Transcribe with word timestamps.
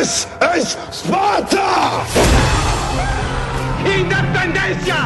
This 0.00 0.26
is 0.56 0.78
Sparta! 0.90 2.06
Independencia 3.84 4.96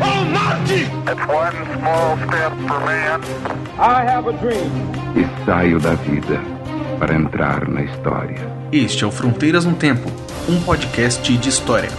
o 0.00 0.24
Marte! 0.26 0.86
It's 1.10 1.26
one 1.26 1.58
small 1.76 2.16
step 2.18 2.52
for 2.68 2.78
man. 2.86 3.20
I 3.80 4.04
have 4.04 4.28
a 4.28 4.32
dream. 4.34 4.70
E 5.16 5.44
saio 5.44 5.80
da 5.80 5.94
vida 5.94 6.40
para 7.00 7.16
entrar 7.16 7.68
na 7.68 7.82
história. 7.82 8.48
Este 8.70 9.02
é 9.02 9.06
o 9.08 9.10
Fronteiras 9.10 9.64
no 9.64 9.74
Tempo, 9.74 10.08
um 10.48 10.60
podcast 10.60 11.36
de 11.36 11.48
história. 11.48 11.90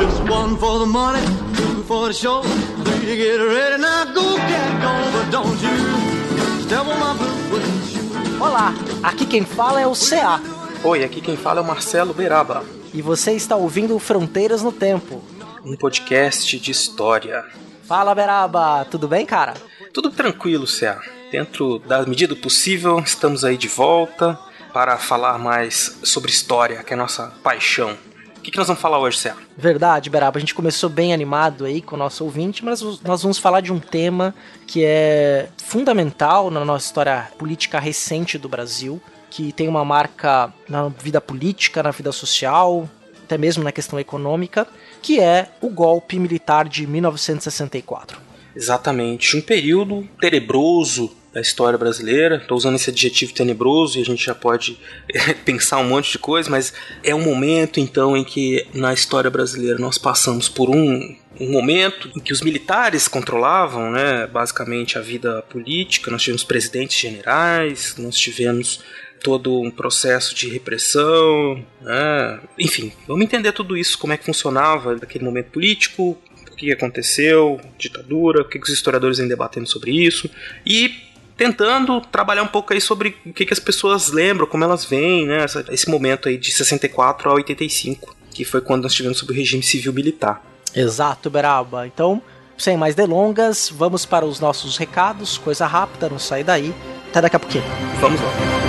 It's 0.00 0.20
one 0.30 0.56
for 0.56 0.78
the 0.78 0.86
money, 0.86 1.20
two 1.56 1.82
for 1.82 2.06
the 2.06 2.14
show, 2.14 2.44
three 2.84 3.06
to 3.06 3.16
get 3.16 3.40
ready. 3.40 3.82
Now 3.82 4.04
go 4.04 4.36
get 4.36 4.70
going, 4.80 5.10
but 5.10 5.30
don't 5.32 5.60
you 5.60 6.62
step 6.62 6.86
on 6.86 7.00
my 7.00 7.14
blue. 7.18 7.93
Olá, 8.40 8.74
aqui 9.02 9.26
quem 9.26 9.44
fala 9.44 9.80
é 9.80 9.86
o 9.86 9.92
CA 9.92 10.40
Oi, 10.82 11.04
aqui 11.04 11.20
quem 11.20 11.36
fala 11.36 11.60
é 11.60 11.62
o 11.62 11.66
Marcelo 11.66 12.12
Beraba, 12.12 12.64
e 12.92 13.00
você 13.00 13.32
está 13.32 13.56
ouvindo 13.56 13.98
Fronteiras 13.98 14.62
no 14.62 14.70
Tempo. 14.72 15.22
um 15.64 15.76
podcast 15.76 16.58
de 16.58 16.70
história. 16.70 17.44
Fala 17.86 18.14
Beraba, 18.14 18.84
tudo 18.90 19.08
bem, 19.08 19.24
cara? 19.24 19.54
Tudo 19.92 20.10
tranquilo, 20.10 20.66
Cé. 20.66 20.98
Dentro 21.30 21.78
da 21.80 22.04
medida 22.04 22.34
do 22.34 22.40
possível, 22.40 22.98
estamos 23.00 23.44
aí 23.44 23.56
de 23.56 23.68
volta 23.68 24.38
para 24.72 24.98
falar 24.98 25.38
mais 25.38 25.98
sobre 26.02 26.30
história, 26.30 26.82
que 26.82 26.92
é 26.92 26.96
a 26.96 26.98
nossa 26.98 27.32
paixão. 27.42 27.96
Que, 28.44 28.50
que 28.50 28.58
nós 28.58 28.66
vamos 28.66 28.82
falar 28.82 28.98
hoje, 28.98 29.18
Cé? 29.18 29.34
Verdade, 29.56 30.10
Beraba, 30.10 30.36
a 30.36 30.40
gente 30.40 30.54
começou 30.54 30.90
bem 30.90 31.14
animado 31.14 31.64
aí 31.64 31.80
com 31.80 31.96
o 31.96 31.98
nosso 31.98 32.22
ouvinte, 32.24 32.62
mas 32.62 32.82
nós 33.00 33.22
vamos 33.22 33.38
falar 33.38 33.62
de 33.62 33.72
um 33.72 33.78
tema 33.80 34.34
que 34.66 34.84
é 34.84 35.48
fundamental 35.56 36.50
na 36.50 36.62
nossa 36.62 36.84
história 36.84 37.30
política 37.38 37.80
recente 37.80 38.36
do 38.36 38.46
Brasil, 38.46 39.00
que 39.30 39.50
tem 39.50 39.66
uma 39.66 39.82
marca 39.82 40.52
na 40.68 40.88
vida 40.88 41.22
política, 41.22 41.82
na 41.82 41.90
vida 41.90 42.12
social, 42.12 42.86
até 43.24 43.38
mesmo 43.38 43.64
na 43.64 43.72
questão 43.72 43.98
econômica, 43.98 44.66
que 45.00 45.18
é 45.18 45.48
o 45.62 45.70
golpe 45.70 46.18
militar 46.18 46.68
de 46.68 46.86
1964. 46.86 48.20
Exatamente, 48.54 49.36
um 49.36 49.40
período 49.40 50.08
tenebroso 50.20 51.10
da 51.34 51.40
história 51.40 51.76
brasileira. 51.76 52.36
Estou 52.36 52.56
usando 52.56 52.76
esse 52.76 52.90
adjetivo 52.90 53.34
tenebroso 53.34 53.98
e 53.98 54.02
a 54.02 54.04
gente 54.04 54.24
já 54.24 54.34
pode 54.34 54.78
eh, 55.12 55.34
pensar 55.44 55.78
um 55.78 55.88
monte 55.88 56.12
de 56.12 56.18
coisa, 56.18 56.48
mas 56.48 56.72
é 57.02 57.14
um 57.14 57.22
momento 57.22 57.80
então 57.80 58.16
em 58.16 58.24
que 58.24 58.64
na 58.72 58.94
história 58.94 59.30
brasileira 59.30 59.78
nós 59.78 59.98
passamos 59.98 60.48
por 60.48 60.70
um, 60.70 61.16
um 61.40 61.50
momento 61.50 62.10
em 62.16 62.20
que 62.20 62.32
os 62.32 62.40
militares 62.40 63.08
controlavam, 63.08 63.90
né, 63.90 64.28
basicamente 64.28 64.96
a 64.96 65.00
vida 65.00 65.42
política. 65.50 66.10
Nós 66.10 66.22
tivemos 66.22 66.44
presidentes 66.44 66.98
generais, 66.98 67.96
nós 67.98 68.16
tivemos 68.16 68.80
todo 69.24 69.58
um 69.58 69.70
processo 69.70 70.34
de 70.34 70.50
repressão, 70.50 71.64
né? 71.80 72.40
enfim, 72.58 72.92
vamos 73.08 73.24
entender 73.24 73.52
tudo 73.52 73.74
isso, 73.74 73.98
como 73.98 74.12
é 74.12 74.18
que 74.18 74.24
funcionava 74.26 74.92
naquele 74.96 75.24
momento 75.24 75.50
político, 75.50 76.18
o 76.54 76.56
que 76.56 76.72
aconteceu, 76.72 77.60
ditadura, 77.78 78.42
o 78.42 78.44
que 78.44 78.58
os 78.58 78.68
historiadores 78.68 79.18
vêm 79.18 79.28
debatendo 79.28 79.68
sobre 79.68 79.90
isso, 79.90 80.30
e 80.64 80.94
tentando 81.36 82.00
trabalhar 82.00 82.42
um 82.42 82.48
pouco 82.48 82.72
aí 82.72 82.80
sobre 82.80 83.16
o 83.26 83.32
que, 83.32 83.44
que 83.44 83.52
as 83.52 83.58
pessoas 83.58 84.10
lembram, 84.10 84.46
como 84.46 84.64
elas 84.64 84.84
veem, 84.84 85.26
né, 85.26 85.44
esse 85.70 85.90
momento 85.90 86.28
aí 86.28 86.38
de 86.38 86.52
64 86.52 87.28
a 87.28 87.34
85, 87.34 88.14
que 88.30 88.44
foi 88.44 88.60
quando 88.60 88.84
nós 88.84 88.94
tivemos 88.94 89.18
sobre 89.18 89.34
o 89.34 89.36
regime 89.36 89.62
civil 89.62 89.92
militar. 89.92 90.42
Exato, 90.74 91.28
Beraba. 91.28 91.86
Então, 91.86 92.22
sem 92.56 92.76
mais 92.76 92.94
delongas, 92.94 93.70
vamos 93.72 94.06
para 94.06 94.24
os 94.24 94.40
nossos 94.40 94.76
recados, 94.76 95.38
coisa 95.38 95.66
rápida, 95.66 96.08
não 96.08 96.18
sai 96.18 96.42
daí. 96.42 96.74
Até 97.10 97.20
daqui 97.20 97.36
a 97.36 97.40
pouquinho. 97.40 97.64
Vamos 98.00 98.20
lá. 98.20 98.63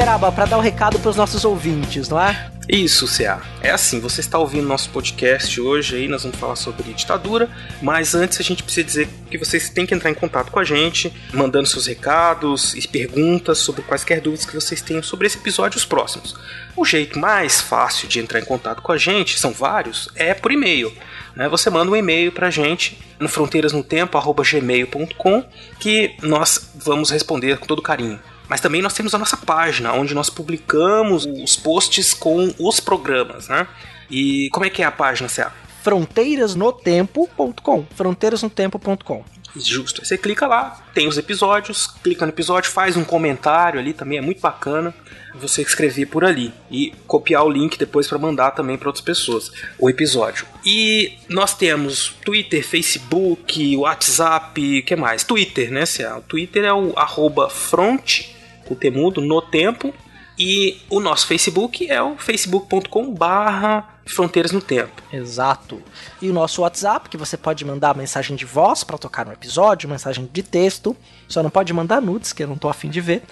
Beraba, 0.00 0.32
para 0.32 0.46
dar 0.46 0.56
o 0.56 0.62
recado 0.62 0.98
para 0.98 1.10
os 1.10 1.16
nossos 1.16 1.44
ouvintes, 1.44 2.08
não 2.08 2.18
é? 2.18 2.50
Isso, 2.66 3.06
CA. 3.06 3.42
É 3.60 3.70
assim, 3.70 4.00
você 4.00 4.22
está 4.22 4.38
ouvindo 4.38 4.66
nosso 4.66 4.88
podcast 4.88 5.60
hoje 5.60 5.96
aí, 5.96 6.08
nós 6.08 6.22
vamos 6.22 6.38
falar 6.38 6.56
sobre 6.56 6.90
ditadura, 6.94 7.50
mas 7.82 8.14
antes 8.14 8.40
a 8.40 8.42
gente 8.42 8.62
precisa 8.62 8.86
dizer 8.86 9.10
que 9.30 9.36
vocês 9.36 9.68
têm 9.68 9.84
que 9.84 9.94
entrar 9.94 10.10
em 10.10 10.14
contato 10.14 10.50
com 10.50 10.58
a 10.58 10.64
gente, 10.64 11.12
mandando 11.34 11.68
seus 11.68 11.86
recados 11.86 12.74
e 12.74 12.88
perguntas 12.88 13.58
sobre 13.58 13.82
quaisquer 13.82 14.22
dúvidas 14.22 14.46
que 14.46 14.54
vocês 14.54 14.80
tenham 14.80 15.02
sobre 15.02 15.26
esse 15.26 15.36
episódio 15.36 15.76
e 15.76 15.80
os 15.80 15.84
próximos. 15.84 16.34
O 16.74 16.86
jeito 16.86 17.18
mais 17.18 17.60
fácil 17.60 18.08
de 18.08 18.20
entrar 18.20 18.40
em 18.40 18.44
contato 18.46 18.80
com 18.80 18.92
a 18.92 18.96
gente, 18.96 19.38
são 19.38 19.52
vários, 19.52 20.08
é 20.14 20.32
por 20.32 20.50
e-mail. 20.50 20.90
né? 21.36 21.46
Você 21.50 21.68
manda 21.68 21.92
um 21.92 21.96
e-mail 21.96 22.32
pra 22.32 22.48
gente 22.48 22.98
no 23.18 23.28
fronteirasnotempo@gmail.com 23.28 25.44
que 25.78 26.16
nós 26.22 26.70
vamos 26.74 27.10
responder 27.10 27.58
com 27.58 27.66
todo 27.66 27.82
carinho. 27.82 28.18
Mas 28.50 28.60
também 28.60 28.82
nós 28.82 28.92
temos 28.92 29.14
a 29.14 29.18
nossa 29.18 29.36
página, 29.36 29.92
onde 29.92 30.12
nós 30.12 30.28
publicamos 30.28 31.24
os 31.24 31.54
posts 31.54 32.12
com 32.12 32.52
os 32.58 32.80
programas, 32.80 33.46
né? 33.46 33.68
E 34.10 34.50
como 34.50 34.66
é 34.66 34.70
que 34.70 34.82
é 34.82 34.84
a 34.84 34.90
página, 34.90 35.28
CA? 35.28 35.52
fronteirasnotempo.com 35.84 37.86
fronteirasnotempo.com 37.94 39.24
Justo. 39.54 40.00
Aí 40.00 40.06
Você 40.06 40.18
clica 40.18 40.48
lá, 40.48 40.84
tem 40.92 41.06
os 41.06 41.16
episódios, 41.16 41.86
clica 42.02 42.26
no 42.26 42.32
episódio, 42.32 42.68
faz 42.70 42.96
um 42.96 43.04
comentário 43.04 43.78
ali 43.78 43.92
também, 43.92 44.18
é 44.18 44.20
muito 44.20 44.40
bacana 44.40 44.92
você 45.34 45.62
escrever 45.62 46.06
por 46.06 46.24
ali 46.24 46.52
e 46.68 46.92
copiar 47.06 47.44
o 47.44 47.48
link 47.48 47.78
depois 47.78 48.08
para 48.08 48.18
mandar 48.18 48.50
também 48.50 48.76
para 48.76 48.88
outras 48.88 49.04
pessoas 49.04 49.52
o 49.78 49.88
episódio. 49.88 50.44
E 50.64 51.16
nós 51.28 51.54
temos 51.54 52.16
Twitter, 52.24 52.66
Facebook, 52.66 53.76
WhatsApp, 53.76 54.80
o 54.80 54.82
que 54.82 54.96
mais? 54.96 55.22
Twitter, 55.22 55.70
né? 55.70 55.84
CA? 55.86 56.18
O 56.18 56.22
Twitter 56.22 56.64
é 56.64 56.72
o 56.72 56.98
arroba 56.98 57.48
front, 57.48 58.39
o 58.70 58.74
temudo, 58.74 59.20
no 59.20 59.42
tempo. 59.42 59.92
E 60.38 60.80
o 60.88 61.00
nosso 61.00 61.26
Facebook 61.26 61.90
é 61.90 62.00
o 62.02 62.16
facebook.com 62.16 63.12
barra 63.12 64.00
fronteiras 64.06 64.52
no 64.52 64.62
tempo. 64.62 65.02
Exato. 65.12 65.82
E 66.20 66.28
o 66.30 66.32
nosso 66.32 66.62
WhatsApp, 66.62 67.08
que 67.10 67.18
você 67.18 67.36
pode 67.36 67.64
mandar 67.64 67.96
mensagem 67.96 68.34
de 68.34 68.44
voz 68.46 68.82
para 68.82 68.96
tocar 68.96 69.26
no 69.26 69.32
episódio, 69.32 69.88
mensagem 69.88 70.28
de 70.32 70.42
texto. 70.42 70.96
Só 71.28 71.42
não 71.42 71.50
pode 71.50 71.72
mandar 71.74 72.00
nudes, 72.00 72.32
que 72.32 72.42
eu 72.42 72.48
não 72.48 72.56
tô 72.56 72.70
afim 72.70 72.88
de 72.88 73.02
ver. 73.02 73.22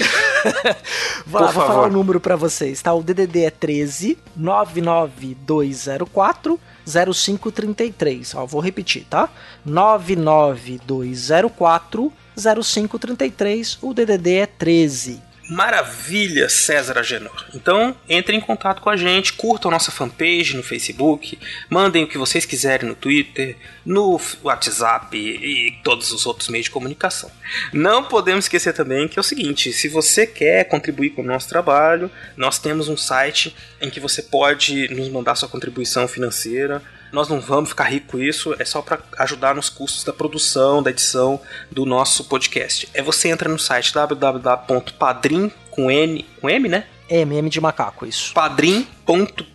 vou, 1.26 1.42
lá, 1.42 1.48
Por 1.48 1.54
vou 1.54 1.66
falar 1.66 1.86
o 1.86 1.90
número 1.90 2.18
para 2.18 2.34
vocês, 2.34 2.80
tá? 2.80 2.94
O 2.94 3.02
DDD 3.02 3.44
é 3.44 3.50
13 3.50 4.16
99204 4.34 6.58
0533. 6.86 8.34
Ó, 8.36 8.46
vou 8.46 8.62
repetir, 8.62 9.04
tá? 9.04 9.28
99204 9.64 12.10
0533. 12.36 13.78
O 13.82 13.94
DDD 13.94 14.34
é 14.34 14.46
13. 14.46 15.26
Maravilha, 15.48 16.48
César 16.48 16.98
Agenor. 16.98 17.46
Então, 17.54 17.96
entrem 18.08 18.38
em 18.38 18.40
contato 18.40 18.82
com 18.82 18.90
a 18.90 18.96
gente, 18.96 19.32
curtam 19.32 19.70
nossa 19.70 19.92
fanpage 19.92 20.56
no 20.56 20.62
Facebook, 20.62 21.38
mandem 21.70 22.02
o 22.02 22.08
que 22.08 22.18
vocês 22.18 22.44
quiserem 22.44 22.88
no 22.88 22.96
Twitter, 22.96 23.56
no 23.84 24.20
WhatsApp 24.42 25.16
e 25.16 25.78
todos 25.84 26.10
os 26.10 26.26
outros 26.26 26.48
meios 26.48 26.64
de 26.64 26.72
comunicação. 26.72 27.30
Não 27.72 28.02
podemos 28.02 28.46
esquecer 28.46 28.72
também 28.72 29.06
que 29.06 29.18
é 29.18 29.20
o 29.20 29.24
seguinte: 29.24 29.72
se 29.72 29.86
você 29.86 30.26
quer 30.26 30.64
contribuir 30.64 31.10
com 31.10 31.22
o 31.22 31.26
nosso 31.26 31.48
trabalho, 31.48 32.10
nós 32.36 32.58
temos 32.58 32.88
um 32.88 32.96
site 32.96 33.54
em 33.80 33.88
que 33.88 34.00
você 34.00 34.22
pode 34.22 34.92
nos 34.92 35.08
mandar 35.08 35.36
sua 35.36 35.48
contribuição 35.48 36.08
financeira. 36.08 36.82
Nós 37.16 37.30
não 37.30 37.40
vamos 37.40 37.70
ficar 37.70 37.84
ricos 37.84 38.10
com 38.10 38.18
isso, 38.18 38.54
é 38.58 38.64
só 38.66 38.82
para 38.82 38.98
ajudar 39.20 39.54
nos 39.54 39.70
custos 39.70 40.04
da 40.04 40.12
produção, 40.12 40.82
da 40.82 40.90
edição 40.90 41.40
do 41.72 41.86
nosso 41.86 42.24
podcast. 42.24 42.86
É 42.92 43.02
você 43.02 43.30
entra 43.30 43.48
no 43.48 43.58
site 43.58 43.90
www.padrim 43.94 45.50
com 45.70 45.90
N, 45.90 46.26
com 46.38 46.50
M, 46.50 46.68
né? 46.68 46.84
MM 47.08 47.48
de 47.48 47.58
macaco, 47.58 48.04
isso. 48.04 48.34
padrim.com.br 48.34 49.46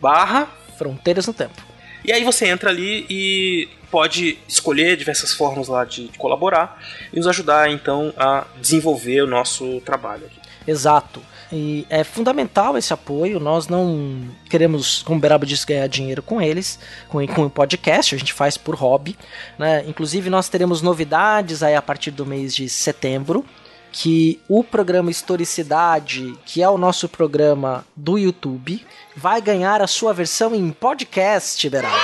barra 0.00 0.48
Fronteiras 0.78 1.26
no 1.26 1.34
Tempo. 1.34 1.62
e 2.02 2.10
aí 2.10 2.24
você 2.24 2.46
entra 2.46 2.70
ali 2.70 3.04
e 3.10 3.68
pode 3.90 4.38
escolher 4.48 4.96
diversas 4.96 5.34
formas 5.34 5.68
lá 5.68 5.84
de, 5.84 6.08
de 6.08 6.16
colaborar 6.16 6.82
e 7.12 7.18
nos 7.18 7.26
ajudar 7.26 7.70
então 7.70 8.14
a 8.16 8.46
desenvolver 8.62 9.20
o 9.20 9.26
nosso 9.26 9.78
trabalho 9.82 10.24
aqui. 10.24 10.40
Exato. 10.66 11.20
E 11.52 11.86
é 11.88 12.02
fundamental 12.02 12.76
esse 12.76 12.92
apoio. 12.92 13.38
Nós 13.38 13.68
não 13.68 14.28
queremos, 14.48 15.02
como 15.02 15.18
o 15.18 15.20
Beraba 15.20 15.46
disse, 15.46 15.66
ganhar 15.66 15.86
dinheiro 15.86 16.22
com 16.22 16.40
eles, 16.40 16.78
com, 17.08 17.24
com 17.26 17.46
o 17.46 17.50
podcast, 17.50 18.14
a 18.14 18.18
gente 18.18 18.32
faz 18.32 18.56
por 18.56 18.74
hobby. 18.74 19.16
Né? 19.58 19.84
Inclusive, 19.86 20.28
nós 20.28 20.48
teremos 20.48 20.82
novidades 20.82 21.62
aí 21.62 21.74
a 21.74 21.82
partir 21.82 22.10
do 22.10 22.26
mês 22.26 22.54
de 22.54 22.68
setembro. 22.68 23.44
Que 23.92 24.38
o 24.46 24.62
programa 24.62 25.10
Historicidade, 25.10 26.34
que 26.44 26.62
é 26.62 26.68
o 26.68 26.76
nosso 26.76 27.08
programa 27.08 27.82
do 27.96 28.18
YouTube, 28.18 28.84
vai 29.16 29.40
ganhar 29.40 29.80
a 29.80 29.86
sua 29.86 30.12
versão 30.12 30.54
em 30.54 30.70
podcast, 30.70 31.66
Beraba. 31.70 31.96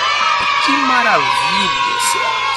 Que 0.65 0.73
maravilha! 0.73 1.83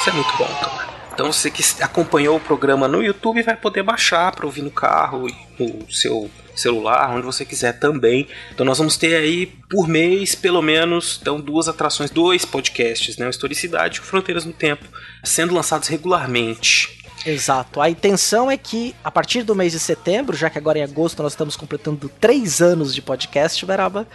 Isso 0.00 0.08
é 0.08 0.12
muito 0.12 0.36
bom, 0.38 0.46
cara. 0.46 0.75
Então 1.16 1.32
você 1.32 1.50
que 1.50 1.64
acompanhou 1.80 2.36
o 2.36 2.40
programa 2.40 2.86
no 2.86 3.02
YouTube 3.02 3.42
vai 3.42 3.56
poder 3.56 3.82
baixar 3.82 4.30
para 4.32 4.44
ouvir 4.44 4.60
no 4.60 4.70
carro, 4.70 5.26
no 5.58 5.90
seu 5.90 6.30
celular, 6.54 7.10
onde 7.10 7.24
você 7.24 7.42
quiser 7.42 7.78
também. 7.78 8.28
Então 8.52 8.66
nós 8.66 8.76
vamos 8.76 8.98
ter 8.98 9.16
aí 9.16 9.46
por 9.70 9.88
mês, 9.88 10.34
pelo 10.34 10.60
menos, 10.60 11.18
então 11.18 11.40
duas 11.40 11.68
atrações, 11.68 12.10
dois 12.10 12.44
podcasts, 12.44 13.16
né? 13.16 13.26
O 13.26 13.30
Historicidade 13.30 13.96
e 13.96 14.00
o 14.00 14.04
Fronteiras 14.04 14.44
no 14.44 14.52
Tempo, 14.52 14.84
sendo 15.24 15.54
lançados 15.54 15.88
regularmente. 15.88 16.95
Exato. 17.26 17.80
A 17.80 17.90
intenção 17.90 18.48
é 18.48 18.56
que, 18.56 18.94
a 19.02 19.10
partir 19.10 19.42
do 19.42 19.54
mês 19.54 19.72
de 19.72 19.80
setembro, 19.80 20.36
já 20.36 20.48
que 20.48 20.56
agora 20.56 20.78
em 20.78 20.82
agosto 20.82 21.22
nós 21.22 21.32
estamos 21.32 21.56
completando 21.56 22.08
três 22.20 22.62
anos 22.62 22.94
de 22.94 23.02
podcast, 23.02 23.66
Beraba. 23.66 24.06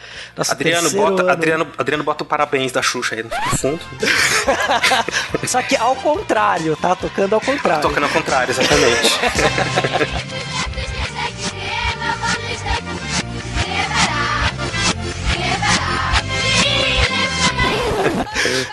Adriano 0.49 0.89
bota, 0.91 1.21
ano... 1.21 1.31
Adriano, 1.31 1.67
Adriano 1.77 2.03
bota 2.03 2.23
o 2.23 2.25
parabéns 2.25 2.71
da 2.71 2.81
Xuxa 2.81 3.15
aí 3.15 3.23
no 3.23 3.29
fundo. 3.57 3.81
Só 5.45 5.61
que 5.61 5.75
ao 5.75 5.95
contrário, 5.97 6.75
tá? 6.77 6.95
Tocando 6.95 7.35
ao 7.35 7.41
contrário. 7.41 7.81
Tocando 7.81 8.03
ao 8.05 8.09
contrário, 8.09 8.51
exatamente. 8.51 9.19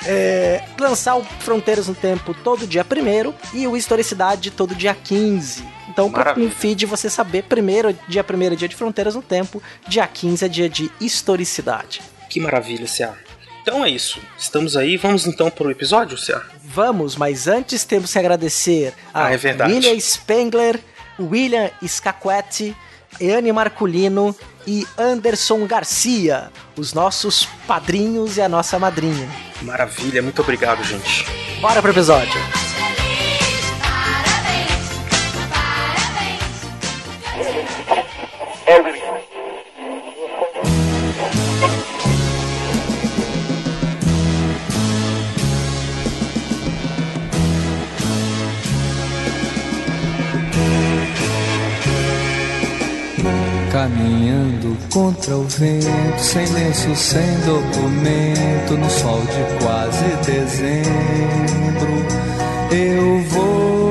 é, 0.06 0.65
lançar 0.79 1.17
o 1.17 1.25
Fronteiras 1.25 1.88
no 1.88 1.94
Tempo 1.94 2.35
todo 2.35 2.67
dia 2.67 2.85
1 2.85 3.59
e 3.59 3.67
o 3.67 3.76
Historicidade 3.76 4.50
todo 4.50 4.75
dia 4.75 4.94
15. 4.94 5.65
Então, 5.88 6.12
no 6.37 6.50
feed 6.50 6.87
você 6.87 7.11
saber, 7.11 7.44
primeiro, 7.44 7.97
dia 8.06 8.25
1 8.25 8.43
é 8.53 8.56
dia 8.56 8.69
de 8.69 8.76
Fronteiras 8.76 9.15
no 9.15 9.23
Tempo, 9.23 9.62
dia 9.88 10.06
15 10.06 10.44
é 10.44 10.49
dia 10.49 10.69
de 10.69 10.91
Historicidade. 11.00 12.00
Que 12.29 12.41
maravilha, 12.41 12.87
Cia. 12.87 13.15
Então 13.62 13.85
é 13.85 13.91
isso. 13.91 14.20
Estamos 14.38 14.76
aí. 14.76 14.97
Vamos 14.97 15.26
então 15.26 15.50
para 15.50 15.67
o 15.67 15.70
episódio, 15.70 16.17
Cia? 16.17 16.41
Vamos, 16.65 17.17
mas 17.17 17.47
antes 17.47 17.85
temos 17.85 18.12
que 18.12 18.19
agradecer 18.19 18.94
a 19.12 19.26
ah, 19.26 19.32
é 19.32 19.67
William 19.67 19.99
Spengler, 19.99 20.81
William 21.19 21.70
Scaquetti, 21.87 22.76
Eane 23.20 23.52
Marculino 23.52 24.34
e 24.66 24.87
Anderson 24.99 25.66
Garcia, 25.66 26.50
os 26.76 26.93
nossos 26.93 27.46
padrinhos 27.66 28.37
e 28.37 28.43
a 28.43 28.49
nossa 28.49 28.78
madrinha. 28.78 29.28
Maravilha, 29.62 30.22
muito 30.22 30.43
obrigado, 30.43 30.84
gente. 30.84 31.26
Bora 31.60 31.81
pro 31.82 31.90
episódio. 31.90 32.38
Caminhando 53.79 54.77
contra 54.93 55.37
o 55.37 55.45
vento, 55.45 55.87
sem 56.19 56.45
lenço, 56.53 56.97
sem 56.97 57.23
documento, 57.47 58.77
no 58.77 58.91
sol 58.91 59.21
de 59.21 59.65
quase 59.65 60.05
dezembro, 60.27 61.89
eu 62.73 63.23
vou. 63.29 63.91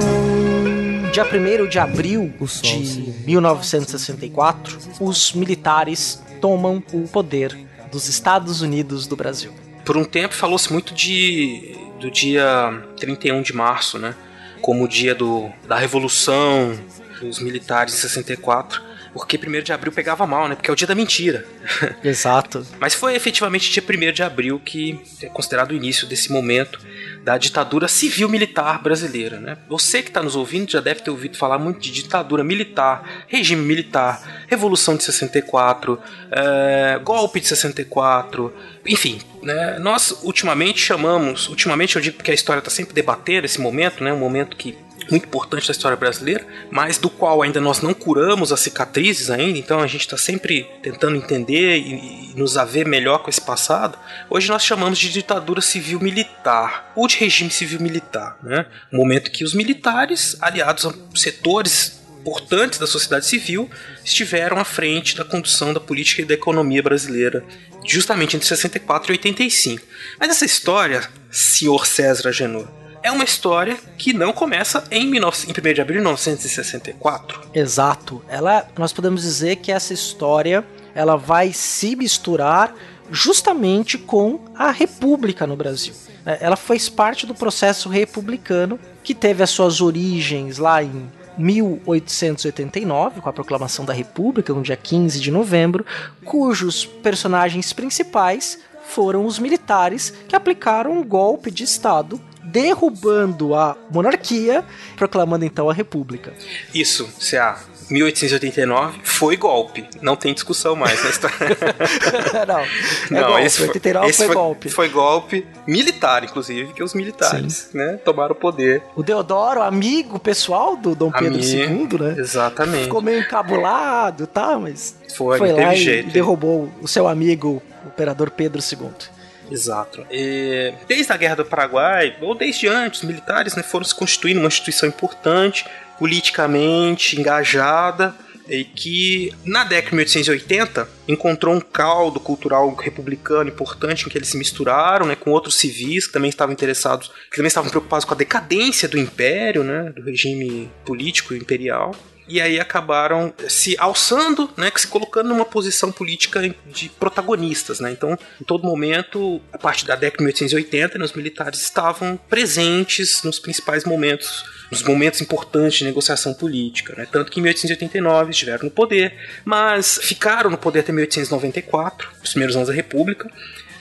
Dia 1.13 1.23
1 1.23 1.69
de 1.69 1.79
abril 1.79 2.33
de 2.61 3.13
1964, 3.25 4.77
os 4.99 5.31
militares 5.31 6.21
tomam 6.41 6.83
o 6.91 7.07
poder 7.07 7.57
dos 7.89 8.09
Estados 8.09 8.59
Unidos 8.59 9.07
do 9.07 9.15
Brasil. 9.15 9.53
Por 9.85 9.95
um 9.95 10.03
tempo 10.03 10.33
falou-se 10.33 10.69
muito 10.69 10.93
de 10.93 11.77
do 11.97 12.11
dia 12.11 12.83
31 12.99 13.41
de 13.41 13.53
março, 13.53 13.97
né? 13.97 14.13
Como 14.61 14.83
o 14.83 14.87
dia 14.87 15.15
do, 15.15 15.49
da 15.65 15.77
Revolução 15.77 16.77
dos 17.21 17.39
militares 17.39 17.93
em 17.93 17.97
64 17.99 18.86
porque 19.13 19.37
1 19.37 19.61
de 19.63 19.73
abril 19.73 19.91
pegava 19.91 20.25
mal, 20.25 20.47
né? 20.47 20.55
Porque 20.55 20.69
é 20.69 20.73
o 20.73 20.75
dia 20.75 20.87
da 20.87 20.95
mentira. 20.95 21.45
Exato. 22.03 22.65
Mas 22.79 22.93
foi 22.93 23.15
efetivamente 23.15 23.69
dia 23.69 23.83
1 23.83 24.11
de 24.13 24.23
abril 24.23 24.59
que 24.63 24.99
é 25.21 25.27
considerado 25.27 25.71
o 25.71 25.75
início 25.75 26.07
desse 26.07 26.31
momento 26.31 26.79
da 27.23 27.37
ditadura 27.37 27.87
civil-militar 27.87 28.81
brasileira, 28.81 29.39
né? 29.39 29.57
Você 29.67 30.01
que 30.01 30.09
está 30.09 30.23
nos 30.23 30.35
ouvindo 30.35 30.71
já 30.71 30.79
deve 30.79 31.01
ter 31.01 31.09
ouvido 31.09 31.37
falar 31.37 31.59
muito 31.59 31.79
de 31.79 31.91
ditadura 31.91 32.43
militar, 32.43 33.25
regime 33.27 33.61
militar, 33.63 34.45
revolução 34.47 34.95
de 34.95 35.03
64, 35.03 35.99
é, 36.31 36.99
golpe 37.03 37.41
de 37.41 37.47
64, 37.47 38.53
enfim, 38.85 39.19
né? 39.43 39.77
Nós 39.79 40.19
ultimamente 40.23 40.79
chamamos, 40.79 41.49
ultimamente 41.49 41.97
eu 41.97 42.01
digo 42.01 42.15
porque 42.15 42.31
a 42.31 42.33
história 42.33 42.59
está 42.59 42.71
sempre 42.71 42.93
debatendo 42.93 43.45
esse 43.45 43.59
momento, 43.59 44.03
né? 44.03 44.13
Um 44.13 44.19
momento 44.19 44.55
que 44.55 44.77
muito 45.09 45.25
importante 45.25 45.67
da 45.67 45.71
história 45.71 45.97
brasileira, 45.97 46.45
mas 46.71 46.97
do 46.97 47.09
qual 47.09 47.41
ainda 47.41 47.59
nós 47.59 47.81
não 47.81 47.93
curamos 47.93 48.51
as 48.51 48.59
cicatrizes 48.59 49.29
ainda, 49.29 49.57
então 49.57 49.79
a 49.79 49.87
gente 49.87 50.01
está 50.01 50.17
sempre 50.17 50.69
tentando 50.81 51.15
entender 51.15 51.77
e, 51.77 52.31
e, 52.31 52.33
nos 52.35 52.57
haver 52.57 52.85
melhor 52.85 53.19
com 53.19 53.29
esse 53.29 53.41
passado. 53.41 53.97
Hoje 54.29 54.49
nós 54.49 54.63
chamamos 54.63 54.99
de 54.99 55.09
ditadura 55.09 55.61
civil-militar, 55.61 56.91
ou 56.95 57.07
de 57.07 57.17
regime 57.17 57.49
civil-militar, 57.49 58.37
né? 58.43 58.65
Um 58.91 58.97
momento 58.97 59.31
que 59.31 59.43
os 59.43 59.53
militares, 59.53 60.37
aliados 60.41 60.85
a 60.85 60.93
setores 61.15 61.97
importantes 62.21 62.77
da 62.77 62.85
sociedade 62.85 63.25
civil, 63.25 63.69
estiveram 64.03 64.57
à 64.57 64.65
frente 64.65 65.15
da 65.15 65.23
condução 65.23 65.73
da 65.73 65.79
política 65.79 66.21
e 66.21 66.25
da 66.25 66.33
economia 66.33 66.83
brasileira, 66.83 67.43
justamente 67.85 68.35
entre 68.35 68.47
64 68.47 69.11
e 69.11 69.13
85. 69.13 69.81
Mas 70.19 70.29
essa 70.29 70.45
história, 70.45 71.09
senhor 71.31 71.87
César 71.87 72.29
Agenor, 72.29 72.67
é 73.07 73.11
uma 73.11 73.23
história 73.23 73.77
que 73.97 74.11
não 74.13 74.33
começa 74.33 74.83
em, 74.91 75.09
19, 75.09 75.47
em 75.47 75.51
1 75.51 75.73
de 75.73 75.81
abril 75.81 75.97
de 75.99 76.03
1964. 76.03 77.41
Exato. 77.53 78.21
Ela, 78.27 78.67
nós 78.77 78.91
podemos 78.91 79.21
dizer 79.21 79.55
que 79.57 79.71
essa 79.71 79.93
história 79.93 80.63
ela 80.93 81.15
vai 81.15 81.53
se 81.53 81.95
misturar 81.95 82.75
justamente 83.09 83.97
com 83.97 84.41
a 84.53 84.71
República 84.71 85.47
no 85.47 85.55
Brasil. 85.55 85.93
É, 86.25 86.39
ela 86.41 86.57
fez 86.57 86.89
parte 86.89 87.25
do 87.25 87.33
processo 87.33 87.87
republicano 87.87 88.77
que 89.01 89.15
teve 89.15 89.41
as 89.41 89.51
suas 89.51 89.79
origens 89.79 90.57
lá 90.57 90.83
em 90.83 91.09
1889, 91.37 93.21
com 93.21 93.29
a 93.29 93.33
proclamação 93.33 93.85
da 93.85 93.93
República, 93.93 94.53
no 94.53 94.61
dia 94.61 94.75
15 94.75 95.21
de 95.21 95.31
novembro, 95.31 95.85
cujos 96.25 96.85
personagens 96.85 97.71
principais 97.71 98.59
foram 98.87 99.25
os 99.25 99.39
militares 99.39 100.13
que 100.27 100.35
aplicaram 100.35 100.91
um 100.91 101.03
golpe 101.03 101.51
de 101.51 101.63
Estado 101.63 102.19
derrubando 102.47 103.53
a 103.53 103.75
monarquia, 103.91 104.63
proclamando 104.95 105.45
então 105.45 105.69
a 105.69 105.73
república. 105.73 106.33
Isso, 106.73 107.07
CA. 107.19 107.57
1889 107.89 108.99
foi 109.03 109.37
golpe. 109.37 109.87
Não 110.01 110.15
tem 110.15 110.33
discussão 110.33 110.75
mais 110.75 111.01
na 111.03 111.09
história. 111.09 111.37
não, 112.47 112.59
é 112.59 113.21
não, 113.21 113.27
golpe. 113.29 113.45
Esse 113.45 113.57
foi, 113.57 113.67
89 113.67 114.09
esse 114.09 114.25
foi, 114.25 114.35
golpe. 114.35 114.69
Foi 114.69 114.89
golpe 114.89 115.47
militar, 115.65 116.23
inclusive, 116.23 116.73
que 116.73 116.83
os 116.83 116.93
militares 116.93 117.69
né, 117.73 117.97
tomaram 118.03 118.33
o 118.33 118.35
poder. 118.35 118.83
O 118.95 119.03
Deodoro, 119.03 119.61
amigo 119.61 120.19
pessoal 120.19 120.75
do 120.75 120.95
Dom 120.95 121.11
Pedro 121.11 121.39
II, 121.39 121.87
né? 121.99 122.15
Exatamente. 122.17 122.83
Ficou 122.85 123.01
meio 123.01 123.21
encabulado, 123.21 124.27
tá? 124.27 124.57
Mas 124.59 124.97
foi, 125.15 125.37
foi 125.37 125.51
lá 125.53 125.73
e 125.75 126.03
derrubou 126.03 126.69
o 126.81 126.87
seu 126.87 127.07
amigo, 127.07 127.61
o 127.85 127.87
imperador 127.87 128.31
Pedro 128.31 128.61
II. 128.61 129.16
Exato. 129.51 130.05
E, 130.11 130.73
desde 130.87 131.11
a 131.11 131.17
Guerra 131.17 131.35
do 131.35 131.45
Paraguai, 131.45 132.17
ou 132.21 132.35
desde 132.35 132.67
antes, 132.67 133.01
os 133.01 133.07
militares 133.07 133.55
né, 133.55 133.63
foram 133.63 133.85
se 133.85 133.95
constituindo 133.95 134.39
uma 134.39 134.47
instituição 134.47 134.89
importante, 134.89 135.65
politicamente 135.97 137.19
engajada, 137.19 138.13
e 138.49 138.63
que 138.63 139.33
na 139.43 139.63
década 139.63 139.89
de 139.89 139.95
1880 139.95 140.89
encontrou 141.07 141.53
um 141.53 141.59
caldo 141.59 142.19
cultural 142.19 142.73
republicano 142.75 143.49
importante 143.49 144.05
em 144.05 144.09
que 144.09 144.17
eles 144.17 144.29
se 144.29 144.37
misturaram 144.37 145.05
né, 145.05 145.15
com 145.15 145.31
outros 145.31 145.55
civis 145.55 146.07
que 146.07 146.13
também 146.13 146.29
estavam 146.29 146.53
interessados, 146.53 147.11
que 147.29 147.35
também 147.35 147.47
estavam 147.47 147.69
preocupados 147.69 148.05
com 148.05 148.13
a 148.13 148.17
decadência 148.17 148.87
do 148.87 148.97
império, 148.97 149.63
né, 149.63 149.91
do 149.95 150.01
regime 150.01 150.71
político 150.85 151.33
imperial 151.33 151.93
e 152.27 152.41
aí 152.41 152.59
acabaram 152.59 153.33
se 153.47 153.75
alçando, 153.79 154.49
né, 154.57 154.71
se 154.75 154.87
colocando 154.87 155.29
numa 155.29 155.45
posição 155.45 155.91
política 155.91 156.53
de 156.65 156.89
protagonistas, 156.89 157.79
né? 157.79 157.91
Então, 157.91 158.17
em 158.39 158.43
todo 158.43 158.65
momento, 158.65 159.41
a 159.51 159.57
partir 159.57 159.85
da 159.85 159.95
década 159.95 160.17
de 160.17 160.23
1880, 160.23 160.97
né, 160.97 161.05
os 161.05 161.13
militares 161.13 161.61
estavam 161.61 162.17
presentes 162.29 163.23
nos 163.23 163.39
principais 163.39 163.85
momentos, 163.85 164.43
nos 164.69 164.83
momentos 164.83 165.21
importantes 165.21 165.79
de 165.79 165.85
negociação 165.85 166.33
política, 166.33 166.93
né? 166.97 167.07
Tanto 167.09 167.31
que 167.31 167.39
em 167.39 167.43
1889 167.43 168.31
estiveram 168.31 168.65
no 168.65 168.71
poder, 168.71 169.15
mas 169.45 169.99
ficaram 170.01 170.49
no 170.49 170.57
poder 170.57 170.81
até 170.81 170.91
1894, 170.91 172.09
os 172.23 172.31
primeiros 172.31 172.55
anos 172.55 172.67
da 172.67 172.73
República 172.73 173.31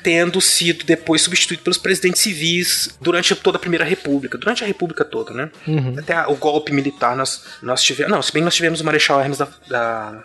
tendo 0.07 0.41
sido 0.41 0.85
depois 0.85 1.21
substituído 1.21 1.65
pelos 1.65 1.77
presidentes 1.77 2.23
civis 2.23 2.97
durante 3.01 3.35
toda 3.35 3.57
a 3.57 3.61
Primeira 3.61 3.85
República, 3.85 4.39
durante 4.39 4.63
a 4.63 4.67
República 4.67 5.05
toda, 5.05 5.35
né? 5.35 5.51
Uhum. 5.67 5.97
Até 5.99 6.15
a, 6.15 6.29
o 6.29 6.37
golpe 6.37 6.73
militar 6.73 7.17
nós, 7.17 7.43
nós 7.61 7.83
tivemos. 7.83 8.13
Não, 8.13 8.23
se 8.23 8.33
bem 8.33 8.41
que 8.41 8.45
nós 8.45 8.55
tivemos 8.55 8.81
o 8.81 8.85
Marechal 8.85 9.21
Hermes 9.21 9.39
da, 9.39 9.49
da 9.69 10.23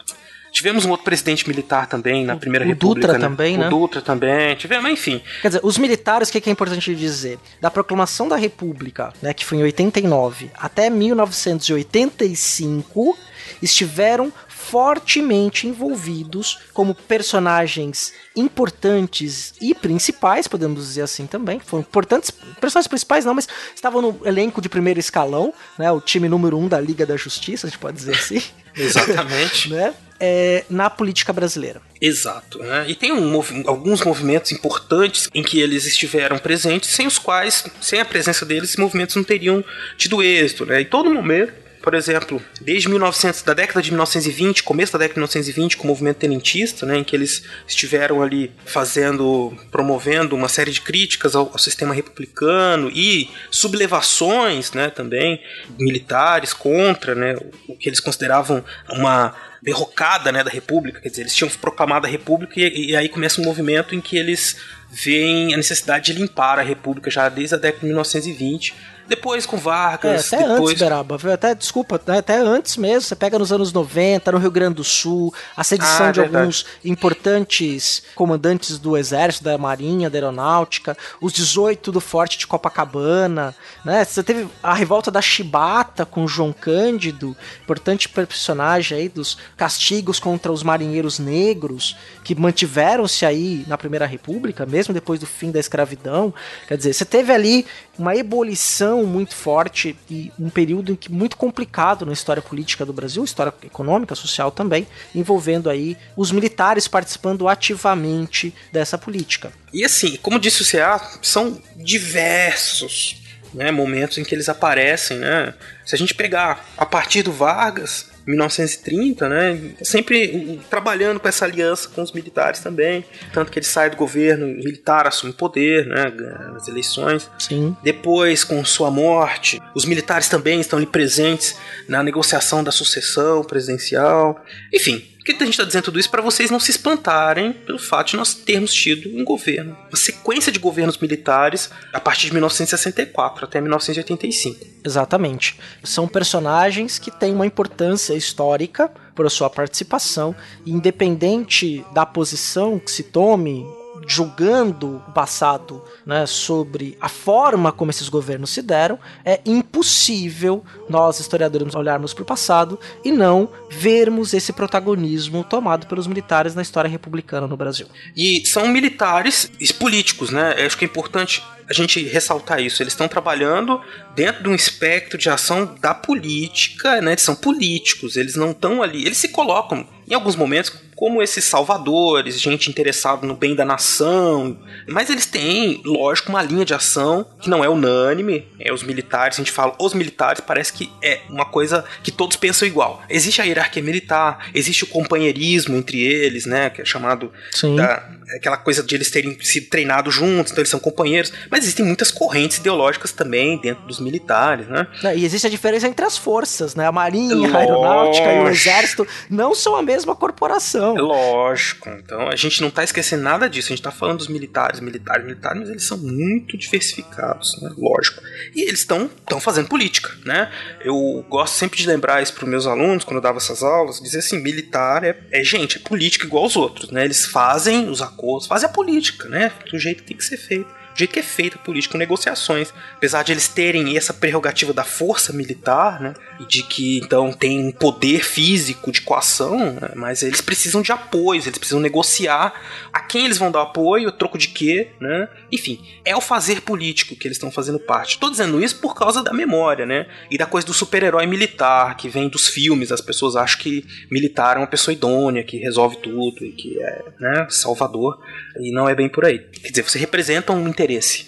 Tivemos 0.52 0.86
um 0.86 0.92
outro 0.92 1.06
presidente 1.06 1.48
militar 1.48 1.88
também 1.88 2.24
na 2.26 2.36
Primeira 2.36 2.64
o 2.64 2.68
República. 2.68 3.08
Dutra 3.08 3.18
né? 3.18 3.28
também, 3.28 3.58
né? 3.58 3.66
O 3.68 3.72
Dutra 3.72 4.02
também. 4.02 4.56
Tivemos, 4.56 4.92
enfim. 4.92 5.20
Quer 5.42 5.48
dizer, 5.48 5.62
os 5.64 5.80
militares, 5.80 6.30
o 6.30 6.32
que, 6.32 6.42
que 6.42 6.50
é 6.50 6.52
importante 6.52 6.94
dizer? 6.94 7.40
Da 7.60 7.72
proclamação 7.72 8.28
da 8.28 8.36
República, 8.36 9.12
né, 9.22 9.34
que 9.34 9.46
foi 9.46 9.58
em 9.60 9.64
89, 9.64 10.52
até 10.54 10.92
1985, 10.92 13.18
estiveram 13.62 14.34
fortemente 14.72 15.68
envolvidos 15.68 16.60
como 16.72 16.96
personagens 16.96 18.14
importantes 18.34 19.54
e 19.60 19.76
principais, 19.76 20.48
podemos 20.48 20.88
dizer 20.88 21.02
assim 21.02 21.28
também. 21.28 21.60
Foram 21.60 21.82
importantes, 21.82 22.32
personagens 22.32 22.88
principais 22.88 23.26
não, 23.26 23.34
mas 23.34 23.50
estavam 23.76 24.02
no 24.02 24.22
elenco 24.26 24.62
de 24.62 24.70
primeiro 24.70 24.98
escalão, 24.98 25.54
né, 25.78 25.92
o 25.92 26.00
time 26.00 26.30
número 26.30 26.58
um 26.58 26.70
da 26.70 26.80
Liga 26.80 27.06
da 27.06 27.18
Justiça, 27.18 27.68
a 27.68 27.70
gente 27.70 27.80
pode 27.80 27.98
dizer 27.98 28.16
assim. 28.16 28.42
Exatamente. 28.74 29.68
né? 29.76 29.94
É, 30.18 30.64
na 30.70 30.90
política 30.90 31.34
brasileira. 31.34 31.82
Exato. 32.00 32.60
Né? 32.60 32.86
E 32.88 32.96
tem 32.96 33.12
um 33.12 33.30
movi 33.30 33.64
alguns 33.68 34.02
movimentos 34.02 34.54
importantes 34.54 35.28
em 35.34 35.44
que 35.44 35.60
eles 35.60 35.86
estiveram 35.86 36.38
presentes, 36.38 36.92
sem 36.92 37.08
os 37.08 37.18
quais, 37.18 37.66
sem 37.82 38.00
a 38.00 38.06
presença 38.06 38.46
deles, 38.46 38.70
esses 38.70 38.78
movimentos 38.78 39.18
não 39.18 39.24
teriam 39.24 39.62
tido 39.98 40.24
êxito. 40.24 40.66
Né? 40.66 40.82
Em 40.82 40.86
todo 40.86 41.14
momento, 41.14 41.52
por 41.82 41.94
exemplo, 41.96 42.42
desde 42.62 42.88
1900, 42.88 43.42
da 43.42 43.54
década 43.54 43.82
de 43.82 43.90
1920, 43.90 44.64
começo 44.64 44.94
da 44.94 45.00
década 45.00 45.16
de 45.16 45.20
1920, 45.20 45.78
com 45.78 45.84
o 45.84 45.88
movimento 45.88 46.18
tenentista, 46.18 46.86
né, 46.86 46.98
em 46.98 47.04
que 47.04 47.16
eles 47.16 47.44
estiveram 47.68 48.22
ali 48.22 48.52
fazendo, 48.66 49.58
promovendo 49.72 50.36
uma 50.36 50.48
série 50.48 50.72
de 50.72 50.82
críticas 50.82 51.36
ao, 51.36 51.48
ao 51.48 51.58
sistema 51.58 51.94
republicano 51.94 52.90
e 52.94 53.30
sublevações, 53.50 54.72
né, 54.74 54.90
também 54.90 55.42
militares 55.78 56.54
contra, 56.54 57.16
né, 57.16 57.36
o, 57.68 57.76
que 57.76 57.90
eles 57.90 58.00
consideravam 58.00 58.64
uma 58.90 59.34
derrocada, 59.62 60.32
né, 60.32 60.44
da 60.44 60.50
República, 60.52 61.00
quer 61.00 61.10
dizer, 61.10 61.22
eles 61.22 61.36
tinham 61.36 61.50
proclamado 61.50 62.06
a 62.06 62.10
República 62.10 62.60
e, 62.60 62.92
e 62.92 62.96
aí 62.96 63.10
começa 63.10 63.42
um 63.42 63.44
movimento 63.44 63.96
em 63.96 64.02
que 64.02 64.18
eles 64.18 64.58
veem 64.92 65.54
a 65.54 65.58
necessidade 65.58 66.14
de 66.14 66.20
limpar 66.20 66.60
a 66.60 66.64
República 66.64 67.10
já 67.10 67.30
desde 67.30 67.56
a 67.56 67.58
década 67.58 67.80
de 67.80 67.86
1920 67.86 68.74
depois 69.12 69.46
com 69.46 69.58
Vargas. 69.58 70.32
É, 70.32 70.38
até 70.38 70.48
depois... 70.48 70.72
antes, 70.72 70.82
Beraba. 70.82 71.20
Até, 71.34 71.54
desculpa, 71.54 72.02
né, 72.08 72.20
até 72.20 72.38
antes 72.38 72.78
mesmo. 72.78 73.02
Você 73.02 73.16
pega 73.16 73.38
nos 73.38 73.52
anos 73.52 73.72
90, 73.74 74.32
no 74.32 74.38
Rio 74.38 74.50
Grande 74.50 74.76
do 74.76 74.84
Sul, 74.84 75.34
a 75.56 75.64
sedição 75.64 76.08
Ah, 76.08 76.12
de 76.12 76.22
verdade. 76.22 76.38
alguns 76.38 76.66
importantes 76.84 78.04
comandantes 78.16 78.80
do 78.80 78.98
Exército, 78.98 79.44
da 79.44 79.58
Marinha, 79.58 80.10
da 80.10 80.18
Aeronáutica, 80.18 80.98
os 81.20 81.34
18 81.34 81.92
do 81.92 82.00
Forte 82.00 82.38
de 82.38 82.48
Copacabana, 82.48 83.54
né? 83.84 84.04
Você 84.04 84.24
teve 84.24 84.48
a 84.64 84.74
revolta 84.74 85.12
da 85.12 85.22
Chibata 85.22 86.06
com 86.06 86.28
João 86.28 86.54
Cândido, 86.54 87.36
importante 87.64 88.08
personagem 88.08 88.98
aí 88.98 89.10
dos 89.10 89.38
castigos 89.58 90.20
contra 90.20 90.52
os 90.52 90.64
marinheiros 90.64 91.20
negros, 91.20 91.98
que 92.24 92.34
mantiveram-se 92.34 93.26
aí 93.26 93.66
na 93.68 93.78
Primeira 93.78 94.06
República, 94.06 94.66
mesmo 94.66 94.94
depois 94.94 95.20
do 95.20 95.26
fim 95.26 95.52
da 95.52 95.60
escravidão. 95.60 96.34
Quer 96.68 96.78
dizer, 96.78 96.94
você 96.94 97.06
teve 97.06 97.34
ali 97.34 97.66
uma 98.02 98.16
ebulição 98.16 99.06
muito 99.06 99.36
forte 99.36 99.96
e 100.10 100.32
um 100.40 100.50
período 100.50 100.92
em 100.92 100.96
que 100.96 101.12
muito 101.12 101.38
complicado 101.38 102.06
na 102.06 102.12
história 102.12 102.42
política 102.42 102.86
do 102.86 102.92
Brasil, 102.92 103.24
história 103.24 103.54
econômica, 103.64 104.16
social 104.16 104.52
também, 104.52 104.88
envolvendo 105.14 105.70
aí 105.70 105.96
os 106.18 106.32
militares 106.32 106.88
participando 106.88 107.48
ativamente 107.48 108.54
dessa 108.72 108.98
política. 108.98 109.54
E 109.72 109.86
assim, 109.86 110.18
como 110.18 110.40
disse 110.40 110.64
o 110.64 110.66
CA, 110.66 111.00
são 111.22 111.62
diversos 111.76 113.22
né, 113.54 113.70
momentos 113.70 114.18
em 114.18 114.24
que 114.24 114.34
eles 114.34 114.50
aparecem, 114.50 115.18
né? 115.20 115.54
Se 115.86 115.94
a 115.94 115.98
gente 115.98 116.16
pegar 116.16 116.66
a 116.78 116.86
partir 116.86 117.22
do 117.22 117.32
Vargas, 117.32 118.11
1930, 118.26 119.30
né? 119.30 119.60
Sempre 119.82 120.60
trabalhando 120.70 121.20
com 121.20 121.28
essa 121.28 121.46
aliança 121.46 121.90
com 121.90 122.02
os 122.02 122.12
militares 122.12 122.60
também. 122.60 123.06
Tanto 123.34 123.52
que 123.52 123.60
ele 123.60 123.66
sai 123.66 123.90
do 123.90 123.98
governo 123.98 124.48
militar, 124.48 125.08
assume 125.08 125.34
poder, 125.34 125.86
né? 125.86 126.12
Nas 126.54 126.68
eleições. 126.68 127.30
Sim. 127.40 127.76
Depois, 127.84 128.44
com 128.44 128.64
sua 128.64 128.92
morte, 128.92 129.62
os 129.76 129.86
militares 129.86 130.30
também 130.30 130.60
estão 130.60 130.78
ali 130.78 130.86
presentes 130.86 131.56
na 131.88 132.04
negociação 132.04 132.64
da 132.64 132.72
sucessão 132.72 133.44
presidencial. 133.44 134.44
Enfim, 134.74 135.11
por 135.22 135.26
que 135.26 135.44
a 135.44 135.46
gente 135.46 135.52
está 135.52 135.64
dizendo 135.64 135.84
tudo 135.84 136.00
isso? 136.00 136.10
Para 136.10 136.22
vocês 136.22 136.50
não 136.50 136.60
se 136.60 136.72
espantarem 136.72 137.54
pelo 137.54 137.78
fato 137.78 138.10
de 138.12 138.18
nós 138.18 138.34
termos 138.34 138.74
tido 138.74 139.16
um 139.16 139.24
governo, 139.24 139.78
uma 139.88 139.96
sequência 139.96 140.52
de 140.52 140.58
governos 140.58 140.98
militares 140.98 141.70
a 141.94 142.00
partir 142.00 142.26
de 142.26 142.34
1964 142.34 143.46
até 143.46 143.62
1985. 143.62 144.66
Exatamente. 144.84 145.60
São 145.84 146.08
personagens 146.08 146.98
que 146.98 147.12
têm 147.12 147.36
uma 147.36 147.46
importância 147.46 148.16
histórica 148.16 148.92
por 149.14 149.30
sua 149.30 149.48
participação, 149.48 150.36
independente 150.66 151.86
da 151.94 152.04
posição 152.04 152.80
que 152.80 152.90
se 152.90 153.04
tome 153.04 153.64
julgando 154.12 154.98
o 155.08 155.12
passado 155.14 155.82
né, 156.06 156.26
sobre 156.26 156.98
a 157.00 157.08
forma 157.08 157.72
como 157.72 157.92
esses 157.92 158.10
governos 158.10 158.50
se 158.50 158.62
deram, 158.62 159.00
é 159.24 159.40
impossível 159.46 160.66
nós, 160.90 161.20
historiadores, 161.22 161.74
olharmos 161.74 162.14
para 162.14 162.24
o 162.24 162.26
passado 162.26 162.78
e 163.06 163.12
não 163.12 163.50
vermos 163.70 164.34
esse 164.34 164.52
protagonismo 164.52 165.46
tomado 165.46 165.88
pelos 165.88 166.08
militares 166.08 166.54
na 166.54 166.62
história 166.62 166.90
republicana 166.90 167.48
no 167.48 167.56
Brasil. 167.56 167.88
E 168.16 168.46
são 168.46 168.68
militares 168.68 169.50
e 169.60 169.74
políticos, 169.74 170.30
né? 170.30 170.56
Eu 170.58 170.66
acho 170.66 170.78
que 170.78 170.84
é 170.84 170.88
importante 170.88 171.42
a 171.70 171.74
gente 171.74 172.04
ressaltar 172.04 172.60
isso. 172.60 172.84
Eles 172.84 172.92
estão 172.92 173.08
trabalhando 173.08 173.80
dentro 174.14 174.44
de 174.44 174.50
um 174.50 174.56
espectro 174.56 175.18
de 175.18 175.30
ação 175.30 175.74
da 175.80 175.94
política, 175.94 177.02
né? 177.02 177.12
Eles 177.12 177.24
são 177.24 177.34
políticos, 177.34 178.18
eles 178.18 178.36
não 178.36 178.52
estão 178.52 178.84
ali. 178.84 179.06
Eles 179.06 179.18
se 179.18 179.30
colocam, 179.30 179.88
em 180.12 180.14
alguns 180.14 180.36
momentos, 180.36 180.74
como 180.94 181.20
esses 181.20 181.46
salvadores, 181.46 182.40
gente 182.40 182.70
interessada 182.70 183.26
no 183.26 183.34
bem 183.34 183.56
da 183.56 183.66
nação. 183.66 184.60
Mas 184.88 185.10
eles 185.10 185.26
têm, 185.26 185.82
lógico, 185.84 186.30
uma 186.30 186.44
linha 186.44 186.64
de 186.64 186.76
ação 186.76 187.26
que 187.40 187.50
não 187.50 187.64
é 187.64 187.70
unânime. 187.70 188.46
É 188.60 188.72
os 188.72 188.84
militares, 188.84 189.38
a 189.38 189.42
gente 189.42 189.52
fala 189.52 189.74
os 189.80 189.96
militares, 189.96 190.42
parece 190.42 190.74
que 190.74 190.92
é 191.02 191.22
uma 191.28 191.46
coisa 191.46 191.84
que 192.04 192.12
todos 192.12 192.36
pensam 192.36 192.68
igual. 192.68 193.02
Existe 193.10 193.42
a 193.42 193.46
hierarquia 193.46 193.82
militar, 193.82 194.50
existe 194.54 194.84
o 194.84 194.88
companheirismo 194.88 195.76
entre 195.76 196.04
eles, 196.04 196.46
né? 196.46 196.70
Que 196.70 196.82
é 196.82 196.86
chamado 196.86 197.32
Sim. 197.52 197.78
da, 197.78 198.08
aquela 198.36 198.58
coisa 198.58 198.84
de 198.84 198.94
eles 198.94 199.10
terem 199.10 199.36
sido 199.42 199.70
treinados 199.70 200.14
juntos, 200.14 200.52
então 200.52 200.62
eles 200.62 200.70
são 200.70 200.80
companheiros. 200.80 201.34
Mas 201.50 201.64
existem 201.64 201.84
muitas 201.84 202.12
correntes 202.12 202.58
ideológicas 202.58 203.12
também 203.12 203.60
dentro 203.60 203.88
dos 203.88 204.00
militares, 204.00 204.68
né? 204.68 204.86
E 205.16 205.26
existe 205.26 205.48
a 205.48 205.50
diferença 205.50 205.88
entre 205.88 206.06
as 206.06 206.16
forças, 206.16 206.76
né? 206.76 206.86
A 206.86 206.92
Marinha, 206.92 207.34
a 207.34 207.38
Lógico. 207.38 207.58
Aeronáutica 207.58 208.34
e 208.34 208.40
o 208.40 208.48
Exército 208.50 209.08
não 209.30 209.56
são 209.56 209.76
a 209.76 209.82
mesma 209.82 210.01
corporação. 210.16 210.98
É 210.98 211.02
Lógico. 211.02 211.90
Então 211.90 212.28
a 212.28 212.36
gente 212.36 212.62
não 212.62 212.70
tá 212.70 212.84
esquecendo 212.84 213.24
nada 213.24 213.50
disso. 213.50 213.68
A 213.72 213.76
gente 213.76 213.84
tá 213.84 213.92
falando 213.92 214.18
dos 214.18 214.28
militares, 214.28 214.80
militares, 214.80 215.26
militares, 215.26 215.60
mas 215.60 215.70
eles 215.70 215.84
são 215.84 215.98
muito 215.98 216.58
diversificados, 216.58 217.62
né? 217.62 217.72
Lógico. 217.78 218.22
E 218.56 218.62
eles 218.62 218.80
estão 218.80 219.10
fazendo 219.40 219.68
política, 219.68 220.12
né? 220.26 220.52
Eu 220.84 221.26
gosto 221.30 221.56
sempre 221.56 221.78
de 221.78 221.88
lembrar 221.88 222.22
isso 222.22 222.34
para 222.34 222.48
meus 222.48 222.66
alunos 222.66 223.04
quando 223.04 223.18
eu 223.18 223.22
dava 223.22 223.38
essas 223.38 223.64
aulas, 223.64 224.00
dizer 224.00 224.20
assim, 224.20 224.40
militar 224.42 225.04
é, 225.04 225.18
é 225.32 225.44
gente, 225.44 225.78
é 225.78 225.82
política 225.82 226.26
igual 226.26 226.44
aos 226.44 226.56
outros, 226.56 226.92
né? 226.92 227.04
Eles 227.04 227.26
fazem 227.26 227.90
os 227.90 228.02
acordos, 228.02 228.48
fazem 228.48 228.70
a 228.70 228.72
política, 228.72 229.28
né? 229.28 229.52
Do 229.70 229.80
jeito 229.80 230.04
que 230.04 230.10
tem 230.10 230.18
que 230.18 230.26
ser 230.26 230.38
feito. 230.38 230.81
Do 230.94 230.98
jeito 230.98 231.14
que 231.14 231.20
é 231.20 231.24
feita 231.24 231.58
com 231.58 231.98
negociações. 231.98 232.74
Apesar 232.96 233.24
de 233.24 233.32
eles 233.32 233.48
terem 233.48 233.98
essa 233.98 234.14
prerrogativa 234.14 234.74
da 234.74 234.84
força 234.84 235.34
militar, 235.34 236.02
né? 236.02 236.14
E 236.40 236.46
de 236.46 236.64
que 236.64 236.98
então 236.98 237.32
tem 237.32 237.68
um 237.68 237.72
poder 237.72 238.24
físico 238.24 238.92
de 238.92 239.02
coação, 239.02 239.74
né, 239.74 239.92
mas 239.96 240.24
eles 240.24 240.42
precisam 240.42 240.82
de 240.82 240.92
apoios, 240.92 241.48
eles 241.48 241.58
precisam 241.58 241.80
negociar 241.80 242.54
a 242.92 243.00
quem 243.00 243.26
eles 243.26 243.38
vão 243.38 243.52
dar 243.52 243.62
apoio, 243.62 244.12
troco 244.12 244.38
de 244.38 244.50
quê, 244.50 244.90
né? 245.00 245.28
Enfim, 245.52 245.80
é 246.04 246.16
o 246.16 246.22
fazer 246.22 246.62
político 246.62 247.16
que 247.16 247.28
eles 247.28 247.38
estão 247.38 247.52
fazendo 247.52 247.80
parte. 247.80 248.18
Tô 248.20 248.30
dizendo 248.30 248.62
isso 248.64 248.80
por 248.80 248.96
causa 248.96 249.24
da 249.24 249.34
memória, 249.34 249.86
né? 249.86 250.08
E 250.30 250.38
da 250.38 250.46
coisa 250.46 250.66
do 250.66 250.74
super-herói 250.74 251.26
militar, 251.26 251.96
que 251.96 252.10
vem 252.10 252.30
dos 252.30 252.48
filmes. 252.48 252.92
As 252.92 253.02
pessoas 253.02 253.36
acham 253.36 253.60
que 253.60 253.86
militar 254.10 254.58
é 254.58 254.60
uma 254.60 254.68
pessoa 254.68 254.94
idônea, 254.94 255.44
que 255.44 255.58
resolve 255.58 255.98
tudo 255.98 256.46
e 256.46 256.52
que 256.52 256.82
é, 256.82 257.04
né, 257.20 257.48
salvador. 257.50 258.20
E 258.60 258.72
não 258.72 258.88
é 258.88 258.96
bem 258.96 259.10
por 259.10 259.26
aí. 259.26 259.40
Quer 259.40 259.70
dizer, 259.70 259.84
você 259.84 260.00
representa 260.00 260.52
um 260.52 260.68
interesse, 260.68 260.81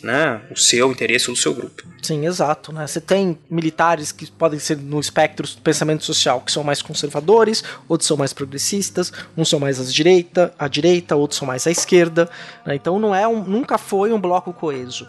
né? 0.04 0.42
O 0.50 0.58
seu 0.58 0.92
interesse 0.92 1.30
ou 1.30 1.34
o 1.34 1.38
seu 1.38 1.54
grupo. 1.54 1.84
Sim, 2.02 2.26
exato. 2.26 2.72
Né? 2.74 2.86
Você 2.86 3.00
tem 3.00 3.38
militares 3.50 4.12
que 4.12 4.30
podem 4.32 4.60
ser 4.60 4.78
no 4.78 5.00
espectro 5.00 5.48
do 5.48 5.62
pensamento 5.62 6.04
social, 6.04 6.42
que 6.42 6.52
são 6.52 6.64
mais 6.64 6.82
conservadores, 6.82 7.64
outros 7.88 8.08
são 8.08 8.18
mais 8.18 8.34
progressistas, 8.34 9.12
uns 9.38 9.50
são 9.50 9.60
mais 9.60 9.80
à 9.80 9.84
direita, 9.84 10.54
à 10.58 10.68
direita, 10.68 11.16
outros 11.16 11.38
são 11.38 11.48
mais 11.48 11.66
à 11.66 11.72
esquerda. 11.72 12.30
né? 12.66 12.76
Então 12.76 13.00
não 13.00 13.16
é 13.16 13.28
um, 13.28 13.44
nunca 13.44 13.78
foi 13.78 14.12
um 14.12 14.20
bloco 14.20 14.52
coeso. 14.54 15.08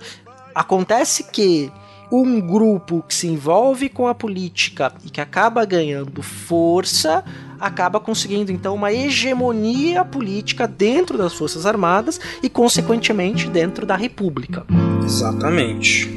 Acontece 0.54 1.24
que 1.24 1.72
um 2.22 2.40
grupo 2.40 3.04
que 3.08 3.14
se 3.14 3.26
envolve 3.26 3.88
com 3.88 4.06
a 4.06 4.14
política 4.14 4.92
e 5.04 5.10
que 5.10 5.20
acaba 5.20 5.64
ganhando 5.64 6.22
força 6.22 7.24
acaba 7.60 7.98
conseguindo 7.98 8.52
então 8.52 8.74
uma 8.74 8.92
hegemonia 8.92 10.04
política 10.04 10.68
dentro 10.68 11.16
das 11.16 11.32
Forças 11.32 11.64
Armadas 11.64 12.20
e 12.42 12.48
consequentemente 12.48 13.48
dentro 13.48 13.86
da 13.86 13.96
República. 13.96 14.66
Exatamente. 15.02 16.08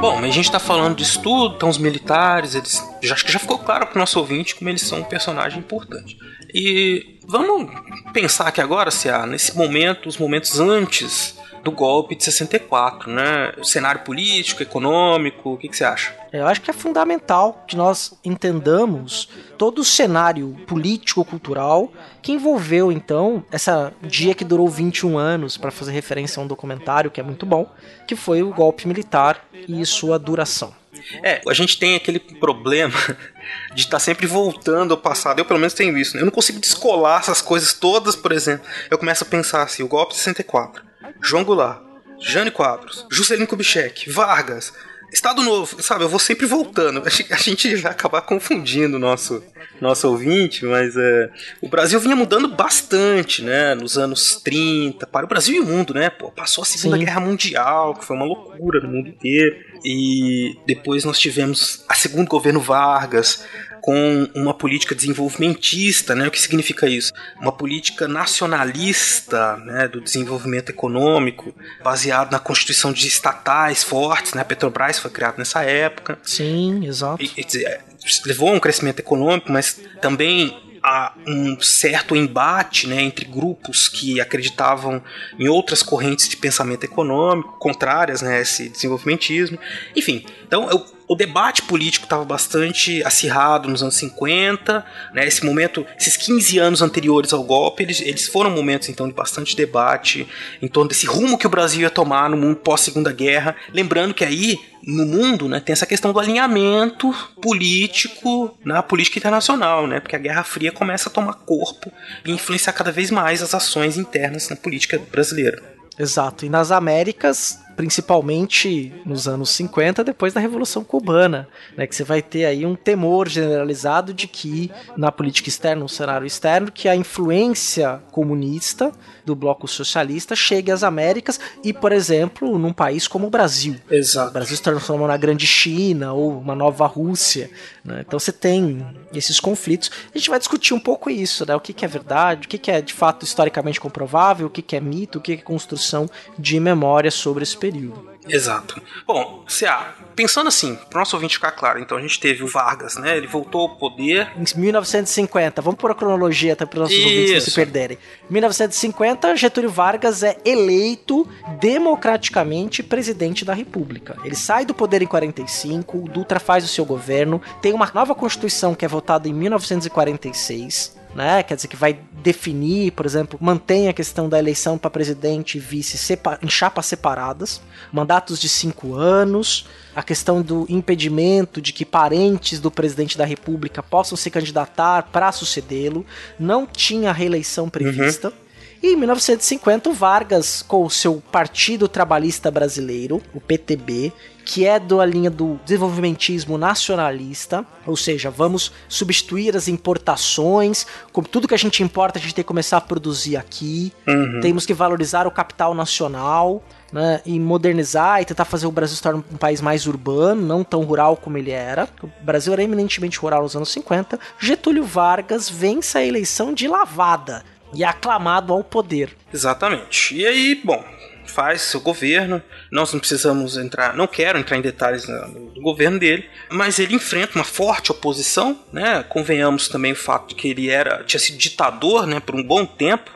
Bom, 0.00 0.18
a 0.18 0.30
gente 0.30 0.50
tá 0.50 0.58
falando 0.58 0.96
disso 0.96 1.20
tudo, 1.20 1.56
então 1.56 1.68
os 1.68 1.76
militares, 1.76 2.54
eles 2.54 2.82
já, 3.02 3.14
acho 3.14 3.24
que 3.24 3.32
já 3.32 3.38
ficou 3.38 3.58
claro 3.58 3.86
para 3.86 3.96
o 3.96 3.98
nosso 3.98 4.18
ouvinte 4.18 4.54
como 4.54 4.70
eles 4.70 4.80
são 4.80 5.00
um 5.00 5.04
personagem 5.04 5.58
importante. 5.58 6.16
E 6.54 7.18
vamos 7.28 7.70
pensar 8.12 8.48
aqui 8.48 8.62
agora, 8.62 8.90
se 8.90 9.10
há 9.10 9.26
nesse 9.26 9.56
momento, 9.56 10.08
os 10.08 10.16
momentos 10.16 10.58
antes 10.58 11.38
do 11.62 11.70
golpe 11.70 12.14
de 12.14 12.24
64, 12.24 13.10
né? 13.10 13.52
O 13.58 13.64
cenário 13.64 14.02
político, 14.02 14.62
econômico, 14.62 15.52
o 15.52 15.56
que, 15.56 15.68
que 15.68 15.76
você 15.76 15.84
acha? 15.84 16.14
Eu 16.32 16.46
acho 16.46 16.60
que 16.60 16.70
é 16.70 16.74
fundamental 16.74 17.64
que 17.66 17.76
nós 17.76 18.14
entendamos 18.24 19.28
todo 19.58 19.80
o 19.80 19.84
cenário 19.84 20.56
político-cultural 20.66 21.92
que 22.22 22.32
envolveu, 22.32 22.92
então, 22.92 23.44
essa 23.50 23.92
dia 24.02 24.34
que 24.34 24.44
durou 24.44 24.68
21 24.68 25.18
anos, 25.18 25.56
para 25.56 25.70
fazer 25.70 25.92
referência 25.92 26.40
a 26.40 26.44
um 26.44 26.46
documentário 26.46 27.10
que 27.10 27.20
é 27.20 27.22
muito 27.22 27.44
bom, 27.44 27.70
que 28.06 28.14
foi 28.14 28.42
o 28.42 28.52
golpe 28.52 28.86
militar 28.86 29.44
e 29.68 29.84
sua 29.84 30.18
duração. 30.18 30.74
É, 31.22 31.40
a 31.48 31.54
gente 31.54 31.78
tem 31.78 31.96
aquele 31.96 32.18
problema 32.18 32.94
de 33.74 33.82
estar 33.82 33.92
tá 33.92 33.98
sempre 33.98 34.26
voltando 34.26 34.92
ao 34.92 34.98
passado. 34.98 35.38
Eu, 35.38 35.44
pelo 35.44 35.58
menos, 35.58 35.74
tenho 35.74 35.96
isso. 35.96 36.14
Né? 36.16 36.22
Eu 36.22 36.26
não 36.26 36.32
consigo 36.32 36.60
descolar 36.60 37.20
essas 37.20 37.40
coisas 37.40 37.72
todas, 37.72 38.14
por 38.16 38.32
exemplo. 38.32 38.66
Eu 38.90 38.98
começo 38.98 39.24
a 39.24 39.26
pensar 39.26 39.62
assim: 39.62 39.82
o 39.82 39.88
golpe 39.88 40.12
de 40.12 40.18
64, 40.18 40.82
João 41.22 41.44
Goulart, 41.44 41.82
Jânio 42.20 42.52
Quadros, 42.52 43.06
Juscelino 43.10 43.46
Kubitschek, 43.46 44.10
Vargas, 44.10 44.72
Estado 45.12 45.42
Novo, 45.42 45.82
sabe? 45.82 46.04
Eu 46.04 46.08
vou 46.08 46.18
sempre 46.18 46.46
voltando. 46.46 47.02
A 47.30 47.36
gente 47.36 47.74
vai 47.76 47.92
acabar 47.92 48.22
confundindo 48.22 48.96
o 48.96 49.00
nosso, 49.00 49.42
nosso 49.80 50.08
ouvinte, 50.08 50.64
mas 50.64 50.96
é, 50.96 51.30
o 51.60 51.68
Brasil 51.68 51.98
vinha 51.98 52.14
mudando 52.14 52.48
bastante, 52.48 53.42
né? 53.42 53.74
Nos 53.74 53.98
anos 53.98 54.40
30, 54.42 55.06
para 55.06 55.24
o 55.24 55.28
Brasil 55.28 55.56
e 55.56 55.60
o 55.60 55.66
mundo, 55.66 55.94
né? 55.94 56.10
Pô, 56.10 56.30
passou 56.30 56.62
a 56.62 56.64
Segunda 56.64 56.96
Sim. 56.96 57.04
Guerra 57.04 57.20
Mundial, 57.20 57.94
que 57.94 58.04
foi 58.04 58.16
uma 58.16 58.24
loucura 58.24 58.80
no 58.80 58.88
mundo 58.88 59.08
inteiro. 59.08 59.56
E 59.84 60.56
depois 60.66 61.04
nós 61.04 61.18
tivemos 61.18 61.84
a 61.88 61.94
segundo 61.94 62.28
governo 62.28 62.60
Vargas, 62.60 63.44
com 63.80 64.28
uma 64.34 64.54
política 64.54 64.94
desenvolvimentista, 64.94 66.14
né? 66.14 66.28
O 66.28 66.30
que 66.30 66.40
significa 66.40 66.86
isso? 66.88 67.12
Uma 67.40 67.52
política 67.52 68.06
nacionalista, 68.06 69.56
né, 69.58 69.88
do 69.88 70.00
desenvolvimento 70.00 70.70
econômico, 70.70 71.54
baseado 71.82 72.32
na 72.32 72.38
constituição 72.38 72.92
de 72.92 73.06
estatais 73.06 73.82
fortes, 73.82 74.34
né? 74.34 74.42
A 74.42 74.44
Petrobras 74.44 74.98
foi 74.98 75.10
criada 75.10 75.36
nessa 75.38 75.62
época. 75.62 76.18
Sim, 76.22 76.86
exato. 76.86 77.22
E, 77.22 77.44
dizer, 77.44 77.80
levou 78.26 78.48
a 78.48 78.52
um 78.52 78.60
crescimento 78.60 79.00
econômico, 79.00 79.50
mas 79.50 79.80
também 80.00 80.56
a 80.82 81.12
um 81.26 81.60
certo 81.60 82.16
embate 82.16 82.86
né, 82.86 83.02
entre 83.02 83.24
grupos 83.24 83.88
que 83.88 84.20
acreditavam 84.20 85.02
em 85.38 85.48
outras 85.48 85.82
correntes 85.82 86.28
de 86.28 86.36
pensamento 86.36 86.84
econômico, 86.84 87.58
contrárias 87.58 88.22
né, 88.22 88.38
a 88.38 88.40
esse 88.40 88.68
desenvolvimentismo. 88.68 89.58
Enfim, 89.94 90.24
então 90.46 90.70
eu 90.70 90.84
o 91.10 91.16
debate 91.16 91.62
político 91.62 92.06
estava 92.06 92.24
bastante 92.24 93.02
acirrado 93.02 93.68
nos 93.68 93.82
anos 93.82 93.96
50, 93.96 94.86
né? 95.12 95.26
Esse 95.26 95.44
momento, 95.44 95.84
esses 95.98 96.16
15 96.16 96.58
anos 96.58 96.82
anteriores 96.82 97.32
ao 97.32 97.42
golpe, 97.42 97.82
eles, 97.82 98.00
eles 98.00 98.28
foram 98.28 98.48
momentos 98.48 98.88
então 98.88 99.08
de 99.08 99.12
bastante 99.12 99.56
debate 99.56 100.28
em 100.62 100.68
torno 100.68 100.88
desse 100.88 101.06
rumo 101.06 101.36
que 101.36 101.48
o 101.48 101.50
Brasil 101.50 101.80
ia 101.80 101.90
tomar 101.90 102.30
no 102.30 102.36
mundo 102.36 102.54
pós 102.54 102.82
Segunda 102.82 103.12
Guerra, 103.12 103.56
lembrando 103.72 104.14
que 104.14 104.24
aí 104.24 104.56
no 104.86 105.04
mundo, 105.04 105.48
né, 105.48 105.58
tem 105.58 105.72
essa 105.72 105.84
questão 105.84 106.12
do 106.12 106.20
alinhamento 106.20 107.12
político 107.42 108.56
na 108.64 108.80
política 108.80 109.18
internacional, 109.18 109.88
né, 109.88 109.98
porque 109.98 110.14
a 110.14 110.18
Guerra 110.18 110.44
Fria 110.44 110.70
começa 110.70 111.08
a 111.08 111.12
tomar 111.12 111.34
corpo 111.34 111.92
e 112.24 112.30
influenciar 112.30 112.72
cada 112.72 112.92
vez 112.92 113.10
mais 113.10 113.42
as 113.42 113.52
ações 113.52 113.98
internas 113.98 114.48
na 114.48 114.54
política 114.54 114.96
brasileira. 115.10 115.60
Exato. 115.98 116.46
E 116.46 116.48
nas 116.48 116.70
Américas, 116.70 117.58
principalmente 117.76 118.92
nos 119.04 119.26
anos 119.26 119.50
50, 119.50 120.04
depois 120.04 120.32
da 120.32 120.40
Revolução 120.40 120.84
Cubana, 120.84 121.48
né, 121.76 121.86
que 121.86 121.94
você 121.94 122.04
vai 122.04 122.22
ter 122.22 122.44
aí 122.44 122.66
um 122.66 122.74
temor 122.74 123.28
generalizado 123.28 124.12
de 124.12 124.26
que 124.26 124.70
na 124.96 125.10
política 125.10 125.48
externa, 125.48 125.82
no 125.82 125.88
cenário 125.88 126.26
externo, 126.26 126.70
que 126.70 126.88
a 126.88 126.96
influência 126.96 128.00
comunista 128.10 128.92
do 129.24 129.34
bloco 129.34 129.68
socialista 129.68 130.34
chegue 130.34 130.72
às 130.72 130.82
Américas 130.82 131.38
e, 131.62 131.72
por 131.72 131.92
exemplo, 131.92 132.58
num 132.58 132.72
país 132.72 133.06
como 133.06 133.26
o 133.26 133.30
Brasil. 133.30 133.76
Exato. 133.90 134.30
O 134.30 134.32
Brasil 134.32 134.56
se 134.56 134.62
transformou 134.62 135.06
na 135.06 135.16
grande 135.16 135.46
China 135.46 136.12
ou 136.12 136.38
uma 136.38 136.54
nova 136.54 136.86
Rússia. 136.86 137.50
Né? 137.84 138.04
Então 138.06 138.18
você 138.18 138.32
tem 138.32 138.84
esses 139.14 139.40
conflitos. 139.40 139.90
A 140.14 140.18
gente 140.18 140.30
vai 140.30 140.38
discutir 140.38 140.74
um 140.74 140.80
pouco 140.80 141.10
isso, 141.10 141.46
né? 141.46 141.54
O 141.54 141.60
que, 141.60 141.72
que 141.72 141.84
é 141.84 141.88
verdade, 141.88 142.46
o 142.46 142.48
que, 142.48 142.58
que 142.58 142.70
é 142.70 142.80
de 142.80 142.92
fato 142.92 143.24
historicamente 143.24 143.80
comprovável, 143.80 144.46
o 144.46 144.50
que, 144.50 144.62
que 144.62 144.76
é 144.76 144.80
mito, 144.80 145.18
o 145.18 145.20
que, 145.20 145.36
que 145.36 145.42
é 145.42 145.44
construção 145.44 146.08
de 146.38 146.58
memória 146.58 147.10
sobre 147.10 147.42
esse 147.42 147.56
período. 147.60 148.10
Exato. 148.28 148.80
Bom, 149.06 149.44
CA, 149.46 149.94
pensando 150.14 150.48
assim, 150.48 150.76
para 150.88 150.98
o 150.98 151.00
nosso 151.00 151.16
ouvinte 151.16 151.34
ficar 151.34 151.52
claro, 151.52 151.78
então 151.78 151.96
a 151.96 152.00
gente 152.00 152.20
teve 152.20 152.42
o 152.42 152.46
Vargas, 152.46 152.96
né? 152.96 153.16
Ele 153.16 153.26
voltou 153.26 153.62
ao 153.62 153.76
poder. 153.76 154.30
Em 154.36 154.60
1950, 154.60 155.62
vamos 155.62 155.78
por 155.78 155.90
a 155.90 155.94
cronologia 155.94 156.52
até 156.52 156.66
para 156.66 156.76
os 156.76 156.82
nossos 156.82 156.96
Isso. 156.96 157.06
ouvintes 157.08 157.32
não 157.32 157.40
se 157.40 157.52
perderem. 157.52 157.98
1950, 158.28 159.36
Getúlio 159.36 159.70
Vargas 159.70 160.22
é 160.22 160.36
eleito 160.44 161.26
democraticamente 161.60 162.82
presidente 162.82 163.44
da 163.44 163.54
República. 163.54 164.16
Ele 164.24 164.36
sai 164.36 164.64
do 164.64 164.74
poder 164.74 165.02
em 165.02 165.06
45, 165.06 165.98
o 165.98 166.08
Dutra 166.08 166.38
faz 166.38 166.64
o 166.64 166.68
seu 166.68 166.84
governo, 166.84 167.40
tem 167.62 167.72
uma 167.72 167.90
nova 167.94 168.14
Constituição 168.14 168.74
que 168.74 168.84
é 168.84 168.88
votada 168.88 169.28
em 169.28 169.32
1946 169.32 170.99
né? 171.14 171.42
Quer 171.42 171.56
dizer, 171.56 171.68
que 171.68 171.76
vai 171.76 171.98
definir, 172.22 172.92
por 172.92 173.04
exemplo, 173.04 173.38
mantém 173.42 173.88
a 173.88 173.92
questão 173.92 174.28
da 174.28 174.38
eleição 174.38 174.78
para 174.78 174.90
presidente 174.90 175.56
e 175.56 175.60
vice 175.60 176.18
em 176.42 176.48
chapas 176.48 176.86
separadas, 176.86 177.60
mandatos 177.92 178.38
de 178.38 178.48
cinco 178.48 178.94
anos, 178.94 179.66
a 179.94 180.02
questão 180.02 180.40
do 180.40 180.66
impedimento 180.68 181.60
de 181.60 181.72
que 181.72 181.84
parentes 181.84 182.60
do 182.60 182.70
presidente 182.70 183.18
da 183.18 183.24
república 183.24 183.82
possam 183.82 184.16
se 184.16 184.30
candidatar 184.30 185.04
para 185.10 185.32
sucedê-lo, 185.32 186.06
não 186.38 186.66
tinha 186.66 187.12
reeleição 187.12 187.68
prevista. 187.68 188.28
Uhum. 188.28 188.49
E 188.82 188.94
em 188.94 188.96
1950, 188.96 189.92
Vargas, 189.92 190.62
com 190.62 190.84
o 190.84 190.90
seu 190.90 191.22
Partido 191.30 191.86
Trabalhista 191.86 192.50
Brasileiro, 192.50 193.20
o 193.34 193.40
PTB, 193.40 194.10
que 194.42 194.66
é 194.66 194.80
da 194.80 195.04
linha 195.04 195.30
do 195.30 195.60
desenvolvimentismo 195.66 196.56
nacionalista, 196.56 197.64
ou 197.86 197.94
seja, 197.94 198.30
vamos 198.30 198.72
substituir 198.88 199.54
as 199.54 199.68
importações, 199.68 200.86
com 201.12 201.22
tudo 201.22 201.46
que 201.46 201.54
a 201.54 201.58
gente 201.58 201.82
importa 201.82 202.18
a 202.18 202.22
gente 202.22 202.34
tem 202.34 202.42
que 202.42 202.48
começar 202.48 202.78
a 202.78 202.80
produzir 202.80 203.36
aqui, 203.36 203.92
uhum. 204.08 204.40
temos 204.40 204.64
que 204.64 204.72
valorizar 204.72 205.26
o 205.26 205.30
capital 205.30 205.74
nacional, 205.74 206.62
né, 206.90 207.20
e 207.24 207.38
modernizar 207.38 208.20
e 208.20 208.24
tentar 208.24 208.44
fazer 208.44 208.66
o 208.66 208.72
Brasil 208.72 208.96
se 208.96 209.02
tornar 209.02 209.22
um 209.30 209.36
país 209.36 209.60
mais 209.60 209.86
urbano, 209.86 210.40
não 210.42 210.64
tão 210.64 210.82
rural 210.82 211.16
como 211.16 211.38
ele 211.38 211.52
era. 211.52 211.88
O 212.02 212.08
Brasil 212.24 212.52
era 212.52 212.64
eminentemente 212.64 213.18
rural 213.18 213.42
nos 213.42 213.54
anos 213.54 213.68
50. 213.68 214.18
Getúlio 214.40 214.82
Vargas 214.82 215.48
vence 215.48 215.96
a 215.96 216.04
eleição 216.04 216.52
de 216.52 216.66
lavada 216.66 217.44
e 217.74 217.84
é 217.84 217.86
aclamado 217.86 218.52
ao 218.52 218.64
poder. 218.64 219.16
Exatamente. 219.32 220.14
E 220.14 220.26
aí, 220.26 220.60
bom, 220.64 220.84
faz 221.30 221.62
seu 221.62 221.80
governo. 221.80 222.42
Nós 222.70 222.92
não 222.92 223.00
precisamos 223.00 223.56
entrar, 223.56 223.94
não 223.94 224.06
quero 224.06 224.38
entrar 224.38 224.56
em 224.56 224.62
detalhes 224.62 225.06
do 225.06 225.60
governo 225.62 225.98
dele, 225.98 226.28
mas 226.50 226.78
ele 226.78 226.94
enfrenta 226.94 227.36
uma 227.36 227.44
forte 227.44 227.90
oposição, 227.90 228.58
né? 228.72 229.04
Convenhamos 229.08 229.68
também 229.68 229.92
o 229.92 229.96
fato 229.96 230.30
de 230.30 230.34
que 230.34 230.48
ele 230.48 230.68
era 230.68 231.02
tinha 231.04 231.20
sido 231.20 231.38
ditador, 231.38 232.06
né, 232.06 232.20
por 232.20 232.34
um 232.34 232.42
bom 232.42 232.66
tempo. 232.66 233.10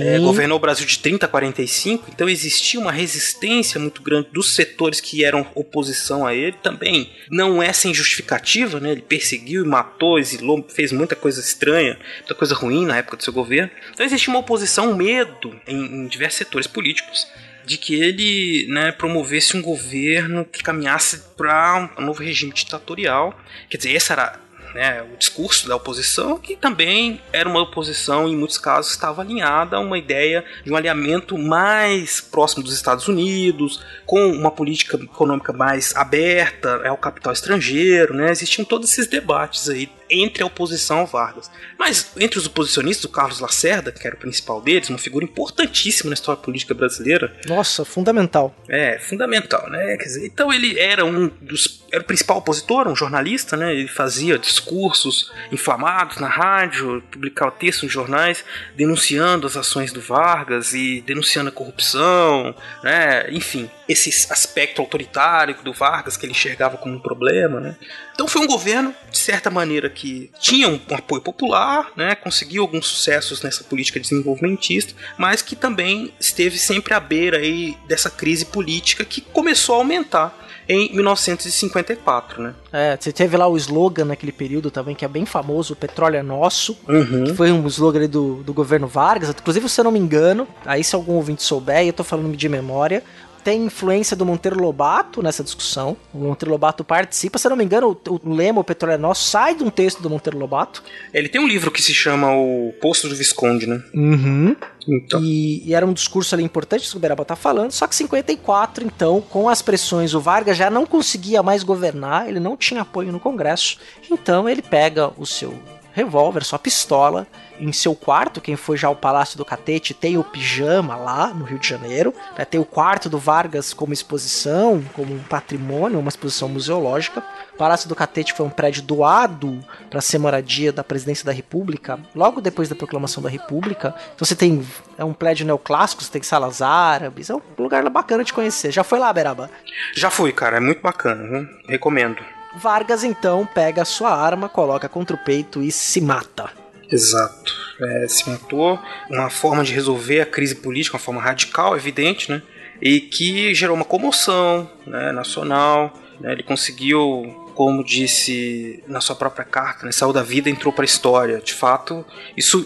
É, 0.00 0.18
governou 0.18 0.58
o 0.58 0.60
Brasil 0.60 0.86
de 0.86 0.98
30 0.98 1.26
a 1.26 1.28
45, 1.28 2.10
então 2.12 2.28
existia 2.28 2.78
uma 2.78 2.92
resistência 2.92 3.80
muito 3.80 4.00
grande 4.00 4.28
dos 4.32 4.54
setores 4.54 5.00
que 5.00 5.24
eram 5.24 5.46
oposição 5.54 6.24
a 6.26 6.34
ele. 6.34 6.56
Também 6.62 7.10
não 7.30 7.62
é 7.62 7.72
sem 7.72 7.92
justificativa, 7.92 8.78
né? 8.78 8.92
Ele 8.92 9.02
perseguiu 9.02 9.64
e 9.64 9.68
matou, 9.68 10.18
exilou, 10.18 10.64
fez 10.68 10.92
muita 10.92 11.16
coisa 11.16 11.40
estranha, 11.40 11.98
muita 12.18 12.34
coisa 12.34 12.54
ruim 12.54 12.86
na 12.86 12.98
época 12.98 13.16
do 13.16 13.24
seu 13.24 13.32
governo. 13.32 13.70
Então 13.92 14.06
existia 14.06 14.32
uma 14.32 14.40
oposição, 14.40 14.92
um 14.92 14.96
medo 14.96 15.58
em, 15.66 15.76
em 15.76 16.06
diversos 16.06 16.38
setores 16.38 16.66
políticos 16.66 17.26
de 17.64 17.78
que 17.78 17.94
ele 17.94 18.66
né, 18.68 18.92
promovesse 18.92 19.56
um 19.56 19.62
governo 19.62 20.44
que 20.44 20.62
caminhasse 20.62 21.22
para 21.36 21.90
um 21.98 22.04
novo 22.04 22.22
regime 22.22 22.52
ditatorial. 22.52 23.38
Quer 23.68 23.76
dizer, 23.76 23.94
essa 23.94 24.12
era 24.14 24.40
né, 24.74 25.02
o 25.02 25.16
discurso 25.16 25.68
da 25.68 25.76
oposição, 25.76 26.38
que 26.38 26.56
também 26.56 27.20
era 27.32 27.48
uma 27.48 27.60
oposição, 27.60 28.28
em 28.28 28.36
muitos 28.36 28.58
casos, 28.58 28.92
estava 28.92 29.22
alinhada 29.22 29.76
a 29.76 29.80
uma 29.80 29.98
ideia 29.98 30.44
de 30.64 30.72
um 30.72 30.76
alinhamento 30.76 31.36
mais 31.38 32.20
próximo 32.20 32.62
dos 32.62 32.74
Estados 32.74 33.08
Unidos, 33.08 33.80
com 34.06 34.30
uma 34.32 34.50
política 34.50 34.96
econômica 34.96 35.52
mais 35.52 35.94
aberta 35.96 36.86
ao 36.88 36.96
capital 36.96 37.32
estrangeiro, 37.32 38.14
né? 38.14 38.30
Existiam 38.30 38.64
todos 38.64 38.90
esses 38.90 39.06
debates 39.06 39.68
aí 39.68 39.88
entre 40.12 40.42
a 40.42 40.46
oposição 40.46 40.98
ao 40.98 41.06
Vargas. 41.06 41.50
Mas 41.78 42.12
entre 42.16 42.38
os 42.38 42.46
oposicionistas, 42.46 43.04
o 43.04 43.08
Carlos 43.08 43.40
Lacerda, 43.40 43.90
que 43.90 44.06
era 44.06 44.14
o 44.14 44.18
principal 44.18 44.60
deles, 44.60 44.90
uma 44.90 44.98
figura 44.98 45.24
importantíssima 45.24 46.10
na 46.10 46.14
história 46.14 46.40
política 46.40 46.74
brasileira. 46.74 47.34
Nossa, 47.46 47.84
fundamental. 47.84 48.54
É, 48.68 48.98
fundamental, 48.98 49.68
né? 49.70 49.96
Quer 49.96 50.04
dizer, 50.04 50.26
então 50.26 50.52
ele 50.52 50.78
era 50.78 51.04
um 51.04 51.28
dos. 51.40 51.82
Era 51.90 52.02
o 52.02 52.06
principal 52.06 52.38
opositor, 52.38 52.88
um 52.88 52.96
jornalista, 52.96 53.56
né? 53.56 53.74
Ele 53.74 53.88
fazia 53.88 54.38
discursos 54.38 55.32
inflamados 55.50 56.18
na 56.18 56.28
rádio, 56.28 57.02
publicava 57.10 57.50
textos 57.50 57.84
em 57.84 57.88
jornais 57.88 58.44
denunciando 58.76 59.46
as 59.46 59.56
ações 59.56 59.92
do 59.92 60.00
Vargas 60.00 60.72
e 60.72 61.02
denunciando 61.02 61.48
a 61.48 61.52
corrupção, 61.52 62.54
né? 62.82 63.30
Enfim, 63.30 63.70
esse 63.92 64.32
aspecto 64.32 64.80
autoritário 64.80 65.56
do 65.62 65.72
Vargas 65.72 66.16
que 66.16 66.26
ele 66.26 66.32
enxergava 66.32 66.76
como 66.76 66.94
um 66.94 67.00
problema, 67.00 67.60
né? 67.60 67.76
Então 68.14 68.26
foi 68.28 68.42
um 68.42 68.46
governo, 68.46 68.94
de 69.10 69.18
certa 69.18 69.50
maneira, 69.50 69.88
que 69.88 70.30
tinha 70.40 70.68
um, 70.68 70.80
apoio 70.92 71.22
popular, 71.22 71.90
né? 71.96 72.14
conseguiu 72.14 72.62
alguns 72.62 72.86
sucessos 72.86 73.42
nessa 73.42 73.64
política 73.64 73.98
desenvolvimentista, 73.98 74.94
mas 75.16 75.42
que 75.42 75.56
também 75.56 76.12
esteve 76.20 76.58
sempre 76.58 76.94
à 76.94 77.00
beira 77.00 77.38
aí 77.38 77.76
dessa 77.86 78.10
crise 78.10 78.44
política 78.44 79.04
que 79.04 79.20
começou 79.20 79.74
a 79.74 79.78
aumentar 79.78 80.38
em 80.68 80.94
1954, 80.94 82.42
né? 82.42 82.54
É, 82.72 82.96
você 82.98 83.12
teve 83.12 83.36
lá 83.36 83.46
o 83.48 83.56
slogan 83.56 84.04
naquele 84.04 84.32
período 84.32 84.70
também, 84.70 84.94
que 84.94 85.04
é 85.04 85.08
bem 85.08 85.26
famoso, 85.26 85.72
o 85.72 85.76
petróleo 85.76 86.16
é 86.16 86.22
nosso, 86.22 86.78
Uhum. 86.88 87.24
que 87.24 87.34
foi 87.34 87.50
um 87.50 87.66
slogan 87.66 88.08
do, 88.08 88.42
do 88.42 88.54
governo 88.54 88.86
Vargas, 88.86 89.30
inclusive 89.30 89.68
se 89.68 89.80
eu 89.80 89.84
não 89.84 89.90
me 89.90 89.98
engano, 89.98 90.46
aí 90.64 90.84
se 90.84 90.94
algum 90.94 91.14
ouvinte 91.14 91.42
souber, 91.42 91.84
eu 91.86 91.92
tô 91.92 92.04
falando 92.04 92.36
de 92.36 92.48
memória, 92.48 93.02
tem 93.44 93.64
influência 93.64 94.16
do 94.16 94.24
Monteiro 94.24 94.60
Lobato 94.60 95.22
nessa 95.22 95.42
discussão. 95.42 95.96
O 96.12 96.18
Monteiro 96.18 96.50
Lobato 96.50 96.84
participa. 96.84 97.38
Se 97.38 97.46
eu 97.46 97.50
não 97.50 97.56
me 97.56 97.64
engano, 97.64 97.98
o, 98.08 98.20
o 98.28 98.34
lema 98.34 98.60
O 98.60 98.64
Petróleo 98.64 98.94
é 98.94 98.98
Nosso 98.98 99.28
sai 99.28 99.54
de 99.54 99.62
um 99.62 99.70
texto 99.70 100.00
do 100.00 100.10
Monteiro 100.10 100.38
Lobato. 100.38 100.82
Ele 101.12 101.28
tem 101.28 101.40
um 101.40 101.46
livro 101.46 101.70
que 101.70 101.82
se 101.82 101.94
chama 101.94 102.34
O 102.34 102.72
Posto 102.80 103.08
do 103.08 103.14
Visconde, 103.14 103.66
né? 103.66 103.82
Uhum. 103.94 104.56
Então, 104.88 105.22
E, 105.22 105.62
e 105.66 105.74
era 105.74 105.86
um 105.86 105.92
discurso 105.92 106.34
ali 106.34 106.42
importante 106.42 106.88
que 106.88 106.96
o 106.96 107.00
Beraba 107.00 107.24
tá 107.24 107.36
falando, 107.36 107.70
só 107.70 107.86
que 107.86 107.94
54, 107.94 108.84
então, 108.84 109.20
com 109.20 109.48
as 109.48 109.62
pressões, 109.62 110.14
o 110.14 110.20
Vargas 110.20 110.56
já 110.56 110.68
não 110.68 110.84
conseguia 110.84 111.42
mais 111.42 111.62
governar, 111.62 112.28
ele 112.28 112.40
não 112.40 112.56
tinha 112.56 112.82
apoio 112.82 113.12
no 113.12 113.20
Congresso, 113.20 113.78
então 114.10 114.48
ele 114.48 114.62
pega 114.62 115.12
o 115.16 115.24
seu 115.24 115.56
revólver, 115.92 116.44
sua 116.44 116.58
pistola, 116.58 117.26
em 117.62 117.72
seu 117.72 117.94
quarto, 117.94 118.40
quem 118.40 118.56
foi 118.56 118.76
já 118.76 118.88
ao 118.88 118.96
Palácio 118.96 119.38
do 119.38 119.44
Catete 119.44 119.94
tem 119.94 120.18
o 120.18 120.24
pijama 120.24 120.96
lá 120.96 121.28
no 121.28 121.44
Rio 121.44 121.60
de 121.60 121.68
Janeiro, 121.68 122.12
né, 122.36 122.44
tem 122.44 122.60
o 122.60 122.64
quarto 122.64 123.08
do 123.08 123.18
Vargas 123.18 123.72
como 123.72 123.92
exposição, 123.92 124.82
como 124.92 125.14
um 125.14 125.20
patrimônio, 125.20 126.00
uma 126.00 126.08
exposição 126.08 126.48
museológica. 126.48 127.22
O 127.54 127.56
Palácio 127.56 127.88
do 127.88 127.94
Catete 127.94 128.32
foi 128.32 128.44
um 128.44 128.50
prédio 128.50 128.82
doado 128.82 129.60
para 129.88 130.00
ser 130.00 130.18
moradia 130.18 130.72
da 130.72 130.82
presidência 130.82 131.24
da 131.24 131.30
República, 131.30 132.00
logo 132.16 132.40
depois 132.40 132.68
da 132.68 132.74
proclamação 132.74 133.22
da 133.22 133.28
República. 133.28 133.94
Então 134.14 134.26
você 134.26 134.34
tem 134.34 134.66
é 134.98 135.04
um 135.04 135.12
prédio 135.12 135.46
neoclássico, 135.46 136.02
você 136.02 136.10
tem 136.10 136.22
salas 136.22 136.60
árabes, 136.60 137.30
é 137.30 137.34
um 137.34 137.40
lugar 137.58 137.88
bacana 137.90 138.24
de 138.24 138.32
conhecer. 138.32 138.72
Já 138.72 138.82
foi 138.82 138.98
lá, 138.98 139.12
Beraba? 139.12 139.48
já 139.94 140.10
fui, 140.10 140.32
cara, 140.32 140.56
é 140.56 140.60
muito 140.60 140.82
bacana? 140.82 141.48
Recomendo. 141.68 142.24
Vargas 142.56 143.04
então 143.04 143.46
pega 143.46 143.82
a 143.82 143.84
sua 143.84 144.10
arma, 144.10 144.48
coloca 144.48 144.88
contra 144.88 145.14
o 145.14 145.18
peito 145.18 145.62
e 145.62 145.70
se 145.70 146.00
mata. 146.00 146.61
Exato. 146.92 147.52
É, 147.80 148.06
se 148.06 148.28
matou, 148.28 148.78
uma 149.08 149.30
forma 149.30 149.64
de 149.64 149.72
resolver 149.72 150.20
a 150.20 150.26
crise 150.26 150.56
política, 150.56 150.96
uma 150.96 151.02
forma 151.02 151.20
radical, 151.20 151.74
evidente, 151.74 152.30
né? 152.30 152.42
E 152.80 153.00
que 153.00 153.54
gerou 153.54 153.74
uma 153.74 153.84
comoção 153.84 154.70
né, 154.86 155.10
nacional. 155.10 155.96
né? 156.20 156.32
Ele 156.32 156.42
conseguiu, 156.42 157.50
como 157.54 157.82
disse 157.82 158.82
na 158.86 159.00
sua 159.00 159.16
própria 159.16 159.44
carta, 159.44 159.86
né, 159.86 159.92
saiu 159.92 160.12
da 160.12 160.22
vida 160.22 160.50
entrou 160.50 160.72
para 160.72 160.84
a 160.84 160.84
história. 160.84 161.38
De 161.38 161.54
fato, 161.54 162.04
isso 162.36 162.64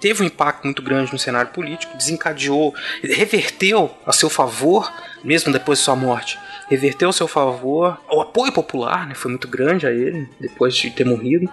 teve 0.00 0.22
um 0.22 0.26
impacto 0.26 0.64
muito 0.64 0.82
grande 0.82 1.12
no 1.12 1.18
cenário 1.18 1.50
político, 1.52 1.96
desencadeou, 1.96 2.74
reverteu 3.02 3.94
a 4.06 4.12
seu 4.12 4.30
favor, 4.30 4.92
mesmo 5.22 5.52
depois 5.52 5.78
de 5.78 5.84
sua 5.84 5.96
morte, 5.96 6.38
reverteu 6.68 7.10
a 7.10 7.12
seu 7.12 7.28
favor. 7.28 7.98
O 8.10 8.20
apoio 8.20 8.52
popular 8.52 9.06
né, 9.06 9.14
foi 9.14 9.30
muito 9.30 9.48
grande 9.48 9.86
a 9.86 9.92
ele, 9.92 10.28
depois 10.40 10.74
de 10.74 10.90
ter 10.90 11.04
morrido. 11.04 11.50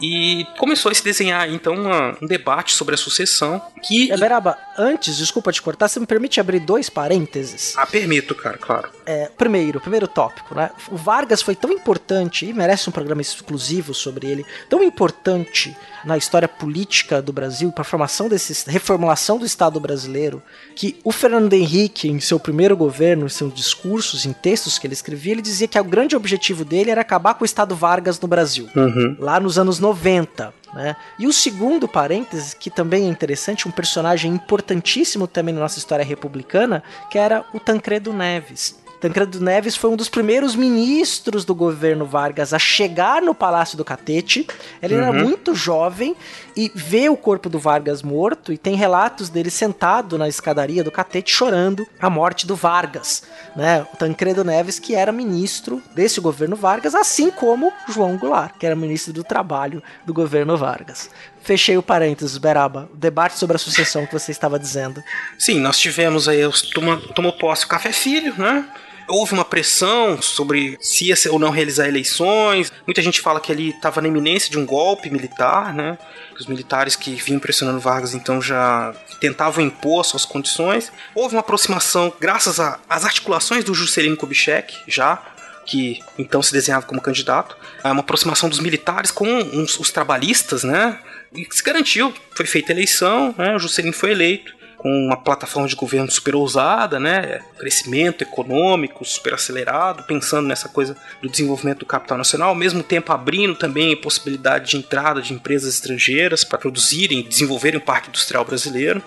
E 0.00 0.46
começou 0.58 0.90
a 0.90 0.94
se 0.94 1.02
desenhar 1.02 1.48
então 1.50 1.74
uma- 1.74 2.16
um 2.20 2.26
debate 2.26 2.72
sobre 2.74 2.94
a 2.94 2.98
sucessão 2.98 3.60
que. 3.82 4.10
É, 4.12 4.16
Beraba, 4.16 4.58
antes, 4.76 5.16
desculpa 5.16 5.50
te 5.52 5.62
cortar, 5.62 5.88
você 5.88 5.98
me 6.00 6.06
permite 6.06 6.38
abrir 6.40 6.60
dois 6.60 6.90
parênteses? 6.90 7.74
Ah, 7.76 7.86
permito, 7.86 8.34
cara, 8.34 8.58
claro. 8.58 8.88
É, 9.06 9.30
primeiro, 9.36 9.80
primeiro 9.80 10.06
tópico, 10.08 10.54
né? 10.54 10.70
O 10.90 10.96
Vargas 10.96 11.40
foi 11.42 11.54
tão 11.54 11.70
importante 11.72 12.44
e 12.46 12.52
merece 12.52 12.88
um 12.88 12.92
programa 12.92 13.20
exclusivo 13.22 13.94
sobre 13.94 14.26
ele, 14.26 14.44
tão 14.68 14.82
importante 14.82 15.76
na 16.04 16.16
história 16.16 16.48
política 16.48 17.20
do 17.20 17.32
Brasil, 17.32 17.70
para 17.72 17.82
a 17.82 17.84
formação 17.84 18.28
desse 18.28 18.68
reformulação 18.70 19.38
do 19.38 19.46
Estado 19.46 19.78
brasileiro, 19.80 20.42
que 20.74 20.98
o 21.04 21.12
Fernando 21.12 21.52
Henrique, 21.52 22.08
em 22.08 22.20
seu 22.20 22.38
primeiro 22.38 22.76
governo, 22.76 23.26
em 23.26 23.28
seus 23.28 23.52
discursos, 23.54 24.26
em 24.26 24.32
textos 24.32 24.78
que 24.78 24.86
ele 24.86 24.94
escrevia, 24.94 25.32
ele 25.32 25.42
dizia 25.42 25.68
que 25.68 25.78
o 25.78 25.84
grande 25.84 26.16
objetivo 26.16 26.64
dele 26.64 26.90
era 26.90 27.00
acabar 27.00 27.34
com 27.34 27.42
o 27.42 27.46
Estado 27.46 27.74
Vargas 27.74 28.18
no 28.20 28.28
Brasil 28.28 28.68
Uhum. 28.74 29.16
lá 29.18 29.38
nos 29.40 29.58
anos 29.58 29.78
90. 29.78 30.52
Né? 30.74 30.96
E 31.18 31.26
o 31.26 31.32
segundo 31.32 31.88
parênteses, 31.88 32.52
que 32.52 32.70
também 32.70 33.04
é 33.04 33.08
interessante, 33.08 33.66
um 33.66 33.70
personagem 33.70 34.32
importantíssimo 34.32 35.26
também 35.26 35.54
na 35.54 35.60
nossa 35.60 35.78
história 35.78 36.04
republicana, 36.04 36.82
que 37.10 37.18
era 37.18 37.44
o 37.54 37.60
Tancredo 37.60 38.12
Neves. 38.12 38.78
Tancredo 39.00 39.40
Neves 39.40 39.76
foi 39.76 39.90
um 39.90 39.96
dos 39.96 40.08
primeiros 40.08 40.56
ministros 40.56 41.44
do 41.44 41.54
governo 41.54 42.06
Vargas 42.06 42.52
a 42.54 42.58
chegar 42.58 43.20
no 43.20 43.34
Palácio 43.34 43.76
do 43.76 43.84
Catete. 43.84 44.46
Ele 44.82 44.94
era 44.94 45.12
muito 45.12 45.54
jovem 45.54 46.16
e 46.56 46.72
vê 46.74 47.08
o 47.08 47.16
corpo 47.16 47.48
do 47.50 47.58
Vargas 47.58 48.02
morto 48.02 48.52
e 48.52 48.58
tem 48.58 48.74
relatos 48.74 49.28
dele 49.28 49.50
sentado 49.50 50.16
na 50.16 50.28
escadaria 50.28 50.82
do 50.82 50.90
Catete 50.90 51.30
chorando 51.30 51.86
a 52.00 52.08
morte 52.08 52.46
do 52.46 52.56
Vargas, 52.56 53.22
né? 53.54 53.86
O 53.92 53.96
Tancredo 53.96 54.42
Neves 54.42 54.78
que 54.78 54.94
era 54.94 55.12
ministro 55.12 55.82
desse 55.94 56.20
governo 56.20 56.56
Vargas, 56.56 56.94
assim 56.94 57.30
como 57.30 57.70
João 57.88 58.16
Goulart, 58.16 58.54
que 58.58 58.64
era 58.64 58.74
ministro 58.74 59.12
do 59.12 59.22
Trabalho 59.22 59.82
do 60.06 60.14
governo 60.14 60.56
Vargas. 60.56 61.10
Fechei 61.42 61.76
o 61.78 61.82
parênteses, 61.82 62.38
Beraba. 62.38 62.88
O 62.92 62.96
debate 62.96 63.38
sobre 63.38 63.54
a 63.54 63.58
sucessão 63.58 64.04
que 64.04 64.12
você 64.12 64.32
estava 64.32 64.58
dizendo. 64.58 65.00
Sim, 65.38 65.60
nós 65.60 65.78
tivemos 65.78 66.26
aí, 66.28 66.40
toma- 66.74 67.00
tomou 67.14 67.32
posse 67.34 67.64
o 67.66 67.68
Café 67.68 67.92
Filho, 67.92 68.34
né? 68.36 68.64
Houve 69.08 69.34
uma 69.34 69.44
pressão 69.44 70.20
sobre 70.20 70.76
se 70.80 71.06
ia 71.06 71.14
ou 71.30 71.38
não 71.38 71.50
realizar 71.50 71.86
eleições. 71.88 72.72
Muita 72.86 73.00
gente 73.02 73.20
fala 73.20 73.40
que 73.40 73.50
ele 73.52 73.70
estava 73.70 74.00
na 74.00 74.08
iminência 74.08 74.50
de 74.50 74.58
um 74.58 74.66
golpe 74.66 75.08
militar, 75.10 75.72
né? 75.72 75.96
Os 76.38 76.46
militares 76.46 76.96
que 76.96 77.14
vinham 77.14 77.40
pressionando 77.40 77.80
Vargas 77.80 78.14
então 78.14 78.42
já 78.42 78.94
tentavam 79.20 79.64
impor 79.64 80.04
suas 80.04 80.24
condições. 80.24 80.92
Houve 81.14 81.34
uma 81.36 81.40
aproximação, 81.40 82.12
graças 82.20 82.58
às 82.60 83.04
articulações 83.04 83.64
do 83.64 83.74
Juscelino 83.74 84.16
Kubitschek, 84.16 84.74
já 84.88 85.22
que 85.64 86.00
então 86.16 86.40
se 86.42 86.52
desenhava 86.52 86.86
como 86.86 87.00
candidato, 87.00 87.56
é 87.82 87.90
uma 87.90 88.00
aproximação 88.00 88.48
dos 88.48 88.60
militares 88.60 89.10
com 89.10 89.26
uns- 89.26 89.78
os 89.80 89.90
trabalhistas, 89.90 90.62
né? 90.62 90.98
E 91.34 91.44
se 91.50 91.62
garantiu, 91.62 92.14
foi 92.36 92.46
feita 92.46 92.72
a 92.72 92.74
eleição, 92.74 93.34
né? 93.36 93.54
O 93.56 93.58
Juscelino 93.58 93.92
foi 93.94 94.12
eleito 94.12 94.54
com 94.86 95.06
uma 95.06 95.16
plataforma 95.16 95.66
de 95.66 95.74
governo 95.74 96.08
super 96.08 96.36
ousada, 96.36 97.00
né? 97.00 97.40
Crescimento 97.58 98.22
econômico 98.22 99.04
super 99.04 99.34
acelerado, 99.34 100.04
pensando 100.04 100.46
nessa 100.46 100.68
coisa 100.68 100.96
do 101.20 101.28
desenvolvimento 101.28 101.80
do 101.80 101.86
capital 101.86 102.16
nacional, 102.16 102.50
ao 102.50 102.54
mesmo 102.54 102.84
tempo 102.84 103.12
abrindo 103.12 103.56
também 103.56 103.96
possibilidade 103.96 104.70
de 104.70 104.76
entrada 104.76 105.20
de 105.20 105.34
empresas 105.34 105.74
estrangeiras 105.74 106.44
para 106.44 106.56
produzirem 106.56 107.18
e 107.18 107.22
desenvolverem 107.24 107.80
o 107.80 107.82
parque 107.82 108.10
industrial 108.10 108.44
brasileiro. 108.44 109.02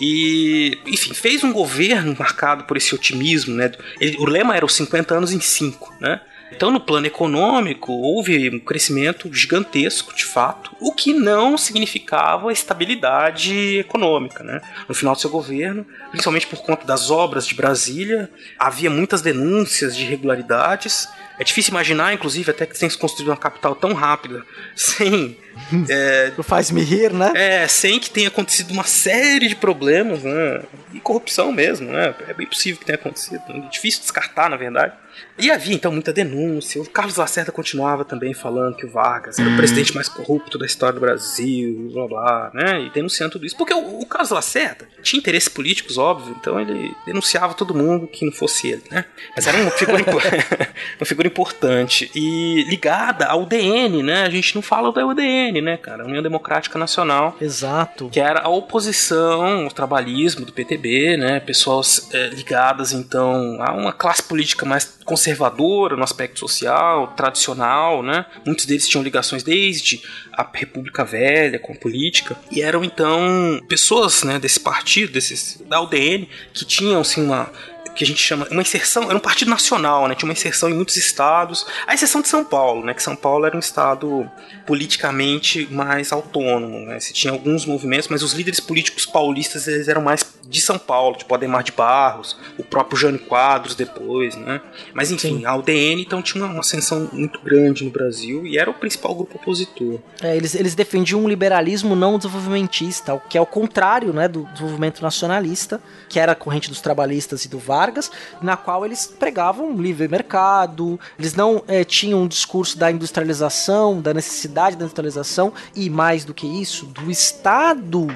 E, 0.00 0.76
enfim, 0.84 1.14
fez 1.14 1.44
um 1.44 1.52
governo 1.52 2.16
marcado 2.18 2.64
por 2.64 2.76
esse 2.76 2.92
otimismo, 2.92 3.54
né? 3.54 3.70
Ele- 4.00 4.16
o 4.18 4.24
lema 4.24 4.56
era 4.56 4.66
os 4.66 4.74
50 4.74 5.14
anos 5.14 5.32
em 5.32 5.40
5, 5.40 5.94
né? 6.00 6.20
Então, 6.60 6.70
no 6.70 6.78
plano 6.78 7.06
econômico, 7.06 7.90
houve 7.90 8.50
um 8.50 8.60
crescimento 8.60 9.32
gigantesco, 9.32 10.14
de 10.14 10.26
fato, 10.26 10.76
o 10.78 10.92
que 10.92 11.14
não 11.14 11.56
significava 11.56 12.52
estabilidade 12.52 13.78
econômica. 13.78 14.44
Né? 14.44 14.60
No 14.86 14.94
final 14.94 15.14
do 15.14 15.20
seu 15.22 15.30
governo, 15.30 15.86
principalmente 16.10 16.46
por 16.46 16.60
conta 16.60 16.86
das 16.86 17.10
obras 17.10 17.46
de 17.46 17.54
Brasília, 17.54 18.30
havia 18.58 18.90
muitas 18.90 19.22
denúncias 19.22 19.96
de 19.96 20.02
irregularidades. 20.02 21.08
É 21.40 21.44
difícil 21.44 21.70
imaginar, 21.70 22.12
inclusive, 22.12 22.50
até 22.50 22.66
que 22.66 22.78
tenha 22.78 22.90
se 22.90 22.98
construído 22.98 23.30
uma 23.30 23.36
capital 23.36 23.74
tão 23.74 23.94
rápida, 23.94 24.44
sem 24.76 25.38
é, 25.88 26.32
Faz-me 26.42 26.82
rir, 26.82 27.12
né? 27.12 27.32
é, 27.34 27.68
sem 27.68 27.98
que 27.98 28.10
tenha 28.10 28.28
acontecido 28.28 28.70
uma 28.72 28.84
série 28.84 29.48
de 29.48 29.56
problemas, 29.56 30.22
né? 30.22 30.62
E 30.92 31.00
corrupção 31.00 31.52
mesmo, 31.52 31.90
né? 31.90 32.14
É 32.28 32.34
bem 32.34 32.46
possível 32.46 32.78
que 32.78 32.84
tenha 32.84 32.98
acontecido. 32.98 33.40
É 33.48 33.68
difícil 33.70 34.00
descartar, 34.00 34.50
na 34.50 34.56
verdade. 34.56 34.94
E 35.38 35.50
havia, 35.50 35.74
então, 35.74 35.92
muita 35.92 36.12
denúncia. 36.12 36.80
O 36.80 36.88
Carlos 36.88 37.16
Lacerda 37.16 37.50
continuava 37.52 38.04
também 38.04 38.34
falando 38.34 38.76
que 38.76 38.86
o 38.86 38.90
Vargas 38.90 39.38
era 39.38 39.48
o 39.50 39.56
presidente 39.56 39.94
mais 39.94 40.08
corrupto 40.08 40.58
da 40.58 40.66
história 40.66 40.94
do 40.94 41.00
Brasil, 41.00 41.90
blá 41.92 42.06
blá, 42.06 42.50
né? 42.54 42.82
E 42.82 42.90
denunciando 42.90 43.32
tudo 43.32 43.46
isso. 43.46 43.56
Porque 43.56 43.72
o, 43.72 44.00
o 44.00 44.06
Carlos 44.06 44.30
Lacerda 44.30 44.86
tinha 45.02 45.18
interesses 45.18 45.48
políticos, 45.48 45.98
óbvio, 45.98 46.36
então 46.38 46.60
ele 46.60 46.94
denunciava 47.06 47.54
todo 47.54 47.74
mundo 47.74 48.06
que 48.06 48.24
não 48.24 48.32
fosse 48.32 48.68
ele, 48.68 48.82
né? 48.90 49.04
Mas 49.34 49.46
era 49.46 49.58
uma 49.58 49.70
figura, 49.70 50.04
uma 50.98 51.06
figura 51.06 51.28
importante. 51.30 52.10
E 52.14 52.64
ligada 52.68 53.26
ao 53.26 53.46
DN, 53.46 54.02
né? 54.02 54.22
A 54.22 54.30
gente 54.30 54.54
não 54.54 54.62
fala 54.62 54.92
da 54.92 55.06
UDN, 55.06 55.60
né, 55.60 55.76
cara? 55.76 56.04
União 56.04 56.22
Democrática 56.22 56.78
Nacional 56.78 57.36
Exato. 57.40 58.08
que 58.10 58.20
era 58.20 58.40
a 58.40 58.48
oposição 58.48 59.64
ao 59.64 59.70
trabalhismo 59.70 60.44
do 60.44 60.52
PTB, 60.52 61.16
né? 61.16 61.40
Pessoas 61.40 62.08
eh, 62.12 62.30
ligadas 62.32 62.92
então 62.92 63.58
a 63.60 63.72
uma 63.72 63.92
classe 63.92 64.22
política 64.22 64.66
mais 64.66 64.98
conservadora 65.04 65.96
no 65.96 66.04
aspecto 66.04 66.38
social, 66.38 67.08
tradicional, 67.08 68.02
né? 68.02 68.26
Muitos 68.44 68.64
deles 68.64 68.88
tinham 68.88 69.02
ligações 69.02 69.42
desde 69.42 70.02
a 70.32 70.48
República 70.52 71.04
Velha 71.04 71.58
com 71.58 71.72
a 71.72 71.76
política 71.76 72.36
e 72.50 72.62
eram 72.62 72.84
então 72.84 73.60
pessoas, 73.68 74.22
né, 74.22 74.38
desse 74.38 74.60
partido, 74.60 75.12
desses 75.12 75.60
da 75.68 75.80
UDN 75.80 76.28
que 76.54 76.64
tinham 76.64 77.00
assim 77.00 77.22
uma 77.24 77.50
que 77.94 78.04
a 78.04 78.06
gente 78.06 78.20
chama 78.20 78.46
uma 78.50 78.62
inserção, 78.62 79.04
era 79.04 79.16
um 79.16 79.20
partido 79.20 79.50
nacional, 79.50 80.08
né? 80.08 80.14
Tinha 80.14 80.28
uma 80.28 80.32
inserção 80.32 80.68
em 80.68 80.74
muitos 80.74 80.96
estados, 80.96 81.66
a 81.86 81.94
exceção 81.94 82.20
de 82.20 82.28
São 82.28 82.44
Paulo, 82.44 82.84
né? 82.84 82.94
Que 82.94 83.02
São 83.02 83.16
Paulo 83.16 83.46
era 83.46 83.56
um 83.56 83.60
estado 83.60 84.30
politicamente 84.66 85.66
mais 85.70 86.12
autônomo, 86.12 86.80
né? 86.86 86.98
Você 87.00 87.12
tinha 87.12 87.32
alguns 87.32 87.66
movimentos, 87.66 88.08
mas 88.08 88.22
os 88.22 88.32
líderes 88.32 88.60
políticos 88.60 89.06
paulistas 89.06 89.66
eles 89.66 89.88
eram 89.88 90.02
mais 90.02 90.24
de 90.50 90.60
São 90.60 90.78
Paulo, 90.78 91.16
tipo 91.16 91.32
Ademar 91.32 91.62
de 91.62 91.72
Barros, 91.72 92.36
o 92.58 92.64
próprio 92.64 92.98
Jânio 92.98 93.20
Quadros 93.20 93.76
depois, 93.76 94.34
né? 94.34 94.60
Mas 94.92 95.10
enfim, 95.10 95.38
Sim. 95.38 95.46
a 95.46 95.54
UDN 95.56 96.02
então 96.02 96.20
tinha 96.20 96.44
uma 96.44 96.60
ascensão 96.60 97.08
muito 97.12 97.40
grande 97.40 97.84
no 97.84 97.90
Brasil 97.90 98.44
e 98.44 98.58
era 98.58 98.68
o 98.68 98.74
principal 98.74 99.14
grupo 99.14 99.36
opositor. 99.36 100.00
É, 100.20 100.36
eles, 100.36 100.54
eles 100.54 100.74
defendiam 100.74 101.20
um 101.20 101.28
liberalismo 101.28 101.94
não 101.94 102.18
desenvolvimentista, 102.18 103.14
o 103.14 103.20
que 103.20 103.38
é 103.38 103.40
o 103.40 103.46
contrário, 103.46 104.12
né, 104.12 104.26
do 104.26 104.44
desenvolvimento 104.46 105.00
nacionalista, 105.02 105.80
que 106.08 106.18
era 106.18 106.32
a 106.32 106.34
corrente 106.34 106.68
dos 106.68 106.80
trabalhistas 106.80 107.44
e 107.44 107.48
do 107.48 107.58
Vargas, 107.80 108.10
na 108.42 108.58
qual 108.58 108.84
eles 108.84 109.06
pregavam 109.06 109.74
livre 109.74 110.06
mercado, 110.06 111.00
eles 111.18 111.34
não 111.34 111.64
é, 111.66 111.82
tinham 111.82 112.22
um 112.22 112.28
discurso 112.28 112.76
da 112.76 112.90
industrialização, 112.90 114.02
da 114.02 114.12
necessidade 114.12 114.76
da 114.76 114.84
industrialização 114.84 115.50
e 115.74 115.88
mais 115.88 116.22
do 116.22 116.34
que 116.34 116.46
isso, 116.46 116.84
do 116.86 117.10
Estado 117.10 118.06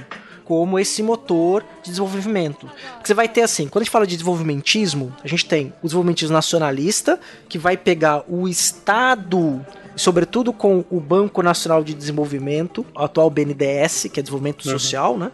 como 0.44 0.78
esse 0.78 1.02
motor 1.02 1.64
de 1.82 1.88
desenvolvimento. 1.88 2.70
Você 3.02 3.14
vai 3.14 3.26
ter 3.26 3.40
assim, 3.40 3.66
quando 3.66 3.80
a 3.80 3.84
gente 3.84 3.92
fala 3.92 4.06
de 4.06 4.14
desenvolvimentismo, 4.14 5.16
a 5.24 5.26
gente 5.26 5.46
tem 5.46 5.72
o 5.82 5.86
desenvolvimentismo 5.86 6.34
nacionalista, 6.34 7.18
que 7.48 7.56
vai 7.56 7.78
pegar 7.78 8.22
o 8.28 8.46
Estado 8.46 9.64
sobretudo 9.96 10.52
com 10.52 10.84
o 10.90 11.00
Banco 11.00 11.42
Nacional 11.42 11.84
de 11.84 11.94
Desenvolvimento, 11.94 12.84
o 12.94 13.02
atual 13.02 13.30
BNDES, 13.30 14.08
que 14.12 14.20
é 14.20 14.22
desenvolvimento 14.22 14.64
uhum. 14.64 14.72
social, 14.72 15.18
né? 15.18 15.30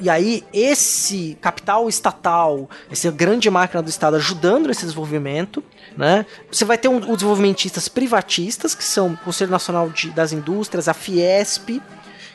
E 0.00 0.08
aí 0.08 0.44
esse 0.52 1.36
capital 1.40 1.88
estatal, 1.88 2.68
essa 2.90 3.10
grande 3.10 3.48
máquina 3.50 3.82
do 3.82 3.88
Estado 3.88 4.16
ajudando 4.16 4.66
nesse 4.66 4.82
desenvolvimento, 4.82 5.62
né? 5.96 6.26
Você 6.50 6.64
vai 6.64 6.78
ter 6.78 6.88
um, 6.88 6.98
os 6.98 7.16
desenvolvimentistas 7.18 7.88
privatistas, 7.88 8.74
que 8.74 8.84
são 8.84 9.12
o 9.12 9.16
Conselho 9.18 9.50
Nacional 9.50 9.90
de, 9.90 10.10
das 10.10 10.32
Indústrias, 10.32 10.88
a 10.88 10.94
Fiesp, 10.94 11.80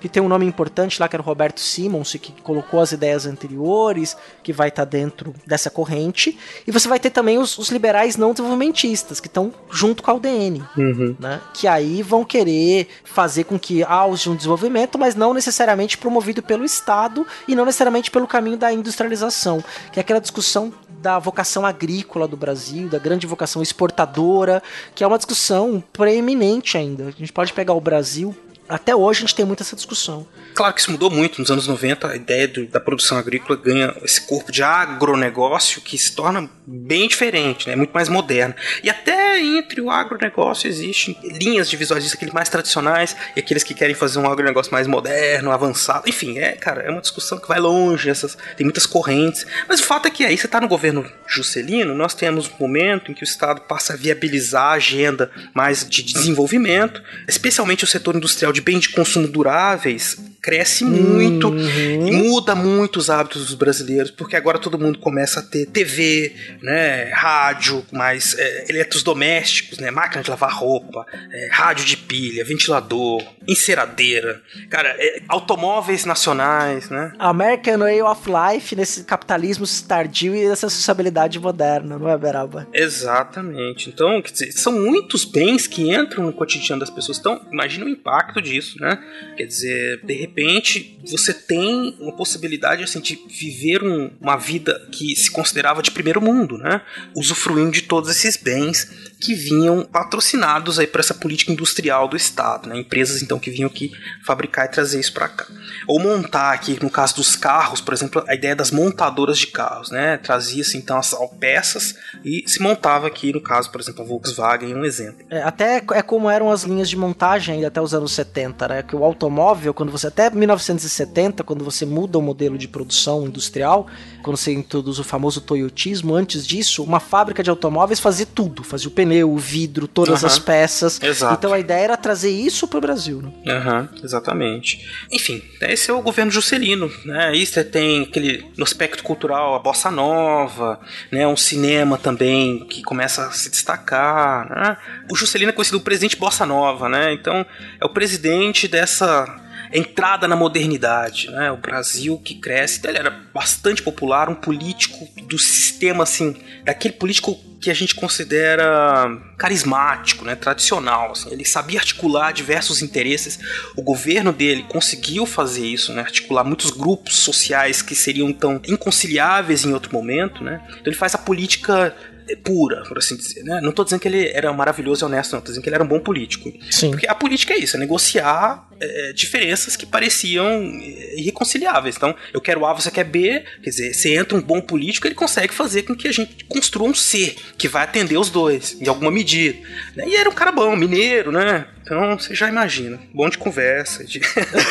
que 0.06 0.10
tem 0.10 0.22
um 0.22 0.28
nome 0.28 0.46
importante 0.46 1.02
lá, 1.02 1.10
que 1.10 1.16
era 1.16 1.24
o 1.24 1.26
Roberto 1.26 1.60
Simons, 1.60 2.16
que 2.22 2.32
colocou 2.44 2.80
as 2.80 2.92
ideias 2.92 3.26
anteriores, 3.26 4.16
que 4.44 4.54
vai 4.54 4.68
estar 4.68 4.86
tá 4.86 4.90
dentro 4.90 5.34
dessa 5.48 5.72
corrente. 5.72 6.38
E 6.68 6.72
você 6.72 6.88
vai 6.88 7.00
ter 7.00 7.10
também 7.10 7.40
os, 7.40 7.58
os 7.58 7.70
liberais 7.70 8.16
não 8.16 8.32
desenvolvimentistas, 8.32 9.20
que 9.20 9.26
estão 9.26 9.52
junto 9.72 10.04
com 10.04 10.12
a 10.12 10.14
UDN, 10.14 10.64
uhum. 10.78 11.16
né? 11.20 11.42
Que 11.56 11.68
aí 11.68 12.04
vão 12.04 12.24
querer 12.24 12.88
fazer 13.04 13.46
com 13.46 13.58
que 13.58 13.84
haja 13.84 14.30
um 14.30 14.36
desenvolvimento, 14.36 15.00
mas 15.00 15.16
não 15.16 15.34
necessariamente 15.34 15.98
promovido 15.98 16.44
pelo 16.44 16.64
Estado 16.64 17.26
e 17.48 17.56
não 17.56 17.66
necessariamente 17.66 18.12
pelo 18.12 18.28
caminho 18.28 18.58
da 18.58 18.72
industrialização, 18.72 19.64
que 19.92 20.00
é 20.00 20.02
aquela 20.02 20.22
discussão 20.22 20.72
da 21.02 21.18
vocação 21.18 21.66
agrícola 21.66 22.28
do 22.28 22.38
Brasil, 22.38 22.88
da 22.90 23.00
grande 23.00 23.26
vocação 23.26 23.60
exportadora, 23.60 24.62
que 24.94 25.04
é 25.04 25.08
uma 25.08 25.18
discussão 25.18 25.84
preeminente 25.92 26.78
ainda. 26.78 27.08
A 27.08 27.12
gente 27.12 27.34
pode 27.34 27.54
pegar 27.54 27.74
o 27.74 27.82
Brasil 27.82 28.36
até 28.68 28.96
hoje 28.96 29.20
a 29.20 29.22
gente 29.22 29.36
tem 29.36 29.46
muita 29.46 29.64
essa 29.64 29.76
discussão. 29.76 30.28
Claro 30.54 30.74
que 30.74 30.82
isso 30.82 30.92
mudou 30.92 31.12
muito 31.12 31.40
nos 31.40 31.52
anos 31.52 31.68
90, 31.68 32.08
a 32.08 32.16
ideia 32.16 32.48
do, 32.48 32.66
da 32.68 32.80
produção 32.80 33.18
agrícola 33.18 33.60
ganha 33.62 33.94
esse 34.04 34.22
corpo 34.22 34.52
de 34.52 34.64
agronegócio 34.64 35.82
que 35.82 35.98
se 35.98 36.16
torna 36.16 36.50
bem 36.66 37.08
diferente, 37.08 37.68
né? 37.68 37.76
muito 37.76 37.92
mais 37.92 38.10
moderno. 38.10 38.56
E 38.84 38.90
até 38.90 39.40
entre 39.40 39.82
o 39.82 39.90
agronegócio 39.90 40.68
existem 40.68 41.18
linhas 41.24 41.70
de 41.70 41.76
aqueles 41.76 42.34
mais 42.34 42.50
tradicionais 42.50 43.16
e 43.36 43.40
aqueles 43.40 43.64
que 43.64 43.74
querem 43.74 43.94
fazer 43.94 44.20
um 44.20 44.30
agronegócio 44.30 44.72
mais 44.72 44.88
moderno, 44.88 45.52
avançado. 45.52 46.08
Enfim, 46.08 46.38
é, 46.40 46.54
cara, 46.54 46.82
é 46.82 46.90
uma 46.90 47.02
discussão 47.02 47.38
que 47.38 47.48
vai 47.48 47.60
longe, 47.60 48.10
essas, 48.10 48.38
tem 48.56 48.66
muitas 48.66 48.86
correntes. 48.86 49.46
Mas 49.68 49.80
o 49.80 49.84
fato 49.84 50.08
é 50.08 50.12
que 50.12 50.24
aí 50.26 50.38
você 50.38 50.46
está 50.46 50.62
no 50.62 50.68
governo 50.68 51.06
Juscelino, 51.28 51.94
nós 51.94 52.14
temos 52.14 52.48
um 52.48 52.54
momento 52.60 53.12
em 53.12 53.14
que 53.14 53.24
o 53.24 53.26
Estado 53.26 53.62
passa 53.62 53.94
a 53.94 53.96
viabilizar 53.96 54.64
a 54.64 54.74
agenda 54.74 55.30
mais 55.54 55.88
de 55.88 56.02
desenvolvimento, 56.02 57.02
especialmente 57.28 57.84
o 57.84 57.88
setor 57.88 58.16
industrial 58.16 58.54
de 58.56 58.62
bens 58.62 58.82
de 58.82 58.90
consumo 58.90 59.28
duráveis 59.28 60.18
cresce 60.46 60.86
muito 60.86 61.48
uhum. 61.48 62.08
e 62.08 62.12
muda 62.12 62.54
muito 62.54 62.98
os 62.98 63.10
hábitos 63.10 63.48
dos 63.48 63.56
brasileiros, 63.56 64.12
porque 64.12 64.36
agora 64.36 64.60
todo 64.60 64.78
mundo 64.78 65.00
começa 65.00 65.40
a 65.40 65.44
ter 65.44 65.66
TV, 65.66 66.36
né, 66.62 67.06
rádio, 67.06 67.84
mais 67.92 68.38
é, 68.38 68.66
eletrodomésticos, 68.70 69.80
né, 69.80 69.90
máquina 69.90 70.22
de 70.22 70.30
lavar 70.30 70.54
roupa, 70.54 71.04
é, 71.34 71.50
rádio 71.52 71.84
de 71.84 71.98
pilha, 71.98 72.46
ventilador, 72.46 73.24
enceradeira, 73.48 74.40
cara, 74.70 74.96
é, 75.00 75.24
automóveis 75.28 76.06
nacionais, 76.06 76.92
né? 76.92 77.12
American 77.18 77.80
Way 77.80 78.04
of 78.04 78.22
Life 78.30 78.76
nesse 78.76 79.04
capitalismo 79.04 79.66
tardio 79.88 80.36
e 80.36 80.44
essa 80.44 80.70
sociabilidade 80.70 81.40
moderna, 81.40 81.98
não 81.98 82.08
é, 82.08 82.16
Beraba? 82.16 82.68
Exatamente. 82.72 83.90
Então, 83.90 84.22
dizer, 84.22 84.52
são 84.52 84.74
muitos 84.74 85.26
bens 85.26 85.66
que 85.66 85.92
entram 85.92 86.26
no 86.26 86.34
cotidiano 86.34 86.82
das 86.82 86.92
pessoas. 86.92 87.18
Então, 87.18 87.42
imagina 87.52 87.86
o 87.86 87.90
impacto 87.90 88.40
disso, 88.46 88.80
né? 88.80 88.98
Quer 89.36 89.46
dizer, 89.46 90.02
de 90.04 90.14
repente, 90.14 91.00
você 91.06 91.34
tem 91.34 91.98
uma 92.00 92.16
possibilidade 92.16 92.84
assim, 92.84 93.02
de 93.02 93.20
viver 93.28 93.84
um, 93.84 94.12
uma 94.22 94.38
vida 94.38 94.88
que 94.92 95.16
se 95.16 95.30
considerava 95.30 95.82
de 95.82 95.92
primeiro 95.92 96.22
mundo, 96.22 96.58
né? 96.58 96.82
Usufruindo 97.16 97.72
de 97.72 97.82
todos 97.82 98.10
esses 98.10 98.38
bens 98.38 98.90
que 99.20 99.34
vinham 99.34 99.84
patrocinados 99.84 100.78
aí 100.78 100.88
por 100.88 101.00
essa 101.00 101.14
política 101.14 101.52
industrial 101.52 102.08
do 102.08 102.16
Estado, 102.16 102.70
né? 102.70 102.78
Empresas 102.78 103.22
então 103.22 103.40
que 103.40 103.50
vinham 103.50 103.68
aqui 103.68 103.92
fabricar 104.24 104.66
e 104.66 104.70
trazer 104.70 105.00
isso 105.00 105.14
para 105.14 105.28
cá. 105.28 105.48
Ou 105.88 106.00
montar 106.00 106.54
aqui, 106.54 106.78
no 106.82 106.90
caso 106.90 107.16
dos 107.16 107.36
carros, 107.36 107.82
por 107.82 107.94
exemplo, 107.94 108.24
a 108.28 108.36
ideia 108.36 108.56
das 108.56 108.72
montadoras 108.72 109.38
de 109.38 109.48
carros, 109.48 109.90
né? 109.90 110.18
Trazia-se 110.18 110.78
então 110.78 110.98
as 110.98 111.16
peças 111.40 111.96
e 112.24 112.44
se 112.48 112.62
montava 112.62 113.08
aqui, 113.08 113.34
no 113.34 113.42
caso, 113.42 113.72
por 113.72 113.82
exemplo, 113.82 114.04
a 114.04 114.06
Volkswagen, 114.06 114.76
um 114.76 114.86
exemplo. 114.86 115.26
É, 115.30 115.42
até 115.42 115.78
é 115.94 116.02
como 116.02 116.30
eram 116.30 116.52
as 116.52 116.64
linhas 116.64 116.90
de 116.90 116.98
montagem 116.98 117.56
ainda 117.56 117.68
até 117.68 117.82
os 117.82 117.94
anos 117.94 118.12
70, 118.12 118.35
né? 118.68 118.84
Que 118.84 118.96
o 118.96 119.04
automóvel, 119.04 119.74
quando 119.74 119.92
você 119.92 120.08
até 120.08 120.30
1970, 120.30 121.44
quando 121.44 121.64
você 121.64 121.86
muda 121.86 122.18
o 122.18 122.22
modelo 122.22 122.58
de 122.58 122.68
produção 122.68 123.26
industrial, 123.26 123.88
quando 124.24 124.38
você 124.38 124.52
introduz 124.52 125.00
o 125.00 125.04
famoso 125.04 125.40
toyotismo, 125.42 126.16
antes 126.16 126.46
disso, 126.46 126.84
uma 126.84 127.00
fábrica 127.00 127.44
de 127.44 127.50
automóveis 127.50 128.00
fazia 128.00 128.26
tudo, 128.26 128.64
fazia 128.64 128.88
o 128.88 128.92
pneu, 128.92 129.32
o 129.32 129.38
vidro, 129.38 129.88
todas 129.88 130.22
uhum. 130.22 130.28
as 130.28 130.40
peças. 130.40 131.02
Exato. 131.02 131.36
Então 131.36 131.54
a 131.54 131.60
ideia 131.60 131.84
era 131.84 131.98
trazer 131.98 132.32
isso 132.32 132.68
para 132.68 132.78
o 132.78 132.82
Brasil. 132.82 133.22
Né? 133.22 133.32
Uhum, 133.54 133.88
exatamente. 134.04 134.86
Enfim, 135.12 135.42
esse 135.62 135.90
é 135.90 135.94
o 135.94 136.02
governo 136.02 136.32
Juscelino. 136.32 136.92
Né? 137.06 137.28
Aí 137.28 137.46
você 137.46 137.64
tem 137.64 138.04
aquele, 138.04 138.46
no 138.58 138.64
aspecto 138.64 139.04
cultural, 139.04 139.56
a 139.56 139.60
bossa 139.60 139.92
nova, 139.92 140.80
né? 141.12 141.28
um 141.28 141.38
cinema 141.38 141.98
também 141.98 142.66
que 142.66 142.84
começa 142.84 143.28
a 143.28 143.32
se 143.32 143.50
destacar. 143.50 144.50
Né? 144.50 144.78
O 145.12 145.16
Juscelino 145.16 145.50
é 145.50 145.54
conhecido 145.54 145.76
como 145.76 145.86
presidente 145.86 146.18
bossa 146.18 146.46
nova, 146.46 146.90
né? 146.90 147.14
então 147.14 147.46
é 147.80 147.86
o 147.86 147.90
presidente 147.90 148.25
dessa 148.68 149.42
entrada 149.74 150.28
na 150.28 150.36
modernidade, 150.36 151.30
né? 151.32 151.52
O 151.52 151.58
Brasil 151.58 152.18
que 152.24 152.36
cresce, 152.36 152.80
ele 152.86 152.98
era 152.98 153.12
bastante 153.34 153.82
popular, 153.82 154.30
um 154.30 154.36
político 154.36 155.08
do 155.24 155.38
sistema 155.38 156.04
assim, 156.04 156.36
daquele 156.64 156.94
político 156.94 157.38
que 157.60 157.72
a 157.72 157.74
gente 157.74 157.96
considera 157.96 159.10
carismático, 159.38 160.24
né, 160.24 160.36
tradicional. 160.36 161.14
Assim. 161.14 161.32
Ele 161.32 161.44
sabia 161.44 161.80
articular 161.80 162.32
diversos 162.32 162.84
interesses. 162.84 163.40
O 163.76 163.82
governo 163.82 164.32
dele 164.32 164.64
conseguiu 164.70 165.26
fazer 165.26 165.66
isso, 165.66 165.92
né, 165.92 166.02
articular 166.02 166.44
muitos 166.44 166.70
grupos 166.70 167.18
sociais 167.18 167.82
que 167.82 167.96
seriam 167.96 168.32
tão 168.32 168.62
inconciliáveis 168.68 169.66
em 169.66 169.74
outro 169.74 169.92
momento. 169.92 170.44
Né. 170.44 170.62
Então 170.70 170.84
ele 170.86 170.96
faz 170.96 171.16
a 171.16 171.18
política 171.18 171.96
pura, 172.44 172.84
por 172.88 172.98
assim 172.98 173.16
dizer. 173.16 173.44
Né? 173.44 173.60
Não 173.62 173.70
estou 173.70 173.86
dizendo 173.86 174.00
que 174.00 174.08
ele 174.08 174.30
era 174.30 174.52
maravilhoso 174.54 175.04
e 175.04 175.06
honesto, 175.06 175.34
não. 175.34 175.40
Estou 175.40 175.52
dizendo 175.52 175.64
que 175.64 175.70
ele 175.70 175.76
era 175.76 175.84
um 175.84 175.88
bom 175.88 176.00
político. 176.00 176.52
Sim. 176.72 176.92
Porque 176.92 177.08
a 177.08 177.16
política 177.16 177.54
é 177.54 177.58
isso, 177.58 177.76
é 177.78 177.80
negociar 177.80 178.68
é, 178.80 179.14
diferenças 179.14 179.76
que 179.76 179.86
pareciam 179.86 180.48
é, 180.48 181.20
irreconciliáveis. 181.20 181.96
Então, 181.96 182.16
eu 182.34 182.42
quero 182.42 182.66
A, 182.66 182.74
você 182.74 182.90
quer 182.90 183.04
B. 183.04 183.44
Quer 183.62 183.70
dizer, 183.70 183.94
se 183.94 184.14
entra 184.14 184.38
um 184.38 184.42
bom 184.42 184.62
político, 184.62 185.08
ele 185.08 185.16
consegue 185.16 185.54
fazer 185.54 185.84
com 185.84 185.96
que 185.96 186.08
a 186.08 186.12
gente 186.12 186.46
construa 186.46 186.88
um 186.88 186.94
C, 186.94 187.36
que 187.58 187.68
vai 187.68 187.84
atender 187.84 188.18
os 188.18 188.30
dois, 188.30 188.80
em 188.82 188.88
alguma 188.88 189.12
medida. 189.12 189.58
Né? 189.96 190.06
E 190.08 190.16
era 190.16 190.30
um 190.30 190.34
cara 190.34 190.52
bom, 190.52 190.76
mineiro, 190.76 191.32
né? 191.32 191.68
Então, 191.86 192.18
você 192.18 192.34
já 192.34 192.50
imagina. 192.50 193.00
Bom 193.14 193.30
de 193.30 193.38
conversa. 193.38 194.04
De... 194.04 194.20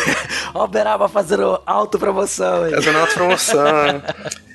Ó, 0.52 0.64
o 0.64 0.68
Beraba 0.68 1.08
fazendo 1.08 1.62
autopromoção. 1.64 2.68
Fazendo 2.70 2.98
autopromoção. 2.98 4.02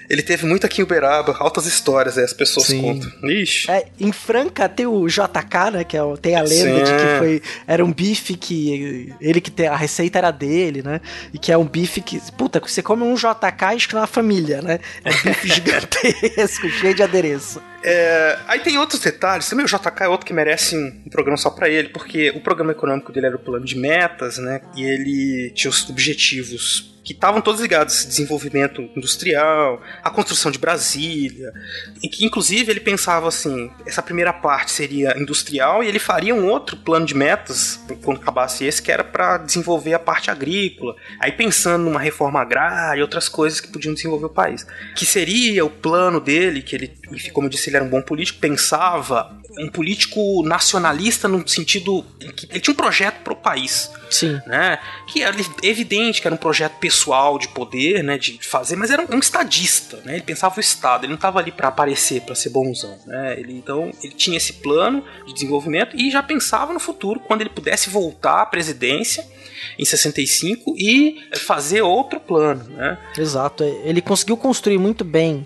Ele 0.09 0.21
teve 0.21 0.45
muito 0.45 0.65
aqui 0.65 0.81
em 0.81 0.83
Uberaba, 0.83 1.37
altas 1.39 1.65
histórias 1.67 2.17
aí, 2.17 2.23
as 2.23 2.33
pessoas 2.33 2.65
Sim. 2.65 2.81
contam. 2.81 3.29
Ixi. 3.29 3.71
É, 3.71 3.85
em 3.99 4.11
Franca 4.11 4.67
tem 4.67 4.87
o 4.87 5.07
JK, 5.07 5.71
né? 5.71 5.83
Que 5.85 5.95
é, 5.95 6.01
tem 6.19 6.35
a 6.35 6.41
lenda 6.41 6.83
Sim. 6.83 6.83
de 6.83 6.91
que 6.91 7.19
foi. 7.19 7.41
Era 7.65 7.85
um 7.85 7.93
bife 7.93 8.35
que. 8.35 9.13
Ele 9.21 9.39
que 9.39 9.51
tem. 9.51 9.67
A 9.67 9.75
receita 9.77 10.17
era 10.17 10.31
dele, 10.31 10.81
né? 10.81 10.99
E 11.31 11.37
que 11.37 11.51
é 11.51 11.57
um 11.57 11.65
bife 11.65 12.01
que. 12.01 12.19
Puta, 12.31 12.59
você 12.59 12.81
come 12.81 13.03
um 13.03 13.13
JK 13.13 13.65
acho 13.75 13.87
que 13.87 13.95
na 13.95 14.07
família, 14.07 14.61
né? 14.61 14.79
É 15.05 15.09
um 15.11 15.21
bife 15.23 15.47
gigantesco, 15.53 16.67
cheio 16.69 16.95
de 16.95 17.03
adereço. 17.03 17.61
É, 17.83 18.37
aí 18.47 18.59
tem 18.59 18.77
outros 18.77 18.99
detalhes. 18.99 19.49
Também 19.49 19.65
o 19.65 19.69
JK 19.69 20.03
é 20.03 20.07
outro 20.07 20.25
que 20.25 20.33
merece 20.33 20.75
um, 20.77 21.09
programa 21.09 21.37
só 21.37 21.49
para 21.49 21.69
ele, 21.69 21.89
porque 21.89 22.31
o 22.31 22.41
programa 22.41 22.71
econômico 22.71 23.11
dele 23.11 23.27
era 23.27 23.35
o 23.35 23.39
plano 23.39 23.65
de 23.65 23.77
metas, 23.77 24.37
né? 24.37 24.61
E 24.75 24.83
ele 24.83 25.51
tinha 25.51 25.69
os 25.69 25.89
objetivos 25.89 26.98
que 27.09 27.13
estavam 27.13 27.41
todos 27.41 27.59
ligados 27.59 27.91
a 27.91 27.97
esse 27.97 28.07
desenvolvimento 28.07 28.83
industrial, 28.95 29.81
a 30.03 30.11
construção 30.11 30.51
de 30.51 30.59
Brasília, 30.59 31.51
e 32.03 32.07
que 32.07 32.23
inclusive 32.23 32.71
ele 32.71 32.79
pensava 32.79 33.27
assim, 33.27 33.71
essa 33.83 34.03
primeira 34.03 34.31
parte 34.31 34.69
seria 34.69 35.17
industrial 35.17 35.83
e 35.83 35.87
ele 35.87 35.97
faria 35.97 36.35
um 36.35 36.47
outro 36.47 36.77
plano 36.77 37.07
de 37.07 37.15
metas 37.15 37.83
quando 38.03 38.17
acabasse 38.17 38.63
esse 38.63 38.79
que 38.79 38.91
era 38.91 39.03
para 39.03 39.39
desenvolver 39.39 39.95
a 39.95 39.97
parte 39.97 40.29
agrícola. 40.29 40.95
Aí 41.19 41.31
pensando 41.31 41.83
numa 41.85 41.99
reforma 41.99 42.41
agrária 42.41 42.99
e 42.99 43.01
outras 43.01 43.27
coisas 43.27 43.59
que 43.59 43.69
podiam 43.69 43.95
desenvolver 43.95 44.27
o 44.27 44.29
país, 44.29 44.63
que 44.95 45.03
seria 45.03 45.65
o 45.65 45.69
plano 45.71 46.19
dele, 46.19 46.61
que 46.61 46.75
ele, 46.75 46.93
como 47.33 47.47
eu 47.47 47.49
disse, 47.49 47.71
ele 47.71 47.77
era 47.77 47.85
um 47.85 47.89
bom 47.89 48.03
político, 48.03 48.39
pensava 48.39 49.35
um 49.59 49.69
político 49.69 50.43
nacionalista 50.43 51.27
no 51.27 51.45
sentido 51.47 52.05
que 52.35 52.47
ele 52.49 52.59
tinha 52.59 52.73
um 52.73 52.77
projeto 52.77 53.21
para 53.23 53.33
o 53.33 53.35
país. 53.35 53.91
Sim. 54.09 54.39
Né? 54.47 54.79
Que 55.07 55.21
era 55.21 55.35
evidente 55.61 56.21
que 56.21 56.27
era 56.27 56.33
um 56.33 56.39
projeto 56.39 56.77
pessoal 56.79 57.37
de 57.37 57.47
poder, 57.49 58.03
né, 58.03 58.17
de 58.17 58.39
fazer, 58.41 58.75
mas 58.75 58.89
era 58.89 59.03
um, 59.03 59.15
um 59.15 59.19
estadista, 59.19 59.97
né? 60.03 60.13
Ele 60.13 60.23
pensava 60.23 60.57
o 60.57 60.59
estado, 60.59 61.03
ele 61.03 61.09
não 61.09 61.15
estava 61.15 61.39
ali 61.39 61.51
para 61.51 61.67
aparecer, 61.67 62.21
para 62.21 62.33
ser 62.33 62.49
bonzão, 62.49 62.97
né? 63.05 63.39
Ele 63.39 63.53
então, 63.53 63.91
ele 64.01 64.13
tinha 64.13 64.37
esse 64.37 64.53
plano 64.53 65.03
de 65.27 65.33
desenvolvimento 65.33 65.95
e 65.95 66.09
já 66.09 66.23
pensava 66.23 66.73
no 66.73 66.79
futuro 66.79 67.19
quando 67.19 67.41
ele 67.41 67.49
pudesse 67.49 67.89
voltar 67.89 68.41
à 68.41 68.45
presidência 68.45 69.25
em 69.77 69.85
65 69.85 70.73
e 70.77 71.21
fazer 71.35 71.81
outro 71.81 72.19
plano, 72.19 72.63
né? 72.69 72.97
Exato, 73.17 73.63
ele 73.83 74.01
conseguiu 74.01 74.37
construir 74.37 74.77
muito 74.77 75.03
bem 75.03 75.45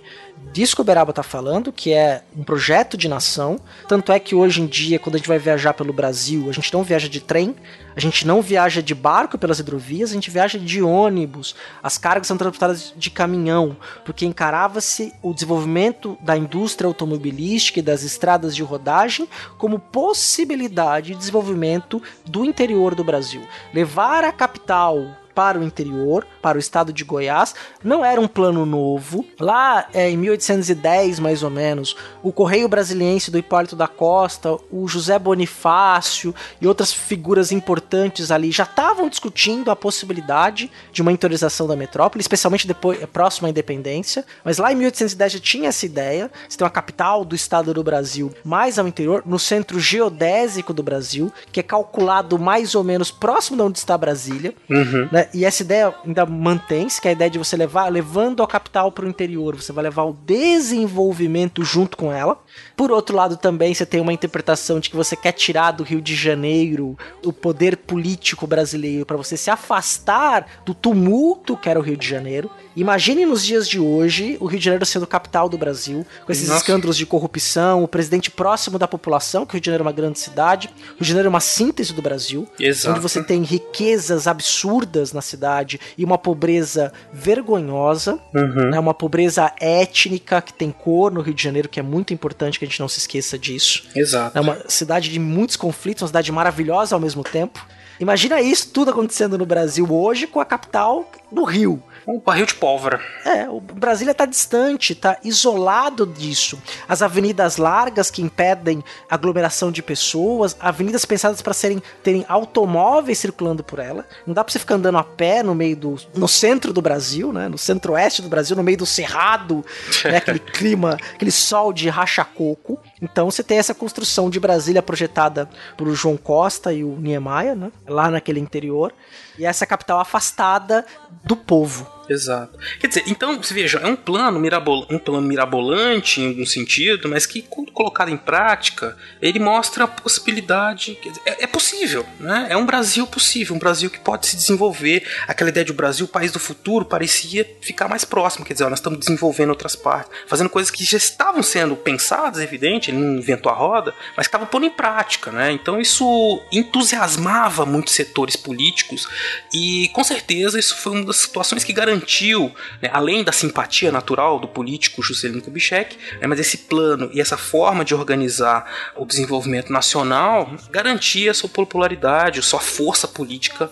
disso 0.51 0.75
que 0.75 0.81
o 0.81 0.83
Beraba 0.83 1.11
está 1.11 1.23
falando, 1.23 1.71
que 1.71 1.93
é 1.93 2.23
um 2.35 2.43
projeto 2.43 2.97
de 2.97 3.07
nação. 3.07 3.59
Tanto 3.87 4.11
é 4.11 4.19
que 4.19 4.35
hoje 4.35 4.61
em 4.61 4.67
dia, 4.67 4.99
quando 4.99 5.15
a 5.15 5.17
gente 5.17 5.27
vai 5.27 5.39
viajar 5.39 5.73
pelo 5.73 5.93
Brasil, 5.93 6.49
a 6.49 6.53
gente 6.53 6.73
não 6.73 6.83
viaja 6.83 7.07
de 7.07 7.19
trem, 7.19 7.55
a 7.95 7.99
gente 7.99 8.25
não 8.25 8.41
viaja 8.41 8.81
de 8.81 8.93
barco 8.93 9.37
pelas 9.37 9.59
hidrovias, 9.59 10.11
a 10.11 10.13
gente 10.13 10.31
viaja 10.31 10.57
de 10.59 10.81
ônibus. 10.81 11.55
As 11.81 11.97
cargas 11.97 12.27
são 12.27 12.37
transportadas 12.37 12.93
de 12.95 13.09
caminhão, 13.09 13.77
porque 14.03 14.25
encarava-se 14.25 15.13
o 15.21 15.33
desenvolvimento 15.33 16.17
da 16.21 16.35
indústria 16.35 16.87
automobilística 16.87 17.79
e 17.79 17.83
das 17.83 18.03
estradas 18.03 18.55
de 18.55 18.63
rodagem 18.63 19.27
como 19.57 19.79
possibilidade 19.79 21.11
de 21.11 21.15
desenvolvimento 21.15 22.01
do 22.25 22.43
interior 22.43 22.95
do 22.95 23.03
Brasil. 23.03 23.41
Levar 23.73 24.23
a 24.23 24.31
capital 24.31 25.22
para 25.33 25.59
o 25.59 25.63
interior, 25.63 26.25
para 26.41 26.57
o 26.57 26.59
estado 26.59 26.93
de 26.93 27.03
Goiás. 27.03 27.53
Não 27.83 28.03
era 28.03 28.19
um 28.19 28.27
plano 28.27 28.65
novo. 28.65 29.25
Lá 29.39 29.87
é, 29.93 30.09
em 30.09 30.17
1810, 30.17 31.19
mais 31.19 31.43
ou 31.43 31.49
menos, 31.49 31.95
o 32.21 32.31
Correio 32.31 32.67
Brasiliense 32.67 33.31
do 33.31 33.37
Hipólito 33.37 33.75
da 33.75 33.87
Costa, 33.87 34.57
o 34.71 34.87
José 34.87 35.17
Bonifácio 35.17 36.33
e 36.61 36.67
outras 36.67 36.93
figuras 36.93 37.51
importantes 37.51 38.31
ali 38.31 38.51
já 38.51 38.63
estavam 38.63 39.09
discutindo 39.09 39.71
a 39.71 39.75
possibilidade 39.75 40.71
de 40.91 41.01
uma 41.01 41.11
interiorização 41.11 41.67
da 41.67 41.75
metrópole, 41.75 42.21
especialmente 42.21 42.67
depois 42.67 43.03
próximo 43.05 43.47
à 43.47 43.49
independência. 43.49 44.25
Mas 44.43 44.57
lá 44.57 44.71
em 44.71 44.75
1810 44.75 45.33
já 45.33 45.39
tinha 45.39 45.69
essa 45.69 45.85
ideia. 45.85 46.31
Você 46.47 46.57
tem 46.57 46.65
uma 46.65 46.71
capital 46.71 47.25
do 47.25 47.35
estado 47.35 47.73
do 47.73 47.83
Brasil 47.83 48.31
mais 48.43 48.77
ao 48.77 48.87
interior, 48.87 49.23
no 49.25 49.39
centro 49.39 49.79
geodésico 49.79 50.73
do 50.73 50.83
Brasil, 50.83 51.31
que 51.51 51.59
é 51.59 51.63
calculado 51.63 52.37
mais 52.39 52.75
ou 52.75 52.83
menos 52.83 53.11
próximo 53.11 53.57
de 53.57 53.63
onde 53.63 53.77
está 53.77 53.97
Brasília. 53.97 54.53
Uhum. 54.69 55.07
Né? 55.11 55.22
E 55.33 55.45
essa 55.45 55.63
ideia 55.63 55.93
ainda 56.05 56.25
mantém-se, 56.25 57.01
que 57.01 57.07
é 57.07 57.11
a 57.11 57.13
ideia 57.13 57.29
de 57.29 57.37
você 57.37 57.55
levar, 57.55 57.91
levando 57.91 58.41
a 58.41 58.47
capital 58.47 58.91
para 58.91 59.05
o 59.05 59.09
interior, 59.09 59.55
você 59.55 59.71
vai 59.71 59.83
levar 59.83 60.03
o 60.03 60.13
desenvolvimento 60.13 61.63
junto 61.63 61.97
com 61.97 62.11
ela. 62.11 62.39
Por 62.75 62.91
outro 62.91 63.15
lado, 63.15 63.37
também 63.37 63.73
você 63.73 63.85
tem 63.85 64.01
uma 64.01 64.13
interpretação 64.13 64.79
de 64.79 64.89
que 64.89 64.95
você 64.95 65.15
quer 65.15 65.31
tirar 65.31 65.71
do 65.71 65.83
Rio 65.83 66.01
de 66.01 66.15
Janeiro 66.15 66.97
o 67.25 67.31
poder 67.31 67.77
político 67.77 68.47
brasileiro 68.47 69.05
para 69.05 69.17
você 69.17 69.37
se 69.37 69.49
afastar 69.49 70.47
do 70.65 70.73
tumulto 70.73 71.57
que 71.57 71.69
era 71.69 71.79
o 71.79 71.83
Rio 71.83 71.97
de 71.97 72.07
Janeiro. 72.07 72.49
Imagine 72.75 73.25
nos 73.25 73.45
dias 73.45 73.69
de 73.69 73.79
hoje 73.79 74.35
o 74.39 74.45
Rio 74.45 74.57
de 74.57 74.65
Janeiro 74.65 74.85
sendo 74.85 75.05
capital 75.05 75.47
do 75.47 75.57
Brasil, 75.57 76.05
com 76.25 76.31
esses 76.31 76.47
Nossa. 76.47 76.61
escândalos 76.61 76.97
de 76.97 77.05
corrupção, 77.05 77.83
o 77.83 77.87
presidente 77.87 78.31
próximo 78.31 78.79
da 78.79 78.87
população, 78.87 79.45
que 79.45 79.51
o 79.51 79.53
Rio 79.53 79.61
de 79.61 79.65
Janeiro 79.67 79.83
é 79.83 79.87
uma 79.87 79.91
grande 79.91 80.19
cidade, 80.19 80.67
o 80.67 80.93
Rio 80.93 81.01
de 81.01 81.07
Janeiro 81.07 81.27
é 81.27 81.29
uma 81.29 81.39
síntese 81.39 81.93
do 81.93 82.01
Brasil, 82.01 82.47
Exato. 82.59 82.91
onde 82.91 82.99
você 82.99 83.23
tem 83.23 83.43
riquezas 83.43 84.25
absurdas 84.25 85.13
na 85.13 85.21
cidade 85.21 85.79
e 85.97 86.03
uma 86.03 86.17
pobreza 86.17 86.91
vergonhosa, 87.11 88.19
uhum. 88.33 88.71
né, 88.71 88.79
uma 88.79 88.93
pobreza 88.93 89.51
étnica 89.59 90.41
que 90.41 90.53
tem 90.53 90.71
cor 90.71 91.11
no 91.11 91.21
Rio 91.21 91.33
de 91.33 91.43
Janeiro, 91.43 91.69
que 91.69 91.79
é 91.79 91.83
muito 91.83 92.13
importante 92.13 92.57
que 92.57 92.65
a 92.65 92.67
gente 92.67 92.79
não 92.79 92.87
se 92.87 92.99
esqueça 92.99 93.37
disso. 93.37 93.83
Exato. 93.95 94.35
É 94.37 94.41
uma 94.41 94.57
cidade 94.67 95.11
de 95.11 95.19
muitos 95.19 95.55
conflitos, 95.55 96.01
uma 96.01 96.07
cidade 96.07 96.31
maravilhosa 96.31 96.95
ao 96.95 96.99
mesmo 96.99 97.23
tempo. 97.23 97.63
Imagina 97.99 98.41
isso 98.41 98.69
tudo 98.71 98.91
acontecendo 98.91 99.37
no 99.37 99.45
Brasil 99.45 99.87
hoje 99.91 100.25
com 100.25 100.39
a 100.39 100.45
capital 100.45 101.09
do 101.31 101.43
Rio. 101.43 101.81
Um 102.05 102.19
barril 102.19 102.45
de 102.45 102.55
pólvora. 102.55 103.01
É, 103.25 103.49
o 103.49 103.61
Brasília 103.61 104.11
está 104.11 104.25
distante, 104.25 104.93
está 104.93 105.17
isolado 105.23 106.05
disso. 106.05 106.61
As 106.87 107.01
avenidas 107.01 107.57
largas 107.57 108.11
que 108.11 108.21
impedem 108.21 108.83
aglomeração 109.09 109.71
de 109.71 109.81
pessoas, 109.81 110.55
avenidas 110.59 111.05
pensadas 111.05 111.41
para 111.41 111.53
serem 111.53 111.81
terem 112.03 112.25
automóveis 112.27 113.17
circulando 113.17 113.63
por 113.63 113.79
ela. 113.79 114.05
Não 114.27 114.33
dá 114.33 114.43
para 114.43 114.51
você 114.51 114.59
ficar 114.59 114.75
andando 114.75 114.97
a 114.97 115.03
pé 115.03 115.41
no 115.43 115.55
meio 115.55 115.75
do 115.75 115.95
no 116.15 116.27
centro 116.27 116.73
do 116.73 116.81
Brasil, 116.81 117.31
né? 117.31 117.47
No 117.47 117.57
centro-oeste 117.57 118.21
do 118.21 118.29
Brasil, 118.29 118.55
no 118.55 118.63
meio 118.63 118.77
do 118.77 118.85
cerrado, 118.85 119.63
né? 120.03 120.17
aquele 120.17 120.39
clima, 120.39 120.97
aquele 121.13 121.31
sol 121.31 121.71
de 121.71 121.87
racha-coco. 121.89 122.79
Então 123.01 123.29
você 123.29 123.43
tem 123.43 123.57
essa 123.57 123.73
construção 123.73 124.29
de 124.29 124.39
Brasília 124.39 124.81
projetada 124.81 125.49
por 125.77 125.89
João 125.93 126.17
Costa 126.17 126.73
e 126.73 126.83
o 126.83 126.97
Niemeyer, 126.99 127.55
né? 127.55 127.71
Lá 127.87 128.11
naquele 128.11 128.39
interior. 128.39 128.93
E 129.37 129.45
essa 129.45 129.65
capital 129.65 129.99
afastada 129.99 130.85
do 131.23 131.35
povo. 131.35 131.92
Exato. 132.09 132.59
Quer 132.79 132.87
dizer, 132.87 133.03
então, 133.07 133.41
você 133.41 133.53
veja, 133.53 133.79
é 133.79 133.87
um 133.87 133.95
plano, 133.95 134.39
mirabol 134.39 134.85
um 134.89 134.99
plano 134.99 135.25
mirabolante 135.25 136.21
em 136.21 136.27
algum 136.27 136.45
sentido, 136.45 137.07
mas 137.07 137.25
que, 137.25 137.41
quando 137.41 137.71
colocado 137.71 138.09
em 138.09 138.17
prática, 138.17 138.97
ele 139.21 139.39
mostra 139.39 139.85
a 139.85 139.87
possibilidade. 139.87 140.97
Dizer, 141.01 141.21
é, 141.25 141.43
é, 141.43 141.47
possível, 141.47 142.05
né? 142.19 142.47
É 142.49 142.57
um 142.57 142.65
Brasil 142.65 143.07
possível, 143.07 143.55
um 143.55 143.59
Brasil 143.59 143.89
que 143.89 143.99
pode 143.99 144.27
se 144.27 144.35
desenvolver. 144.35 145.07
Aquela 145.27 145.49
ideia 145.49 145.65
de 145.65 145.71
o 145.71 145.75
Brasil, 145.75 146.07
país 146.07 146.31
do 146.31 146.39
futuro, 146.39 146.85
parecia 146.85 147.49
ficar 147.61 147.87
mais 147.87 148.03
próximo. 148.03 148.45
Quer 148.45 148.53
dizer, 148.53 148.65
ó, 148.65 148.69
nós 148.69 148.79
estamos 148.79 148.99
desenvolvendo 148.99 149.49
outras 149.49 149.75
partes, 149.75 150.11
fazendo 150.27 150.49
coisas 150.49 150.69
que 150.69 150.83
já 150.83 150.97
estavam 150.97 151.41
sendo 151.41 151.75
pensadas, 151.75 152.41
evidente, 152.41 152.91
ele 152.91 152.97
não 152.97 153.17
inventou 153.17 153.51
a 153.51 153.55
roda, 153.55 153.93
mas 154.17 154.25
estavam 154.25 154.47
pondo 154.47 154.65
em 154.65 154.69
prática, 154.69 155.31
né? 155.31 155.51
Então 155.51 155.79
isso 155.79 156.41
entusiasmava 156.51 157.65
muitos 157.65 157.93
setores 157.93 158.35
políticos 158.35 159.07
e, 159.53 159.89
com 159.93 160.03
certeza, 160.03 160.59
isso 160.59 160.75
foi 160.77 160.91
uma 160.93 161.05
das 161.05 161.17
situações 161.17 161.63
que 161.63 161.73
garantiu 161.73 161.92
garantiu, 161.93 162.51
né, 162.81 162.89
além 162.91 163.23
da 163.23 163.31
simpatia 163.31 163.91
natural 163.91 164.39
do 164.39 164.47
político 164.47 165.01
Juscelino 165.03 165.41
Kubitschek, 165.41 165.97
né, 166.19 166.27
mas 166.27 166.39
esse 166.39 166.57
plano 166.57 167.09
e 167.13 167.21
essa 167.21 167.37
forma 167.37 167.85
de 167.85 167.93
organizar 167.93 168.65
o 168.95 169.05
desenvolvimento 169.05 169.71
nacional 169.71 170.51
garantia 170.69 171.33
sua 171.33 171.49
popularidade, 171.49 172.41
sua 172.41 172.59
força 172.59 173.07
política 173.07 173.69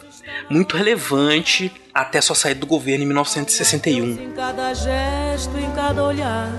muito 0.50 0.78
relevante 0.78 1.72
até 1.94 2.22
sua 2.22 2.36
saída 2.36 2.60
do 2.60 2.68
governo 2.68 3.04
em 3.04 3.08
1961. 3.08 4.12
Em 4.12 4.32
cada 4.32 4.74
gesto, 4.74 5.58
em 5.58 5.72
cada 5.72 6.04
olhar, 6.04 6.50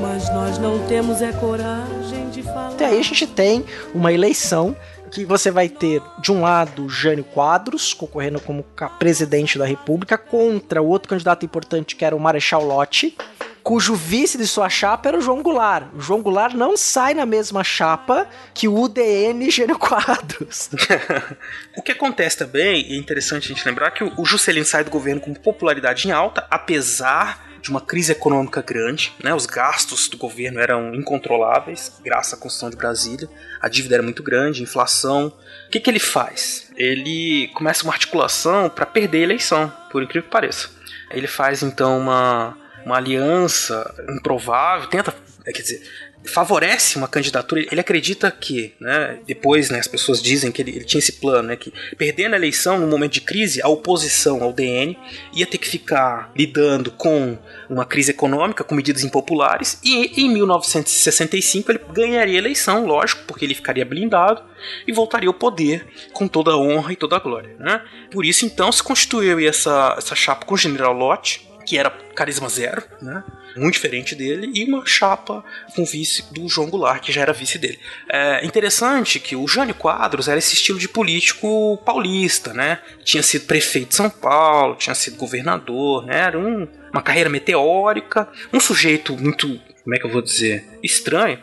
mas 0.00 0.32
nós 0.32 0.58
não 0.58 0.78
temos 0.86 1.20
é 1.20 1.32
coragem 1.32 2.30
de 2.30 2.42
falar. 2.42 2.68
Até 2.68 2.86
aí 2.86 2.98
a 2.98 3.02
gente 3.02 3.26
tem 3.26 3.64
uma 3.94 4.12
eleição 4.12 4.76
que 5.10 5.24
você 5.24 5.50
vai 5.50 5.68
ter, 5.68 6.00
de 6.20 6.30
um 6.30 6.42
lado, 6.42 6.88
Jânio 6.88 7.24
Quadros, 7.24 7.92
concorrendo 7.92 8.40
como 8.40 8.64
presidente 8.98 9.58
da 9.58 9.66
República, 9.66 10.16
contra 10.16 10.80
o 10.80 10.86
outro 10.86 11.08
candidato 11.08 11.44
importante, 11.44 11.96
que 11.96 12.04
era 12.04 12.14
o 12.14 12.20
Marechal 12.20 12.64
Lott, 12.64 13.16
cujo 13.62 13.94
vice 13.94 14.38
de 14.38 14.46
sua 14.46 14.68
chapa 14.68 15.08
era 15.08 15.18
o 15.18 15.20
João 15.20 15.42
Goulart. 15.42 15.88
O 15.94 16.00
João 16.00 16.22
Goulart 16.22 16.54
não 16.54 16.76
sai 16.76 17.14
na 17.14 17.26
mesma 17.26 17.62
chapa 17.62 18.26
que 18.54 18.68
o 18.68 18.80
UDN 18.80 19.50
Jânio 19.50 19.78
Quadros. 19.78 20.70
o 21.76 21.82
que 21.82 21.92
acontece 21.92 22.38
também, 22.38 22.88
e 22.88 22.94
é 22.94 22.98
interessante 22.98 23.44
a 23.44 23.54
gente 23.54 23.66
lembrar, 23.66 23.90
que 23.90 24.04
o 24.04 24.24
Juscelino 24.24 24.64
sai 24.64 24.84
do 24.84 24.90
governo 24.90 25.20
com 25.20 25.34
popularidade 25.34 26.08
em 26.08 26.12
alta, 26.12 26.46
apesar 26.50 27.49
de 27.60 27.70
uma 27.70 27.80
crise 27.80 28.12
econômica 28.12 28.62
grande, 28.62 29.14
né? 29.22 29.34
Os 29.34 29.46
gastos 29.46 30.08
do 30.08 30.16
governo 30.16 30.60
eram 30.60 30.94
incontroláveis, 30.94 31.92
graças 32.02 32.34
à 32.34 32.36
construção 32.36 32.70
de 32.70 32.76
Brasília. 32.76 33.28
A 33.60 33.68
dívida 33.68 33.96
era 33.96 34.02
muito 34.02 34.22
grande, 34.22 34.62
inflação. 34.62 35.28
O 35.66 35.70
que, 35.70 35.80
que 35.80 35.90
ele 35.90 35.98
faz? 35.98 36.70
Ele 36.76 37.48
começa 37.54 37.84
uma 37.84 37.92
articulação 37.92 38.68
para 38.68 38.86
perder 38.86 39.18
a 39.18 39.22
eleição, 39.22 39.72
por 39.90 40.02
incrível 40.02 40.22
que 40.22 40.32
pareça. 40.32 40.70
Ele 41.10 41.26
faz 41.26 41.62
então 41.62 41.98
uma, 41.98 42.56
uma 42.84 42.96
aliança 42.96 43.94
improvável, 44.08 44.88
tenta, 44.88 45.14
é, 45.44 45.52
quer 45.52 45.62
dizer, 45.62 45.82
favorece 46.24 46.96
uma 46.96 47.08
candidatura. 47.08 47.64
Ele 47.70 47.80
acredita 47.80 48.30
que, 48.30 48.74
né, 48.80 49.18
depois 49.26 49.70
né, 49.70 49.78
as 49.78 49.88
pessoas 49.88 50.22
dizem 50.22 50.52
que 50.52 50.60
ele, 50.62 50.70
ele, 50.70 50.84
tinha 50.84 50.98
esse 50.98 51.12
plano, 51.12 51.48
né, 51.48 51.56
que 51.56 51.72
perdendo 51.96 52.34
a 52.34 52.36
eleição 52.36 52.78
no 52.78 52.86
momento 52.86 53.12
de 53.12 53.20
crise, 53.20 53.62
a 53.62 53.68
oposição 53.68 54.42
ao 54.42 54.52
DN 54.52 54.96
ia 55.34 55.46
ter 55.46 55.58
que 55.58 55.68
ficar 55.68 56.30
lidando 56.36 56.90
com 56.90 57.38
uma 57.68 57.84
crise 57.84 58.10
econômica, 58.10 58.64
com 58.64 58.74
medidas 58.74 59.02
impopulares, 59.04 59.78
e 59.82 60.22
em 60.22 60.28
1965 60.28 61.72
ele 61.72 61.80
ganharia 61.92 62.36
a 62.36 62.38
eleição, 62.38 62.86
lógico, 62.86 63.22
porque 63.26 63.44
ele 63.44 63.54
ficaria 63.54 63.84
blindado 63.84 64.42
e 64.86 64.92
voltaria 64.92 65.28
ao 65.28 65.34
poder 65.34 65.86
com 66.12 66.28
toda 66.28 66.52
a 66.52 66.58
honra 66.58 66.92
e 66.92 66.96
toda 66.96 67.16
a 67.16 67.20
glória. 67.20 67.54
Né? 67.58 67.82
Por 68.10 68.24
isso, 68.24 68.44
então, 68.44 68.70
se 68.70 68.82
constituiu 68.82 69.38
essa, 69.48 69.94
essa 69.96 70.14
chapa 70.14 70.44
com 70.44 70.54
o 70.54 70.58
General 70.58 70.92
Lott, 70.92 71.48
que 71.64 71.78
era 71.78 71.90
carisma 71.90 72.48
zero, 72.48 72.82
né? 73.00 73.22
Muito 73.56 73.74
diferente 73.74 74.14
dele, 74.14 74.50
e 74.54 74.64
uma 74.64 74.84
chapa 74.86 75.44
com 75.74 75.84
vice 75.84 76.24
do 76.32 76.48
João 76.48 76.68
Goulart, 76.68 77.02
que 77.02 77.12
já 77.12 77.22
era 77.22 77.32
vice 77.32 77.58
dele. 77.58 77.78
É 78.08 78.44
interessante 78.44 79.18
que 79.20 79.36
o 79.36 79.46
Jânio 79.46 79.74
Quadros 79.74 80.28
era 80.28 80.38
esse 80.38 80.54
estilo 80.54 80.78
de 80.78 80.88
político 80.88 81.76
paulista, 81.84 82.52
né? 82.52 82.78
Tinha 83.04 83.22
sido 83.22 83.46
prefeito 83.46 83.88
de 83.88 83.94
São 83.94 84.10
Paulo, 84.10 84.76
tinha 84.76 84.94
sido 84.94 85.16
governador, 85.16 86.06
né? 86.06 86.20
Era 86.20 86.38
um, 86.38 86.66
uma 86.92 87.02
carreira 87.02 87.30
meteórica, 87.30 88.28
um 88.52 88.60
sujeito 88.60 89.16
muito 89.16 89.60
como 89.82 89.94
é 89.94 89.98
que 89.98 90.04
eu 90.04 90.10
vou 90.10 90.20
dizer? 90.20 90.64
Estranho? 90.82 91.38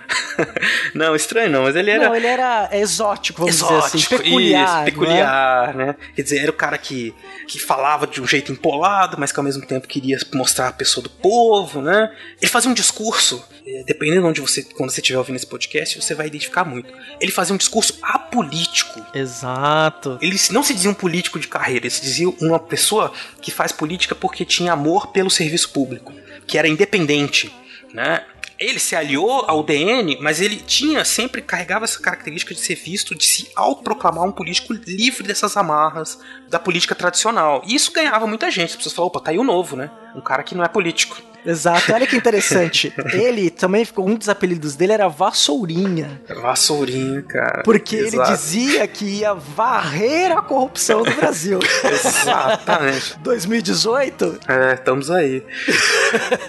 não, 0.94 1.16
estranho 1.16 1.50
não, 1.50 1.64
mas 1.64 1.76
ele 1.76 1.90
era. 1.90 2.08
Não, 2.08 2.16
ele 2.16 2.28
era 2.28 2.70
exótico, 2.72 3.40
vamos 3.40 3.56
exótico, 3.56 3.98
dizer 3.98 4.16
assim. 4.16 4.24
Peculiar. 4.24 4.76
Isso, 4.76 4.86
peculiar, 4.86 5.76
né? 5.76 5.96
Quer 6.16 6.22
dizer, 6.22 6.38
era 6.38 6.52
o 6.52 6.54
cara 6.54 6.78
que, 6.78 7.14
que 7.48 7.58
falava 7.60 8.06
de 8.06 8.22
um 8.22 8.28
jeito 8.28 8.52
empolado, 8.52 9.18
mas 9.20 9.32
que 9.32 9.40
ao 9.40 9.44
mesmo 9.44 9.66
tempo 9.66 9.88
queria 9.88 10.18
mostrar 10.34 10.68
a 10.68 10.72
pessoa 10.72 11.04
do 11.04 11.10
povo, 11.10 11.82
né? 11.82 12.12
Ele 12.40 12.52
fazia 12.52 12.70
um 12.70 12.76
discurso, 12.76 13.44
eh, 13.66 13.84
dependendo 13.88 14.22
de 14.22 14.28
onde 14.28 14.42
você, 14.42 14.64
quando 14.64 14.92
você 14.92 15.02
estiver 15.02 15.18
ouvindo 15.18 15.38
esse 15.38 15.48
podcast, 15.48 16.00
você 16.00 16.14
vai 16.14 16.28
identificar 16.28 16.64
muito. 16.64 16.94
Ele 17.20 17.32
fazia 17.32 17.56
um 17.56 17.58
discurso 17.58 17.98
apolítico. 18.04 19.04
Exato. 19.16 20.20
Ele 20.22 20.38
não 20.52 20.62
se 20.62 20.76
dizia 20.76 20.92
um 20.92 20.96
político 20.96 21.40
de 21.40 21.48
carreira, 21.48 21.88
ele 21.88 21.94
se 21.94 22.02
dizia 22.02 22.30
uma 22.40 22.60
pessoa 22.60 23.12
que 23.42 23.50
faz 23.50 23.72
política 23.72 24.14
porque 24.14 24.46
tinha 24.46 24.74
amor 24.74 25.08
pelo 25.08 25.30
serviço 25.32 25.72
público, 25.72 26.14
que 26.46 26.58
era 26.58 26.68
independente 26.68 27.52
né? 27.94 28.26
Ele 28.60 28.80
se 28.80 28.96
aliou 28.96 29.46
ao 29.48 29.62
DN, 29.62 30.18
mas 30.20 30.42
ele 30.42 30.56
tinha 30.56 31.06
sempre 31.06 31.44
carregava 31.44 31.86
essa 31.86 32.00
característica 32.00 32.56
de 32.56 32.60
ser 32.60 32.74
visto, 32.74 33.14
de 33.14 33.24
se 33.24 33.48
autoproclamar 33.56 34.24
um 34.24 34.32
político 34.32 34.74
livre 34.74 35.24
dessas 35.24 35.56
amarras 35.56 36.20
da 36.50 36.58
política 36.58 36.96
tradicional. 36.96 37.62
E 37.68 37.76
isso 37.76 37.92
ganhava 37.92 38.26
muita 38.26 38.50
gente. 38.50 38.72
As 38.72 38.76
pessoas 38.76 38.96
falavam, 38.96 39.10
opa, 39.10 39.20
tá 39.26 39.32
aí 39.32 39.38
o 39.38 39.44
novo, 39.44 39.76
né? 39.76 39.92
Um 40.18 40.22
cara 40.22 40.42
que 40.42 40.56
não 40.56 40.64
é 40.64 40.68
político. 40.68 41.22
Exato, 41.46 41.94
olha 41.94 42.08
que 42.08 42.16
interessante. 42.16 42.92
ele 43.14 43.52
também 43.52 43.86
ficou. 43.86 44.06
Um 44.10 44.16
dos 44.16 44.28
apelidos 44.28 44.76
dele 44.76 44.94
era 44.94 45.08
Vassourinha. 45.08 46.20
Vassourinha, 46.42 47.22
cara. 47.22 47.62
Porque 47.64 47.96
Exato. 47.98 48.16
ele 48.16 48.36
dizia 48.36 48.88
que 48.88 49.06
ia 49.06 49.36
varrer 49.36 50.36
a 50.36 50.42
corrupção 50.42 51.04
do 51.04 51.12
Brasil. 51.12 51.60
Exatamente. 51.86 53.18
2018? 53.20 54.40
É, 54.48 54.74
estamos 54.74 55.12
aí. 55.12 55.46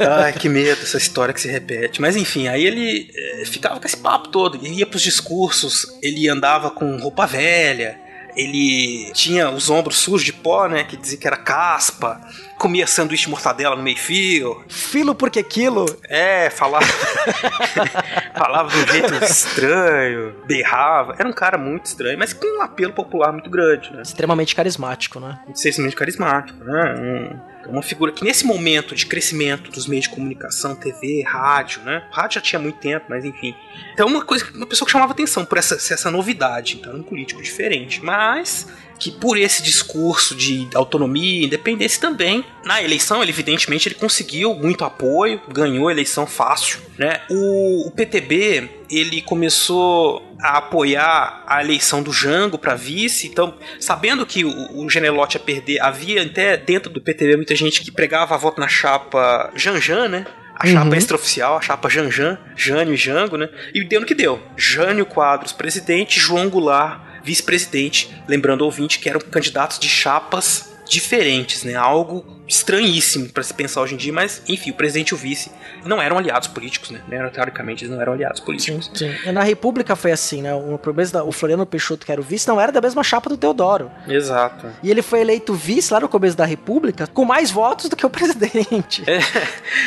Ai, 0.00 0.32
que 0.32 0.48
medo 0.48 0.82
essa 0.82 0.96
história 0.96 1.34
que 1.34 1.42
se 1.42 1.48
repete. 1.48 2.00
Mas 2.00 2.16
enfim, 2.16 2.48
aí 2.48 2.64
ele 2.64 3.10
é, 3.14 3.44
ficava 3.44 3.78
com 3.78 3.86
esse 3.86 3.98
papo 3.98 4.30
todo. 4.30 4.56
Ele 4.56 4.78
ia 4.78 4.86
pros 4.86 5.02
discursos, 5.02 5.98
ele 6.02 6.26
andava 6.26 6.70
com 6.70 6.96
roupa 6.96 7.26
velha 7.26 8.07
ele 8.38 9.10
tinha 9.12 9.50
os 9.50 9.68
ombros 9.68 9.98
sujos 9.98 10.22
de 10.22 10.32
pó, 10.32 10.68
né? 10.68 10.84
Que 10.84 10.96
dizia 10.96 11.18
que 11.18 11.26
era 11.26 11.36
caspa. 11.36 12.20
Comia 12.56 12.86
sanduíche 12.86 13.28
mortadela 13.28 13.74
no 13.74 13.82
meio 13.82 13.96
fio. 13.96 14.64
Filo 14.68 15.12
porque 15.12 15.42
quilo. 15.42 15.86
É, 16.08 16.48
falava. 16.48 16.86
falava 18.38 18.68
de 18.70 18.76
um 18.76 18.86
jeito 18.86 19.14
estranho, 19.24 20.36
berrava. 20.46 21.16
Era 21.18 21.28
um 21.28 21.32
cara 21.32 21.58
muito 21.58 21.86
estranho, 21.86 22.16
mas 22.16 22.32
com 22.32 22.58
um 22.58 22.62
apelo 22.62 22.92
popular 22.92 23.32
muito 23.32 23.50
grande, 23.50 23.92
né? 23.92 24.02
Extremamente 24.02 24.54
carismático, 24.54 25.18
né? 25.18 25.40
Extremamente 25.52 25.96
carismático, 25.96 26.62
né? 26.62 26.94
Um 26.96 27.57
uma 27.68 27.82
figura 27.82 28.12
que 28.12 28.24
nesse 28.24 28.46
momento 28.46 28.94
de 28.94 29.06
crescimento 29.06 29.70
dos 29.70 29.86
meios 29.86 30.04
de 30.04 30.10
comunicação, 30.10 30.74
TV, 30.74 31.22
rádio, 31.22 31.82
né? 31.82 32.06
Rádio 32.10 32.36
já 32.36 32.40
tinha 32.40 32.58
muito 32.58 32.78
tempo, 32.78 33.06
mas 33.08 33.24
enfim. 33.24 33.54
Então 33.92 34.06
uma 34.06 34.24
coisa, 34.24 34.50
uma 34.54 34.66
pessoa 34.66 34.86
que 34.86 34.92
chamava 34.92 35.12
atenção 35.12 35.44
por 35.44 35.58
essa, 35.58 35.74
essa 35.74 36.10
novidade, 36.10 36.76
então 36.76 36.94
um 36.96 37.02
político 37.02 37.42
diferente, 37.42 38.02
mas 38.02 38.66
que 38.98 39.10
por 39.10 39.38
esse 39.38 39.62
discurso 39.62 40.34
de 40.34 40.68
autonomia 40.74 41.42
e 41.42 41.44
independência 41.44 42.00
também, 42.00 42.44
na 42.64 42.82
eleição, 42.82 43.22
ele, 43.22 43.30
evidentemente, 43.30 43.88
ele 43.88 43.94
conseguiu 43.94 44.54
muito 44.54 44.84
apoio, 44.84 45.40
ganhou 45.48 45.88
a 45.88 45.92
eleição 45.92 46.26
fácil, 46.26 46.80
né? 46.98 47.20
O, 47.30 47.86
o 47.86 47.90
PTB, 47.90 48.68
ele 48.90 49.22
começou 49.22 50.22
a 50.40 50.58
apoiar 50.58 51.44
a 51.46 51.62
eleição 51.62 52.02
do 52.02 52.12
Jango 52.12 52.58
para 52.58 52.74
vice, 52.74 53.26
então, 53.26 53.54
sabendo 53.78 54.26
que 54.26 54.44
o, 54.44 54.84
o 54.84 54.90
Genelote 54.90 55.36
ia 55.36 55.40
perder, 55.40 55.80
havia 55.80 56.22
até 56.22 56.56
dentro 56.56 56.90
do 56.90 57.00
PTB 57.00 57.36
muita 57.36 57.54
gente 57.54 57.82
que 57.82 57.90
pregava 57.90 58.34
a 58.34 58.38
voto 58.38 58.60
na 58.60 58.68
chapa 58.68 59.50
Janjan, 59.54 60.08
né? 60.08 60.26
a 60.58 60.66
chapa 60.66 60.88
uhum. 60.88 60.94
extraoficial, 60.94 61.56
a 61.56 61.60
chapa 61.60 61.88
Janjan, 61.88 62.36
Jânio 62.56 62.94
e 62.94 62.96
Jango, 62.96 63.36
né? 63.36 63.48
E 63.72 63.84
deu 63.84 64.00
no 64.00 64.06
que 64.06 64.14
deu. 64.14 64.42
Jânio 64.56 65.06
Quadros, 65.06 65.52
presidente, 65.52 66.18
João 66.18 66.50
Goulart, 66.50 67.00
vice-presidente, 67.24 68.10
lembrando 68.28 68.62
ao 68.62 68.66
ouvinte 68.66 68.98
que 68.98 69.08
eram 69.08 69.20
candidatos 69.20 69.78
de 69.78 69.88
chapas 69.88 70.72
diferentes, 70.88 71.64
né? 71.64 71.74
Algo 71.74 72.37
estranhíssimo 72.48 73.28
para 73.28 73.42
se 73.42 73.52
pensar 73.52 73.82
hoje 73.82 73.94
em 73.94 73.98
dia, 73.98 74.12
mas 74.12 74.42
enfim, 74.48 74.70
o 74.70 74.74
presidente 74.74 75.10
e 75.10 75.14
o 75.14 75.16
vice 75.16 75.52
não 75.84 76.00
eram 76.00 76.16
aliados 76.16 76.48
políticos, 76.48 76.90
né? 76.90 77.00
Teoricamente 77.32 77.84
eles 77.84 77.94
não 77.94 78.00
eram 78.00 78.14
aliados 78.14 78.40
políticos. 78.40 78.90
Sim, 78.94 79.14
sim. 79.22 79.32
Na 79.32 79.42
República 79.42 79.94
foi 79.94 80.12
assim, 80.12 80.42
né? 80.42 80.54
O, 80.54 80.80
o 81.26 81.32
Floriano 81.32 81.66
Peixoto, 81.66 82.06
que 82.06 82.12
era 82.12 82.20
o 82.20 82.24
vice, 82.24 82.48
não 82.48 82.60
era 82.60 82.72
da 82.72 82.80
mesma 82.80 83.04
chapa 83.04 83.28
do 83.28 83.36
Teodoro. 83.36 83.90
Exato. 84.06 84.66
E 84.82 84.90
ele 84.90 85.02
foi 85.02 85.20
eleito 85.20 85.52
vice 85.54 85.92
lá 85.92 86.00
no 86.00 86.08
começo 86.08 86.36
da 86.36 86.46
República 86.46 87.06
com 87.06 87.24
mais 87.24 87.50
votos 87.50 87.88
do 87.88 87.96
que 87.96 88.06
o 88.06 88.10
presidente. 88.10 89.04
É. 89.06 89.18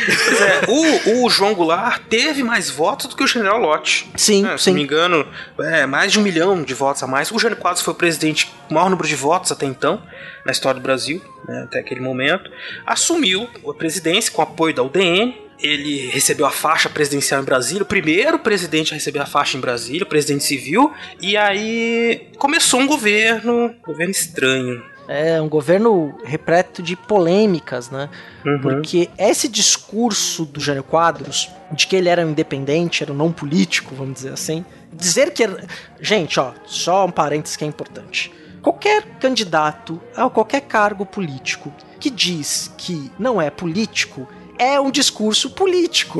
Pois 0.05 0.41
é, 0.41 0.61
o, 0.67 1.25
o 1.25 1.29
João 1.29 1.55
Goulart 1.55 2.03
teve 2.09 2.43
mais 2.43 2.69
votos 2.69 3.07
do 3.07 3.15
que 3.15 3.23
o 3.23 3.27
General 3.27 3.59
Lott. 3.59 4.09
Sim, 4.15 4.45
é, 4.45 4.57
se 4.57 4.65
sim. 4.65 4.69
não 4.71 4.77
me 4.77 4.83
engano, 4.83 5.27
é, 5.59 5.85
mais 5.85 6.11
de 6.11 6.19
um 6.19 6.21
milhão 6.21 6.61
de 6.63 6.73
votos 6.73 7.01
a 7.01 7.07
mais. 7.07 7.31
O 7.31 7.39
Jânio 7.39 7.57
Quadros 7.57 7.83
foi 7.83 7.93
o 7.93 7.97
presidente 7.97 8.47
com 8.67 8.71
o 8.71 8.73
maior 8.75 8.89
número 8.89 9.07
de 9.07 9.15
votos 9.15 9.51
até 9.51 9.65
então, 9.65 10.01
na 10.45 10.51
história 10.51 10.79
do 10.79 10.83
Brasil, 10.83 11.21
né, 11.47 11.63
até 11.63 11.79
aquele 11.79 12.01
momento 12.01 12.49
assumiu 12.85 13.47
a 13.67 13.73
presidência 13.73 14.31
com 14.31 14.41
apoio 14.41 14.73
da 14.73 14.83
UDN. 14.83 15.35
Ele 15.59 16.07
recebeu 16.07 16.47
a 16.47 16.51
faixa 16.51 16.89
presidencial 16.89 17.39
em 17.39 17.45
Brasília, 17.45 17.83
o 17.83 17.85
primeiro 17.85 18.39
presidente 18.39 18.93
a 18.93 18.95
receber 18.95 19.19
a 19.19 19.27
faixa 19.27 19.57
em 19.57 19.61
Brasília, 19.61 20.03
o 20.03 20.07
presidente 20.07 20.43
civil, 20.43 20.91
e 21.21 21.37
aí 21.37 22.29
começou 22.39 22.79
um 22.79 22.87
governo, 22.87 23.67
um 23.67 23.75
governo 23.85 24.11
estranho, 24.11 24.81
é 25.07 25.41
um 25.41 25.49
governo 25.49 26.17
repleto 26.23 26.81
de 26.81 26.95
polêmicas, 26.95 27.89
né? 27.89 28.09
Uhum. 28.45 28.61
Porque 28.61 29.09
esse 29.17 29.49
discurso 29.49 30.45
do 30.45 30.61
Jânio 30.61 30.83
Quadros, 30.83 31.49
de 31.71 31.85
que 31.85 31.97
ele 31.97 32.07
era 32.07 32.25
um 32.25 32.29
independente, 32.31 33.03
era 33.03 33.11
um 33.11 33.15
não 33.15 33.29
político, 33.29 33.93
vamos 33.93 34.15
dizer 34.15 34.31
assim, 34.31 34.63
dizer 34.93 35.31
que 35.31 35.43
era... 35.43 35.65
Gente, 35.99 36.39
ó, 36.39 36.53
só 36.65 37.05
um 37.05 37.11
parênteses 37.11 37.57
que 37.57 37.65
é 37.65 37.67
importante. 37.67 38.31
Qualquer 38.61 39.03
candidato 39.19 39.99
a 40.15 40.29
qualquer 40.29 40.61
cargo 40.61 41.05
político 41.05 41.73
que 41.99 42.09
diz 42.09 42.71
que 42.77 43.11
não 43.17 43.41
é 43.41 43.49
político 43.49 44.27
é 44.61 44.79
um 44.79 44.91
discurso 44.91 45.49
político. 45.49 46.19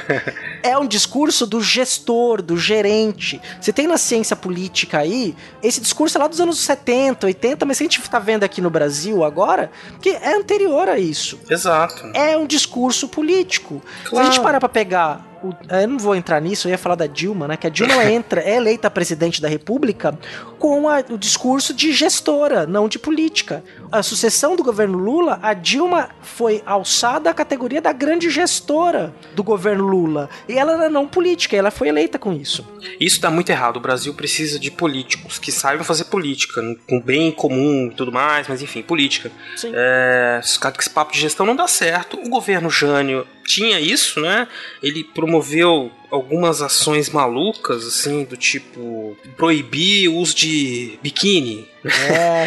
é 0.62 0.78
um 0.78 0.86
discurso 0.86 1.46
do 1.46 1.60
gestor, 1.60 2.40
do 2.40 2.56
gerente. 2.56 3.38
Você 3.60 3.74
tem 3.74 3.86
na 3.86 3.98
ciência 3.98 4.34
política 4.34 5.00
aí, 5.00 5.36
esse 5.62 5.82
discurso 5.82 6.16
é 6.16 6.20
lá 6.22 6.26
dos 6.26 6.40
anos 6.40 6.58
70, 6.60 7.26
80, 7.26 7.66
mas 7.66 7.78
a 7.78 7.84
gente 7.84 8.00
está 8.00 8.18
vendo 8.18 8.42
aqui 8.42 8.62
no 8.62 8.70
Brasil 8.70 9.22
agora, 9.22 9.70
que 10.00 10.08
é 10.08 10.34
anterior 10.34 10.88
a 10.88 10.98
isso. 10.98 11.38
Exato. 11.50 12.10
É 12.14 12.34
um 12.38 12.46
discurso 12.46 13.06
político. 13.06 13.82
Claro. 14.04 14.16
Se 14.16 14.16
a 14.16 14.24
gente 14.32 14.42
parar 14.42 14.60
para 14.60 14.68
pegar 14.70 15.33
o, 15.44 15.74
eu 15.74 15.88
não 15.88 15.98
vou 15.98 16.14
entrar 16.14 16.40
nisso, 16.40 16.66
eu 16.66 16.72
ia 16.72 16.78
falar 16.78 16.94
da 16.94 17.06
Dilma, 17.06 17.46
né? 17.46 17.56
Que 17.56 17.66
a 17.66 17.70
Dilma 17.70 18.04
entra, 18.04 18.40
é 18.40 18.56
eleita 18.56 18.90
presidente 18.90 19.40
da 19.40 19.48
República 19.48 20.18
com 20.58 20.88
a, 20.88 21.04
o 21.10 21.18
discurso 21.18 21.74
de 21.74 21.92
gestora, 21.92 22.66
não 22.66 22.88
de 22.88 22.98
política. 22.98 23.62
A 23.92 24.02
sucessão 24.02 24.56
do 24.56 24.62
governo 24.62 24.98
Lula, 24.98 25.38
a 25.42 25.52
Dilma 25.52 26.08
foi 26.22 26.62
alçada 26.64 27.30
à 27.30 27.34
categoria 27.34 27.80
da 27.80 27.92
grande 27.92 28.30
gestora 28.30 29.14
do 29.34 29.42
governo 29.42 29.86
Lula. 29.86 30.28
E 30.48 30.54
ela 30.54 30.72
era 30.72 30.88
não 30.88 31.06
política, 31.06 31.56
ela 31.56 31.70
foi 31.70 31.88
eleita 31.88 32.18
com 32.18 32.32
isso. 32.32 32.66
Isso 32.98 33.16
está 33.16 33.30
muito 33.30 33.50
errado. 33.50 33.76
O 33.76 33.80
Brasil 33.80 34.14
precisa 34.14 34.58
de 34.58 34.70
políticos 34.70 35.38
que 35.38 35.52
saibam 35.52 35.84
fazer 35.84 36.04
política, 36.04 36.62
com 36.88 37.00
bem 37.00 37.30
comum 37.30 37.90
e 37.92 37.94
tudo 37.94 38.10
mais, 38.10 38.48
mas 38.48 38.62
enfim, 38.62 38.82
política. 38.82 39.30
Sim. 39.56 39.72
É, 39.74 40.40
esse 40.42 40.58
papo 40.90 41.12
de 41.12 41.20
gestão 41.20 41.44
não 41.44 41.56
dá 41.56 41.66
certo. 41.66 42.18
O 42.18 42.28
governo 42.28 42.70
Jânio 42.70 43.26
tinha 43.46 43.78
isso, 43.80 44.20
né? 44.20 44.48
Ele 44.82 45.04
promoveu 45.04 45.90
algumas 46.10 46.62
ações 46.62 47.10
malucas, 47.10 47.84
assim, 47.84 48.24
do 48.24 48.36
tipo 48.36 49.16
proibir 49.36 50.08
o 50.08 50.14
uso 50.16 50.34
de 50.34 50.98
biquíni. 51.02 51.68
É, 51.84 52.46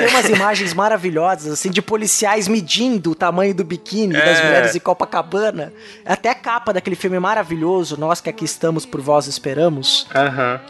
tem 0.00 0.08
umas 0.08 0.28
imagens 0.28 0.74
maravilhosas, 0.74 1.52
assim, 1.52 1.70
de 1.70 1.80
policiais 1.80 2.48
medindo 2.48 3.12
o 3.12 3.14
tamanho 3.14 3.54
do 3.54 3.62
biquíni 3.62 4.12
das 4.14 4.40
É. 4.40 4.44
mulheres 4.46 4.74
em 4.74 4.80
Copacabana. 4.80 5.72
Até 6.04 6.30
a 6.30 6.34
capa 6.34 6.72
daquele 6.72 6.96
filme 6.96 7.16
maravilhoso, 7.20 7.96
Nós 7.96 8.20
que 8.20 8.28
aqui 8.28 8.44
estamos 8.44 8.84
por 8.84 9.00
vós 9.00 9.28
esperamos, 9.28 10.08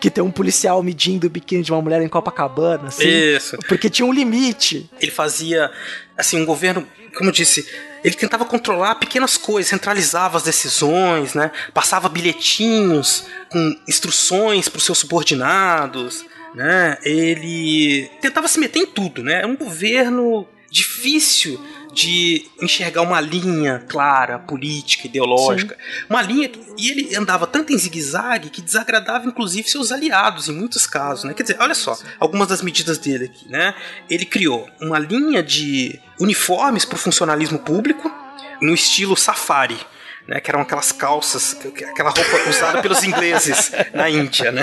que 0.01 0.11
tem 0.11 0.23
um 0.23 0.31
policial 0.31 0.83
medindo 0.83 1.27
o 1.27 1.31
biquíni 1.31 1.63
de 1.63 1.73
uma 1.73 1.81
mulher 1.81 2.03
em 2.03 2.09
Copacabana, 2.09 2.89
assim. 2.89 3.09
Isso. 3.09 3.57
Porque 3.69 3.89
tinha 3.89 4.05
um 4.05 4.13
limite. 4.13 4.87
Ele 5.01 5.11
fazia, 5.11 5.71
assim, 6.19 6.43
um 6.43 6.45
governo, 6.45 6.87
como 7.17 7.31
eu 7.31 7.33
disse, 7.33 7.67
ele 8.05 8.15
tentava 8.15 8.45
controlar 8.45 8.97
pequenas 8.97 9.39
coisas, 9.39 9.71
centralizava 9.71 10.37
as 10.37 10.43
decisões, 10.43 11.33
né? 11.33 11.51
Passava 11.73 12.07
bilhetinhos 12.07 13.25
com 13.49 13.77
instruções 13.89 14.69
para 14.69 14.77
os 14.77 14.85
seus 14.85 14.99
subordinados, 14.99 16.23
né? 16.55 16.99
Ele 17.03 18.11
tentava 18.21 18.47
se 18.47 18.61
meter 18.61 18.81
em 18.81 18.87
tudo, 18.87 19.23
né? 19.23 19.41
É 19.43 19.47
um 19.47 19.57
governo 19.57 20.47
difícil 20.71 21.59
de 21.95 22.47
enxergar 22.61 23.03
uma 23.03 23.21
linha 23.21 23.85
clara, 23.89 24.39
política, 24.39 25.07
ideológica. 25.07 25.77
Uma 26.11 26.21
linha. 26.23 26.49
que- 26.49 26.61
E 26.77 26.91
ele 26.91 27.17
andava 27.17 27.47
tanto 27.47 27.73
em 27.73 27.79
zigue-zague 27.79 28.51
que 28.51 28.61
desagradava, 28.61 29.27
inclusive, 29.27 29.69
seus 29.71 29.93
aliados, 29.93 30.49
em 30.49 30.53
muitos 30.53 30.87
casos. 30.87 31.25
Né? 31.25 31.33
Quer 31.35 31.43
dizer, 31.45 31.57
olha 31.61 31.75
só, 31.75 31.97
algumas 32.19 32.49
das 32.49 32.61
medidas 32.63 32.99
dele 32.99 33.27
aqui. 33.27 33.49
Né? 33.49 33.75
Ele 34.11 34.25
criou 34.27 34.69
uma 34.81 34.99
linha 34.99 35.43
de 35.43 35.99
uniformes 36.21 36.85
para 36.85 36.97
o 36.97 36.99
funcionalismo 36.99 37.59
público 37.61 38.11
no 38.61 38.75
estilo 38.75 39.17
safari. 39.17 39.79
Né, 40.27 40.41
que 40.41 40.51
eram 40.51 40.63
aquelas 40.63 40.91
calças, 40.91 41.53
que- 41.53 41.71
que- 41.71 41.85
aquela 41.85 42.09
roupa 42.09 42.49
usada 42.49 42.81
pelos 42.81 43.03
ingleses 43.05 43.71
na 43.93 44.09
Índia, 44.09 44.51
né? 44.51 44.63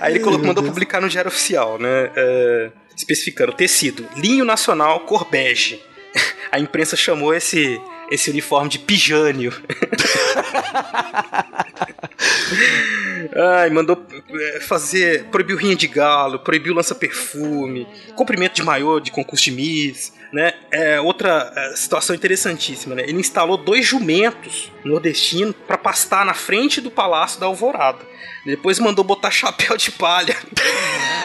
Aí 0.00 0.12
ele 0.14 0.20
colocou, 0.24 0.44
mandou 0.44 0.64
publicar 0.64 1.00
no 1.00 1.08
Diário 1.08 1.28
Oficial, 1.28 1.78
né? 1.78 2.10
é, 2.16 2.70
especificando 2.98 3.52
tecido, 3.52 4.06
linho 4.16 4.44
nacional, 4.44 5.00
cor 5.00 5.28
bege. 5.30 5.80
A 6.50 6.58
imprensa 6.58 6.96
chamou 6.96 7.32
esse, 7.34 7.80
esse 8.10 8.30
uniforme 8.30 8.68
de 8.68 8.78
pijânio. 8.78 9.52
Ai, 13.36 13.70
mandou 13.70 14.04
é, 14.30 14.60
fazer. 14.60 15.24
Proibiu 15.24 15.56
rinha 15.56 15.76
de 15.76 15.86
galo, 15.86 16.38
proibiu 16.38 16.74
lança-perfume, 16.74 17.86
comprimento 18.14 18.54
de 18.54 18.62
maiô 18.62 18.98
de 18.98 19.10
concurso 19.10 19.44
de 19.44 19.50
Miss. 19.52 20.12
Né? 20.32 20.52
É, 20.70 21.00
outra 21.00 21.50
é, 21.56 21.76
situação 21.76 22.14
interessantíssima, 22.14 22.94
né? 22.94 23.02
Ele 23.02 23.18
instalou 23.18 23.56
dois 23.56 23.86
jumentos 23.86 24.70
nordestinos 24.84 25.54
para 25.66 25.78
pastar 25.78 26.24
na 26.26 26.34
frente 26.34 26.82
do 26.82 26.90
Palácio 26.90 27.40
da 27.40 27.46
Alvorada. 27.46 28.00
Depois 28.44 28.78
mandou 28.78 29.02
botar 29.04 29.30
chapéu 29.32 29.76
de 29.76 29.90
palha 29.90 30.36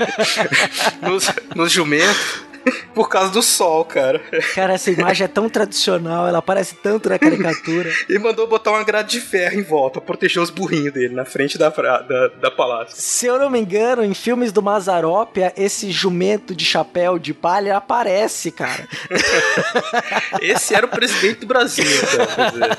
nos, 1.03 1.29
nos 1.53 1.71
jumentos 1.71 2.52
por 2.93 3.09
causa 3.09 3.31
do 3.31 3.41
sol, 3.41 3.83
cara. 3.85 4.19
Cara, 4.55 4.73
essa 4.73 4.89
imagem 4.91 5.25
é 5.25 5.27
tão 5.27 5.49
tradicional, 5.49 6.27
ela 6.27 6.39
aparece 6.39 6.75
tanto 6.75 7.09
na 7.09 7.19
caricatura. 7.19 7.91
E 8.09 8.19
mandou 8.19 8.47
botar 8.47 8.71
uma 8.71 8.83
grade 8.83 9.11
de 9.11 9.21
ferro 9.21 9.57
em 9.59 9.63
volta 9.63 9.99
pra 9.99 10.07
proteger 10.07 10.41
os 10.41 10.49
burrinhos 10.49 10.93
dele 10.93 11.13
na 11.13 11.25
frente 11.25 11.57
da, 11.57 11.69
da, 11.69 12.27
da 12.27 12.51
palácio. 12.51 12.95
Se 12.95 13.25
eu 13.25 13.39
não 13.39 13.49
me 13.49 13.59
engano, 13.59 14.03
em 14.03 14.13
filmes 14.13 14.51
do 14.51 14.61
Mazarópia, 14.61 15.53
esse 15.57 15.91
jumento 15.91 16.53
de 16.55 16.63
chapéu 16.65 17.17
de 17.17 17.33
palha 17.33 17.77
aparece, 17.77 18.51
cara. 18.51 18.87
Esse 20.41 20.75
era 20.75 20.85
o 20.85 20.89
presidente 20.89 21.39
do 21.39 21.47
Brasil, 21.47 21.85
cara. 22.11 22.27
quer 22.27 22.51
dizer. 22.51 22.77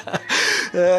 É. 0.75 0.99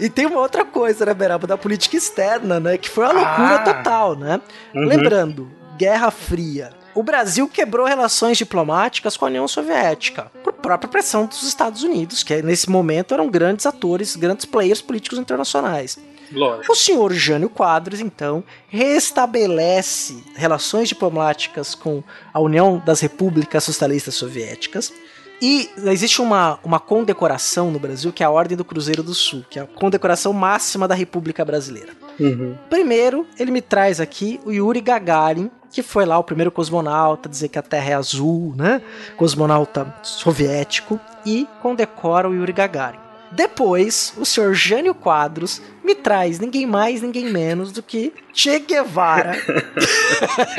E 0.00 0.08
tem 0.10 0.26
uma 0.26 0.40
outra 0.40 0.64
coisa, 0.64 1.04
né, 1.06 1.14
Beraba, 1.14 1.46
da 1.46 1.56
política 1.56 1.96
externa, 1.96 2.58
né? 2.60 2.78
Que 2.78 2.88
foi 2.88 3.04
uma 3.04 3.12
loucura 3.12 3.54
Ah. 3.56 3.58
total, 3.74 4.16
né? 4.16 4.40
Uhum. 4.74 4.84
Lembrando, 4.86 5.50
Guerra 5.76 6.10
Fria. 6.10 6.70
O 7.00 7.02
Brasil 7.02 7.48
quebrou 7.48 7.86
relações 7.86 8.36
diplomáticas 8.36 9.16
com 9.16 9.24
a 9.24 9.28
União 9.28 9.48
Soviética, 9.48 10.30
por 10.44 10.52
própria 10.52 10.86
pressão 10.86 11.24
dos 11.24 11.42
Estados 11.44 11.82
Unidos, 11.82 12.22
que 12.22 12.42
nesse 12.42 12.68
momento 12.68 13.14
eram 13.14 13.30
grandes 13.30 13.64
atores, 13.64 14.16
grandes 14.16 14.44
players 14.44 14.82
políticos 14.82 15.18
internacionais. 15.18 15.98
Lógico. 16.30 16.70
O 16.70 16.76
senhor 16.76 17.10
Jânio 17.14 17.48
Quadros, 17.48 18.00
então, 18.00 18.44
restabelece 18.68 20.22
relações 20.34 20.90
diplomáticas 20.90 21.74
com 21.74 22.02
a 22.34 22.38
União 22.38 22.82
das 22.84 23.00
Repúblicas 23.00 23.64
Socialistas 23.64 24.16
Soviéticas. 24.16 24.92
E 25.40 25.70
existe 25.86 26.20
uma, 26.20 26.58
uma 26.62 26.78
condecoração 26.78 27.70
no 27.70 27.78
Brasil 27.78 28.12
que 28.12 28.22
é 28.22 28.26
a 28.26 28.30
Ordem 28.30 28.58
do 28.58 28.64
Cruzeiro 28.64 29.02
do 29.02 29.14
Sul, 29.14 29.42
que 29.48 29.58
é 29.58 29.62
a 29.62 29.66
condecoração 29.66 30.34
máxima 30.34 30.86
da 30.86 30.94
República 30.94 31.46
Brasileira. 31.46 31.94
Uhum. 32.20 32.54
Primeiro, 32.68 33.26
ele 33.38 33.50
me 33.50 33.62
traz 33.62 33.98
aqui 33.98 34.38
o 34.44 34.52
Yuri 34.52 34.80
Gagarin, 34.80 35.50
que 35.70 35.82
foi 35.82 36.04
lá 36.04 36.18
o 36.18 36.24
primeiro 36.24 36.52
cosmonauta, 36.52 37.28
dizer 37.28 37.48
que 37.48 37.58
a 37.58 37.62
Terra 37.62 37.90
é 37.90 37.94
azul, 37.94 38.54
né? 38.56 38.82
Cosmonauta 39.16 39.94
soviético, 40.02 41.00
e 41.24 41.48
condecora 41.62 42.28
o 42.28 42.34
Yuri 42.34 42.52
Gagarin. 42.52 42.98
Depois, 43.32 44.12
o 44.18 44.24
senhor 44.24 44.52
Jânio 44.54 44.92
Quadros 44.92 45.62
me 45.84 45.94
traz 45.94 46.40
ninguém 46.40 46.66
mais, 46.66 47.00
ninguém 47.00 47.30
menos 47.30 47.70
do 47.70 47.80
que 47.82 48.12
Che 48.32 48.58
Guevara. 48.58 49.36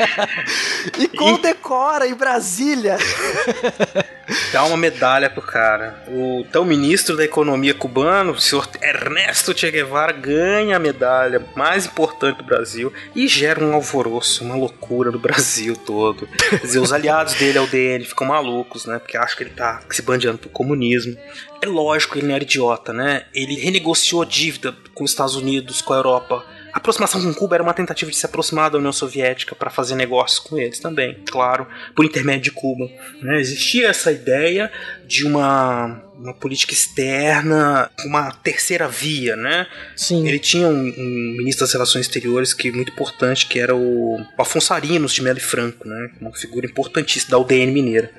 e 0.98 1.06
condecora 1.08 2.06
em 2.06 2.14
Brasília. 2.14 2.96
Dá 4.52 4.64
uma 4.64 4.76
medalha 4.76 5.30
pro 5.30 5.42
cara. 5.42 6.02
O 6.08 6.40
então 6.40 6.64
ministro 6.64 7.16
da 7.16 7.24
economia 7.24 7.74
cubano, 7.74 8.32
o 8.32 8.40
senhor 8.40 8.68
Ernesto 8.80 9.56
Che 9.56 9.70
Guevara, 9.70 10.12
ganha 10.12 10.76
a 10.76 10.80
medalha 10.80 11.44
mais 11.54 11.86
importante 11.86 12.38
do 12.38 12.44
Brasil 12.44 12.92
e 13.14 13.26
gera 13.26 13.64
um 13.64 13.74
alvoroço, 13.74 14.44
uma 14.44 14.56
loucura 14.56 15.10
no 15.10 15.18
Brasil 15.18 15.76
todo. 15.76 16.26
Quer 16.26 16.60
dizer, 16.60 16.78
os 16.78 16.92
aliados 16.92 17.34
dele 17.34 17.58
ao 17.58 17.66
DN 17.66 18.04
ficam 18.04 18.26
malucos, 18.26 18.86
né? 18.86 18.98
Porque 18.98 19.16
acham 19.16 19.36
que 19.36 19.44
ele 19.44 19.50
tá 19.50 19.82
se 19.90 20.02
bandeando 20.02 20.38
pro 20.38 20.50
comunismo. 20.50 21.16
É 21.60 21.66
lógico, 21.66 22.18
ele 22.18 22.26
não 22.26 22.34
era 22.34 22.44
idiota, 22.44 22.92
né? 22.92 23.24
Ele 23.34 23.56
renegociou 23.56 24.24
dívida 24.24 24.74
com 24.94 25.04
os 25.04 25.10
Estados 25.10 25.36
Unidos, 25.36 25.80
com 25.80 25.92
a 25.92 25.96
Europa. 25.96 26.44
A 26.72 26.78
aproximação 26.78 27.20
com 27.20 27.34
Cuba 27.34 27.56
era 27.56 27.62
uma 27.62 27.74
tentativa 27.74 28.10
de 28.10 28.16
se 28.16 28.24
aproximar 28.24 28.70
da 28.70 28.78
União 28.78 28.92
Soviética 28.92 29.54
para 29.54 29.68
fazer 29.68 29.94
negócios 29.94 30.38
com 30.38 30.58
eles 30.58 30.78
também, 30.78 31.18
claro, 31.30 31.66
por 31.94 32.04
intermédio 32.04 32.44
de 32.44 32.50
Cuba. 32.52 32.88
né? 33.20 33.38
Existia 33.40 33.88
essa 33.88 34.10
ideia 34.10 34.72
de 35.06 35.26
uma, 35.26 36.02
uma 36.16 36.32
política 36.32 36.72
externa, 36.72 37.90
uma 38.06 38.30
terceira 38.30 38.88
via, 38.88 39.36
né? 39.36 39.66
Sim. 39.94 40.26
Ele 40.26 40.38
tinha 40.38 40.66
um, 40.66 40.88
um 40.96 41.34
ministro 41.36 41.66
das 41.66 41.72
Relações 41.74 42.06
Exteriores 42.06 42.54
que 42.54 42.72
muito 42.72 42.90
importante, 42.90 43.46
que 43.46 43.58
era 43.58 43.76
o, 43.76 44.24
Afonso 44.38 44.72
Arinos 44.72 45.12
de 45.12 45.20
Melo 45.22 45.38
e 45.38 45.42
Franco, 45.42 45.86
né? 45.86 46.10
Uma 46.20 46.32
figura 46.32 46.64
importantíssima 46.64 47.32
da 47.32 47.38
UDN 47.38 47.70
mineira. 47.70 48.10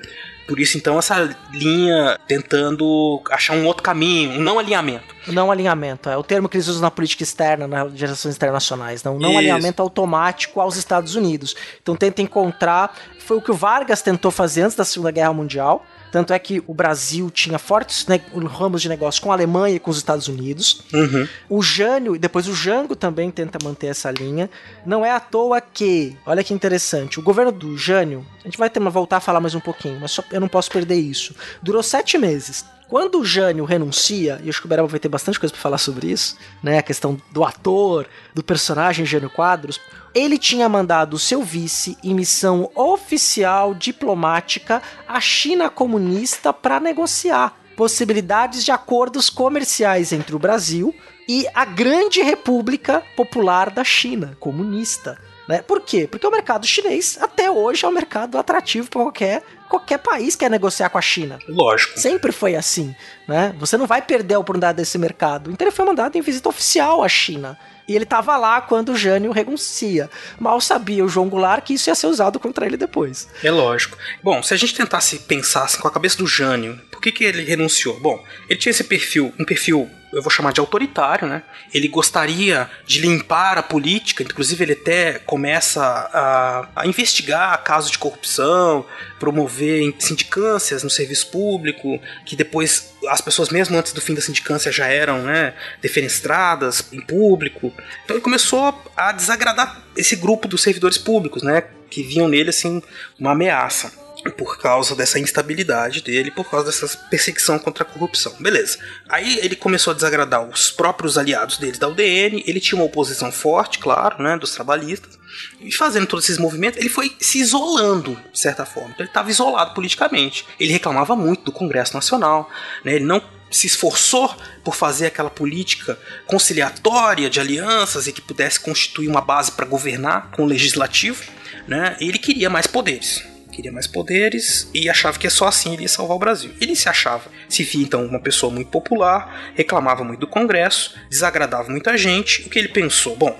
Por 0.46 0.60
isso, 0.60 0.76
então, 0.76 0.98
essa 0.98 1.36
linha 1.52 2.18
tentando 2.28 3.20
achar 3.30 3.54
um 3.54 3.66
outro 3.66 3.82
caminho, 3.82 4.32
um 4.32 4.42
não 4.42 4.58
alinhamento. 4.58 5.14
Não 5.26 5.50
alinhamento, 5.50 6.10
é 6.10 6.16
o 6.16 6.22
termo 6.22 6.48
que 6.48 6.56
eles 6.56 6.68
usam 6.68 6.82
na 6.82 6.90
política 6.90 7.22
externa, 7.22 7.66
nas 7.66 7.92
relações 7.98 8.36
internacionais, 8.36 9.02
não, 9.02 9.18
não 9.18 9.30
Isso. 9.30 9.38
alinhamento 9.38 9.80
automático 9.80 10.60
aos 10.60 10.76
Estados 10.76 11.14
Unidos. 11.14 11.56
Então 11.82 11.96
tenta 11.96 12.20
encontrar, 12.20 12.94
foi 13.18 13.38
o 13.38 13.40
que 13.40 13.50
o 13.50 13.54
Vargas 13.54 14.02
tentou 14.02 14.30
fazer 14.30 14.62
antes 14.62 14.76
da 14.76 14.84
Segunda 14.84 15.10
Guerra 15.10 15.32
Mundial, 15.32 15.86
tanto 16.14 16.32
é 16.32 16.38
que 16.38 16.62
o 16.68 16.72
Brasil 16.72 17.28
tinha 17.28 17.58
fortes 17.58 18.06
ne- 18.06 18.22
ramos 18.46 18.80
de 18.80 18.88
negócio 18.88 19.20
com 19.20 19.32
a 19.32 19.34
Alemanha 19.34 19.74
e 19.74 19.80
com 19.80 19.90
os 19.90 19.96
Estados 19.96 20.28
Unidos. 20.28 20.80
Uhum. 20.92 21.26
O 21.50 21.60
Jânio, 21.60 22.14
e 22.14 22.20
depois 22.20 22.46
o 22.46 22.54
Jango 22.54 22.94
também 22.94 23.32
tenta 23.32 23.58
manter 23.64 23.88
essa 23.88 24.12
linha. 24.12 24.48
Não 24.86 25.04
é 25.04 25.10
à 25.10 25.18
toa 25.18 25.60
que, 25.60 26.16
olha 26.24 26.44
que 26.44 26.54
interessante, 26.54 27.18
o 27.18 27.22
governo 27.22 27.50
do 27.50 27.76
Jânio, 27.76 28.24
a 28.42 28.44
gente 28.44 28.56
vai 28.56 28.70
ter 28.70 28.78
voltar 28.78 29.16
a 29.16 29.20
falar 29.20 29.40
mais 29.40 29.56
um 29.56 29.60
pouquinho, 29.60 29.98
mas 30.00 30.12
só, 30.12 30.22
eu 30.30 30.40
não 30.40 30.46
posso 30.46 30.70
perder 30.70 30.94
isso. 30.94 31.34
Durou 31.60 31.82
sete 31.82 32.16
meses. 32.16 32.64
Quando 32.94 33.18
o 33.18 33.24
Jânio 33.24 33.64
renuncia, 33.64 34.40
e 34.44 34.48
acho 34.48 34.60
que 34.60 34.66
o 34.66 34.68
Beraba 34.68 34.86
vai 34.86 35.00
ter 35.00 35.08
bastante 35.08 35.40
coisa 35.40 35.52
pra 35.52 35.60
falar 35.60 35.78
sobre 35.78 36.12
isso, 36.12 36.36
né? 36.62 36.78
A 36.78 36.82
questão 36.82 37.20
do 37.32 37.42
ator, 37.42 38.06
do 38.32 38.40
personagem 38.40 39.04
Jânio 39.04 39.28
Quadros. 39.28 39.80
Ele 40.14 40.38
tinha 40.38 40.68
mandado 40.68 41.18
seu 41.18 41.42
vice 41.42 41.98
em 42.04 42.14
missão 42.14 42.70
oficial 42.72 43.74
diplomática 43.74 44.80
à 45.08 45.20
China 45.20 45.68
comunista 45.68 46.52
para 46.52 46.78
negociar 46.78 47.58
possibilidades 47.76 48.64
de 48.64 48.70
acordos 48.70 49.28
comerciais 49.28 50.12
entre 50.12 50.36
o 50.36 50.38
Brasil 50.38 50.94
e 51.28 51.48
a 51.52 51.64
grande 51.64 52.22
República 52.22 53.02
Popular 53.16 53.70
da 53.70 53.82
China, 53.82 54.36
comunista. 54.38 55.18
Né? 55.48 55.62
Por 55.62 55.80
quê? 55.80 56.06
Porque 56.10 56.26
o 56.26 56.30
mercado 56.30 56.66
chinês 56.66 57.18
até 57.20 57.50
hoje 57.50 57.84
é 57.84 57.88
um 57.88 57.92
mercado 57.92 58.38
atrativo 58.38 58.88
para 58.88 59.02
qualquer, 59.02 59.42
qualquer 59.68 59.98
país 59.98 60.34
que 60.34 60.40
quer 60.40 60.50
negociar 60.50 60.88
com 60.88 60.96
a 60.96 61.02
China. 61.02 61.38
Lógico. 61.46 61.98
Sempre 61.98 62.32
foi 62.32 62.56
assim, 62.56 62.94
né? 63.28 63.54
Você 63.58 63.76
não 63.76 63.86
vai 63.86 64.00
perder 64.00 64.34
a 64.34 64.38
oportunidade 64.38 64.76
desse 64.76 64.96
mercado. 64.96 65.50
Então 65.50 65.66
ele 65.66 65.74
foi 65.74 65.84
mandado 65.84 66.16
em 66.16 66.22
visita 66.22 66.48
oficial 66.48 67.02
à 67.02 67.08
China. 67.08 67.58
E 67.86 67.94
ele 67.94 68.06
tava 68.06 68.36
lá 68.38 68.62
quando 68.62 68.92
o 68.92 68.96
Jânio 68.96 69.30
renuncia. 69.30 70.08
Mal 70.40 70.58
sabia 70.60 71.04
o 71.04 71.08
João 71.08 71.28
Goulart 71.28 71.62
que 71.62 71.74
isso 71.74 71.90
ia 71.90 71.94
ser 71.94 72.06
usado 72.06 72.40
contra 72.40 72.64
ele 72.64 72.78
depois. 72.78 73.28
É 73.42 73.50
lógico. 73.50 73.98
Bom, 74.22 74.42
se 74.42 74.54
a 74.54 74.56
gente 74.56 74.74
tentasse 74.74 75.18
pensar 75.20 75.64
assim, 75.64 75.78
com 75.78 75.88
a 75.88 75.90
cabeça 75.90 76.16
do 76.16 76.26
Jânio, 76.26 76.80
por 76.94 77.02
que, 77.02 77.10
que 77.10 77.24
ele 77.24 77.42
renunciou? 77.42 77.98
Bom, 77.98 78.24
ele 78.48 78.58
tinha 78.58 78.70
esse 78.70 78.84
perfil, 78.84 79.34
um 79.38 79.44
perfil 79.44 79.90
eu 80.12 80.22
vou 80.22 80.30
chamar 80.30 80.52
de 80.52 80.60
autoritário, 80.60 81.26
né? 81.26 81.42
Ele 81.72 81.88
gostaria 81.88 82.70
de 82.86 83.00
limpar 83.00 83.58
a 83.58 83.62
política, 83.64 84.22
inclusive 84.22 84.62
ele 84.62 84.74
até 84.74 85.18
começa 85.18 85.82
a, 85.82 86.68
a 86.76 86.86
investigar 86.86 87.60
casos 87.64 87.90
de 87.90 87.98
corrupção, 87.98 88.86
promover 89.18 89.92
sindicâncias 89.98 90.84
no 90.84 90.90
serviço 90.90 91.32
público, 91.32 92.00
que 92.24 92.36
depois 92.36 92.94
as 93.08 93.20
pessoas 93.20 93.48
mesmo 93.48 93.76
antes 93.76 93.92
do 93.92 94.00
fim 94.00 94.14
da 94.14 94.20
sindicância 94.20 94.70
já 94.70 94.86
eram, 94.86 95.22
né, 95.22 95.52
defenestradas 95.82 96.92
em 96.92 97.00
público. 97.00 97.74
Então 98.04 98.14
ele 98.14 98.22
começou 98.22 98.72
a 98.96 99.10
desagradar 99.10 99.82
esse 99.96 100.14
grupo 100.14 100.46
dos 100.46 100.62
servidores 100.62 100.96
públicos, 100.96 101.42
né, 101.42 101.64
que 101.90 102.04
viam 102.04 102.28
nele 102.28 102.50
assim 102.50 102.80
uma 103.18 103.32
ameaça 103.32 104.03
por 104.32 104.58
causa 104.58 104.94
dessa 104.94 105.18
instabilidade 105.18 106.02
dele, 106.02 106.30
por 106.30 106.48
causa 106.50 106.66
dessa 106.66 106.96
perseguição 107.08 107.58
contra 107.58 107.84
a 107.84 107.86
corrupção. 107.86 108.34
Beleza. 108.40 108.78
Aí 109.08 109.38
ele 109.40 109.56
começou 109.56 109.90
a 109.90 109.94
desagradar 109.94 110.42
os 110.46 110.70
próprios 110.70 111.18
aliados 111.18 111.58
dele 111.58 111.78
da 111.78 111.88
UDN, 111.88 112.42
ele 112.46 112.60
tinha 112.60 112.78
uma 112.78 112.86
oposição 112.86 113.30
forte, 113.30 113.78
claro, 113.78 114.22
né, 114.22 114.36
dos 114.36 114.52
trabalhistas, 114.52 115.18
e 115.60 115.72
fazendo 115.72 116.06
todos 116.06 116.24
esses 116.24 116.38
movimentos, 116.38 116.78
ele 116.78 116.88
foi 116.88 117.14
se 117.20 117.38
isolando, 117.38 118.18
de 118.32 118.38
certa 118.38 118.64
forma. 118.64 118.90
Então 118.90 119.00
ele 119.00 119.10
estava 119.10 119.30
isolado 119.30 119.74
politicamente. 119.74 120.46
Ele 120.58 120.72
reclamava 120.72 121.16
muito 121.16 121.44
do 121.44 121.52
Congresso 121.52 121.94
Nacional, 121.94 122.48
né, 122.84 122.94
ele 122.94 123.04
não 123.04 123.22
se 123.50 123.66
esforçou 123.68 124.34
por 124.64 124.74
fazer 124.74 125.06
aquela 125.06 125.30
política 125.30 125.96
conciliatória 126.26 127.30
de 127.30 127.38
alianças 127.38 128.08
e 128.08 128.12
que 128.12 128.20
pudesse 128.20 128.58
constituir 128.58 129.06
uma 129.06 129.20
base 129.20 129.52
para 129.52 129.64
governar 129.64 130.32
com 130.32 130.42
o 130.42 130.46
legislativo, 130.46 131.22
né? 131.68 131.96
Ele 132.00 132.18
queria 132.18 132.50
mais 132.50 132.66
poderes 132.66 133.22
queria 133.54 133.72
mais 133.72 133.86
poderes 133.86 134.68
e 134.74 134.88
achava 134.90 135.18
que 135.18 135.26
é 135.26 135.30
só 135.30 135.46
assim 135.46 135.72
ele 135.72 135.82
ia 135.82 135.88
salvar 135.88 136.16
o 136.16 136.20
Brasil. 136.20 136.52
Ele 136.60 136.74
se 136.74 136.88
achava, 136.88 137.30
se 137.48 137.62
via 137.62 137.82
então 137.82 138.04
uma 138.04 138.20
pessoa 138.20 138.52
muito 138.52 138.70
popular, 138.70 139.52
reclamava 139.54 140.02
muito 140.02 140.20
do 140.20 140.26
Congresso, 140.26 140.94
desagradava 141.08 141.70
muita 141.70 141.96
gente. 141.96 142.42
O 142.42 142.50
que 142.50 142.58
ele 142.58 142.68
pensou? 142.68 143.16
Bom, 143.16 143.38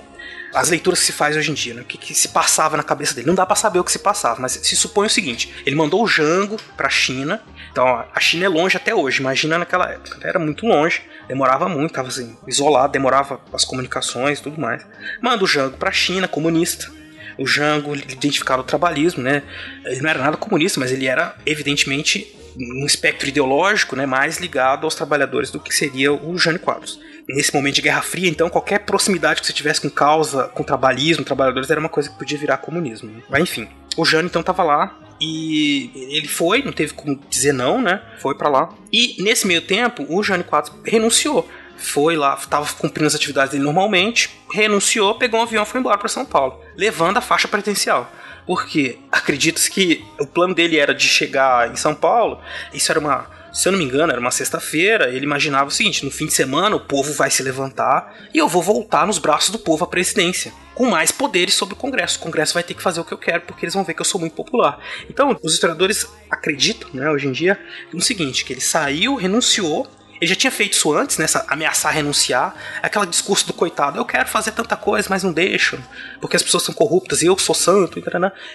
as 0.55 0.71
leituras 0.71 1.01
que 1.01 1.07
se 1.07 1.13
faz 1.13 1.37
hoje 1.37 1.51
em 1.51 1.55
dia, 1.55 1.75
né? 1.75 1.83
o 1.83 1.85
que, 1.85 1.99
que, 1.99 2.15
se 2.15 2.29
passava 2.29 2.77
na 2.77 2.83
cabeça 2.85 3.13
dele. 3.13 3.27
Não 3.27 3.35
dá 3.35 3.45
para 3.45 3.57
saber 3.57 3.81
o 3.81 3.85
que 3.85 3.91
se 3.91 3.99
passava, 3.99 4.41
mas 4.41 4.53
se 4.53 4.77
supõe 4.77 5.07
o 5.07 5.11
seguinte: 5.11 5.53
ele 5.67 5.75
mandou 5.75 6.03
o 6.03 6.07
Jango 6.07 6.57
para 6.77 6.87
a 6.87 6.91
China. 6.91 7.43
Então 7.73 7.87
a 7.87 8.21
China 8.21 8.45
é 8.45 8.49
longe 8.49 8.77
até 8.77 8.95
hoje. 8.95 9.21
Imagina 9.21 9.59
naquela 9.59 9.91
época, 9.91 10.17
era 10.23 10.39
muito 10.39 10.65
longe, 10.65 11.03
demorava 11.27 11.69
muito, 11.69 11.91
estava 11.91 12.09
assim, 12.09 12.37
isolado, 12.47 12.93
demorava 12.93 13.41
as 13.53 13.65
comunicações, 13.65 14.41
tudo 14.41 14.61
mais. 14.61 14.87
Manda 15.21 15.43
o 15.43 15.47
Jango 15.47 15.77
para 15.77 15.89
a 15.89 15.93
China, 15.93 16.29
comunista 16.29 16.89
o 17.39 17.47
Jango 17.47 17.95
identificava 17.95 18.63
o 18.63 18.65
trabalhismo, 18.65 19.23
né? 19.23 19.43
Ele 19.85 20.01
não 20.01 20.11
era 20.11 20.19
nada 20.19 20.37
comunista, 20.37 20.81
mas 20.81 20.93
ele 20.93 21.07
era 21.07 21.37
evidentemente 21.47 22.35
um 22.57 22.87
espectro 22.87 23.29
ideológico, 23.29 23.97
né, 23.97 24.07
mais 24.07 24.39
ligado 24.39 24.85
aos 24.85 24.95
trabalhadores 24.95 25.51
do 25.51 25.59
que 25.59 25.75
seria 25.75 26.13
o 26.13 26.39
Jânio 26.39 26.61
Quadros. 26.61 27.01
Nesse 27.29 27.55
momento 27.55 27.77
de 27.77 27.83
Guerra 27.83 28.03
Fria, 28.03 28.29
então, 28.29 28.51
qualquer 28.51 28.81
proximidade 28.81 29.41
que 29.41 29.47
você 29.47 29.53
tivesse 29.53 29.81
com 29.81 29.91
causa, 29.91 30.45
com 30.49 30.63
trabalhismo, 30.63 31.25
trabalhadores, 31.25 31.71
era 31.71 31.81
uma 31.81 31.89
coisa 31.89 32.11
que 32.11 32.19
podia 32.19 32.39
virar 32.39 32.59
comunismo. 32.59 33.23
Mas 33.29 33.43
enfim, 33.43 33.69
o 33.97 34.05
Jânio 34.05 34.27
então 34.27 34.41
estava 34.41 34.63
lá 34.63 35.01
e 35.21 35.91
ele 35.95 36.29
foi, 36.29 36.63
não 36.63 36.73
teve 36.73 36.93
como 36.93 37.19
dizer 37.31 37.53
não, 37.53 37.81
né? 37.81 38.03
Foi 38.19 38.35
para 38.35 38.49
lá. 38.49 38.75
E 38.93 39.17
nesse 39.23 39.47
meio 39.47 39.63
tempo, 39.63 40.05
o 40.09 40.23
Jânio 40.23 40.45
Quadros 40.45 40.75
renunciou 40.85 41.49
foi 41.77 42.17
lá, 42.17 42.35
estava 42.35 42.67
cumprindo 42.75 43.07
as 43.07 43.15
atividades 43.15 43.53
dele 43.53 43.65
normalmente, 43.65 44.31
renunciou, 44.53 45.17
pegou 45.17 45.41
um 45.41 45.43
avião 45.43 45.63
e 45.63 45.67
foi 45.67 45.81
embora 45.81 45.99
para 45.99 46.09
São 46.09 46.25
Paulo, 46.25 46.61
levando 46.77 47.19
a 47.19 47.21
faixa 47.21 47.49
presidencial. 47.49 48.11
Porque 48.47 48.99
acredita-se 49.11 49.71
que 49.71 50.05
o 50.21 50.27
plano 50.27 50.55
dele 50.55 50.79
era 50.79 50.95
de 50.95 51.09
chegar 51.09 51.71
em 51.71 51.77
São 51.77 51.95
Paulo, 51.95 52.41
isso 52.73 52.93
era 52.93 53.01
uma, 53.01 53.27
se 53.55 53.69
eu 53.69 53.73
não 53.73 53.79
me 53.79 53.85
engano, 53.85 54.11
era 54.11 54.21
uma 54.21 54.33
sexta-feira, 54.33 55.09
ele 55.09 55.25
imaginava 55.25 55.69
o 55.69 55.71
seguinte: 55.71 56.05
no 56.05 56.11
fim 56.11 56.27
de 56.27 56.35
semana 56.35 56.75
o 56.75 56.81
povo 56.81 57.13
vai 57.15 57.31
se 57.31 57.43
levantar 57.43 58.13
e 58.35 58.39
eu 58.39 58.49
vou 58.49 58.61
voltar 58.61 59.07
nos 59.07 59.19
braços 59.19 59.51
do 59.51 59.59
povo 59.61 59.85
à 59.85 59.87
presidência, 59.87 60.53
com 60.75 60.87
mais 60.87 61.13
poderes 61.13 61.55
sobre 61.55 61.75
o 61.75 61.77
Congresso. 61.77 62.19
O 62.19 62.23
Congresso 62.23 62.53
vai 62.53 62.65
ter 62.65 62.75
que 62.75 62.83
fazer 62.83 63.01
o 63.01 63.05
que 63.05 63.15
eu 63.15 63.19
quero 63.19 63.43
porque 63.43 63.65
eles 63.65 63.75
vão 63.75 63.85
ver 63.85 63.95
que 63.95 64.01
eu 64.01 64.05
sou 64.05 64.21
muito 64.21 64.35
popular. 64.35 64.79
Então, 65.09 65.39
os 65.43 65.55
historiadores 65.55 66.07
acreditam, 66.29 66.91
né, 66.93 67.09
hoje 67.09 67.29
em 67.29 67.33
dia, 67.33 67.59
no 67.93 68.03
seguinte: 68.03 68.45
que 68.45 68.53
ele 68.53 68.61
saiu, 68.61 69.15
renunciou 69.15 69.89
ele 70.25 70.29
já 70.31 70.35
tinha 70.35 70.51
feito 70.51 70.73
isso 70.73 70.93
antes, 70.93 71.19
nessa 71.19 71.41
né, 71.41 71.45
ameaçar 71.49 71.93
renunciar. 71.93 72.55
Aquele 72.83 73.07
discurso 73.07 73.47
do 73.47 73.53
coitado, 73.53 73.99
eu 73.99 74.05
quero 74.07 74.27
fazer 74.27 74.53
tanta 74.53 74.75
coisa, 74.75 75.07
mas 75.11 75.23
não 75.23 75.33
deixo, 75.33 75.79
porque 76.19 76.35
as 76.35 76.43
pessoas 76.43 76.63
são 76.63 76.75
corruptas 76.75 77.21
e 77.21 77.27
eu 77.27 77.37
sou 77.39 77.55
santo. 77.55 78.03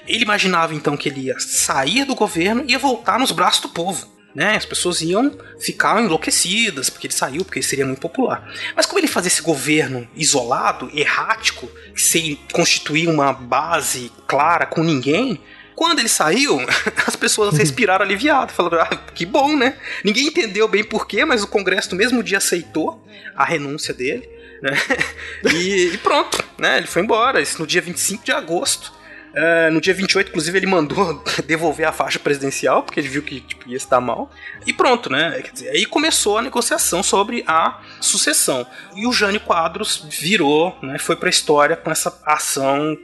Ele 0.07 0.24
imaginava 0.24 0.74
então 0.74 0.97
que 0.97 1.07
ele 1.07 1.22
ia 1.28 1.39
sair 1.39 2.05
do 2.05 2.15
governo 2.15 2.63
e 2.67 2.72
ia 2.72 2.80
voltar 2.80 3.20
nos 3.20 3.32
braços 3.32 3.61
do 3.61 3.70
povo. 3.70 4.17
Né? 4.34 4.55
As 4.55 4.65
pessoas 4.65 5.01
iam 5.01 5.32
ficar 5.59 6.01
enlouquecidas 6.01 6.89
porque 6.89 7.07
ele 7.07 7.13
saiu, 7.13 7.45
porque 7.45 7.59
ele 7.59 7.65
seria 7.65 7.86
muito 7.86 8.01
popular. 8.01 8.51
Mas 8.76 8.86
como 8.86 8.99
ele 8.99 9.07
fazia 9.07 9.28
esse 9.28 9.41
governo 9.41 10.07
isolado, 10.15 10.89
errático, 10.93 11.70
sem 11.95 12.36
constituir 12.51 13.07
uma 13.07 13.32
base 13.32 14.11
clara 14.28 14.65
com 14.65 14.84
ninguém, 14.84 15.39
quando 15.80 15.99
ele 15.99 16.09
saiu, 16.09 16.59
as 17.07 17.15
pessoas 17.15 17.57
respiraram 17.57 18.03
aliviado, 18.03 18.51
falaram, 18.51 18.82
ah, 18.82 18.97
que 19.15 19.25
bom, 19.25 19.55
né? 19.55 19.77
Ninguém 20.03 20.27
entendeu 20.27 20.67
bem 20.67 20.84
porquê, 20.84 21.23
mas 21.23 21.41
o 21.41 21.47
Congresso 21.47 21.91
no 21.91 21.95
mesmo 21.95 22.21
dia 22.21 22.38
aceitou 22.38 23.01
a 23.34 23.45
renúncia 23.45 23.93
dele, 23.93 24.30
né? 24.61 24.71
E, 25.55 25.93
e 25.93 25.97
pronto, 25.99 26.43
né? 26.57 26.80
Ele 26.80 26.88
foi 26.88 27.01
embora, 27.01 27.39
isso 27.39 27.61
no 27.61 27.65
dia 27.65 27.82
25 27.82 28.25
de 28.25 28.32
agosto. 28.34 28.91
Uh, 29.40 29.72
no 29.72 29.80
dia 29.80 29.94
28, 29.94 30.30
inclusive, 30.30 30.58
ele 30.58 30.66
mandou 30.66 31.24
devolver 31.48 31.88
a 31.88 31.94
faixa 31.94 32.20
presidencial, 32.20 32.84
porque 32.84 33.00
ele 33.00 33.08
viu 33.08 33.24
que 33.24 33.40
tipo, 33.40 33.70
ia 33.70 33.78
estar 33.78 34.02
mal. 34.02 34.30
E 34.66 34.74
pronto, 34.74 35.10
né? 35.10 35.42
Dizer, 35.54 35.70
aí 35.70 35.86
começou 35.86 36.38
a 36.38 36.42
negociação 36.42 37.02
sobre 37.02 37.44
a 37.48 37.80
sucessão. 38.02 38.68
E 38.96 39.08
o 39.08 39.14
Jânio 39.14 39.40
Quadros 39.40 40.06
virou, 40.10 40.78
né? 40.82 41.00
Foi 41.00 41.16
pra 41.16 41.30
história 41.30 41.78
com 41.78 41.90
essa 41.90 42.22
ação 42.26 42.98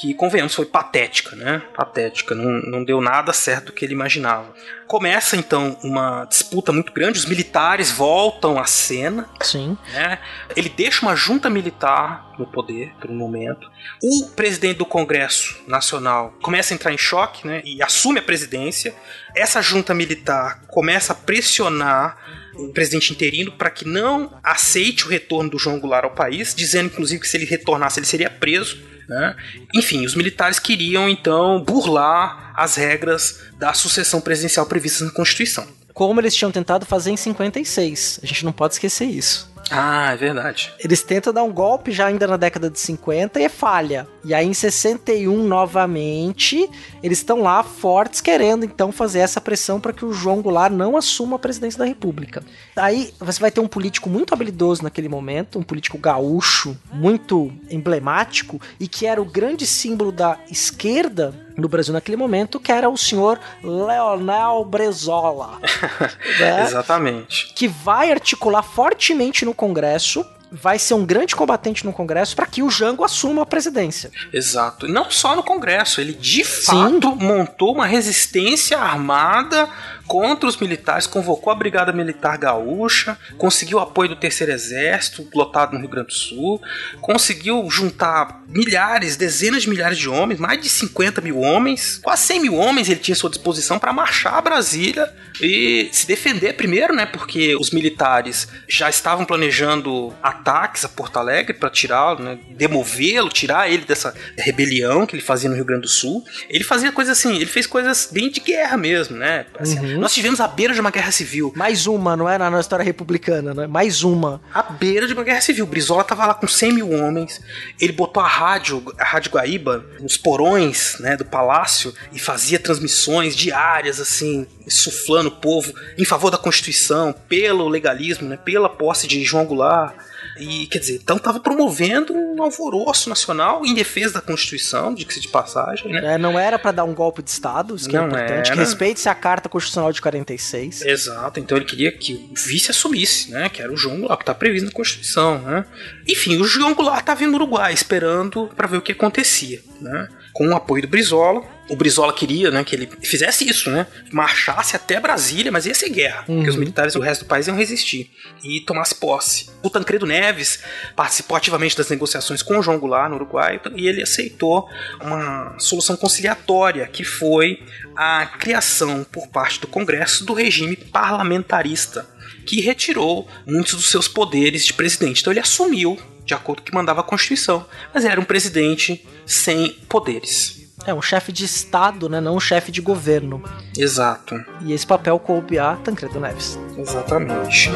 que, 0.00 0.14
convenhamos, 0.14 0.54
foi 0.54 0.66
patética, 0.66 1.34
né? 1.34 1.60
Patética, 1.74 2.36
não, 2.36 2.60
não 2.70 2.84
deu 2.84 3.00
nada 3.00 3.32
certo 3.32 3.66
do 3.66 3.72
que 3.72 3.84
ele 3.84 3.94
imaginava. 3.94 4.54
Começa 4.90 5.36
então 5.36 5.78
uma 5.84 6.24
disputa 6.24 6.72
muito 6.72 6.92
grande, 6.92 7.16
os 7.16 7.24
militares 7.24 7.92
voltam 7.92 8.58
à 8.58 8.64
cena. 8.64 9.30
Sim. 9.40 9.78
Né? 9.92 10.18
Ele 10.56 10.68
deixa 10.68 11.06
uma 11.06 11.14
junta 11.14 11.48
militar 11.48 12.34
no 12.36 12.44
poder 12.44 12.92
por 13.00 13.08
um 13.08 13.14
momento. 13.14 13.70
O 14.02 14.30
presidente 14.30 14.78
do 14.78 14.84
Congresso 14.84 15.62
Nacional 15.68 16.34
começa 16.42 16.74
a 16.74 16.74
entrar 16.74 16.92
em 16.92 16.98
choque 16.98 17.46
né? 17.46 17.62
e 17.64 17.80
assume 17.80 18.18
a 18.18 18.22
presidência. 18.22 18.92
Essa 19.32 19.62
junta 19.62 19.94
militar 19.94 20.62
começa 20.66 21.12
a 21.12 21.14
pressionar 21.14 22.16
o 22.56 22.72
presidente 22.72 23.12
interino 23.12 23.52
para 23.52 23.70
que 23.70 23.86
não 23.86 24.40
aceite 24.42 25.06
o 25.06 25.08
retorno 25.08 25.50
do 25.50 25.58
João 25.58 25.78
Goulart 25.78 26.02
ao 26.02 26.10
país, 26.16 26.52
dizendo 26.52 26.86
inclusive 26.86 27.20
que 27.20 27.28
se 27.28 27.36
ele 27.36 27.46
retornasse 27.46 28.00
ele 28.00 28.06
seria 28.06 28.28
preso. 28.28 28.76
Né? 29.10 29.34
Enfim, 29.74 30.06
os 30.06 30.14
militares 30.14 30.60
queriam 30.60 31.08
então 31.08 31.60
burlar 31.64 32.52
as 32.54 32.76
regras 32.76 33.40
da 33.58 33.74
sucessão 33.74 34.20
presidencial 34.20 34.64
previstas 34.66 35.08
na 35.08 35.12
Constituição. 35.12 35.66
Como 35.92 36.20
eles 36.20 36.32
tinham 36.32 36.52
tentado 36.52 36.86
fazer 36.86 37.10
em 37.10 37.16
56. 37.16 38.20
A 38.22 38.26
gente 38.26 38.44
não 38.44 38.52
pode 38.52 38.74
esquecer 38.74 39.06
isso. 39.06 39.49
Ah, 39.70 40.12
é 40.12 40.16
verdade. 40.16 40.72
Eles 40.78 41.02
tentam 41.02 41.32
dar 41.32 41.42
um 41.42 41.52
golpe 41.52 41.92
já 41.92 42.06
ainda 42.06 42.26
na 42.26 42.36
década 42.36 42.68
de 42.68 42.78
50 42.78 43.40
e 43.40 43.48
falha. 43.48 44.06
E 44.24 44.34
aí 44.34 44.46
em 44.46 44.52
61 44.52 45.44
novamente, 45.44 46.68
eles 47.02 47.18
estão 47.18 47.42
lá 47.42 47.62
fortes 47.62 48.20
querendo 48.20 48.64
então 48.64 48.90
fazer 48.90 49.20
essa 49.20 49.40
pressão 49.40 49.80
para 49.80 49.92
que 49.92 50.04
o 50.04 50.12
João 50.12 50.42
Goulart 50.42 50.72
não 50.72 50.96
assuma 50.96 51.36
a 51.36 51.38
presidência 51.38 51.78
da 51.78 51.84
República. 51.84 52.42
Aí 52.76 53.14
você 53.18 53.40
vai 53.40 53.50
ter 53.50 53.60
um 53.60 53.68
político 53.68 54.10
muito 54.10 54.34
habilidoso 54.34 54.82
naquele 54.82 55.08
momento, 55.08 55.58
um 55.58 55.62
político 55.62 55.98
gaúcho, 55.98 56.76
muito 56.92 57.52
emblemático 57.70 58.60
e 58.78 58.88
que 58.88 59.06
era 59.06 59.22
o 59.22 59.24
grande 59.24 59.66
símbolo 59.66 60.10
da 60.10 60.38
esquerda 60.50 61.34
no 61.60 61.68
Brasil 61.68 61.92
naquele 61.92 62.16
momento, 62.16 62.58
que 62.58 62.72
era 62.72 62.88
o 62.88 62.96
senhor 62.96 63.38
Leonel 63.62 64.64
Brezola. 64.64 65.58
né? 66.40 66.64
Exatamente. 66.64 67.52
Que 67.54 67.68
vai 67.68 68.10
articular 68.10 68.62
fortemente 68.62 69.44
no 69.44 69.54
Congresso 69.54 70.24
vai 70.52 70.78
ser 70.78 70.94
um 70.94 71.06
grande 71.06 71.36
combatente 71.36 71.86
no 71.86 71.92
Congresso 71.92 72.34
para 72.34 72.46
que 72.46 72.62
o 72.62 72.70
Jango 72.70 73.04
assuma 73.04 73.42
a 73.42 73.46
presidência. 73.46 74.10
Exato. 74.32 74.88
Não 74.88 75.10
só 75.10 75.36
no 75.36 75.42
Congresso, 75.42 76.00
ele 76.00 76.12
de 76.12 76.42
fato 76.42 77.12
Sim. 77.12 77.24
montou 77.24 77.72
uma 77.72 77.86
resistência 77.86 78.78
armada 78.78 79.68
contra 80.10 80.48
os 80.48 80.56
militares, 80.56 81.06
convocou 81.06 81.52
a 81.52 81.54
Brigada 81.54 81.92
Militar 81.92 82.36
Gaúcha, 82.36 83.16
conseguiu 83.38 83.78
o 83.78 83.80
apoio 83.80 84.08
do 84.08 84.16
Terceiro 84.16 84.50
Exército, 84.52 85.24
lotado 85.32 85.72
no 85.72 85.78
Rio 85.78 85.88
Grande 85.88 86.08
do 86.08 86.14
Sul, 86.14 86.60
conseguiu 87.00 87.70
juntar 87.70 88.42
milhares, 88.48 89.16
dezenas 89.16 89.62
de 89.62 89.70
milhares 89.70 89.96
de 89.96 90.08
homens, 90.08 90.40
mais 90.40 90.60
de 90.60 90.68
50 90.68 91.20
mil 91.20 91.38
homens, 91.38 92.00
quase 92.02 92.22
100 92.22 92.40
mil 92.40 92.56
homens 92.56 92.88
ele 92.88 92.98
tinha 92.98 93.14
à 93.14 93.16
sua 93.16 93.30
disposição 93.30 93.78
para 93.78 93.92
marchar 93.92 94.34
a 94.34 94.40
Brasília 94.40 95.08
e 95.40 95.88
se 95.92 96.08
defender 96.08 96.54
primeiro, 96.54 96.92
né? 96.92 97.06
Porque 97.06 97.54
os 97.54 97.70
militares 97.70 98.48
já 98.66 98.90
estavam 98.90 99.24
planejando 99.24 100.12
ataques 100.20 100.84
a 100.84 100.88
Porto 100.88 101.18
Alegre 101.18 101.54
para 101.54 101.70
tirá-lo, 101.70 102.20
né, 102.20 102.36
demovê-lo, 102.50 103.28
tirar 103.28 103.70
ele 103.70 103.84
dessa 103.84 104.12
rebelião 104.36 105.06
que 105.06 105.14
ele 105.14 105.22
fazia 105.22 105.48
no 105.48 105.54
Rio 105.54 105.64
Grande 105.64 105.82
do 105.82 105.88
Sul. 105.88 106.24
Ele 106.48 106.64
fazia 106.64 106.90
coisas 106.90 107.16
assim, 107.16 107.36
ele 107.36 107.46
fez 107.46 107.64
coisas 107.64 108.08
bem 108.12 108.28
de 108.28 108.40
guerra 108.40 108.76
mesmo, 108.76 109.16
né? 109.16 109.46
Assim, 109.56 109.78
Uhum. 109.78 109.99
Nós 110.00 110.14
tivemos 110.14 110.40
à 110.40 110.48
beira 110.48 110.72
de 110.72 110.80
uma 110.80 110.90
guerra 110.90 111.12
civil. 111.12 111.52
Mais 111.54 111.86
uma, 111.86 112.16
não 112.16 112.28
é? 112.28 112.38
Na 112.38 112.50
na 112.50 112.60
história 112.60 112.84
republicana, 112.84 113.54
não 113.54 113.62
é? 113.62 113.66
Mais 113.66 114.02
uma. 114.02 114.40
À 114.52 114.62
beira 114.62 115.06
de 115.06 115.12
uma 115.12 115.22
guerra 115.22 115.40
civil. 115.40 115.66
Brizola 115.66 116.02
tava 116.02 116.26
lá 116.26 116.34
com 116.34 116.48
100 116.48 116.72
mil 116.72 116.90
homens. 116.90 117.40
Ele 117.80 117.92
botou 117.92 118.22
a 118.22 118.26
rádio, 118.26 118.82
a 118.98 119.04
Rádio 119.04 119.30
Guaíba, 119.30 119.84
nos 120.00 120.16
porões 120.16 120.96
né, 121.00 121.16
do 121.16 121.24
palácio 121.24 121.94
e 122.12 122.18
fazia 122.18 122.58
transmissões 122.58 123.36
diárias, 123.36 124.00
assim, 124.00 124.46
suflando 124.66 125.28
o 125.28 125.32
povo 125.32 125.72
em 125.96 126.04
favor 126.04 126.30
da 126.30 126.38
Constituição, 126.38 127.14
pelo 127.28 127.68
legalismo, 127.68 128.28
né, 128.28 128.36
pela 128.36 128.68
posse 128.68 129.06
de 129.06 129.22
João 129.24 129.44
Goulart. 129.44 129.94
E, 130.40 130.66
quer 130.66 130.78
dizer, 130.78 130.94
então 131.02 131.18
tava 131.18 131.40
promovendo 131.40 132.14
um 132.14 132.42
alvoroço 132.42 133.08
nacional 133.08 133.64
em 133.64 133.74
defesa 133.74 134.14
da 134.14 134.20
Constituição, 134.20 134.94
diga-se 134.94 135.20
de 135.20 135.28
passagem, 135.28 135.92
né? 135.92 136.14
É, 136.14 136.18
não 136.18 136.38
era 136.38 136.58
pra 136.58 136.72
dar 136.72 136.84
um 136.84 136.94
golpe 136.94 137.22
de 137.22 137.30
Estado, 137.30 137.76
isso 137.76 137.88
que 137.88 137.96
é 137.96 138.00
Não 138.00 138.08
importante. 138.08 138.50
era. 138.50 138.60
Respeite-se 138.60 139.08
a 139.08 139.14
Carta 139.14 139.48
Constitucional 139.48 139.92
de 139.92 140.00
46. 140.00 140.82
Exato, 140.82 141.38
então 141.40 141.56
ele 141.56 141.66
queria 141.66 141.92
que 141.92 142.14
o 142.14 142.34
vice 142.34 142.70
assumisse, 142.70 143.30
né? 143.30 143.48
Que 143.48 143.62
era 143.62 143.72
o 143.72 143.76
João 143.76 143.98
Goulart, 144.00 144.20
que 144.20 144.24
tá 144.24 144.34
previsto 144.34 144.66
na 144.66 144.72
Constituição, 144.72 145.38
né? 145.42 145.64
Enfim, 146.08 146.38
o 146.38 146.44
João 146.44 146.74
Goulart 146.74 147.00
estava 147.00 147.26
no 147.26 147.34
Uruguai 147.34 147.72
esperando 147.72 148.48
para 148.56 148.66
ver 148.66 148.78
o 148.78 148.82
que 148.82 148.92
acontecia, 148.92 149.60
né? 149.80 150.08
Com 150.32 150.48
o 150.48 150.56
apoio 150.56 150.82
do 150.82 150.88
Brizola. 150.88 151.42
O 151.68 151.76
Brizola 151.76 152.12
queria, 152.12 152.50
né, 152.50 152.64
que 152.64 152.74
ele 152.74 152.88
fizesse 153.00 153.48
isso, 153.48 153.70
né? 153.70 153.86
Marchasse 154.10 154.74
até 154.74 154.98
Brasília, 154.98 155.52
mas 155.52 155.66
ia 155.66 155.74
ser 155.74 155.88
guerra, 155.88 156.24
porque 156.26 156.50
os 156.50 156.56
militares 156.56 156.94
do 156.94 157.00
resto 157.00 157.24
do 157.24 157.28
país 157.28 157.46
iam 157.46 157.56
resistir 157.56 158.10
e 158.42 158.60
tomasse 158.62 158.96
posse. 158.96 159.48
O 159.62 159.70
Tancredo 159.70 160.04
Neves 160.04 160.64
participou 160.96 161.36
ativamente 161.36 161.76
das 161.76 161.88
negociações 161.88 162.42
com 162.42 162.58
o 162.58 162.62
João 162.62 162.78
Goulart 162.78 163.08
no 163.08 163.14
Uruguai 163.14 163.60
e 163.76 163.86
ele 163.86 164.02
aceitou 164.02 164.68
uma 165.00 165.54
solução 165.60 165.96
conciliatória, 165.96 166.88
que 166.88 167.04
foi 167.04 167.62
a 167.94 168.26
criação 168.26 169.04
por 169.04 169.28
parte 169.28 169.60
do 169.60 169.68
Congresso 169.68 170.24
do 170.24 170.32
regime 170.32 170.74
parlamentarista, 170.74 172.04
que 172.46 172.60
retirou 172.60 173.28
muitos 173.46 173.74
dos 173.74 173.90
seus 173.90 174.08
poderes 174.08 174.64
de 174.66 174.72
presidente. 174.72 175.20
Então 175.20 175.32
ele 175.32 175.40
assumiu, 175.40 175.96
de 176.30 176.34
acordo 176.34 176.60
com 176.60 176.62
o 176.62 176.70
que 176.70 176.74
mandava 176.74 177.00
a 177.00 177.02
Constituição, 177.02 177.66
mas 177.92 178.04
era 178.04 178.20
um 178.20 178.24
presidente 178.24 179.04
sem 179.26 179.72
poderes. 179.88 180.60
É, 180.86 180.94
um 180.94 181.02
chefe 181.02 181.32
de 181.32 181.44
Estado, 181.44 182.08
né? 182.08 182.20
Não 182.20 182.36
um 182.36 182.40
chefe 182.40 182.70
de 182.70 182.80
governo. 182.80 183.42
Exato, 183.76 184.40
E 184.64 184.72
esse 184.72 184.86
papel 184.86 185.18
coube 185.18 185.58
a 185.58 185.74
Tancredo 185.76 186.20
Neves. 186.20 186.56
exatamente. 186.78 187.70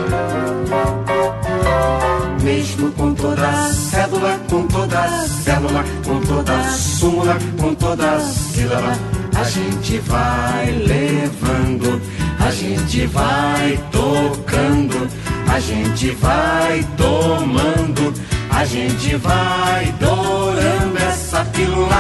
Mesmo 2.43 2.93
com 2.93 3.13
toda 3.15 3.53
cédula, 3.73 4.39
com 4.49 4.67
toda 4.69 5.09
célula, 5.27 5.85
com 6.05 6.21
toda 6.21 6.63
súmula, 6.71 7.37
com 7.61 7.75
toda 7.75 8.21
sílaba, 8.21 8.93
a 9.37 9.45
gente 9.45 9.99
vai 9.99 10.71
levando, 10.71 12.01
a 12.39 12.51
gente 12.51 13.07
vai 13.07 13.79
tocando, 13.91 15.09
a 15.53 15.59
gente 15.61 16.11
vai 16.11 16.85
tomando, 16.97 18.13
a 18.55 18.65
gente 18.65 19.17
vai 19.17 19.93
dourando 19.99 20.97
essa 20.97 21.45
pílula. 21.47 21.97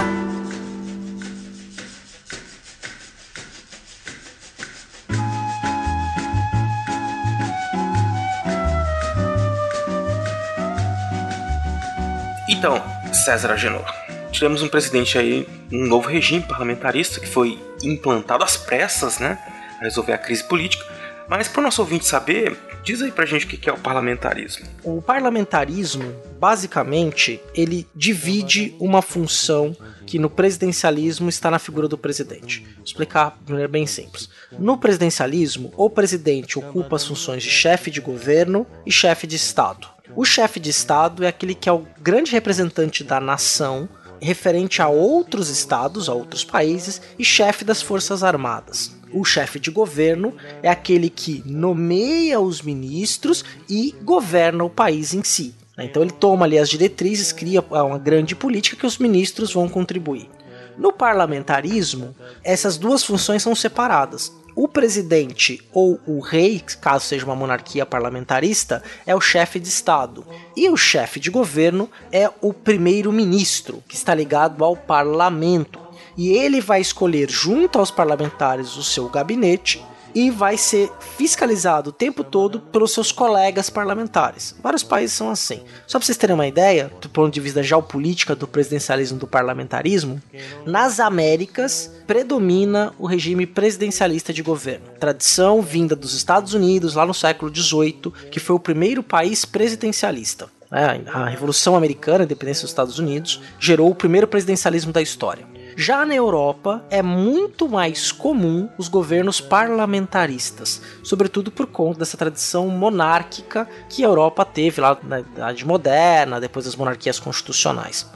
Então, 12.48 12.80
César 13.12 13.52
Agenor, 13.52 13.84
tivemos 14.30 14.62
um 14.62 14.68
presidente 14.68 15.18
aí, 15.18 15.48
um 15.72 15.86
novo 15.86 16.09
regime 16.09 16.42
parlamentarista 16.44 17.18
que 17.18 17.26
foi 17.26 17.59
implantado 17.82 18.44
às 18.44 18.57
pressas, 18.57 19.18
né? 19.18 19.38
Para 19.76 19.88
resolver 19.88 20.12
a 20.12 20.18
crise 20.18 20.44
política. 20.44 20.93
Mas 21.29 21.49
para 21.49 21.61
o 21.61 21.62
nosso 21.62 21.81
ouvinte 21.81 22.07
saber, 22.07 22.57
diz 22.83 23.01
aí 23.01 23.11
pra 23.11 23.25
gente 23.25 23.47
o 23.47 23.49
que 23.49 23.68
é 23.68 23.72
o 23.72 23.79
parlamentarismo. 23.79 24.66
O 24.83 25.01
parlamentarismo, 25.01 26.14
basicamente, 26.39 27.41
ele 27.55 27.89
divide 27.95 28.77
uma 28.79 29.01
função 29.01 29.75
que 30.07 30.18
no 30.18 30.29
presidencialismo 30.29 31.29
está 31.29 31.51
na 31.51 31.59
figura 31.59 31.89
do 31.89 31.97
presidente. 31.97 32.61
Vou 32.75 32.85
explicar 32.85 33.39
de 33.43 33.53
maneira 33.53 33.70
bem 33.70 33.87
simples. 33.87 34.29
No 34.59 34.77
presidencialismo, 34.77 35.72
o 35.77 35.89
presidente 35.89 36.59
ocupa 36.59 36.97
as 36.97 37.07
funções 37.07 37.43
de 37.43 37.51
chefe 37.51 37.91
de 37.91 38.01
governo 38.01 38.66
e 38.85 38.93
chefe 38.93 39.27
de 39.27 39.37
Estado. 39.37 39.89
O 40.14 40.25
chefe 40.25 40.61
de 40.61 40.70
Estado 40.70 41.25
é 41.25 41.29
aquele 41.29 41.55
que 41.55 41.68
é 41.68 41.72
o 41.72 41.87
grande 42.01 42.33
representante 42.33 43.03
da 43.03 43.18
nação 43.18 43.89
referente 44.20 44.81
a 44.81 44.89
outros 44.89 45.49
estados, 45.49 46.09
a 46.09 46.14
outros 46.14 46.45
países 46.45 47.01
e 47.18 47.25
chefe 47.25 47.64
das 47.64 47.83
Forças 47.83 48.22
Armadas. 48.22 48.93
O 49.15 49.25
chefe 49.25 49.61
de 49.61 49.71
governo 49.71 50.35
é 50.61 50.69
aquele 50.69 51.09
que 51.09 51.41
nomeia 51.47 52.41
os 52.41 52.61
ministros 52.61 53.45
e 53.71 53.95
governa 54.03 54.65
o 54.65 54.71
país 54.71 55.15
em 55.15 55.23
si. 55.23 55.55
né? 55.79 55.85
Então 55.85 56.03
ele 56.03 56.11
toma 56.11 56.45
ali 56.45 56.59
as 56.59 56.69
diretrizes, 56.69 57.31
cria 57.31 57.61
uma 57.71 57.99
grande 57.99 58.35
política 58.35 58.77
que 58.77 58.87
os 58.87 58.99
ministros 58.99 59.53
vão 59.53 59.69
contribuir. 59.69 60.29
No 60.77 60.93
parlamentarismo, 60.93 62.15
essas 62.43 62.77
duas 62.77 63.05
funções 63.05 63.41
são 63.41 63.55
separadas. 63.55 64.33
O 64.57 64.69
presidente 64.69 65.61
ou 65.73 66.01
o 66.07 66.21
rei, 66.21 66.62
caso 66.81 67.07
seja 67.07 67.25
uma 67.25 67.37
monarquia 67.37 67.87
parlamentarista, 67.87 68.83
é 69.07 69.15
o 69.15 69.21
chefe 69.21 69.61
de 69.61 69.69
Estado. 69.69 70.25
E 70.57 70.69
o 70.69 70.77
chefe 70.77 71.21
de 71.21 71.31
governo 71.31 71.89
é 72.11 72.31
o 72.41 72.53
primeiro-ministro, 72.53 73.83
que 73.89 73.95
está 73.95 74.15
ligado 74.15 74.65
ao 74.65 74.77
parlamento. 74.77 75.84
E 76.17 76.31
ele 76.31 76.61
vai 76.61 76.81
escolher, 76.81 77.31
junto 77.31 77.79
aos 77.79 77.91
parlamentares, 77.91 78.77
o 78.77 78.83
seu 78.83 79.09
gabinete 79.09 79.83
e 80.15 80.31
vai 80.31 80.57
ser 80.57 80.91
fiscalizado 81.17 81.91
o 81.91 81.93
tempo 81.93 82.23
todo 82.23 82.61
pelos 82.61 82.93
seus 82.93 83.11
colegas 83.11 83.69
parlamentares. 83.69 84.55
Vários 84.62 84.85
países 84.85 85.17
são 85.17 85.29
assim. 85.29 85.62
Só 85.87 85.99
para 85.99 86.07
vocês 86.07 86.17
terem 86.17 86.35
uma 86.35 86.47
ideia, 86.47 86.91
do 87.01 87.09
ponto 87.09 87.35
de 87.35 87.41
vista 87.41 87.62
geopolítica 87.62 88.37
do 88.37 88.47
presidencialismo 88.47 89.19
do 89.19 89.27
parlamentarismo, 89.27 90.23
nas 90.65 91.01
Américas 91.01 91.91
predomina 92.07 92.93
o 92.99 93.07
regime 93.07 93.47
presidencialista 93.47 94.33
de 94.33 94.43
governo. 94.43 94.87
Tradição 95.01 95.61
vinda 95.61 95.97
dos 95.97 96.15
Estados 96.15 96.55
Unidos 96.55 96.95
lá 96.95 97.05
no 97.05 97.15
século 97.15 97.55
XVIII, 97.55 98.12
que 98.31 98.39
foi 98.39 98.55
o 98.55 98.61
primeiro 98.61 99.03
país 99.03 99.45
presidencialista. 99.45 100.49
É, 100.71 101.01
A 101.11 101.27
Revolução 101.27 101.77
Americana, 101.77 102.21
a 102.21 102.25
independência 102.25 102.62
dos 102.62 102.71
Estados 102.71 102.99
Unidos, 102.99 103.41
gerou 103.61 103.91
o 103.91 103.95
primeiro 103.95 104.27
presidencialismo 104.27 104.93
da 104.93 105.03
história. 105.03 105.53
Já 105.77 106.07
na 106.07 106.14
Europa 106.14 106.85
é 106.91 107.03
muito 107.03 107.68
mais 107.68 108.12
comum 108.12 108.68
os 108.79 108.89
governos 108.89 109.41
parlamentaristas, 109.41 110.81
sobretudo 111.03 111.51
por 111.51 111.66
conta 111.66 112.01
dessa 112.01 112.16
tradição 112.16 112.68
monárquica 112.68 113.68
que 113.89 114.05
a 114.05 114.09
Europa 114.09 114.45
teve 114.45 114.81
lá 114.81 114.97
na 115.03 115.20
Idade 115.20 115.66
Moderna, 115.66 116.41
depois 116.41 116.64
das 116.64 116.77
monarquias 116.77 117.18
constitucionais. 117.18 118.07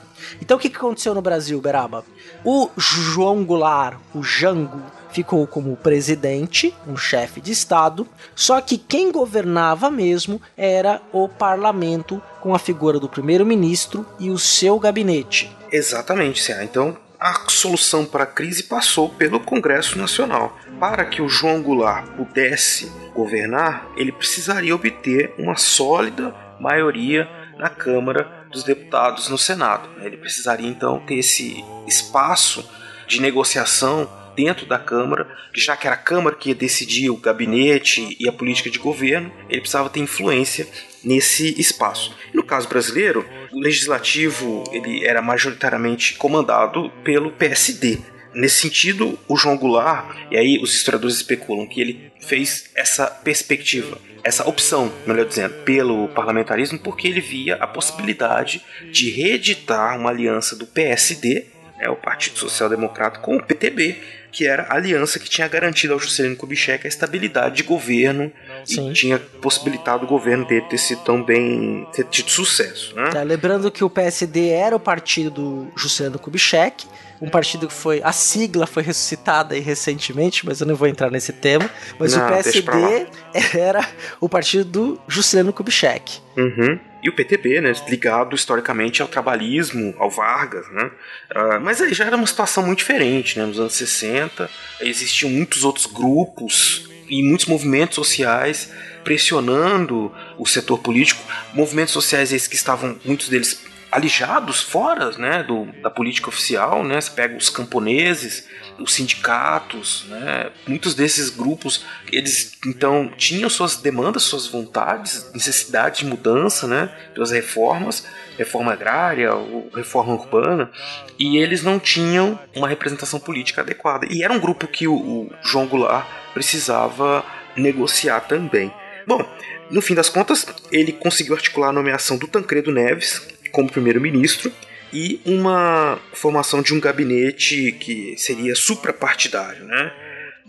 Então 0.41 0.57
o 0.57 0.61
que 0.61 0.69
aconteceu 0.69 1.15
no 1.15 1.23
Brasil, 1.23 1.61
Beraba? 1.61 2.05
O 2.45 2.71
João 2.77 3.45
Goulart, 3.45 3.99
o 4.15 4.23
Jango, 4.23 4.83
ficou 5.11 5.47
como 5.47 5.77
presidente, 5.77 6.75
um 6.87 6.97
chefe 6.97 7.41
de 7.41 7.51
Estado, 7.51 8.07
só 8.35 8.61
que 8.61 8.79
quem 8.79 9.11
governava 9.11 9.91
mesmo 9.91 10.41
era 10.57 11.01
o 11.13 11.29
parlamento 11.29 12.23
com 12.41 12.55
a 12.55 12.59
figura 12.59 13.01
do 13.01 13.09
primeiro-ministro 13.09 14.07
e 14.19 14.31
o 14.31 14.39
seu 14.39 14.79
gabinete. 14.79 15.51
Exatamente, 15.73 16.43
Cé. 16.43 16.63
Então, 16.63 16.97
a 17.19 17.49
solução 17.49 18.05
para 18.05 18.25
a 18.25 18.27
crise 18.27 18.62
passou 18.62 19.09
pelo 19.09 19.41
Congresso 19.41 19.99
Nacional. 19.99 20.57
Para 20.79 21.05
que 21.05 21.21
o 21.21 21.29
João 21.29 21.61
Goulart 21.61 22.07
pudesse 22.11 22.91
governar, 23.12 23.89
ele 23.97 24.12
precisaria 24.12 24.75
obter 24.75 25.35
uma 25.37 25.57
sólida 25.57 26.35
maioria 26.61 27.29
na 27.59 27.69
Câmara 27.69 28.47
dos 28.51 28.62
Deputados 28.62 29.29
no 29.29 29.37
Senado. 29.37 29.89
Ele 30.01 30.16
precisaria 30.16 30.69
então 30.69 31.01
ter 31.01 31.16
esse 31.16 31.64
espaço 31.87 32.69
de 33.07 33.21
negociação 33.21 34.09
dentro 34.39 34.66
da 34.66 34.78
Câmara, 34.78 35.26
já 35.53 35.76
que 35.76 35.89
era 35.89 35.97
a 35.97 35.99
Câmara 35.99 36.36
que 36.36 36.51
ia 36.51 36.55
decidir 36.55 37.11
o 37.11 37.16
gabinete 37.16 38.16
e 38.20 38.28
a 38.28 38.32
política 38.32 38.70
de 38.70 38.78
governo, 38.78 39.32
ele 39.51 39.61
precisava 39.61 39.91
ter 39.91 39.99
influência 39.99 40.68
nesse 41.03 41.61
espaço. 41.61 42.14
No 42.32 42.45
caso 42.45 42.68
brasileiro, 42.68 43.28
o 43.53 43.59
legislativo 43.59 44.62
ele 44.70 45.05
era 45.05 45.20
majoritariamente 45.20 46.14
comandado 46.14 46.89
pelo 47.03 47.32
PSD. 47.32 47.99
nesse 48.32 48.61
sentido, 48.61 49.18
o 49.26 49.36
João 49.36 49.57
Goulart, 49.57 50.16
e 50.30 50.36
aí 50.36 50.61
os 50.62 50.72
historiadores 50.72 51.16
especulam 51.16 51.66
que 51.66 51.80
ele 51.80 52.12
fez 52.20 52.70
essa 52.76 53.07
perspectiva, 53.07 53.99
essa 54.22 54.49
opção, 54.49 54.93
melhor 55.05 55.26
dizendo, 55.26 55.55
pelo 55.64 56.07
parlamentarismo, 56.09 56.78
porque 56.78 57.09
ele 57.09 57.20
via 57.20 57.57
a 57.57 57.66
possibilidade 57.66 58.62
de 58.93 59.11
reeditar 59.11 59.99
uma 59.99 60.11
aliança 60.11 60.55
do 60.55 60.66
PSD, 60.66 61.47
né, 61.79 61.89
o 61.89 61.97
Partido 61.97 62.39
Social 62.39 62.68
Democrata, 62.68 63.18
com 63.20 63.37
o 63.37 63.43
PTB, 63.43 63.97
que 64.31 64.47
era 64.47 64.64
a 64.64 64.74
aliança 64.74 65.18
que 65.18 65.29
tinha 65.29 65.49
garantido 65.49 65.95
ao 65.95 65.99
Juscelino 65.99 66.37
Kubitschek 66.37 66.87
a 66.87 66.89
estabilidade 66.89 67.57
de 67.57 67.62
governo 67.62 68.31
Sim. 68.64 68.91
e 68.91 68.93
tinha 68.93 69.18
possibilitado 69.18 70.05
o 70.05 70.09
governo 70.09 70.45
dele 70.45 70.66
ter 70.68 70.79
sido 70.79 71.03
tão 71.03 71.22
bem 71.22 71.87
ter 71.93 72.05
tido 72.05 72.31
sucesso. 72.31 72.95
Né? 72.95 73.11
É, 73.14 73.24
lembrando 73.24 73.70
que 73.70 73.83
o 73.83 73.91
PSD 73.91 74.49
era 74.51 74.76
o 74.76 74.81
partido 74.81 75.31
do 75.31 75.72
Juscelino 75.76 76.18
Kubitschek 76.18 76.87
um 77.20 77.29
partido 77.29 77.66
que 77.66 77.74
foi. 77.74 78.01
A 78.03 78.12
sigla 78.12 78.66
foi 78.66 78.83
ressuscitada 78.83 79.55
aí 79.55 79.61
recentemente, 79.61 80.47
mas 80.47 80.61
eu 80.61 80.66
não 80.66 80.76
vou 80.76 80.87
entrar 80.87 81.11
nesse 81.11 81.33
tema. 81.33 81.68
Mas 81.99 82.14
não, 82.14 82.24
o 82.24 82.29
PSD 82.29 83.07
era 83.59 83.87
o 84.20 84.29
partido 84.29 84.64
do 84.64 85.01
Juscelino 85.09 85.53
Kubitschek. 85.53 86.20
Uhum. 86.37 86.79
E 87.03 87.09
o 87.09 87.13
PTB, 87.13 87.61
né, 87.61 87.73
ligado 87.89 88.35
historicamente 88.35 89.01
ao 89.01 89.09
trabalhismo, 89.09 89.95
ao 89.99 90.11
Vargas, 90.11 90.69
né? 90.71 90.91
Uh, 91.31 91.61
mas 91.61 91.81
aí 91.81 91.95
já 91.95 92.05
era 92.05 92.17
uma 92.17 92.27
situação 92.27 92.67
muito 92.67 92.79
diferente, 92.79 93.39
né? 93.39 93.47
Nos 93.47 93.61
anos 93.61 93.75
60 93.75 94.51
existiam 94.81 95.31
muitos 95.31 95.65
outros 95.65 95.87
grupos 95.87 96.89
e 97.09 97.23
muitos 97.23 97.47
movimentos 97.47 97.95
sociais 97.95 98.73
pressionando 99.05 100.13
o 100.37 100.45
setor 100.45 100.79
político, 100.79 101.23
movimentos 101.55 101.93
sociais 101.95 102.33
esses 102.33 102.49
que 102.49 102.57
estavam, 102.57 102.99
muitos 103.05 103.29
deles 103.29 103.68
alijados 103.91 104.61
fora 104.61 105.11
né, 105.12 105.43
do, 105.43 105.66
da 105.82 105.91
política 105.91 106.28
oficial, 106.28 106.84
né? 106.84 107.01
Você 107.01 107.11
pega 107.11 107.36
os 107.36 107.49
camponeses, 107.49 108.47
os 108.78 108.93
sindicatos, 108.93 110.05
né? 110.09 110.51
Muitos 110.66 110.95
desses 110.95 111.30
grupos, 111.30 111.84
eles 112.12 112.59
então 112.66 113.11
tinham 113.16 113.49
suas 113.49 113.76
demandas, 113.76 114.22
suas 114.22 114.47
vontades, 114.47 115.32
necessidade 115.32 116.01
de 116.01 116.07
mudança, 116.07 116.66
né? 116.66 116.95
Pelas 117.14 117.30
reformas, 117.30 118.07
reforma 118.36 118.72
agrária, 118.72 119.30
reforma 119.74 120.14
urbana, 120.14 120.70
e 121.18 121.39
eles 121.39 121.62
não 121.62 121.78
tinham 121.78 122.39
uma 122.55 122.68
representação 122.68 123.18
política 123.18 123.62
adequada. 123.62 124.07
E 124.11 124.22
era 124.22 124.32
um 124.32 124.39
grupo 124.39 124.66
que 124.66 124.86
o, 124.86 124.95
o 124.95 125.32
João 125.43 125.66
Goulart 125.66 126.07
precisava 126.34 127.24
negociar 127.57 128.20
também. 128.20 128.72
Bom, 129.07 129.26
no 129.70 129.82
fim 129.82 129.95
das 129.95 130.09
contas, 130.09 130.47
ele 130.70 130.93
conseguiu 130.93 131.34
articular 131.34 131.68
a 131.68 131.72
nomeação 131.72 132.16
do 132.16 132.28
Tancredo 132.28 132.70
Neves, 132.70 133.26
como 133.51 133.71
primeiro-ministro 133.71 134.53
e 134.93 135.21
uma 135.25 135.99
formação 136.13 136.63
de 136.63 136.73
um 136.75 136.81
gabinete 136.81 137.73
que 137.73 138.17
seria 138.17 138.55
suprapartidário, 138.55 139.65
né? 139.65 139.93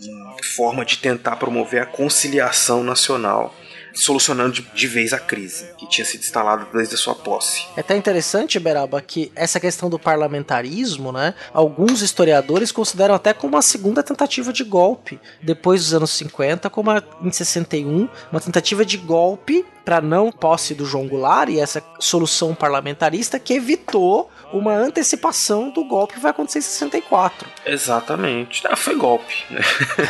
Uma 0.02 0.38
forma 0.44 0.86
de 0.86 0.98
tentar 0.98 1.36
promover 1.36 1.82
a 1.82 1.86
conciliação 1.86 2.84
nacional 2.84 3.54
solucionando 3.94 4.54
de, 4.54 4.62
de, 4.62 4.88
vez 4.88 5.14
a 5.14 5.20
crise 5.20 5.66
que 5.78 5.88
tinha 5.88 6.06
sido 6.06 6.22
instalada 6.22 6.68
desde 6.74 6.96
a 6.96 6.98
sua 6.98 7.16
posse. 7.16 7.66
É 7.76 7.82
até 7.82 7.96
interessante, 7.96 8.60
Beraba, 8.60 9.02
que 9.02 9.32
essa 9.36 9.60
questão 9.60 9.90
do 9.90 10.00
parlamentarismo, 10.00 11.12
né? 11.12 11.34
Alguns 11.54 12.02
historiadores 12.02 12.72
consideram 12.72 13.16
até 13.16 13.34
como 13.34 13.56
uma 13.56 13.62
segunda 13.62 14.04
tentativa 14.04 14.54
de 14.54 14.64
golpe, 14.64 15.20
depois 15.42 15.82
dos 15.82 15.94
anos 15.94 16.12
50, 16.12 16.70
como 16.70 16.92
a, 16.92 17.04
em 17.22 17.32
61, 17.32 18.08
uma 18.32 18.40
tentativa 18.40 18.86
de 18.86 18.98
golpe 18.98 19.66
para 19.90 20.02
não 20.02 20.32
posse 20.32 20.76
do 20.76 20.86
João 20.86 21.08
Goulart 21.08 21.50
e 21.50 21.60
essa 21.60 21.84
solução 21.98 22.54
parlamentarista 22.54 23.40
que 23.40 23.56
evitou 23.56 24.30
uma 24.54 24.72
antecipação 24.72 25.72
do 25.72 25.84
golpe 25.84 26.14
que 26.14 26.20
vai 26.20 26.30
acontecer 26.30 26.60
em 26.60 26.62
64. 26.62 27.50
Exatamente. 27.66 28.62
Ah, 28.68 28.76
foi 28.76 28.94
golpe. 28.94 29.34
Né? 29.50 29.60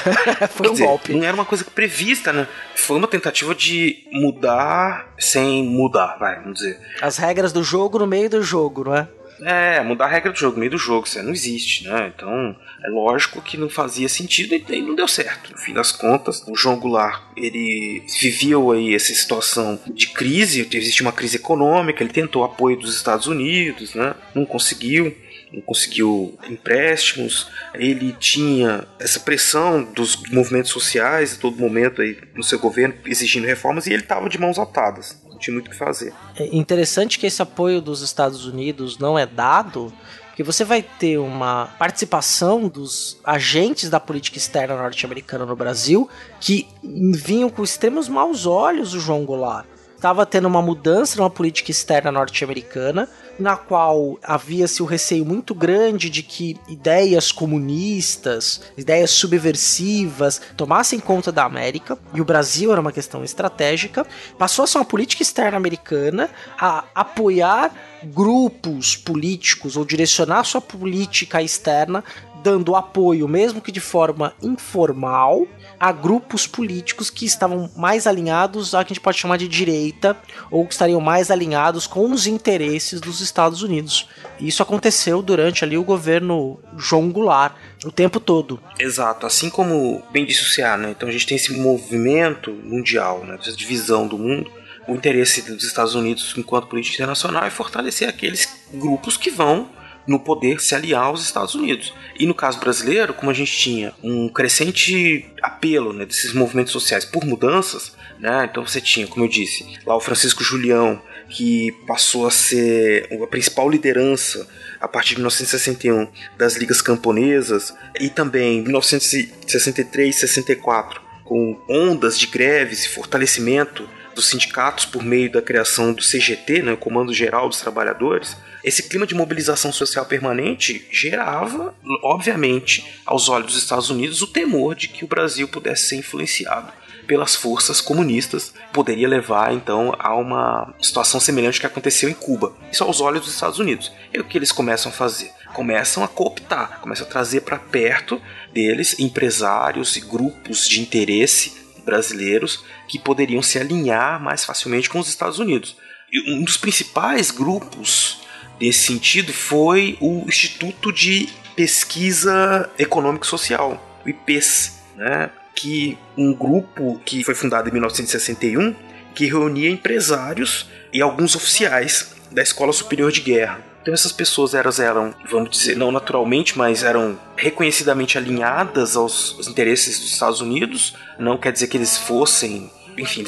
foi 0.51 0.67
um 0.67 0.71
dizer, 0.73 0.85
golpe. 0.85 1.13
Não 1.13 1.23
era 1.23 1.33
uma 1.33 1.45
coisa 1.45 1.63
prevista, 1.63 2.33
né? 2.33 2.45
Foi 2.75 2.97
uma 2.97 3.07
tentativa 3.07 3.55
de 3.55 4.05
mudar 4.11 5.13
sem 5.17 5.63
mudar, 5.63 6.17
vai, 6.19 6.41
vamos 6.41 6.59
dizer. 6.59 6.77
As 7.01 7.15
regras 7.15 7.53
do 7.53 7.63
jogo 7.63 7.99
no 7.99 8.05
meio 8.05 8.29
do 8.29 8.43
jogo, 8.43 8.83
não 8.83 8.97
é? 8.97 9.07
É, 9.41 9.81
mudar 9.81 10.05
a 10.05 10.09
regra 10.09 10.31
do 10.31 10.37
jogo, 10.37 10.59
meio 10.59 10.71
do 10.71 10.77
jogo, 10.77 11.07
isso 11.07 11.21
não 11.23 11.31
existe, 11.31 11.87
né? 11.87 12.11
Então, 12.15 12.55
é 12.83 12.89
lógico 12.89 13.41
que 13.41 13.57
não 13.57 13.69
fazia 13.69 14.09
sentido 14.09 14.53
e 14.55 14.81
não 14.81 14.95
deu 14.95 15.07
certo. 15.07 15.51
No 15.51 15.57
fim 15.57 15.73
das 15.73 15.91
contas, 15.91 16.43
o 16.47 16.55
João 16.55 16.79
Goulart, 16.79 17.23
ele 17.35 18.03
viveu 18.19 18.71
aí 18.71 18.93
essa 18.93 19.13
situação 19.13 19.79
de 19.87 20.07
crise, 20.09 20.67
existe 20.71 21.01
uma 21.01 21.11
crise 21.11 21.37
econômica, 21.37 22.03
ele 22.03 22.11
tentou 22.11 22.43
apoio 22.43 22.77
dos 22.77 22.95
Estados 22.95 23.27
Unidos, 23.27 23.95
né? 23.95 24.15
Não 24.33 24.45
conseguiu 24.45 25.15
não 25.51 25.61
conseguiu 25.61 26.37
empréstimos, 26.47 27.49
ele 27.73 28.15
tinha 28.19 28.87
essa 28.99 29.19
pressão 29.19 29.83
dos 29.83 30.15
movimentos 30.31 30.69
sociais 30.69 31.33
a 31.33 31.41
todo 31.41 31.57
momento 31.57 32.03
aí 32.03 32.17
no 32.35 32.43
seu 32.43 32.59
governo 32.59 32.93
exigindo 33.05 33.47
reformas 33.47 33.87
e 33.87 33.93
ele 33.93 34.03
estava 34.03 34.29
de 34.29 34.39
mãos 34.39 34.59
atadas 34.59 35.19
tinha 35.39 35.53
muito 35.53 35.67
o 35.67 35.71
que 35.71 35.77
fazer. 35.77 36.13
É 36.35 36.55
interessante 36.55 37.17
que 37.17 37.25
esse 37.25 37.41
apoio 37.41 37.81
dos 37.81 38.01
Estados 38.01 38.45
Unidos 38.45 38.97
não 38.97 39.17
é 39.17 39.25
dado, 39.25 39.91
porque 40.27 40.43
você 40.43 40.63
vai 40.63 40.81
ter 40.81 41.17
uma 41.17 41.67
participação 41.77 42.67
dos 42.67 43.19
agentes 43.23 43.89
da 43.89 43.99
política 43.99 44.37
externa 44.37 44.75
norte-americana 44.75 45.45
no 45.45 45.55
Brasil 45.55 46.09
que 46.39 46.67
vinham 46.83 47.49
com 47.49 47.63
extremos 47.63 48.07
maus 48.07 48.45
olhos 48.45 48.93
o 48.93 48.99
João 48.99 49.25
Goulart. 49.25 49.65
Estava 49.95 50.25
tendo 50.25 50.47
uma 50.47 50.61
mudança 50.61 51.21
na 51.21 51.29
política 51.29 51.71
externa 51.71 52.09
norte-americana, 52.09 53.09
na 53.39 53.55
qual 53.55 54.19
havia-se 54.21 54.83
o 54.83 54.85
receio 54.85 55.25
muito 55.25 55.55
grande 55.55 56.09
de 56.09 56.21
que 56.21 56.57
ideias 56.67 57.31
comunistas, 57.31 58.61
ideias 58.77 59.11
subversivas 59.11 60.41
tomassem 60.57 60.99
conta 60.99 61.31
da 61.31 61.45
América, 61.45 61.97
e 62.13 62.19
o 62.19 62.25
Brasil 62.25 62.71
era 62.71 62.81
uma 62.81 62.91
questão 62.91 63.23
estratégica, 63.23 64.05
passou 64.37 64.63
a 64.63 64.67
ser 64.67 64.77
uma 64.77 64.85
política 64.85 65.23
externa 65.23 65.57
americana 65.57 66.29
a 66.59 66.83
apoiar 66.93 67.73
grupos 68.03 68.95
políticos 68.95 69.77
ou 69.77 69.85
direcionar 69.85 70.43
sua 70.43 70.61
política 70.61 71.41
externa 71.41 72.03
dando 72.43 72.75
apoio, 72.75 73.27
mesmo 73.27 73.61
que 73.61 73.71
de 73.71 73.79
forma 73.79 74.33
informal, 74.41 75.45
a 75.79 75.91
grupos 75.91 76.45
políticos 76.45 77.09
que 77.09 77.25
estavam 77.25 77.71
mais 77.75 78.05
alinhados 78.05 78.73
a 78.73 78.83
que 78.83 78.91
a 78.91 78.93
gente 78.93 79.03
pode 79.03 79.17
chamar 79.17 79.37
de 79.37 79.47
direita 79.47 80.17
ou 80.51 80.65
que 80.67 80.73
estariam 80.73 80.99
mais 80.99 81.31
alinhados 81.31 81.87
com 81.87 82.11
os 82.11 82.27
interesses 82.27 82.99
dos 82.99 83.21
Estados 83.21 83.63
Unidos. 83.63 84.07
E 84.39 84.47
isso 84.47 84.61
aconteceu 84.61 85.21
durante 85.21 85.63
ali 85.63 85.77
o 85.77 85.83
governo 85.83 86.59
João 86.77 87.09
Goulart 87.09 87.55
o 87.85 87.91
tempo 87.91 88.19
todo. 88.19 88.59
Exato, 88.77 89.25
assim 89.25 89.49
como 89.49 90.03
bem 90.11 90.25
disse 90.25 90.41
o 90.41 90.49
Ceará, 90.49 90.77
né? 90.77 90.91
Então 90.91 91.07
a 91.07 91.11
gente 91.11 91.25
tem 91.25 91.37
esse 91.37 91.53
movimento 91.53 92.51
mundial, 92.51 93.23
né? 93.25 93.37
essa 93.39 93.53
divisão 93.53 94.07
do 94.07 94.17
mundo. 94.17 94.51
O 94.87 94.95
interesse 94.95 95.43
dos 95.43 95.63
Estados 95.63 95.93
Unidos 95.93 96.33
enquanto 96.35 96.67
política 96.67 96.95
internacional 96.95 97.43
é 97.43 97.49
fortalecer 97.49 98.09
aqueles 98.09 98.49
grupos 98.73 99.15
que 99.15 99.29
vão 99.29 99.69
no 100.09 100.19
poder 100.19 100.59
se 100.59 100.73
aliar 100.73 101.03
aos 101.03 101.21
Estados 101.21 101.53
Unidos. 101.53 101.93
E 102.17 102.25
no 102.25 102.33
caso 102.33 102.59
brasileiro, 102.59 103.13
como 103.13 103.29
a 103.29 103.33
gente 103.33 103.55
tinha 103.55 103.93
um 104.03 104.27
crescente 104.27 105.29
apelo 105.41 105.93
né, 105.93 106.03
desses 106.03 106.33
movimentos 106.33 106.73
sociais 106.73 107.05
por 107.05 107.23
mudanças, 107.23 107.93
né, 108.17 108.47
então 108.49 108.65
você 108.65 108.81
tinha, 108.81 109.05
como 109.05 109.25
eu 109.25 109.29
disse, 109.29 109.77
lá 109.85 109.95
o 109.95 109.99
Francisco 109.99 110.43
Julião, 110.43 110.99
que 111.29 111.71
passou 111.85 112.25
a 112.25 112.31
ser 112.31 113.07
a 113.23 113.27
principal 113.27 113.69
liderança 113.69 114.47
a 114.81 114.87
partir 114.87 115.09
de 115.09 115.17
1961 115.17 116.07
das 116.35 116.55
ligas 116.55 116.81
camponesas 116.81 117.71
e 117.99 118.09
também 118.09 118.57
em 118.57 118.61
1963 118.63 120.15
e 120.15 120.19
64 120.19 121.01
com 121.23 121.61
ondas 121.69 122.17
de 122.17 122.25
greves 122.25 122.85
e 122.85 122.89
fortalecimento 122.89 123.87
dos 124.15 124.27
sindicatos 124.27 124.85
por 124.85 125.03
meio 125.03 125.31
da 125.31 125.43
criação 125.43 125.93
do 125.93 126.01
CGT, 126.01 126.63
né, 126.63 126.75
Comando 126.75 127.13
Geral 127.13 127.47
dos 127.47 127.61
Trabalhadores, 127.61 128.35
esse 128.63 128.83
clima 128.83 129.07
de 129.07 129.15
mobilização 129.15 129.71
social 129.71 130.05
permanente 130.05 130.87
gerava, 130.91 131.73
obviamente, 132.03 132.85
aos 133.05 133.29
olhos 133.29 133.53
dos 133.53 133.63
Estados 133.63 133.89
Unidos, 133.89 134.21
o 134.21 134.27
temor 134.27 134.75
de 134.75 134.87
que 134.87 135.05
o 135.05 135.07
Brasil 135.07 135.47
pudesse 135.47 135.87
ser 135.87 135.95
influenciado 135.95 136.71
pelas 137.07 137.35
forças 137.35 137.81
comunistas, 137.81 138.53
poderia 138.71 139.07
levar 139.07 139.51
então 139.51 139.95
a 139.97 140.15
uma 140.15 140.71
situação 140.79 141.19
semelhante 141.19 141.59
que 141.59 141.65
aconteceu 141.65 142.07
em 142.07 142.13
Cuba. 142.13 142.53
Isso 142.71 142.83
aos 142.83 143.01
olhos 143.01 143.21
dos 143.21 143.33
Estados 143.33 143.57
Unidos. 143.57 143.91
E 144.13 144.19
o 144.19 144.23
que 144.23 144.37
eles 144.37 144.51
começam 144.51 144.91
a 144.91 144.93
fazer? 144.93 145.31
Começam 145.55 146.03
a 146.03 146.07
cooptar, 146.07 146.79
começam 146.79 147.07
a 147.07 147.09
trazer 147.09 147.41
para 147.41 147.57
perto 147.57 148.21
deles 148.53 148.99
empresários 148.99 149.95
e 149.95 150.01
grupos 150.01 150.67
de 150.67 150.81
interesse 150.81 151.57
brasileiros 151.83 152.63
que 152.87 152.99
poderiam 152.99 153.41
se 153.41 153.57
alinhar 153.57 154.21
mais 154.21 154.45
facilmente 154.45 154.87
com 154.87 154.99
os 154.99 155.09
Estados 155.09 155.39
Unidos. 155.39 155.75
E 156.11 156.31
um 156.31 156.43
dos 156.43 156.57
principais 156.57 157.31
grupos 157.31 158.19
nesse 158.59 158.87
sentido 158.87 159.33
foi 159.33 159.97
o 159.99 160.25
Instituto 160.27 160.91
de 160.91 161.29
Pesquisa 161.55 162.69
Econômico 162.77 163.25
Social, 163.25 164.01
o 164.05 164.09
IPES, 164.09 164.79
né? 164.95 165.29
que 165.55 165.97
um 166.17 166.33
grupo 166.33 167.01
que 167.03 167.23
foi 167.23 167.35
fundado 167.35 167.67
em 167.67 167.71
1961 167.73 168.73
que 169.13 169.25
reunia 169.25 169.69
empresários 169.69 170.69
e 170.93 171.01
alguns 171.01 171.35
oficiais 171.35 172.15
da 172.31 172.41
Escola 172.41 172.71
Superior 172.71 173.11
de 173.11 173.21
Guerra. 173.21 173.61
Então 173.81 173.93
essas 173.93 174.11
pessoas 174.11 174.53
eram, 174.53 175.13
vamos 175.29 175.49
dizer, 175.49 175.75
não 175.75 175.91
naturalmente, 175.91 176.57
mas 176.57 176.83
eram 176.83 177.19
reconhecidamente 177.35 178.17
alinhadas 178.17 178.95
aos, 178.95 179.47
interesses 179.47 179.99
dos 179.99 180.13
Estados 180.13 180.41
Unidos. 180.41 180.95
Não 181.17 181.37
quer 181.37 181.51
dizer 181.51 181.67
que 181.67 181.77
eles 181.77 181.97
fossem, 181.97 182.71
enfim, 182.97 183.23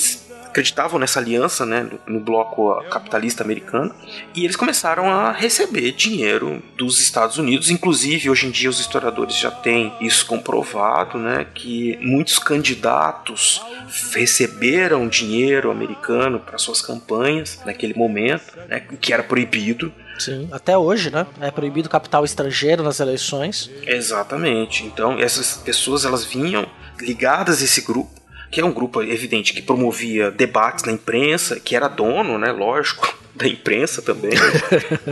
acreditavam 0.51 0.99
nessa 0.99 1.19
aliança, 1.19 1.65
né, 1.65 1.89
no 2.05 2.19
bloco 2.19 2.75
capitalista 2.89 3.43
americano, 3.43 3.95
e 4.35 4.43
eles 4.43 4.57
começaram 4.57 5.09
a 5.09 5.31
receber 5.31 5.93
dinheiro 5.93 6.61
dos 6.77 6.99
Estados 6.99 7.37
Unidos. 7.37 7.71
Inclusive, 7.71 8.29
hoje 8.29 8.47
em 8.47 8.51
dia, 8.51 8.69
os 8.69 8.79
historiadores 8.79 9.35
já 9.37 9.49
têm 9.49 9.93
isso 10.01 10.25
comprovado, 10.25 11.17
né, 11.17 11.47
que 11.55 11.97
muitos 12.01 12.37
candidatos 12.37 13.61
receberam 14.13 15.07
dinheiro 15.07 15.71
americano 15.71 16.39
para 16.39 16.57
suas 16.57 16.81
campanhas 16.81 17.59
naquele 17.65 17.93
momento, 17.93 18.53
né, 18.67 18.81
que 18.99 19.13
era 19.13 19.23
proibido. 19.23 19.91
Sim, 20.19 20.49
até 20.51 20.77
hoje, 20.77 21.09
né? 21.09 21.25
É 21.39 21.49
proibido 21.49 21.89
capital 21.89 22.23
estrangeiro 22.23 22.83
nas 22.83 22.99
eleições. 22.99 23.71
Exatamente. 23.87 24.85
Então, 24.85 25.17
essas 25.17 25.57
pessoas 25.57 26.05
elas 26.05 26.23
vinham 26.23 26.67
ligadas 26.99 27.59
a 27.61 27.63
esse 27.63 27.81
grupo 27.81 28.20
que 28.51 28.59
é 28.59 28.65
um 28.65 28.73
grupo 28.73 29.01
evidente 29.01 29.53
que 29.53 29.61
promovia 29.61 30.29
debates 30.29 30.83
na 30.83 30.91
imprensa, 30.91 31.57
que 31.57 31.73
era 31.73 31.87
dono, 31.87 32.37
né, 32.37 32.51
lógico, 32.51 33.17
da 33.33 33.47
imprensa 33.47 34.01
também. 34.01 34.33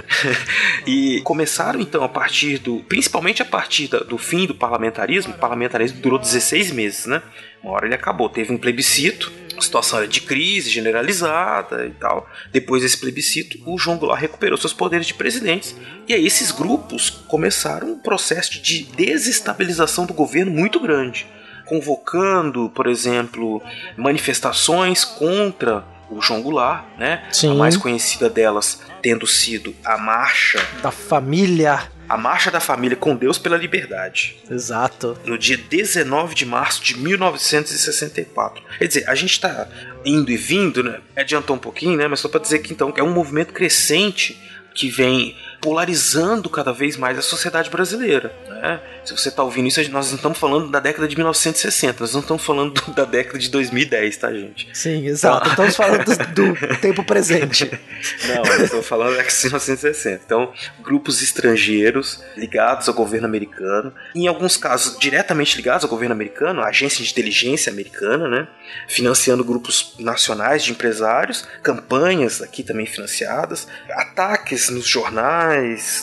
e 0.85 1.21
começaram 1.21 1.79
então 1.79 2.03
a 2.03 2.09
partir 2.09 2.57
do, 2.57 2.79
principalmente 2.79 3.41
a 3.41 3.45
partir 3.45 3.87
do 3.87 4.17
fim 4.17 4.45
do 4.45 4.53
parlamentarismo, 4.53 5.33
o 5.33 5.37
parlamentarismo 5.37 6.01
durou 6.01 6.19
16 6.19 6.71
meses, 6.71 7.05
né? 7.05 7.21
Uma 7.63 7.73
hora 7.73 7.85
ele 7.85 7.95
acabou, 7.95 8.29
teve 8.29 8.51
um 8.51 8.57
plebiscito, 8.57 9.31
a 9.57 9.61
situação 9.61 9.99
era 9.99 10.07
de 10.07 10.21
crise 10.21 10.69
generalizada 10.69 11.85
e 11.85 11.91
tal. 11.91 12.29
Depois 12.51 12.83
desse 12.83 12.97
plebiscito, 12.97 13.57
o 13.65 13.77
João 13.77 13.97
Goulart 13.97 14.21
recuperou 14.21 14.57
seus 14.57 14.73
poderes 14.73 15.07
de 15.07 15.13
presidente. 15.13 15.75
E 16.07 16.13
aí 16.13 16.25
esses 16.25 16.51
grupos 16.51 17.09
começaram 17.09 17.91
um 17.91 17.99
processo 17.99 18.61
de 18.61 18.83
desestabilização 18.83 20.05
do 20.05 20.13
governo 20.13 20.51
muito 20.51 20.79
grande 20.79 21.25
convocando, 21.70 22.70
por 22.72 22.88
exemplo, 22.88 23.61
manifestações 23.95 25.05
contra 25.05 25.86
o 26.09 26.20
João 26.20 26.41
Goulart, 26.41 26.84
né? 26.97 27.24
Sim. 27.32 27.51
A 27.51 27.53
mais 27.53 27.78
conhecida 27.78 28.30
delas 28.30 28.82
tendo 29.01 29.28
sido 29.28 29.76
a 29.86 29.97
Marcha 29.97 30.59
da 30.82 30.89
Família. 30.91 31.80
A 32.09 32.17
Marcha 32.17 32.49
da 32.49 32.59
Família 32.59 32.97
com 32.97 33.15
Deus 33.15 33.38
pela 33.38 33.55
Liberdade. 33.55 34.38
Exato. 34.49 35.15
No 35.24 35.38
dia 35.38 35.55
19 35.55 36.34
de 36.34 36.43
março 36.43 36.84
de 36.84 36.97
1964. 36.97 38.63
Quer 38.80 38.88
dizer, 38.88 39.07
a 39.07 39.13
gente 39.13 39.34
está 39.34 39.67
indo 40.03 40.32
e 40.32 40.38
vindo, 40.38 40.84
né? 40.84 40.99
Adiantou 41.15 41.55
um 41.55 41.59
pouquinho, 41.59 41.95
né? 41.95 42.07
Mas 42.07 42.20
só 42.20 42.28
para 42.28 42.39
dizer 42.39 42.59
que 42.59 42.74
então 42.74 42.91
é 42.97 43.03
um 43.03 43.13
movimento 43.13 43.53
crescente 43.53 44.41
que 44.74 44.89
vem 44.89 45.36
polarizando 45.62 46.49
cada 46.49 46.72
vez 46.72 46.97
mais 46.97 47.18
a 47.18 47.22
sociedade 47.22 47.70
brasileira. 47.70 48.34
Né? 48.47 48.80
Se 49.05 49.12
você 49.12 49.30
está 49.30 49.43
ouvindo 49.43 49.68
isso, 49.68 49.80
nós 49.91 50.10
não 50.10 50.16
estamos 50.16 50.38
falando 50.38 50.70
da 50.70 50.80
década 50.80 51.07
de 51.07 51.16
1960, 51.16 51.97
nós 51.99 52.14
não 52.14 52.22
estamos 52.22 52.43
falando 52.43 52.82
da 52.93 53.05
década 53.05 53.39
de 53.39 53.49
2010, 53.49 54.18
tá, 54.18 54.34
gente? 54.34 54.70
Sim, 54.74 55.07
exato. 55.07 55.49
Então... 55.51 55.66
Estamos 55.66 55.76
falando 55.76 56.34
do, 56.34 56.78
tempo 56.78 57.03
presente. 57.03 57.70
não, 58.28 58.64
estou 58.64 58.82
falando 58.84 59.12
da 59.12 59.18
década 59.18 59.36
de 59.36 59.45
1960. 59.45 60.24
Então, 60.26 60.53
grupos 60.82 61.22
estrangeiros 61.22 62.24
ligados 62.36 62.88
ao 62.88 62.93
governo 62.93 63.28
americano, 63.28 63.93
em 64.16 64.28
alguns 64.28 64.57
casos 64.57 64.97
diretamente 64.99 65.55
ligados 65.57 65.84
ao 65.84 65.89
governo 65.89 66.14
americano, 66.14 66.62
a 66.62 66.68
agência 66.68 67.03
de 67.03 67.12
inteligência 67.12 67.72
americana, 67.72 68.28
né? 68.28 68.47
financiando 68.88 69.43
grupos 69.43 69.95
nacionais 69.99 70.64
de 70.64 70.72
empresários, 70.72 71.47
campanhas 71.64 72.41
aqui 72.41 72.64
também 72.64 72.86
financiadas, 72.86 73.68
ataques 73.91 74.70
nos 74.70 74.88
jornais, 74.88 75.49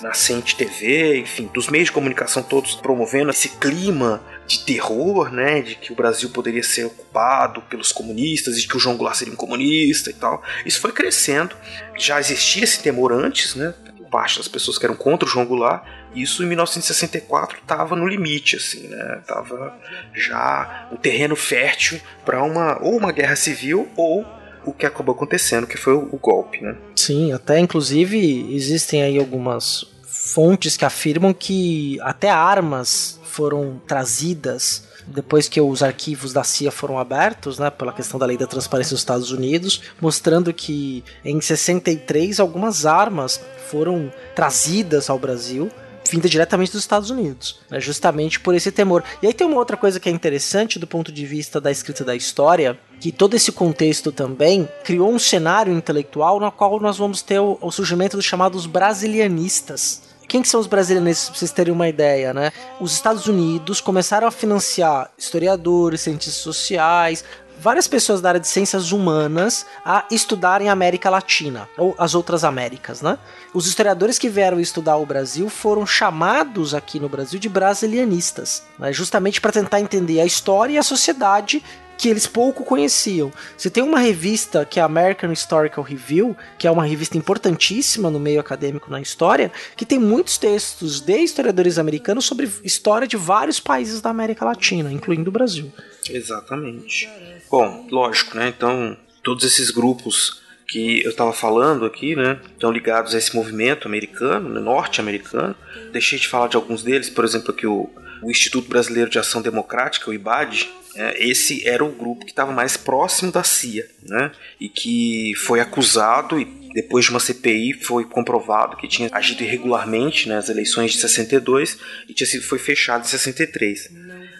na 0.02 0.14
Cente 0.14 0.56
TV, 0.56 1.18
enfim, 1.18 1.50
dos 1.52 1.68
meios 1.68 1.86
de 1.86 1.92
comunicação 1.92 2.42
todos 2.42 2.74
promovendo 2.74 3.30
esse 3.30 3.48
clima 3.50 4.22
de 4.46 4.60
terror, 4.64 5.30
né, 5.32 5.60
de 5.60 5.74
que 5.74 5.92
o 5.92 5.96
Brasil 5.96 6.30
poderia 6.30 6.62
ser 6.62 6.84
ocupado 6.84 7.60
pelos 7.62 7.92
comunistas 7.92 8.56
e 8.56 8.66
que 8.66 8.76
o 8.76 8.80
João 8.80 8.96
Goulart 8.96 9.16
seria 9.16 9.32
um 9.32 9.36
comunista 9.36 10.10
e 10.10 10.14
tal. 10.14 10.42
Isso 10.64 10.80
foi 10.80 10.92
crescendo. 10.92 11.56
Já 11.98 12.20
existia 12.20 12.64
esse 12.64 12.80
temor 12.80 13.12
antes, 13.12 13.54
né, 13.54 13.74
por 13.96 14.08
parte 14.08 14.38
das 14.38 14.48
pessoas 14.48 14.78
que 14.78 14.84
eram 14.84 14.94
contra 14.94 15.28
o 15.28 15.30
João 15.30 15.46
Goulart. 15.46 15.84
Isso 16.14 16.42
em 16.42 16.46
1964 16.46 17.58
estava 17.58 17.94
no 17.96 18.06
limite, 18.06 18.56
assim, 18.56 18.88
né? 18.88 19.20
Tava 19.26 19.76
já 20.14 20.88
um 20.90 20.96
terreno 20.96 21.36
fértil 21.36 22.00
para 22.24 22.42
uma 22.42 22.82
ou 22.82 22.96
uma 22.96 23.12
guerra 23.12 23.36
civil 23.36 23.90
ou 23.96 24.24
o 24.66 24.72
que 24.72 24.84
acabou 24.84 25.14
acontecendo, 25.14 25.66
que 25.66 25.76
foi 25.76 25.94
o, 25.94 26.08
o 26.12 26.18
golpe, 26.18 26.60
né? 26.60 26.76
Sim, 26.94 27.32
até 27.32 27.58
inclusive 27.58 28.54
existem 28.54 29.02
aí 29.02 29.18
algumas 29.18 29.86
fontes 30.02 30.76
que 30.76 30.84
afirmam 30.84 31.32
que 31.32 31.98
até 32.02 32.28
armas 32.28 33.18
foram 33.24 33.80
trazidas 33.86 34.84
depois 35.06 35.48
que 35.48 35.60
os 35.60 35.82
arquivos 35.82 36.32
da 36.32 36.42
CIA 36.42 36.72
foram 36.72 36.98
abertos, 36.98 37.58
né, 37.58 37.70
pela 37.70 37.92
questão 37.92 38.18
da 38.18 38.26
lei 38.26 38.36
da 38.36 38.46
transparência 38.46 38.90
dos 38.90 39.00
Estados 39.00 39.30
Unidos, 39.30 39.82
mostrando 40.00 40.52
que 40.52 41.04
em 41.24 41.40
63 41.40 42.40
algumas 42.40 42.84
armas 42.84 43.40
foram 43.70 44.12
trazidas 44.34 45.08
ao 45.08 45.18
Brasil 45.18 45.70
vinda 46.10 46.28
diretamente 46.28 46.72
dos 46.72 46.80
Estados 46.80 47.10
Unidos, 47.10 47.60
né, 47.70 47.80
justamente 47.80 48.40
por 48.40 48.54
esse 48.54 48.70
temor. 48.70 49.02
E 49.22 49.26
aí 49.26 49.34
tem 49.34 49.46
uma 49.46 49.58
outra 49.58 49.76
coisa 49.76 50.00
que 50.00 50.08
é 50.08 50.12
interessante 50.12 50.78
do 50.78 50.86
ponto 50.86 51.12
de 51.12 51.26
vista 51.26 51.60
da 51.60 51.70
escrita 51.70 52.04
da 52.04 52.14
história, 52.14 52.78
que 53.00 53.12
todo 53.12 53.34
esse 53.34 53.52
contexto 53.52 54.10
também 54.10 54.68
criou 54.84 55.12
um 55.12 55.18
cenário 55.18 55.72
intelectual 55.72 56.40
no 56.40 56.50
qual 56.50 56.80
nós 56.80 56.96
vamos 56.96 57.22
ter 57.22 57.38
o, 57.38 57.58
o 57.60 57.70
surgimento 57.70 58.16
dos 58.16 58.24
chamados 58.24 58.66
brasilianistas. 58.66 60.02
Quem 60.28 60.42
que 60.42 60.48
são 60.48 60.58
os 60.58 60.66
brasileiros, 60.66 61.26
pra 61.26 61.38
vocês 61.38 61.52
terem 61.52 61.72
uma 61.72 61.88
ideia, 61.88 62.34
né? 62.34 62.50
Os 62.80 62.92
Estados 62.92 63.26
Unidos 63.26 63.80
começaram 63.80 64.26
a 64.26 64.30
financiar 64.32 65.10
historiadores, 65.16 66.00
cientistas 66.00 66.42
sociais, 66.42 67.24
várias 67.58 67.86
pessoas 67.88 68.20
da 68.20 68.30
área 68.30 68.40
de 68.40 68.48
ciências 68.48 68.92
humanas 68.92 69.66
a 69.84 70.04
estudarem 70.10 70.68
a 70.68 70.72
América 70.72 71.10
Latina, 71.10 71.68
ou 71.76 71.94
as 71.98 72.14
outras 72.14 72.44
Américas, 72.44 73.02
né? 73.02 73.18
Os 73.52 73.66
historiadores 73.66 74.18
que 74.18 74.28
vieram 74.28 74.60
estudar 74.60 74.96
o 74.96 75.06
Brasil 75.06 75.48
foram 75.48 75.86
chamados 75.86 76.74
aqui 76.74 77.00
no 77.00 77.08
Brasil 77.08 77.38
de 77.38 77.48
brasilianistas, 77.48 78.62
né? 78.78 78.92
justamente 78.92 79.40
para 79.40 79.52
tentar 79.52 79.80
entender 79.80 80.20
a 80.20 80.26
história 80.26 80.74
e 80.74 80.78
a 80.78 80.82
sociedade 80.82 81.62
que 81.96 82.08
eles 82.08 82.26
pouco 82.26 82.64
conheciam. 82.64 83.32
Você 83.56 83.70
tem 83.70 83.82
uma 83.82 83.98
revista 83.98 84.64
que 84.64 84.78
é 84.78 84.82
a 84.82 84.86
American 84.86 85.32
Historical 85.32 85.84
Review, 85.84 86.36
que 86.58 86.66
é 86.66 86.70
uma 86.70 86.84
revista 86.84 87.16
importantíssima 87.16 88.10
no 88.10 88.20
meio 88.20 88.40
acadêmico 88.40 88.90
na 88.90 89.00
história, 89.00 89.50
que 89.76 89.86
tem 89.86 89.98
muitos 89.98 90.38
textos 90.38 91.00
de 91.00 91.18
historiadores 91.18 91.78
americanos 91.78 92.24
sobre 92.24 92.50
história 92.62 93.06
de 93.06 93.16
vários 93.16 93.60
países 93.60 94.00
da 94.00 94.10
América 94.10 94.44
Latina, 94.44 94.92
incluindo 94.92 95.30
o 95.30 95.32
Brasil. 95.32 95.72
Exatamente. 96.08 97.08
Bom, 97.50 97.86
lógico, 97.90 98.36
né? 98.36 98.52
Então, 98.56 98.96
todos 99.22 99.44
esses 99.44 99.70
grupos 99.70 100.42
que 100.68 101.02
eu 101.04 101.10
estava 101.10 101.32
falando 101.32 101.84
aqui, 101.84 102.16
né, 102.16 102.40
estão 102.52 102.72
ligados 102.72 103.14
a 103.14 103.18
esse 103.18 103.34
movimento 103.34 103.86
americano, 103.86 104.48
né, 104.48 104.60
norte-americano. 104.60 105.54
Deixei 105.92 106.18
de 106.18 106.28
falar 106.28 106.48
de 106.48 106.56
alguns 106.56 106.82
deles, 106.82 107.08
por 107.08 107.24
exemplo, 107.24 107.52
aqui 107.52 107.66
o, 107.66 107.88
o 108.26 108.30
Instituto 108.30 108.68
Brasileiro 108.68 109.08
de 109.08 109.20
Ação 109.20 109.40
Democrática, 109.40 110.10
o 110.10 110.12
IBAD, 110.12 110.68
é, 110.96 111.24
esse 111.24 111.66
era 111.66 111.84
o 111.84 111.92
grupo 111.92 112.24
que 112.24 112.32
estava 112.32 112.50
mais 112.50 112.76
próximo 112.76 113.30
da 113.30 113.44
CIA, 113.44 113.88
né? 114.02 114.32
E 114.58 114.68
que 114.68 115.32
foi 115.36 115.60
acusado 115.60 116.40
e 116.40 116.44
depois 116.74 117.04
de 117.04 117.12
uma 117.12 117.20
CPI 117.20 117.74
foi 117.74 118.04
comprovado 118.04 118.76
que 118.76 118.88
tinha 118.88 119.08
agido 119.12 119.44
irregularmente 119.44 120.28
nas 120.28 120.48
eleições 120.48 120.92
de 120.92 120.98
62 120.98 121.78
e 122.08 122.14
tinha 122.14 122.26
sido 122.26 122.42
foi 122.42 122.58
fechado 122.58 123.04
em 123.04 123.08
63. 123.08 123.90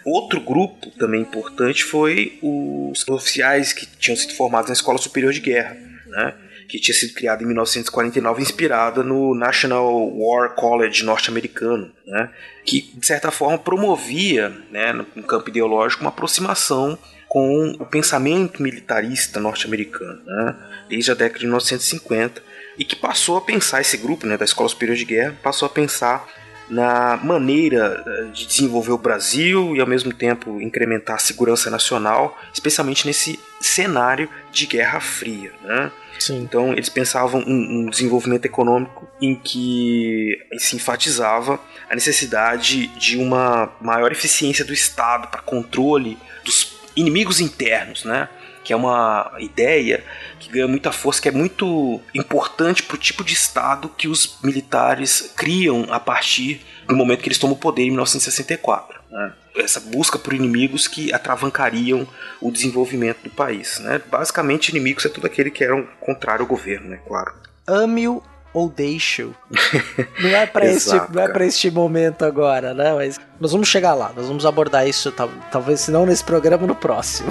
Outro 0.05 0.41
grupo 0.41 0.91
também 0.97 1.21
importante 1.21 1.85
foi 1.85 2.37
os 2.41 3.07
oficiais 3.07 3.71
que 3.71 3.85
tinham 3.85 4.17
sido 4.17 4.33
formados 4.33 4.67
na 4.67 4.73
Escola 4.73 4.97
Superior 4.97 5.31
de 5.31 5.39
Guerra, 5.39 5.77
né? 6.07 6.33
Que 6.67 6.79
tinha 6.79 6.95
sido 6.95 7.13
criada 7.13 7.43
em 7.43 7.45
1949, 7.45 8.41
inspirada 8.41 9.01
no 9.03 9.33
National 9.33 9.87
War 10.17 10.53
College 10.53 11.03
norte-americano, 11.03 11.91
né, 12.05 12.29
que 12.65 12.91
de 12.93 13.05
certa 13.05 13.31
forma 13.31 13.57
promovia, 13.57 14.49
né, 14.69 14.91
no 14.93 15.23
campo 15.23 15.49
ideológico, 15.49 16.01
uma 16.01 16.09
aproximação 16.09 16.97
com 17.27 17.75
o 17.79 17.85
pensamento 17.85 18.61
militarista 18.61 19.39
norte-americano, 19.39 20.21
né, 20.25 20.55
desde 20.89 21.11
a 21.11 21.13
década 21.13 21.39
de 21.39 21.45
1950, 21.45 22.43
e 22.77 22.85
que 22.85 22.95
passou 22.95 23.37
a 23.37 23.41
pensar 23.41 23.81
esse 23.81 23.97
grupo 23.97 24.27
né, 24.27 24.37
da 24.37 24.45
Escola 24.45 24.69
Superior 24.69 24.95
de 24.95 25.05
Guerra, 25.05 25.35
passou 25.41 25.65
a 25.65 25.69
pensar 25.69 26.27
na 26.69 27.17
maneira 27.17 28.03
eh, 28.05 28.23
de 28.33 28.45
desenvolver 28.45 28.91
o 28.91 28.97
Brasil 28.97 29.75
e 29.75 29.79
ao 29.79 29.87
mesmo 29.87 30.13
tempo 30.13 30.61
incrementar 30.61 31.15
a 31.15 31.19
segurança 31.19 31.69
nacional, 31.69 32.37
especialmente 32.53 33.07
nesse 33.07 33.39
cenário 33.61 34.29
de 34.51 34.65
Guerra 34.65 34.99
Fria. 34.99 35.53
Né? 35.63 35.91
Sim. 36.19 36.39
Então 36.39 36.73
eles 36.73 36.89
pensavam 36.89 37.41
um, 37.41 37.85
um, 37.85 37.89
desenvolvimento 37.89 38.45
econômico 38.45 39.07
em 39.21 39.35
que 39.35 40.37
se 40.57 40.75
enfatizava 40.75 41.59
a 41.89 41.95
necessidade 41.95 42.87
de 42.87 43.17
uma 43.17 43.71
maior 43.79 44.11
eficiência 44.11 44.65
do 44.65 44.73
Estado 44.73 45.27
para 45.27 45.41
controle 45.41 46.17
dos 46.43 46.75
inimigos 46.95 47.39
internos, 47.39 48.03
né? 48.03 48.27
que 48.67 48.73
é 48.73 48.75
uma 48.75 49.31
ideia 49.39 50.03
que 50.41 50.49
ganha 50.49 50.67
muita 50.67 50.91
força, 50.91 51.21
que 51.21 51.29
é 51.29 51.31
muito 51.31 52.01
importante 52.13 52.83
para 52.83 52.95
o 52.95 52.99
tipo 52.99 53.23
de 53.23 53.33
Estado 53.33 53.87
que 53.87 54.09
os 54.09 54.39
militares 54.43 55.31
criam 55.37 55.85
a 55.89 56.01
partir 56.01 56.65
do 56.85 56.93
momento 56.93 57.21
que 57.21 57.29
eles 57.29 57.37
tomam 57.37 57.55
o 57.55 57.59
poder 57.59 57.83
em 57.83 57.91
1964. 57.91 58.96
Né? 59.11 59.33
Essa 59.55 59.79
busca 59.79 60.19
por 60.19 60.33
inimigos 60.33 60.87
que 60.87 61.13
atravancariam 61.13 62.07
o 62.41 62.51
desenvolvimento 62.51 63.23
do 63.23 63.29
país. 63.29 63.79
Né? 63.79 64.01
Basicamente, 64.09 64.69
inimigos 64.69 65.05
é 65.05 65.09
tudo 65.09 65.27
aquele 65.27 65.49
que 65.49 65.63
era 65.63 65.75
um 65.75 65.85
contrário 65.99 66.43
ao 66.43 66.47
governo, 66.47 66.89
né? 66.89 66.99
Claro. 67.07 67.33
Ame-o 67.65 68.23
ou 68.53 68.69
deixe-o. 68.69 69.35
Não 70.19 70.29
é 70.29 70.45
para 70.47 70.65
este, 70.65 70.95
não 71.11 71.21
é 71.21 71.27
para 71.27 71.45
este 71.45 71.69
momento 71.69 72.25
agora, 72.25 72.73
né? 72.73 72.91
Mas 72.93 73.19
nós 73.39 73.51
vamos 73.51 73.67
chegar 73.67 73.93
lá, 73.93 74.11
nós 74.15 74.27
vamos 74.27 74.45
abordar 74.47 74.87
isso, 74.87 75.11
tal, 75.11 75.29
talvez 75.51 75.81
se 75.81 75.91
não 75.91 76.07
nesse 76.07 76.23
programa, 76.23 76.65
no 76.65 76.75
próximo. 76.75 77.29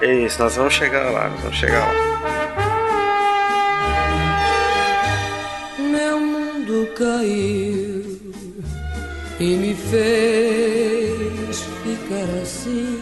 é 0.00 0.14
isso, 0.24 0.42
nós 0.42 0.56
vamos 0.56 0.72
chegar 0.72 1.10
lá, 1.10 1.28
nós 1.28 1.40
vamos 1.42 1.56
chegar 1.58 1.80
lá. 1.80 1.92
Meu 5.78 6.18
mundo 6.20 6.88
caiu 6.96 7.95
e 9.38 9.56
me 9.56 9.74
fez 9.74 11.60
ficar 11.82 12.40
assim. 12.42 13.00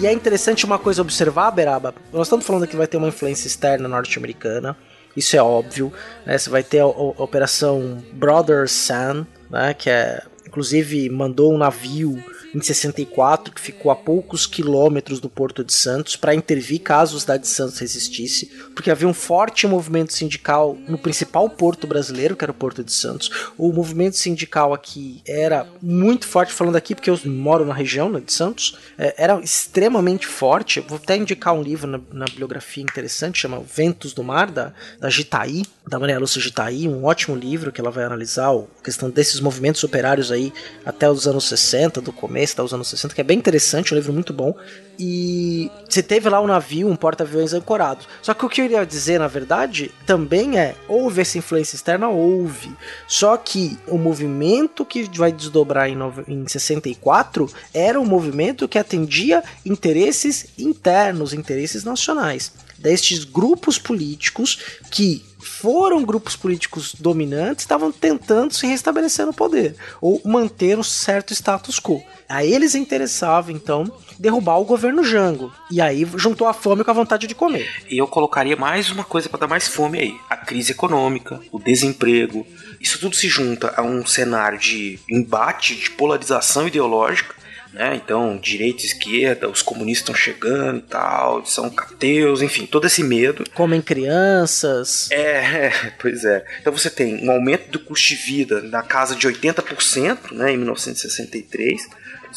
E 0.00 0.06
é 0.06 0.12
interessante 0.12 0.64
uma 0.64 0.78
coisa 0.78 1.02
observar, 1.02 1.50
Beraba. 1.52 1.94
Nós 2.12 2.26
estamos 2.26 2.44
falando 2.44 2.66
que 2.66 2.76
vai 2.76 2.86
ter 2.86 2.96
uma 2.96 3.08
influência 3.08 3.46
externa 3.46 3.88
norte-americana. 3.88 4.76
Isso 5.16 5.36
é 5.36 5.42
óbvio. 5.42 5.92
Né? 6.26 6.36
Você 6.36 6.50
vai 6.50 6.64
ter 6.64 6.80
a, 6.80 6.84
a, 6.84 6.86
a 6.86 7.22
Operação 7.22 8.02
Brother 8.12 8.68
Sun, 8.68 9.24
né? 9.48 9.72
que 9.72 9.88
é, 9.88 10.22
inclusive 10.46 11.08
mandou 11.08 11.54
um 11.54 11.58
navio 11.58 12.22
em 12.54 12.60
64, 12.60 13.52
que 13.52 13.60
ficou 13.60 13.90
a 13.90 13.96
poucos 13.96 14.46
quilômetros 14.46 15.20
do 15.20 15.28
Porto 15.28 15.64
de 15.64 15.72
Santos, 15.72 16.16
para 16.16 16.34
intervir 16.34 16.80
caso 16.80 17.16
a 17.16 17.20
cidade 17.20 17.42
de 17.42 17.48
Santos 17.48 17.78
resistisse, 17.78 18.46
porque 18.74 18.90
havia 18.90 19.08
um 19.08 19.14
forte 19.14 19.66
movimento 19.66 20.12
sindical 20.12 20.76
no 20.88 20.96
principal 20.96 21.48
porto 21.50 21.86
brasileiro, 21.86 22.36
que 22.36 22.44
era 22.44 22.52
o 22.52 22.54
Porto 22.54 22.84
de 22.84 22.92
Santos. 22.92 23.30
O 23.58 23.72
movimento 23.72 24.16
sindical 24.16 24.72
aqui 24.72 25.20
era 25.26 25.66
muito 25.82 26.26
forte, 26.26 26.52
falando 26.52 26.76
aqui 26.76 26.94
porque 26.94 27.10
eu 27.10 27.18
moro 27.24 27.64
na 27.64 27.74
região 27.74 28.08
né, 28.08 28.20
de 28.20 28.32
Santos, 28.32 28.78
é, 28.96 29.14
era 29.18 29.40
extremamente 29.40 30.26
forte. 30.26 30.80
Vou 30.80 30.98
até 30.98 31.16
indicar 31.16 31.54
um 31.54 31.62
livro 31.62 31.86
na, 31.90 32.00
na 32.12 32.24
bibliografia 32.26 32.82
interessante, 32.82 33.40
chama 33.40 33.60
Ventos 33.60 34.12
do 34.12 34.22
Mar, 34.22 34.50
da, 34.50 34.72
da 35.00 35.10
Gitaí, 35.10 35.64
da 35.86 35.98
Maria 35.98 36.18
Lúcia 36.18 36.40
Gitaí, 36.40 36.88
um 36.88 37.04
ótimo 37.04 37.36
livro 37.36 37.70
que 37.70 37.78
ela 37.78 37.90
vai 37.90 38.04
analisar 38.04 38.50
a 38.50 38.62
questão 38.82 39.10
desses 39.10 39.38
movimentos 39.38 39.84
operários 39.84 40.32
aí 40.32 40.50
até 40.84 41.10
os 41.10 41.26
anos 41.26 41.46
60, 41.46 42.00
do 42.00 42.10
começo 42.10 42.56
dos 42.56 42.72
anos 42.72 42.88
60, 42.88 43.14
que 43.14 43.20
é 43.20 43.24
bem 43.24 43.36
interessante, 43.36 43.92
um 43.92 43.96
livro 43.96 44.12
muito 44.12 44.32
bom. 44.32 44.56
E 44.98 45.70
você 45.86 46.02
teve 46.02 46.28
lá 46.28 46.40
um 46.40 46.46
navio, 46.46 46.88
um 46.88 46.96
porta-aviões 46.96 47.52
ancorado. 47.52 48.04
Só 48.22 48.32
que 48.32 48.46
o 48.46 48.48
que 48.48 48.62
eu 48.62 48.64
iria 48.64 48.86
dizer, 48.86 49.18
na 49.18 49.26
verdade, 49.26 49.90
também 50.06 50.58
é: 50.58 50.74
houve 50.88 51.20
essa 51.20 51.36
influência 51.36 51.76
externa? 51.76 52.08
Houve. 52.08 52.72
Só 53.06 53.36
que 53.36 53.76
o 53.86 53.98
movimento 53.98 54.86
que 54.86 55.10
vai 55.18 55.32
desdobrar 55.32 55.90
em, 55.90 55.98
em 56.28 56.48
64 56.48 57.52
era 57.74 58.00
um 58.00 58.06
movimento 58.06 58.68
que 58.68 58.78
atendia 58.78 59.42
interesses 59.66 60.46
internos, 60.56 61.34
interesses 61.34 61.84
nacionais. 61.84 62.52
Destes 62.78 63.24
grupos 63.24 63.78
políticos 63.78 64.80
que 64.90 65.24
foram 65.44 66.04
grupos 66.04 66.34
políticos 66.34 66.94
dominantes 66.98 67.64
estavam 67.64 67.92
tentando 67.92 68.54
se 68.54 68.66
restabelecer 68.66 69.26
no 69.26 69.34
poder 69.34 69.76
ou 70.00 70.20
manter 70.24 70.78
um 70.78 70.82
certo 70.82 71.32
status 71.32 71.78
quo. 71.78 72.02
A 72.28 72.44
eles 72.44 72.74
interessava 72.74 73.52
então 73.52 73.84
derrubar 74.18 74.58
o 74.58 74.64
governo 74.64 75.04
Jango. 75.04 75.52
E 75.70 75.80
aí 75.80 76.06
juntou 76.16 76.46
a 76.46 76.54
fome 76.54 76.82
com 76.82 76.90
a 76.90 76.94
vontade 76.94 77.26
de 77.26 77.34
comer. 77.34 77.68
E 77.90 77.98
eu 77.98 78.06
colocaria 78.06 78.56
mais 78.56 78.90
uma 78.90 79.04
coisa 79.04 79.28
para 79.28 79.40
dar 79.40 79.46
mais 79.46 79.68
fome 79.68 79.98
aí: 79.98 80.16
a 80.30 80.36
crise 80.36 80.72
econômica, 80.72 81.40
o 81.52 81.58
desemprego. 81.58 82.46
Isso 82.80 82.98
tudo 82.98 83.14
se 83.14 83.28
junta 83.28 83.72
a 83.76 83.82
um 83.82 84.04
cenário 84.06 84.58
de 84.58 84.98
embate, 85.08 85.76
de 85.76 85.90
polarização 85.90 86.66
ideológica 86.66 87.43
né? 87.74 88.00
Então, 88.02 88.38
direita 88.38 88.82
e 88.82 88.86
esquerda, 88.86 89.48
os 89.48 89.60
comunistas 89.60 90.02
estão 90.02 90.14
chegando 90.14 90.78
e 90.78 90.82
tal, 90.82 91.44
são 91.44 91.68
cateus, 91.68 92.40
enfim, 92.40 92.66
todo 92.66 92.86
esse 92.86 93.02
medo. 93.02 93.44
Comem 93.52 93.82
crianças. 93.82 95.08
É, 95.24 95.92
pois 95.98 96.24
é. 96.24 96.44
Então 96.60 96.72
você 96.72 96.88
tem 96.88 97.26
um 97.26 97.30
aumento 97.30 97.70
do 97.70 97.78
custo 97.78 98.08
de 98.08 98.14
vida 98.14 98.60
na 98.62 98.82
casa 98.82 99.16
de 99.16 99.26
80%, 99.26 100.32
né, 100.32 100.52
em 100.52 100.56
1963 100.56 101.88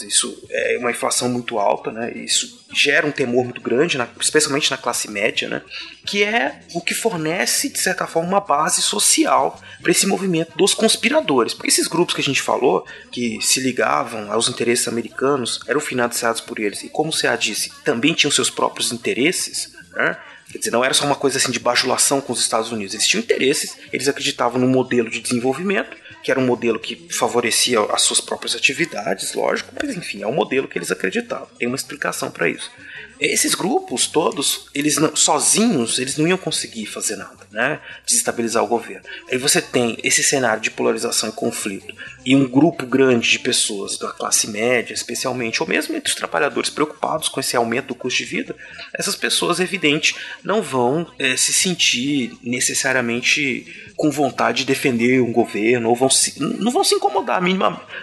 isso 0.01 0.45
é 0.49 0.77
uma 0.79 0.91
inflação 0.91 1.29
muito 1.29 1.57
alta, 1.59 1.91
né? 1.91 2.11
Isso 2.13 2.65
gera 2.73 3.07
um 3.07 3.11
temor 3.11 3.43
muito 3.43 3.61
grande, 3.61 3.97
na, 3.97 4.07
especialmente 4.19 4.69
na 4.69 4.77
classe 4.77 5.09
média, 5.09 5.47
né? 5.47 5.61
Que 6.05 6.23
é 6.23 6.61
o 6.73 6.81
que 6.81 6.93
fornece, 6.93 7.69
de 7.69 7.79
certa 7.79 8.05
forma, 8.07 8.29
uma 8.29 8.39
base 8.39 8.81
social 8.81 9.61
para 9.81 9.91
esse 9.91 10.05
movimento 10.05 10.57
dos 10.57 10.73
conspiradores. 10.73 11.53
Porque 11.53 11.69
esses 11.69 11.87
grupos 11.87 12.15
que 12.15 12.21
a 12.21 12.23
gente 12.23 12.41
falou, 12.41 12.85
que 13.11 13.39
se 13.41 13.59
ligavam 13.59 14.31
aos 14.31 14.49
interesses 14.49 14.87
americanos, 14.87 15.59
eram 15.67 15.79
financiados 15.79 16.41
por 16.41 16.59
eles. 16.59 16.83
E 16.83 16.89
como 16.89 17.09
o 17.09 17.17
CA 17.17 17.35
disse, 17.35 17.71
também 17.83 18.13
tinham 18.13 18.31
seus 18.31 18.49
próprios 18.49 18.91
interesses, 18.91 19.73
né? 19.93 20.17
Quer 20.51 20.59
dizer, 20.59 20.71
não 20.71 20.83
era 20.83 20.93
só 20.93 21.05
uma 21.05 21.15
coisa 21.15 21.37
assim 21.37 21.51
de 21.51 21.59
bajulação 21.59 22.21
com 22.21 22.31
os 22.31 22.39
Estados 22.39 22.71
Unidos. 22.71 22.93
Eles 22.93 23.05
tinham 23.05 23.21
interesses, 23.21 23.77
eles 23.91 24.07
acreditavam 24.07 24.59
no 24.59 24.67
modelo 24.67 25.09
de 25.09 25.19
desenvolvimento 25.19 25.97
que 26.27 26.31
era 26.31 26.41
um 26.41 26.45
modelo 26.45 26.77
que 26.77 27.07
favorecia 27.09 27.79
as 27.83 28.01
suas 28.01 28.19
próprias 28.19 28.53
atividades, 28.53 29.33
lógico, 29.33 29.73
mas 29.81 29.95
enfim, 29.95 30.23
é 30.23 30.27
um 30.27 30.33
modelo 30.33 30.67
que 30.67 30.77
eles 30.77 30.91
acreditavam. 30.91 31.47
Tem 31.57 31.65
uma 31.65 31.77
explicação 31.77 32.29
para 32.29 32.49
isso. 32.49 32.69
Esses 33.17 33.55
grupos 33.55 34.07
todos, 34.07 34.67
eles 34.75 34.97
não, 34.97 35.15
sozinhos, 35.15 35.97
eles 35.99 36.17
não 36.17 36.27
iam 36.27 36.37
conseguir 36.37 36.85
fazer 36.85 37.15
nada, 37.15 37.47
né? 37.49 37.79
Desestabilizar 38.05 38.61
o 38.61 38.67
governo. 38.67 39.05
Aí 39.31 39.37
você 39.37 39.61
tem 39.61 39.97
esse 40.03 40.21
cenário 40.21 40.61
de 40.61 40.69
polarização 40.69 41.29
e 41.29 41.31
conflito 41.31 41.95
e 42.25 42.35
um 42.35 42.45
grupo 42.45 42.85
grande 42.85 43.31
de 43.31 43.39
pessoas 43.39 43.97
da 43.97 44.11
classe 44.11 44.49
média, 44.49 44.93
especialmente, 44.93 45.63
ou 45.63 45.69
mesmo 45.69 45.95
entre 45.95 46.09
os 46.09 46.15
trabalhadores 46.15 46.69
preocupados 46.69 47.29
com 47.29 47.39
esse 47.39 47.55
aumento 47.55 47.87
do 47.87 47.95
custo 47.95 48.17
de 48.17 48.25
vida, 48.25 48.53
essas 48.93 49.15
pessoas, 49.15 49.61
evidente, 49.61 50.13
não 50.43 50.61
vão 50.61 51.09
é, 51.17 51.37
se 51.37 51.53
sentir 51.53 52.37
necessariamente 52.43 53.86
com 53.97 54.11
vontade 54.11 54.59
de 54.59 54.65
defender 54.65 55.19
um 55.21 55.33
governo, 55.33 55.89
ou 55.89 55.95
vão 55.95 56.09
se, 56.09 56.39
não 56.39 56.71
vão 56.71 56.83
se 56.83 56.93
incomodar, 56.93 57.41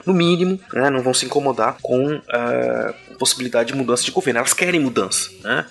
no 0.05 0.12
mínimo, 0.12 0.61
né? 0.72 0.90
Não 0.90 1.01
vão 1.01 1.14
se 1.14 1.24
incomodar 1.24 1.76
com 1.80 2.16
uh, 2.16 3.16
possibilidade 3.16 3.72
de 3.72 3.78
mudança 3.78 4.05
de 4.05 4.11
governo. 4.11 4.40
Elas 4.40 4.53
querem 4.53 4.80
mudança, 4.80 5.30
né? 5.42 5.64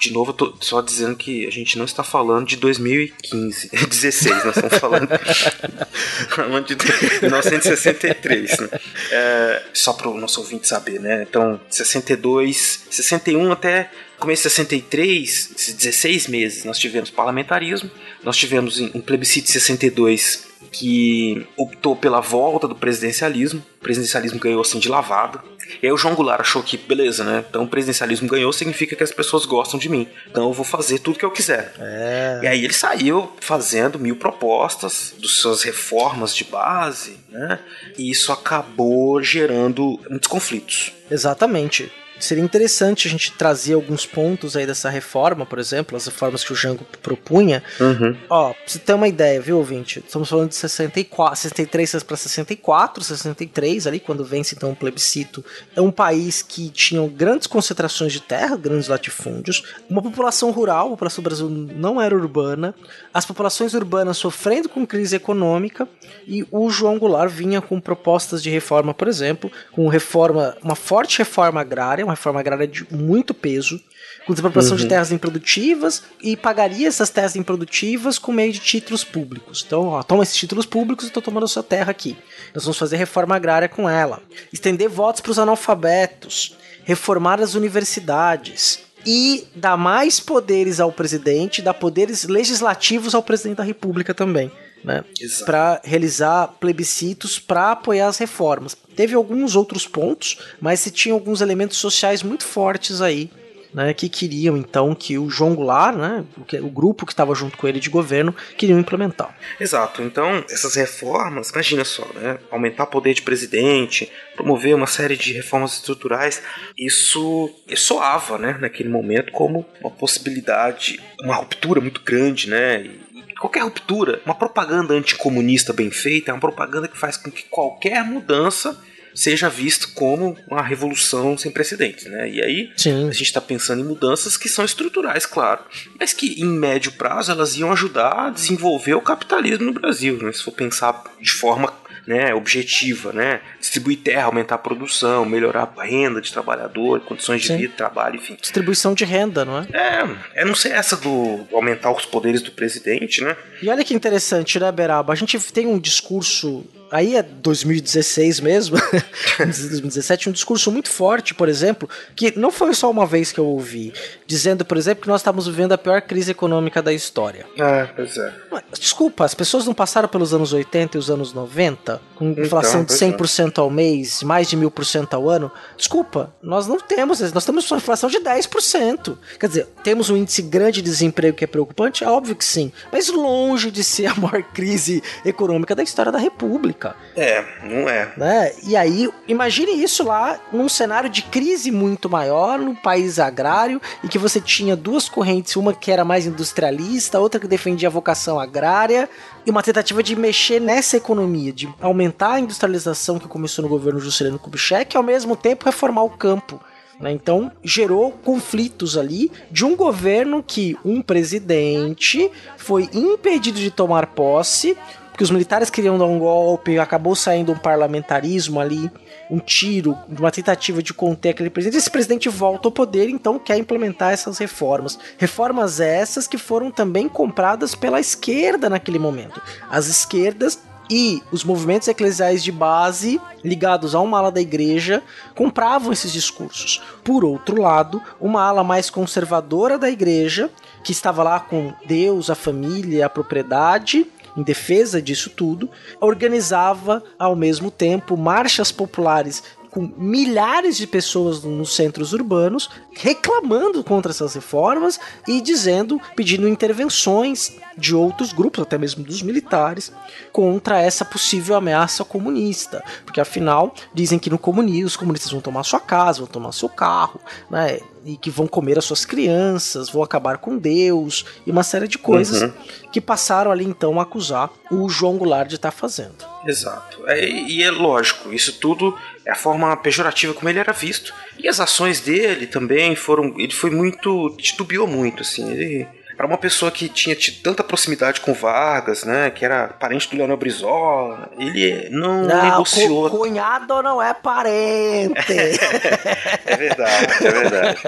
De 0.00 0.10
novo, 0.14 0.30
eu 0.30 0.34
tô 0.34 0.54
só 0.62 0.80
dizendo 0.80 1.14
que 1.14 1.46
a 1.46 1.50
gente 1.50 1.76
não 1.76 1.84
está 1.84 2.02
falando 2.02 2.46
de 2.46 2.56
2015, 2.56 3.68
16, 3.68 4.30
nós 4.46 4.56
estamos 4.56 4.78
falando, 4.78 5.08
falando 6.34 6.66
de 6.66 6.76
1963, 7.20 8.58
né? 8.60 8.68
É, 9.12 9.62
só 9.74 9.92
para 9.92 10.08
o 10.08 10.18
nosso 10.18 10.40
ouvinte 10.40 10.66
saber, 10.66 10.98
né? 11.00 11.26
Então, 11.28 11.60
62, 11.68 12.86
61 12.90 13.52
até 13.52 13.90
começo 14.18 14.42
de 14.42 14.54
63, 14.54 15.50
esses 15.54 15.74
16 15.74 16.28
meses, 16.28 16.64
nós 16.64 16.78
tivemos 16.78 17.10
parlamentarismo, 17.10 17.90
nós 18.22 18.38
tivemos 18.38 18.80
um 18.80 19.00
plebiscito 19.00 19.46
de 19.46 19.52
62 19.52 20.49
que 20.70 21.46
optou 21.56 21.96
pela 21.96 22.20
volta 22.20 22.68
do 22.68 22.74
presidencialismo. 22.74 23.62
O 23.78 23.82
presidencialismo 23.82 24.38
ganhou 24.38 24.60
assim 24.60 24.78
de 24.78 24.88
lavada. 24.88 25.40
E 25.82 25.86
aí 25.86 25.92
o 25.92 25.96
João 25.96 26.14
Goulart 26.14 26.40
achou 26.40 26.62
que, 26.62 26.76
beleza, 26.76 27.24
né? 27.24 27.44
Então 27.48 27.62
o 27.62 27.68
presidencialismo 27.68 28.28
ganhou, 28.28 28.52
significa 28.52 28.96
que 28.96 29.04
as 29.04 29.12
pessoas 29.12 29.46
gostam 29.46 29.78
de 29.78 29.88
mim. 29.88 30.08
Então 30.28 30.44
eu 30.48 30.52
vou 30.52 30.64
fazer 30.64 30.98
tudo 30.98 31.18
que 31.18 31.24
eu 31.24 31.30
quiser. 31.30 31.72
É. 31.78 32.40
E 32.42 32.46
aí 32.46 32.64
ele 32.64 32.72
saiu 32.72 33.30
fazendo 33.40 33.98
mil 33.98 34.16
propostas 34.16 35.14
das 35.20 35.32
suas 35.32 35.62
reformas 35.62 36.34
de 36.34 36.44
base, 36.44 37.18
né? 37.28 37.58
E 37.96 38.10
isso 38.10 38.32
acabou 38.32 39.22
gerando 39.22 40.00
muitos 40.08 40.28
conflitos. 40.28 40.92
Exatamente 41.10 41.90
seria 42.20 42.44
interessante 42.44 43.08
a 43.08 43.10
gente 43.10 43.32
trazer 43.32 43.74
alguns 43.74 44.06
pontos 44.06 44.56
aí 44.56 44.66
dessa 44.66 44.88
reforma, 44.88 45.44
por 45.46 45.58
exemplo, 45.58 45.96
as 45.96 46.06
reformas 46.06 46.44
que 46.44 46.52
o 46.52 46.56
Jango 46.56 46.84
propunha. 47.02 47.62
Uhum. 47.80 48.16
Ó, 48.28 48.52
pra 48.52 48.62
você 48.66 48.78
ter 48.78 48.92
uma 48.94 49.08
ideia, 49.08 49.40
viu, 49.40 49.58
ouvinte? 49.58 50.02
Estamos 50.04 50.28
falando 50.28 50.50
de 50.50 50.56
64, 50.56 51.36
63 51.36 52.02
para 52.02 52.16
64, 52.16 53.04
63 53.04 53.86
ali, 53.86 54.00
quando 54.00 54.24
vence 54.24 54.54
então 54.54 54.70
o 54.70 54.76
plebiscito. 54.76 55.44
É 55.74 55.80
um 55.80 55.90
país 55.90 56.42
que 56.42 56.70
tinha 56.70 57.06
grandes 57.08 57.46
concentrações 57.46 58.12
de 58.12 58.20
terra, 58.20 58.56
grandes 58.56 58.88
latifúndios, 58.88 59.62
uma 59.88 60.02
população 60.02 60.50
rural, 60.50 60.88
a 60.88 60.90
população 60.90 61.22
do 61.22 61.28
Brasil 61.28 61.48
não 61.48 62.00
era 62.00 62.14
urbana, 62.14 62.74
as 63.12 63.26
populações 63.26 63.74
urbanas 63.74 64.16
sofrendo 64.16 64.68
com 64.68 64.86
crise 64.86 65.16
econômica, 65.16 65.88
e 66.26 66.46
o 66.50 66.70
João 66.70 66.98
Goulart 66.98 67.30
vinha 67.30 67.60
com 67.60 67.80
propostas 67.80 68.42
de 68.42 68.50
reforma, 68.50 68.94
por 68.94 69.08
exemplo, 69.08 69.50
com 69.72 69.88
reforma, 69.88 70.56
uma 70.62 70.76
forte 70.76 71.18
reforma 71.18 71.60
agrária, 71.60 72.04
uma 72.04 72.14
reforma 72.14 72.40
agrária 72.40 72.68
de 72.68 72.86
muito 72.94 73.34
peso, 73.34 73.80
com 74.26 74.32
desapropriação 74.32 74.72
uhum. 74.76 74.82
de 74.82 74.88
terras 74.88 75.10
improdutivas 75.10 76.04
e 76.22 76.36
pagaria 76.36 76.86
essas 76.86 77.10
terras 77.10 77.34
improdutivas 77.36 78.18
com 78.18 78.32
meio 78.32 78.52
de 78.52 78.60
títulos 78.60 79.02
públicos. 79.02 79.64
Então, 79.66 79.88
ó, 79.88 80.02
toma 80.02 80.22
esses 80.22 80.36
títulos 80.36 80.66
públicos 80.66 81.04
e 81.04 81.08
estou 81.08 81.22
tomando 81.22 81.44
a 81.44 81.48
sua 81.48 81.62
terra 81.62 81.90
aqui. 81.90 82.16
Nós 82.54 82.64
vamos 82.64 82.78
fazer 82.78 82.96
reforma 82.96 83.34
agrária 83.34 83.68
com 83.68 83.88
ela. 83.88 84.22
Estender 84.52 84.88
votos 84.88 85.20
para 85.20 85.32
os 85.32 85.38
analfabetos. 85.38 86.56
Reformar 86.84 87.40
as 87.40 87.54
universidades 87.54 88.80
e 89.06 89.46
dá 89.54 89.76
mais 89.76 90.20
poderes 90.20 90.80
ao 90.80 90.92
presidente, 90.92 91.62
dá 91.62 91.72
poderes 91.72 92.24
legislativos 92.24 93.14
ao 93.14 93.22
presidente 93.22 93.58
da 93.58 93.64
República 93.64 94.14
também. 94.14 94.50
Né, 94.82 95.04
para 95.44 95.78
realizar 95.84 96.56
plebiscitos 96.58 97.38
para 97.38 97.72
apoiar 97.72 98.08
as 98.08 98.16
reformas. 98.16 98.74
Teve 98.96 99.14
alguns 99.14 99.54
outros 99.54 99.86
pontos, 99.86 100.38
mas 100.58 100.80
se 100.80 100.90
tinha 100.90 101.12
alguns 101.12 101.42
elementos 101.42 101.76
sociais 101.76 102.22
muito 102.22 102.44
fortes 102.44 103.02
aí 103.02 103.30
né, 103.72 103.94
que 103.94 104.08
queriam 104.08 104.56
então 104.56 104.94
que 104.94 105.18
o 105.18 105.30
João 105.30 105.54
Goulart, 105.54 105.96
né, 105.96 106.24
o, 106.60 106.68
grupo 106.68 107.06
que 107.06 107.12
estava 107.12 107.34
junto 107.34 107.56
com 107.56 107.66
ele 107.66 107.80
de 107.80 107.88
governo, 107.88 108.34
queriam 108.56 108.78
implementar. 108.78 109.36
Exato. 109.58 110.02
Então, 110.02 110.44
essas 110.50 110.74
reformas, 110.74 111.50
imagina 111.50 111.84
só, 111.84 112.06
né, 112.14 112.38
aumentar 112.50 112.84
o 112.84 112.88
poder 112.88 113.14
de 113.14 113.22
presidente, 113.22 114.10
promover 114.34 114.74
uma 114.74 114.86
série 114.86 115.16
de 115.16 115.32
reformas 115.32 115.74
estruturais, 115.74 116.42
isso 116.76 117.50
soava, 117.76 118.38
né, 118.38 118.58
naquele 118.60 118.88
momento 118.88 119.32
como 119.32 119.66
uma 119.80 119.90
possibilidade, 119.90 121.00
uma 121.22 121.36
ruptura 121.36 121.80
muito 121.80 122.00
grande, 122.02 122.48
né, 122.48 122.82
e 122.82 123.34
qualquer 123.40 123.62
ruptura, 123.62 124.20
uma 124.26 124.34
propaganda 124.34 124.92
anticomunista 124.92 125.72
bem 125.72 125.90
feita 125.90 126.30
é 126.30 126.34
uma 126.34 126.40
propaganda 126.40 126.86
que 126.86 126.98
faz 126.98 127.16
com 127.16 127.30
que 127.30 127.44
qualquer 127.44 128.04
mudança 128.04 128.78
seja 129.20 129.50
visto 129.50 129.92
como 129.92 130.34
uma 130.48 130.62
revolução 130.62 131.36
sem 131.36 131.50
precedentes, 131.50 132.06
né? 132.06 132.30
E 132.30 132.42
aí 132.42 132.72
Sim. 132.74 133.06
a 133.06 133.12
gente 133.12 133.24
está 133.24 133.40
pensando 133.40 133.82
em 133.82 133.84
mudanças 133.84 134.36
que 134.36 134.48
são 134.48 134.64
estruturais, 134.64 135.26
claro, 135.26 135.60
mas 135.98 136.14
que 136.14 136.40
em 136.40 136.46
médio 136.46 136.92
prazo 136.92 137.30
elas 137.30 137.54
iam 137.54 137.70
ajudar 137.70 138.28
a 138.28 138.30
desenvolver 138.30 138.94
o 138.94 139.02
capitalismo 139.02 139.66
no 139.66 139.72
Brasil, 139.74 140.18
né? 140.22 140.32
Se 140.32 140.42
for 140.42 140.52
pensar 140.52 141.04
de 141.20 141.32
forma 141.32 141.70
né, 142.06 142.34
objetiva, 142.34 143.12
né? 143.12 143.42
Distribuir 143.60 143.98
terra, 143.98 144.24
aumentar 144.24 144.54
a 144.54 144.58
produção, 144.58 145.26
melhorar 145.26 145.70
a 145.76 145.84
renda 145.84 146.20
de 146.22 146.32
trabalhador, 146.32 147.00
condições 147.00 147.42
de 147.42 147.48
Sim. 147.48 147.56
vida, 147.58 147.74
trabalho, 147.76 148.16
enfim. 148.16 148.38
Distribuição 148.40 148.94
de 148.94 149.04
renda, 149.04 149.44
não 149.44 149.58
é? 149.58 149.66
É, 149.72 150.40
é 150.42 150.44
não 150.46 150.54
ser 150.54 150.72
essa 150.72 150.96
do 150.96 151.46
aumentar 151.52 151.92
os 151.92 152.06
poderes 152.06 152.40
do 152.40 152.52
presidente, 152.52 153.22
né? 153.22 153.36
E 153.62 153.68
olha 153.68 153.84
que 153.84 153.92
interessante, 153.92 154.58
né, 154.58 154.72
Beraba? 154.72 155.12
A 155.12 155.16
gente 155.16 155.38
tem 155.52 155.66
um 155.66 155.78
discurso. 155.78 156.64
Aí 156.90 157.16
é 157.16 157.22
2016 157.22 158.40
mesmo, 158.40 158.76
2017, 159.38 160.28
um 160.28 160.32
discurso 160.32 160.72
muito 160.72 160.90
forte, 160.90 161.34
por 161.34 161.48
exemplo, 161.48 161.88
que 162.16 162.36
não 162.38 162.50
foi 162.50 162.74
só 162.74 162.90
uma 162.90 163.06
vez 163.06 163.32
que 163.32 163.38
eu 163.38 163.46
ouvi, 163.46 163.92
dizendo, 164.26 164.64
por 164.64 164.76
exemplo, 164.76 165.02
que 165.02 165.08
nós 165.08 165.20
estamos 165.20 165.46
vivendo 165.46 165.72
a 165.72 165.78
pior 165.78 166.00
crise 166.02 166.30
econômica 166.30 166.82
da 166.82 166.92
história. 166.92 167.46
Ah, 167.58 167.88
pois 167.94 168.16
é. 168.16 168.34
Mas, 168.50 168.62
Desculpa, 168.78 169.24
as 169.24 169.34
pessoas 169.34 169.66
não 169.66 169.74
passaram 169.74 170.08
pelos 170.08 170.34
anos 170.34 170.52
80 170.52 170.96
e 170.96 170.98
os 170.98 171.10
anos 171.10 171.32
90, 171.32 172.00
com 172.16 172.30
inflação 172.30 172.82
de 172.82 172.88
pois 172.88 173.02
é. 173.02 173.12
100% 173.12 173.58
ao 173.58 173.70
mês, 173.70 174.22
mais 174.22 174.48
de 174.48 174.56
1000% 174.56 175.14
ao 175.14 175.28
ano? 175.28 175.50
Desculpa, 175.76 176.34
nós 176.42 176.66
não 176.66 176.78
temos, 176.78 177.20
nós 177.32 177.44
temos 177.44 177.70
uma 177.70 177.78
inflação 177.78 178.10
de 178.10 178.18
10%. 178.18 179.16
Quer 179.38 179.46
dizer, 179.46 179.68
temos 179.84 180.10
um 180.10 180.16
índice 180.16 180.42
grande 180.42 180.80
de 180.80 180.82
desemprego 180.82 181.36
que 181.36 181.44
é 181.44 181.46
preocupante? 181.46 182.04
É 182.04 182.08
óbvio 182.08 182.34
que 182.34 182.44
sim, 182.44 182.72
mas 182.92 183.08
longe 183.08 183.70
de 183.70 183.84
ser 183.84 184.06
a 184.06 184.14
maior 184.14 184.42
crise 184.42 185.02
econômica 185.24 185.74
da 185.74 185.82
história 185.82 186.10
da 186.10 186.18
República. 186.18 186.79
É, 187.16 187.44
não 187.62 187.88
é. 187.88 188.12
Né? 188.16 188.52
E 188.62 188.76
aí, 188.76 189.08
imagine 189.28 189.72
isso 189.82 190.04
lá 190.04 190.38
num 190.52 190.68
cenário 190.68 191.10
de 191.10 191.22
crise 191.22 191.70
muito 191.70 192.08
maior, 192.08 192.58
num 192.58 192.74
país 192.74 193.18
agrário, 193.18 193.80
e 194.02 194.08
que 194.08 194.18
você 194.18 194.40
tinha 194.40 194.74
duas 194.74 195.08
correntes, 195.08 195.56
uma 195.56 195.74
que 195.74 195.90
era 195.90 196.04
mais 196.04 196.26
industrialista, 196.26 197.20
outra 197.20 197.40
que 197.40 197.46
defendia 197.46 197.88
a 197.88 197.92
vocação 197.92 198.38
agrária, 198.38 199.08
e 199.44 199.50
uma 199.50 199.62
tentativa 199.62 200.02
de 200.02 200.16
mexer 200.16 200.60
nessa 200.60 200.96
economia, 200.96 201.52
de 201.52 201.68
aumentar 201.80 202.32
a 202.32 202.40
industrialização 202.40 203.18
que 203.18 203.28
começou 203.28 203.62
no 203.62 203.68
governo 203.68 204.00
Juscelino 204.00 204.38
Kubitschek, 204.38 204.94
e 204.94 204.96
ao 204.96 205.02
mesmo 205.02 205.36
tempo 205.36 205.64
reformar 205.64 206.02
o 206.02 206.10
campo. 206.10 206.60
né? 207.00 207.10
Então 207.10 207.50
gerou 207.64 208.12
conflitos 208.12 208.96
ali 208.96 209.32
de 209.50 209.64
um 209.64 209.74
governo 209.74 210.42
que 210.42 210.76
um 210.84 211.00
presidente 211.00 212.30
foi 212.56 212.88
impedido 212.92 213.58
de 213.58 213.70
tomar 213.70 214.06
posse, 214.08 214.76
porque 215.20 215.24
os 215.24 215.30
militares 215.30 215.68
queriam 215.68 215.98
dar 215.98 216.06
um 216.06 216.18
golpe, 216.18 216.78
acabou 216.78 217.14
saindo 217.14 217.52
um 217.52 217.58
parlamentarismo 217.58 218.58
ali, 218.58 218.90
um 219.30 219.38
tiro, 219.38 219.94
uma 220.08 220.30
tentativa 220.30 220.82
de 220.82 220.94
conter 220.94 221.28
aquele 221.28 221.50
presidente. 221.50 221.76
Esse 221.76 221.90
presidente 221.90 222.30
volta 222.30 222.68
ao 222.68 222.72
poder, 222.72 223.10
então 223.10 223.38
quer 223.38 223.58
implementar 223.58 224.14
essas 224.14 224.38
reformas. 224.38 224.98
Reformas 225.18 225.78
essas 225.78 226.26
que 226.26 226.38
foram 226.38 226.70
também 226.70 227.06
compradas 227.06 227.74
pela 227.74 228.00
esquerda 228.00 228.70
naquele 228.70 228.98
momento. 228.98 229.42
As 229.68 229.88
esquerdas 229.88 230.58
e 230.90 231.22
os 231.30 231.44
movimentos 231.44 231.86
eclesiais 231.86 232.42
de 232.42 232.50
base, 232.50 233.20
ligados 233.44 233.94
a 233.94 234.00
uma 234.00 234.16
ala 234.16 234.32
da 234.32 234.40
igreja, 234.40 235.02
compravam 235.34 235.92
esses 235.92 236.14
discursos. 236.14 236.82
Por 237.04 237.26
outro 237.26 237.60
lado, 237.60 238.00
uma 238.18 238.42
ala 238.42 238.64
mais 238.64 238.88
conservadora 238.88 239.76
da 239.76 239.90
igreja, 239.90 240.48
que 240.82 240.92
estava 240.92 241.22
lá 241.22 241.38
com 241.38 241.74
Deus, 241.86 242.30
a 242.30 242.34
família, 242.34 243.04
a 243.04 243.10
propriedade, 243.10 244.06
em 244.40 244.42
defesa 244.42 245.00
disso 245.00 245.30
tudo, 245.30 245.70
organizava 246.00 247.02
ao 247.18 247.36
mesmo 247.36 247.70
tempo 247.70 248.16
marchas 248.16 248.72
populares 248.72 249.42
com 249.70 249.88
milhares 249.96 250.76
de 250.76 250.86
pessoas 250.86 251.42
nos 251.44 251.74
centros 251.74 252.12
urbanos 252.12 252.68
reclamando 252.92 253.84
contra 253.84 254.10
essas 254.10 254.34
reformas 254.34 254.98
e 255.28 255.40
dizendo, 255.40 256.00
pedindo 256.16 256.48
intervenções 256.48 257.52
de 257.76 257.94
outros 257.94 258.32
grupos, 258.32 258.62
até 258.62 258.76
mesmo 258.76 259.04
dos 259.04 259.22
militares, 259.22 259.92
contra 260.32 260.80
essa 260.80 261.04
possível 261.04 261.54
ameaça 261.54 262.04
comunista. 262.04 262.82
Porque 263.04 263.20
afinal, 263.20 263.72
dizem 263.94 264.18
que 264.18 264.28
no 264.28 264.38
comunismo 264.38 264.86
os 264.86 264.96
comunistas 264.96 265.30
vão 265.30 265.40
tomar 265.40 265.62
sua 265.62 265.80
casa, 265.80 266.18
vão 266.18 266.26
tomar 266.26 266.52
seu 266.52 266.68
carro, 266.68 267.20
né? 267.48 267.78
E 268.04 268.16
que 268.16 268.30
vão 268.30 268.46
comer 268.46 268.78
as 268.78 268.84
suas 268.84 269.04
crianças, 269.04 269.90
vão 269.90 270.02
acabar 270.02 270.38
com 270.38 270.56
Deus 270.56 271.24
e 271.46 271.50
uma 271.50 271.62
série 271.62 271.86
de 271.86 271.98
coisas 271.98 272.40
Uhum. 272.42 272.52
que 272.90 273.00
passaram 273.00 273.50
ali 273.50 273.64
então 273.64 273.98
a 274.00 274.04
acusar 274.04 274.50
o 274.70 274.88
João 274.88 275.18
Goulart 275.18 275.48
de 275.48 275.56
estar 275.56 275.70
fazendo. 275.70 276.14
Exato. 276.46 276.98
É, 277.06 277.28
e 277.28 277.62
é 277.62 277.70
lógico, 277.70 278.32
isso 278.32 278.54
tudo 278.54 278.96
é 279.26 279.32
a 279.32 279.36
forma 279.36 279.76
pejorativa 279.76 280.32
como 280.32 280.48
ele 280.48 280.58
era 280.58 280.72
visto. 280.72 281.12
E 281.38 281.46
as 281.48 281.60
ações 281.60 282.00
dele 282.00 282.46
também 282.46 282.96
foram. 282.96 283.34
Ele 283.38 283.52
foi 283.52 283.70
muito. 283.70 284.34
titubeou 284.38 284.86
muito, 284.86 285.20
assim. 285.22 285.50
Ele. 285.50 285.88
Para 286.20 286.26
uma 286.26 286.36
pessoa 286.36 286.70
que 286.70 286.86
tinha 286.86 287.16
tido 287.16 287.40
tanta 287.42 287.64
proximidade 287.64 288.20
com 288.20 288.34
Vargas, 288.34 289.04
né, 289.04 289.30
que 289.30 289.42
era 289.42 289.68
parente 289.68 290.06
do 290.10 290.18
Leonel 290.18 290.36
Brizola, 290.36 291.30
ele 291.38 291.88
não, 291.88 292.26
negociou. 292.26 293.08
co- 293.08 293.20
cunhado 293.20 293.82
não 293.82 294.02
é 294.02 294.12
parente. 294.12 295.14
É 296.44 296.56
verdade, 296.58 297.24
é 297.26 297.30
verdade. 297.30 297.78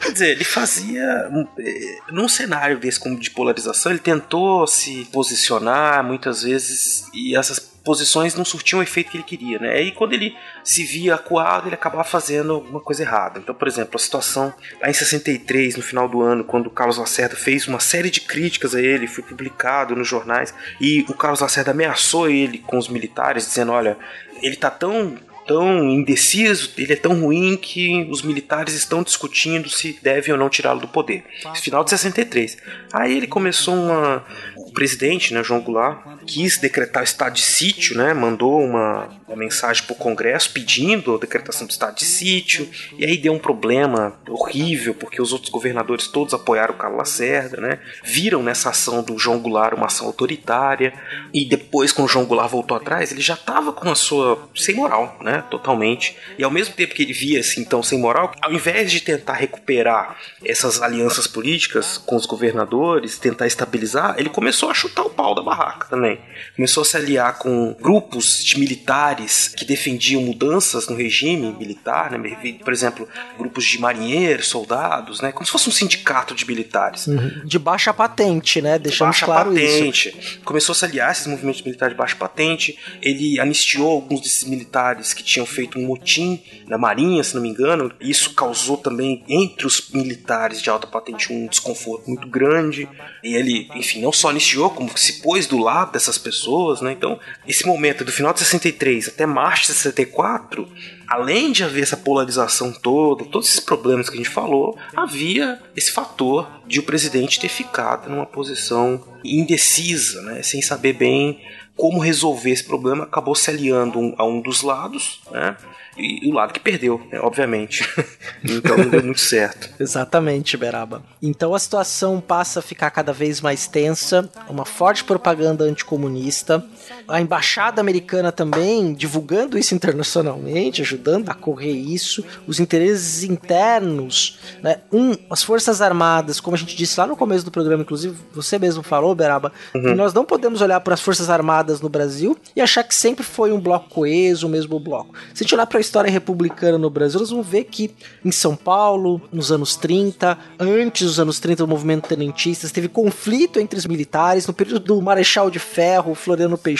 Quer 0.00 0.12
dizer, 0.12 0.28
ele 0.30 0.44
fazia. 0.44 1.28
eh, 1.58 1.98
Num 2.12 2.28
cenário 2.28 2.78
desse 2.78 3.00
como 3.00 3.18
de 3.18 3.30
polarização, 3.32 3.90
ele 3.90 3.98
tentou 3.98 4.64
se 4.68 5.08
posicionar 5.12 6.04
muitas 6.04 6.44
vezes 6.44 7.06
e 7.12 7.36
essas 7.36 7.58
posições 7.84 8.34
não 8.34 8.44
surtiam 8.44 8.80
o 8.80 8.82
efeito 8.82 9.10
que 9.10 9.16
ele 9.16 9.24
queria, 9.24 9.58
né? 9.58 9.80
E 9.80 9.92
quando 9.92 10.12
ele 10.12 10.36
se 10.62 10.84
via 10.84 11.14
acuado, 11.14 11.68
ele 11.68 11.74
acabava 11.74 12.04
fazendo 12.04 12.52
alguma 12.52 12.80
coisa 12.80 13.02
errada. 13.02 13.38
Então, 13.38 13.54
por 13.54 13.66
exemplo, 13.66 13.96
a 13.96 13.98
situação 13.98 14.52
lá 14.80 14.90
em 14.90 14.92
63, 14.92 15.76
no 15.76 15.82
final 15.82 16.08
do 16.08 16.22
ano, 16.22 16.44
quando 16.44 16.66
o 16.66 16.70
Carlos 16.70 16.98
Lacerda 16.98 17.36
fez 17.36 17.66
uma 17.66 17.80
série 17.80 18.10
de 18.10 18.20
críticas 18.20 18.74
a 18.74 18.80
ele, 18.80 19.06
foi 19.06 19.24
publicado 19.24 19.96
nos 19.96 20.08
jornais, 20.08 20.54
e 20.80 21.04
o 21.08 21.14
Carlos 21.14 21.40
Lacerda 21.40 21.70
ameaçou 21.70 22.28
ele 22.28 22.58
com 22.58 22.78
os 22.78 22.88
militares, 22.88 23.46
dizendo: 23.46 23.72
olha, 23.72 23.96
ele 24.42 24.56
tá 24.56 24.70
tão 24.70 25.16
tão 25.50 25.90
indeciso, 25.90 26.70
ele 26.78 26.92
é 26.92 26.96
tão 26.96 27.20
ruim 27.20 27.56
que 27.56 28.06
os 28.08 28.22
militares 28.22 28.72
estão 28.72 29.02
discutindo 29.02 29.68
se 29.68 29.98
devem 30.00 30.32
ou 30.32 30.38
não 30.38 30.48
tirá-lo 30.48 30.80
do 30.80 30.86
poder. 30.86 31.24
Final 31.56 31.82
de 31.82 31.90
63. 31.90 32.56
Aí 32.92 33.16
ele 33.16 33.26
começou 33.26 33.74
uma. 33.74 34.24
O 34.70 34.72
presidente, 34.72 35.34
né, 35.34 35.42
João 35.42 35.60
Goulart, 35.60 35.98
quis 36.26 36.56
decretar 36.56 37.02
o 37.02 37.04
estado 37.04 37.34
de 37.34 37.42
sítio, 37.42 37.96
né? 37.96 38.14
Mandou 38.14 38.62
uma, 38.62 39.08
uma 39.30 39.36
mensagem 39.36 39.84
para 39.84 39.92
o 39.92 39.96
Congresso 39.96 40.50
pedindo 40.52 41.14
a 41.14 41.18
decretação 41.18 41.66
do 41.66 41.70
estado 41.70 41.96
de 41.96 42.04
sítio. 42.04 42.68
E 42.98 43.04
aí 43.04 43.16
deu 43.16 43.32
um 43.32 43.38
problema 43.38 44.18
horrível, 44.28 44.92
porque 44.92 45.22
os 45.22 45.32
outros 45.32 45.50
governadores 45.50 46.08
todos 46.08 46.34
apoiaram 46.34 46.74
o 46.74 46.76
Carlos 46.76 46.98
Lacerda, 46.98 47.60
né? 47.60 47.78
Viram 48.02 48.42
nessa 48.42 48.70
ação 48.70 49.02
do 49.02 49.16
João 49.16 49.38
Goulart 49.38 49.74
uma 49.74 49.86
ação 49.86 50.08
autoritária. 50.08 50.92
E 51.32 51.44
depois, 51.44 51.92
quando 51.92 52.08
o 52.08 52.10
João 52.10 52.26
Goulart 52.26 52.50
voltou 52.50 52.76
atrás, 52.76 53.12
ele 53.12 53.20
já 53.20 53.34
estava 53.34 53.72
com 53.72 53.88
a 53.88 53.94
sua. 53.94 54.48
sem 54.54 54.74
moral, 54.74 55.16
né? 55.22 55.44
Totalmente. 55.48 56.16
E 56.36 56.42
ao 56.42 56.50
mesmo 56.50 56.74
tempo 56.74 56.94
que 56.94 57.02
ele 57.02 57.12
via 57.12 57.38
assim, 57.38 57.60
então, 57.60 57.82
sem 57.82 58.00
moral, 58.00 58.32
ao 58.42 58.52
invés 58.52 58.90
de 58.90 59.00
tentar 59.00 59.34
recuperar 59.34 60.16
essas 60.44 60.82
alianças 60.82 61.28
políticas 61.28 61.98
com 61.98 62.16
os 62.16 62.26
governadores, 62.26 63.18
tentar 63.18 63.46
estabilizar, 63.46 64.16
ele 64.18 64.28
começou 64.28 64.70
a 64.70 64.74
chutar 64.74 65.04
o 65.04 65.10
pau 65.10 65.36
da 65.36 65.42
barraca 65.42 65.86
também. 65.88 66.18
Começou 66.56 66.82
a 66.82 66.84
se 66.84 66.96
aliar 66.96 67.38
com 67.38 67.76
grupos 67.80 68.44
de 68.44 68.58
militares 68.58 69.19
que 69.56 69.64
defendiam 69.64 70.22
mudanças 70.22 70.88
no 70.88 70.96
regime 70.96 71.52
militar, 71.58 72.10
né? 72.10 72.18
Por 72.62 72.72
exemplo, 72.72 73.08
grupos 73.38 73.64
de 73.64 73.78
marinheiros, 73.78 74.48
soldados, 74.48 75.20
né? 75.20 75.32
Como 75.32 75.44
se 75.44 75.52
fosse 75.52 75.68
um 75.68 75.72
sindicato 75.72 76.34
de 76.34 76.46
militares. 76.46 77.06
Uhum. 77.06 77.42
De 77.44 77.58
baixa 77.58 77.92
patente, 77.92 78.60
né? 78.60 78.78
Deixamos 78.78 79.16
baixa 79.16 79.26
claro 79.26 79.50
patente. 79.50 80.08
isso. 80.08 80.40
Começou 80.44 80.72
a 80.72 80.76
se 80.76 80.84
aliar 80.84 81.12
esses 81.12 81.26
movimentos 81.26 81.62
militares 81.62 81.94
de 81.94 81.98
baixa 81.98 82.16
patente. 82.16 82.78
Ele 83.02 83.38
anistiou 83.40 83.90
alguns 83.90 84.20
desses 84.20 84.44
militares 84.44 85.12
que 85.14 85.22
tinham 85.22 85.46
feito 85.46 85.78
um 85.78 85.86
motim 85.86 86.42
na 86.66 86.78
marinha, 86.78 87.22
se 87.22 87.34
não 87.34 87.42
me 87.42 87.48
engano. 87.48 87.92
Isso 88.00 88.34
causou 88.34 88.76
também 88.76 89.24
entre 89.28 89.66
os 89.66 89.90
militares 89.90 90.62
de 90.62 90.70
alta 90.70 90.86
patente 90.86 91.32
um 91.32 91.46
desconforto 91.46 92.08
muito 92.08 92.28
grande. 92.28 92.88
E 93.22 93.34
ele, 93.34 93.68
enfim, 93.74 94.00
não 94.00 94.12
só 94.12 94.30
anistiou, 94.30 94.70
como 94.70 94.90
se 94.96 95.20
pôs 95.22 95.46
do 95.46 95.58
lado 95.58 95.92
dessas 95.92 96.18
pessoas, 96.18 96.80
né? 96.80 96.92
Então, 96.92 97.18
esse 97.46 97.66
momento 97.66 98.04
do 98.04 98.12
final 98.12 98.32
de 98.32 98.40
63 98.40 99.09
até 99.10 99.26
março 99.26 99.62
de 99.62 99.74
64, 99.74 100.68
além 101.06 101.52
de 101.52 101.62
haver 101.62 101.82
essa 101.82 101.96
polarização 101.96 102.72
toda, 102.72 103.24
todos 103.24 103.48
esses 103.48 103.60
problemas 103.60 104.08
que 104.08 104.14
a 104.14 104.18
gente 104.18 104.30
falou, 104.30 104.78
havia 104.96 105.60
esse 105.76 105.90
fator 105.90 106.48
de 106.66 106.80
o 106.80 106.82
presidente 106.82 107.40
ter 107.40 107.48
ficado 107.48 108.08
numa 108.08 108.26
posição 108.26 109.02
indecisa, 109.24 110.22
né? 110.22 110.42
Sem 110.42 110.62
saber 110.62 110.94
bem 110.94 111.40
como 111.76 111.98
resolver 111.98 112.50
esse 112.50 112.64
problema, 112.64 113.04
acabou 113.04 113.34
se 113.34 113.50
aliando 113.50 114.14
a 114.18 114.24
um 114.24 114.40
dos 114.40 114.62
lados, 114.62 115.20
né? 115.30 115.56
e 115.96 116.30
o 116.30 116.34
lado 116.34 116.52
que 116.52 116.60
perdeu, 116.60 117.00
né, 117.10 117.20
obviamente. 117.20 117.86
então 118.44 118.76
não 118.76 118.88
deu 118.88 119.02
muito 119.02 119.20
certo. 119.20 119.70
Exatamente, 119.78 120.56
Beraba. 120.56 121.02
Então 121.20 121.54
a 121.54 121.58
situação 121.58 122.20
passa 122.20 122.60
a 122.60 122.62
ficar 122.62 122.90
cada 122.90 123.12
vez 123.12 123.40
mais 123.40 123.66
tensa, 123.66 124.28
uma 124.48 124.64
forte 124.64 125.04
propaganda 125.04 125.64
anticomunista, 125.64 126.64
a 127.08 127.20
embaixada 127.20 127.80
americana 127.80 128.32
também 128.32 128.92
divulgando 128.92 129.58
isso 129.58 129.74
internacionalmente, 129.74 130.82
ajudando 130.82 131.28
a 131.28 131.34
correr 131.34 131.72
isso, 131.72 132.24
os 132.46 132.60
interesses 132.60 133.22
internos, 133.22 134.38
né? 134.62 134.80
Um, 134.92 135.14
as 135.28 135.42
forças 135.42 135.80
armadas, 135.80 136.40
como 136.40 136.54
a 136.54 136.58
gente 136.58 136.76
disse 136.76 136.98
lá 136.98 137.06
no 137.06 137.16
começo 137.16 137.44
do 137.44 137.50
programa, 137.50 137.82
inclusive 137.82 138.16
você 138.32 138.58
mesmo 138.58 138.82
falou, 138.82 139.14
Beraba, 139.14 139.52
uhum. 139.74 139.82
que 139.82 139.94
nós 139.94 140.12
não 140.12 140.24
podemos 140.24 140.60
olhar 140.60 140.80
para 140.80 140.94
as 140.94 141.00
forças 141.00 141.30
armadas 141.30 141.80
no 141.80 141.88
Brasil 141.88 142.36
e 142.54 142.60
achar 142.60 142.84
que 142.84 142.94
sempre 142.94 143.24
foi 143.24 143.52
um 143.52 143.60
bloco 143.60 143.88
coeso, 143.90 144.46
o 144.46 144.50
mesmo 144.50 144.78
bloco. 144.78 145.14
Se 145.34 145.42
a 145.42 145.44
gente 145.44 145.54
olhar 145.54 145.66
para 145.66 145.78
a 145.78 145.80
história 145.80 146.10
republicana 146.10 146.78
no 146.78 146.90
Brasil, 146.90 147.20
nós 147.20 147.30
vamos 147.30 147.46
ver 147.46 147.64
que 147.64 147.94
em 148.24 148.32
São 148.32 148.56
Paulo, 148.56 149.20
nos 149.32 149.50
anos 149.52 149.76
30, 149.76 150.38
antes 150.58 151.06
dos 151.06 151.20
anos 151.20 151.38
30 151.38 151.64
do 151.64 151.68
movimento 151.68 152.08
tenentista, 152.08 152.68
teve 152.68 152.88
conflito 152.88 153.58
entre 153.58 153.78
os 153.78 153.86
militares, 153.86 154.46
no 154.46 154.54
período 154.54 154.80
do 154.80 155.00
Marechal 155.00 155.50
de 155.50 155.58
Ferro, 155.58 156.14
Floriano 156.14 156.56
Peixoto, 156.56 156.79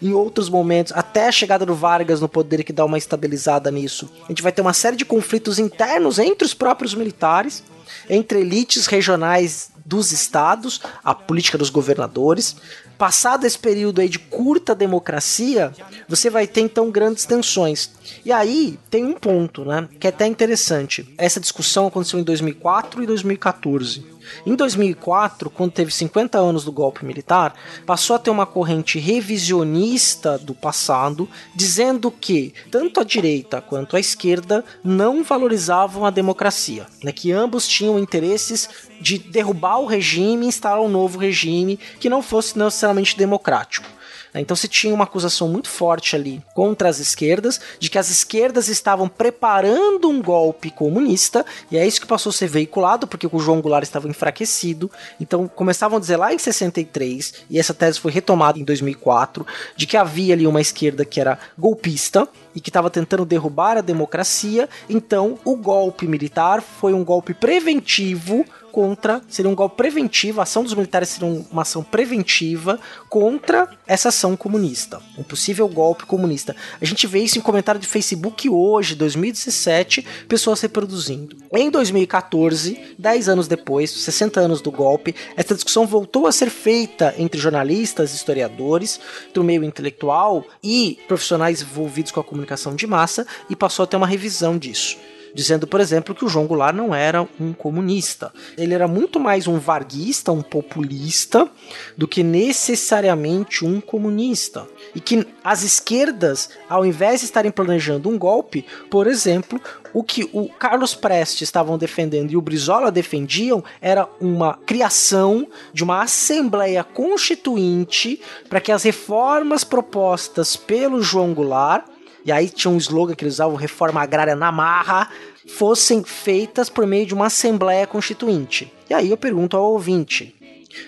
em 0.00 0.12
outros 0.12 0.48
momentos, 0.48 0.92
até 0.94 1.28
a 1.28 1.32
chegada 1.32 1.66
do 1.66 1.74
Vargas 1.74 2.20
no 2.20 2.28
poder 2.28 2.64
que 2.64 2.72
dá 2.72 2.84
uma 2.84 2.98
estabilizada 2.98 3.70
nisso. 3.70 4.10
A 4.24 4.28
gente 4.28 4.42
vai 4.42 4.52
ter 4.52 4.62
uma 4.62 4.72
série 4.72 4.96
de 4.96 5.04
conflitos 5.04 5.58
internos 5.58 6.18
entre 6.18 6.44
os 6.44 6.54
próprios 6.54 6.94
militares, 6.94 7.62
entre 8.08 8.40
elites 8.40 8.86
regionais 8.86 9.70
dos 9.84 10.12
estados, 10.12 10.80
a 11.04 11.14
política 11.14 11.58
dos 11.58 11.70
governadores, 11.70 12.56
passado 12.96 13.44
esse 13.44 13.58
período 13.58 14.00
aí 14.00 14.08
de 14.08 14.18
curta 14.18 14.74
democracia, 14.74 15.72
você 16.08 16.30
vai 16.30 16.46
ter 16.46 16.60
então 16.60 16.90
grandes 16.90 17.24
tensões. 17.24 17.90
E 18.24 18.30
aí 18.30 18.78
tem 18.88 19.04
um 19.04 19.12
ponto, 19.12 19.64
né, 19.64 19.88
que 19.98 20.06
é 20.06 20.10
até 20.10 20.26
interessante. 20.26 21.12
Essa 21.18 21.40
discussão 21.40 21.88
aconteceu 21.88 22.20
em 22.20 22.22
2004 22.22 23.02
e 23.02 23.06
2014. 23.06 24.11
Em 24.46 24.54
2004, 24.54 25.50
quando 25.50 25.72
teve 25.72 25.92
50 25.92 26.38
anos 26.38 26.64
do 26.64 26.72
golpe 26.72 27.04
militar, 27.04 27.54
passou 27.86 28.16
a 28.16 28.18
ter 28.18 28.30
uma 28.30 28.46
corrente 28.46 28.98
revisionista 28.98 30.38
do 30.38 30.54
passado, 30.54 31.28
dizendo 31.54 32.10
que 32.10 32.54
tanto 32.70 33.00
a 33.00 33.04
direita 33.04 33.60
quanto 33.60 33.96
a 33.96 34.00
esquerda 34.00 34.64
não 34.82 35.22
valorizavam 35.22 36.04
a 36.04 36.10
democracia, 36.10 36.86
né, 37.02 37.12
que 37.12 37.32
ambos 37.32 37.66
tinham 37.66 37.98
interesses 37.98 38.68
de 39.00 39.18
derrubar 39.18 39.78
o 39.78 39.86
regime 39.86 40.46
e 40.46 40.48
instalar 40.48 40.80
um 40.80 40.88
novo 40.88 41.18
regime 41.18 41.78
que 41.98 42.08
não 42.08 42.22
fosse 42.22 42.58
necessariamente 42.58 43.16
democrático. 43.16 43.88
Né? 44.32 44.40
Então 44.40 44.56
se 44.56 44.68
tinha 44.68 44.94
uma 44.94 45.04
acusação 45.04 45.48
muito 45.48 45.68
forte 45.68 46.16
ali 46.16 46.42
contra 46.54 46.88
as 46.88 46.98
esquerdas, 46.98 47.60
de 47.78 47.90
que 47.90 47.98
as 47.98 48.10
esquerdas 48.10 48.68
estavam 48.68 49.08
preparando 49.08 50.08
um 50.08 50.22
golpe 50.22 50.70
comunista, 50.70 51.44
e 51.70 51.76
é 51.76 51.86
isso 51.86 52.00
que 52.00 52.06
passou 52.06 52.30
a 52.30 52.32
ser 52.32 52.48
veiculado, 52.48 53.06
porque 53.06 53.28
o 53.30 53.38
João 53.38 53.60
Goulart 53.60 53.84
estava 53.84 54.08
enfraquecido. 54.08 54.90
Então 55.20 55.46
começavam 55.48 55.98
a 55.98 56.00
dizer 56.00 56.16
lá 56.16 56.32
em 56.32 56.38
63, 56.38 57.34
e 57.50 57.58
essa 57.58 57.74
tese 57.74 58.00
foi 58.00 58.12
retomada 58.12 58.58
em 58.58 58.64
2004, 58.64 59.46
de 59.76 59.86
que 59.86 59.96
havia 59.96 60.34
ali 60.34 60.46
uma 60.46 60.60
esquerda 60.60 61.04
que 61.04 61.20
era 61.20 61.38
golpista 61.58 62.28
e 62.54 62.60
que 62.60 62.70
estava 62.70 62.90
tentando 62.90 63.24
derrubar 63.24 63.76
a 63.76 63.80
democracia. 63.80 64.68
Então 64.88 65.38
o 65.44 65.56
golpe 65.56 66.06
militar 66.06 66.62
foi 66.62 66.92
um 66.92 67.04
golpe 67.04 67.34
preventivo 67.34 68.44
contra, 68.72 69.20
seria 69.28 69.50
um 69.50 69.54
golpe 69.54 69.76
preventivo, 69.76 70.40
a 70.40 70.44
ação 70.44 70.64
dos 70.64 70.72
militares 70.74 71.10
seria 71.10 71.28
uma 71.50 71.62
ação 71.62 71.84
preventiva 71.84 72.80
contra 73.08 73.68
essa 73.86 74.08
ação 74.08 74.34
comunista, 74.34 75.00
um 75.18 75.22
possível 75.22 75.68
golpe 75.68 76.06
comunista. 76.06 76.56
A 76.80 76.84
gente 76.84 77.06
vê 77.06 77.20
isso 77.20 77.38
em 77.38 77.42
comentário 77.42 77.80
de 77.80 77.86
Facebook 77.86 78.48
hoje, 78.48 78.94
2017, 78.94 80.04
pessoas 80.26 80.60
reproduzindo. 80.62 81.36
Em 81.52 81.70
2014, 81.70 82.96
10 82.98 83.28
anos 83.28 83.46
depois, 83.46 83.90
60 83.90 84.40
anos 84.40 84.62
do 84.62 84.72
golpe, 84.72 85.14
essa 85.36 85.54
discussão 85.54 85.86
voltou 85.86 86.26
a 86.26 86.32
ser 86.32 86.48
feita 86.48 87.14
entre 87.18 87.38
jornalistas, 87.38 88.14
historiadores, 88.14 88.98
do 89.34 89.44
meio 89.44 89.62
intelectual 89.62 90.44
e 90.64 90.98
profissionais 91.06 91.60
envolvidos 91.60 92.10
com 92.10 92.20
a 92.20 92.24
comunicação 92.24 92.74
de 92.74 92.86
massa 92.86 93.26
e 93.50 93.54
passou 93.54 93.84
a 93.84 93.86
ter 93.86 93.96
uma 93.96 94.06
revisão 94.06 94.56
disso 94.56 94.96
dizendo, 95.34 95.66
por 95.66 95.80
exemplo, 95.80 96.14
que 96.14 96.24
o 96.24 96.28
João 96.28 96.46
Goulart 96.46 96.74
não 96.74 96.94
era 96.94 97.26
um 97.40 97.52
comunista. 97.52 98.32
Ele 98.56 98.74
era 98.74 98.86
muito 98.86 99.18
mais 99.18 99.46
um 99.46 99.58
varguista, 99.58 100.32
um 100.32 100.42
populista, 100.42 101.48
do 101.96 102.06
que 102.06 102.22
necessariamente 102.22 103.64
um 103.64 103.80
comunista. 103.80 104.66
E 104.94 105.00
que 105.00 105.26
as 105.42 105.62
esquerdas, 105.62 106.50
ao 106.68 106.84
invés 106.84 107.20
de 107.20 107.26
estarem 107.26 107.50
planejando 107.50 108.08
um 108.08 108.18
golpe, 108.18 108.64
por 108.90 109.06
exemplo, 109.06 109.60
o 109.92 110.02
que 110.02 110.28
o 110.32 110.48
Carlos 110.48 110.94
Prestes 110.94 111.42
estavam 111.42 111.76
defendendo 111.76 112.30
e 112.30 112.36
o 112.36 112.42
Brizola 112.42 112.90
defendiam 112.90 113.62
era 113.80 114.08
uma 114.20 114.54
criação 114.54 115.46
de 115.72 115.84
uma 115.84 116.02
Assembleia 116.02 116.82
Constituinte 116.82 118.20
para 118.48 118.60
que 118.60 118.72
as 118.72 118.82
reformas 118.82 119.64
propostas 119.64 120.56
pelo 120.56 121.02
João 121.02 121.34
Goulart 121.34 121.91
e 122.24 122.32
aí 122.32 122.48
tinha 122.48 122.70
um 122.70 122.76
slogan 122.76 123.14
que 123.14 123.24
eles 123.24 123.34
usavam, 123.34 123.56
reforma 123.56 124.00
agrária 124.00 124.36
na 124.36 124.52
marra, 124.52 125.08
fossem 125.46 126.04
feitas 126.04 126.68
por 126.68 126.86
meio 126.86 127.06
de 127.06 127.14
uma 127.14 127.26
Assembleia 127.26 127.86
Constituinte. 127.86 128.72
E 128.88 128.94
aí 128.94 129.10
eu 129.10 129.16
pergunto 129.16 129.56
ao 129.56 129.72
ouvinte: 129.72 130.34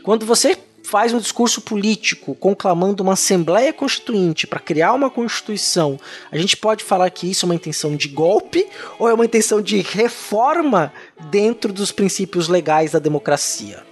quando 0.03 0.25
você 0.25 0.57
faz 0.85 1.13
um 1.13 1.19
discurso 1.19 1.63
político 1.63 2.35
conclamando 2.35 3.03
uma 3.03 3.15
Assembleia 3.15 3.73
Constituinte 3.73 4.47
para 4.47 4.61
criar 4.61 4.93
uma 4.93 5.11
Constituição, 5.11 5.99
a 6.31 6.37
gente 6.37 6.57
pode 6.57 6.85
falar 6.85 7.11
que 7.11 7.29
isso 7.29 7.45
é 7.45 7.49
uma 7.49 7.55
intenção 7.55 7.97
de 7.97 8.09
golpe 8.09 8.67
ou 8.99 9.09
é 9.09 9.15
uma 9.15 9.25
intenção 9.25 9.61
de 9.61 9.81
reforma 9.81 10.93
dentro 11.31 11.73
dos 11.73 11.91
princípios 11.91 12.49
legais 12.49 12.93
da 12.93 12.99
democracia? 12.99 13.83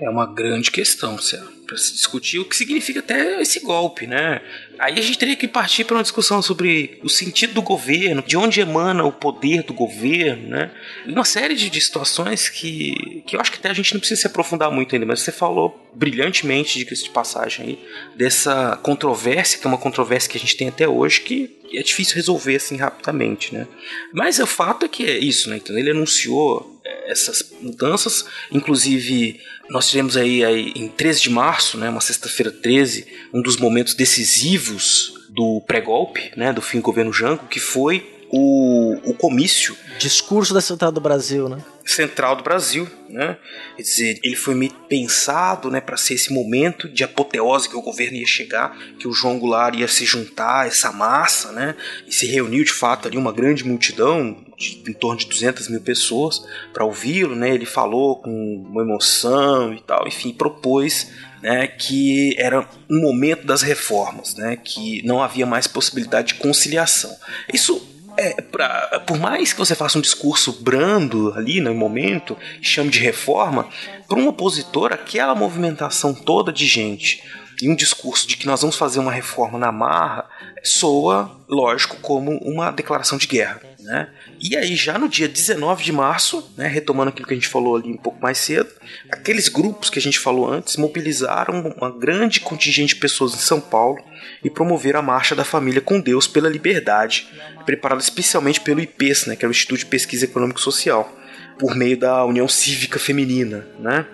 É 0.00 0.10
uma 0.10 0.26
grande 0.26 0.70
questão, 0.70 1.16
Céu 1.16 1.61
para 1.72 1.78
se 1.78 1.94
discutir 1.94 2.38
o 2.38 2.44
que 2.44 2.54
significa 2.54 3.00
até 3.00 3.40
esse 3.40 3.60
golpe, 3.60 4.06
né? 4.06 4.42
Aí 4.78 4.98
a 4.98 5.02
gente 5.02 5.18
teria 5.18 5.36
que 5.36 5.48
partir 5.48 5.84
para 5.84 5.96
uma 5.96 6.02
discussão 6.02 6.42
sobre 6.42 6.98
o 7.02 7.08
sentido 7.08 7.54
do 7.54 7.62
governo, 7.62 8.22
de 8.22 8.36
onde 8.36 8.60
emana 8.60 9.04
o 9.04 9.12
poder 9.12 9.62
do 9.62 9.72
governo, 9.72 10.48
né? 10.48 10.70
Uma 11.06 11.24
série 11.24 11.54
de, 11.54 11.70
de 11.70 11.80
situações 11.80 12.48
que, 12.48 13.22
que 13.26 13.36
eu 13.36 13.40
acho 13.40 13.50
que 13.50 13.58
até 13.58 13.70
a 13.70 13.74
gente 13.74 13.94
não 13.94 14.00
precisa 14.00 14.20
se 14.20 14.26
aprofundar 14.26 14.70
muito 14.70 14.94
ainda, 14.94 15.06
mas 15.06 15.20
você 15.20 15.32
falou 15.32 15.90
brilhantemente, 15.94 16.78
de 16.78 16.92
de 16.92 17.10
passagem 17.10 17.66
aí, 17.66 17.78
dessa 18.14 18.76
controvérsia, 18.82 19.58
que 19.58 19.66
é 19.66 19.68
uma 19.68 19.78
controvérsia 19.78 20.30
que 20.30 20.36
a 20.36 20.40
gente 20.40 20.56
tem 20.56 20.68
até 20.68 20.86
hoje, 20.86 21.22
que 21.22 21.58
é 21.72 21.82
difícil 21.82 22.16
resolver 22.16 22.56
assim 22.56 22.76
rapidamente, 22.76 23.54
né? 23.54 23.66
Mas 24.12 24.38
o 24.38 24.46
fato 24.46 24.84
é 24.84 24.88
que 24.88 25.04
é 25.06 25.18
isso, 25.18 25.48
né? 25.48 25.56
Então 25.56 25.76
ele 25.78 25.90
anunciou 25.90 26.71
essas 27.06 27.52
mudanças, 27.60 28.24
inclusive 28.50 29.40
nós 29.70 29.88
tivemos 29.88 30.16
aí, 30.16 30.44
aí 30.44 30.72
em 30.76 30.88
13 30.88 31.22
de 31.22 31.30
março, 31.30 31.78
né, 31.78 31.88
uma 31.88 32.00
sexta-feira 32.00 32.50
13, 32.50 33.06
um 33.32 33.40
dos 33.40 33.56
momentos 33.56 33.94
decisivos 33.94 35.14
do 35.30 35.62
pré-golpe, 35.66 36.30
né, 36.36 36.52
do 36.52 36.60
fim 36.60 36.78
do 36.78 36.82
governo 36.82 37.12
Jango, 37.12 37.46
que 37.46 37.60
foi 37.60 38.12
o, 38.32 38.98
o 39.04 39.14
comício. 39.14 39.76
Discurso 39.98 40.54
da 40.54 40.60
Central 40.62 40.90
do 40.90 41.00
Brasil, 41.00 41.50
né? 41.50 41.58
Central 41.84 42.36
do 42.36 42.42
Brasil, 42.42 42.88
né? 43.08 43.36
Quer 43.76 43.82
dizer, 43.82 44.20
ele 44.22 44.36
foi 44.36 44.54
meio 44.54 44.72
pensado, 44.88 45.70
né, 45.70 45.80
para 45.80 45.98
ser 45.98 46.14
esse 46.14 46.32
momento 46.32 46.88
de 46.88 47.04
apoteose 47.04 47.68
que 47.68 47.76
o 47.76 47.82
governo 47.82 48.16
ia 48.16 48.26
chegar, 48.26 48.76
que 48.98 49.06
o 49.06 49.12
João 49.12 49.38
Goulart 49.38 49.74
ia 49.74 49.86
se 49.86 50.06
juntar 50.06 50.62
a 50.62 50.66
essa 50.66 50.90
massa, 50.90 51.52
né? 51.52 51.76
E 52.06 52.12
se 52.12 52.26
reuniu 52.26 52.64
de 52.64 52.72
fato 52.72 53.06
ali 53.06 53.18
uma 53.18 53.32
grande 53.32 53.64
multidão, 53.64 54.42
de, 54.62 54.90
em 54.90 54.94
torno 54.94 55.18
de 55.18 55.26
200 55.26 55.68
mil 55.68 55.80
pessoas, 55.80 56.44
para 56.72 56.84
ouvi-lo, 56.84 57.34
né? 57.34 57.54
Ele 57.54 57.66
falou 57.66 58.16
com 58.16 58.30
uma 58.30 58.82
emoção 58.82 59.74
e 59.74 59.80
tal, 59.80 60.06
enfim, 60.06 60.32
propôs 60.32 61.10
né, 61.42 61.66
que 61.66 62.36
era 62.38 62.66
um 62.88 63.00
momento 63.00 63.44
das 63.44 63.62
reformas, 63.62 64.36
né, 64.36 64.56
que 64.56 65.04
não 65.04 65.20
havia 65.20 65.44
mais 65.44 65.66
possibilidade 65.66 66.28
de 66.28 66.34
conciliação. 66.34 67.14
Isso 67.52 67.84
é, 68.16 68.40
pra, 68.40 69.02
por 69.06 69.18
mais 69.18 69.52
que 69.52 69.58
você 69.58 69.74
faça 69.74 69.98
um 69.98 70.02
discurso 70.02 70.52
brando 70.60 71.32
ali 71.34 71.60
no 71.60 71.74
momento, 71.74 72.36
chame 72.60 72.90
de 72.90 73.00
reforma, 73.00 73.68
para 74.06 74.18
um 74.18 74.28
opositor, 74.28 74.92
aquela 74.92 75.34
movimentação 75.34 76.14
toda 76.14 76.52
de 76.52 76.66
gente 76.66 77.22
e 77.60 77.68
um 77.68 77.74
discurso 77.74 78.26
de 78.26 78.36
que 78.36 78.46
nós 78.46 78.60
vamos 78.60 78.76
fazer 78.76 78.98
uma 78.98 79.12
reforma 79.12 79.58
na 79.58 79.72
marra 79.72 80.28
soa, 80.62 81.40
lógico, 81.48 81.96
como 81.96 82.36
uma 82.38 82.70
declaração 82.70 83.18
de 83.18 83.26
guerra. 83.26 83.60
Né? 83.82 84.08
E 84.40 84.56
aí, 84.56 84.76
já 84.76 84.96
no 84.96 85.08
dia 85.08 85.28
19 85.28 85.82
de 85.82 85.92
março, 85.92 86.52
né, 86.56 86.68
retomando 86.68 87.08
aquilo 87.08 87.26
que 87.26 87.34
a 87.34 87.36
gente 87.36 87.48
falou 87.48 87.76
ali 87.76 87.90
um 87.90 87.96
pouco 87.96 88.20
mais 88.22 88.38
cedo, 88.38 88.70
aqueles 89.10 89.48
grupos 89.48 89.90
que 89.90 89.98
a 89.98 90.02
gente 90.02 90.18
falou 90.18 90.48
antes 90.48 90.76
mobilizaram 90.76 91.74
uma 91.76 91.90
grande 91.90 92.40
contingente 92.40 92.94
de 92.94 93.00
pessoas 93.00 93.34
em 93.34 93.38
São 93.38 93.60
Paulo 93.60 93.98
e 94.44 94.48
promoveram 94.48 95.00
a 95.00 95.02
Marcha 95.02 95.34
da 95.34 95.44
Família 95.44 95.80
com 95.80 96.00
Deus 96.00 96.28
pela 96.28 96.48
Liberdade, 96.48 97.28
preparada 97.66 98.00
especialmente 98.00 98.60
pelo 98.60 98.80
IPES, 98.80 99.26
né, 99.26 99.36
que 99.36 99.44
é 99.44 99.48
o 99.48 99.50
Instituto 99.50 99.80
de 99.80 99.86
Pesquisa 99.86 100.24
Econômico 100.24 100.60
Social, 100.60 101.12
por 101.58 101.74
meio 101.74 101.96
da 101.96 102.24
União 102.24 102.46
Cívica 102.46 102.98
Feminina. 102.98 103.66
Né? 103.78 104.06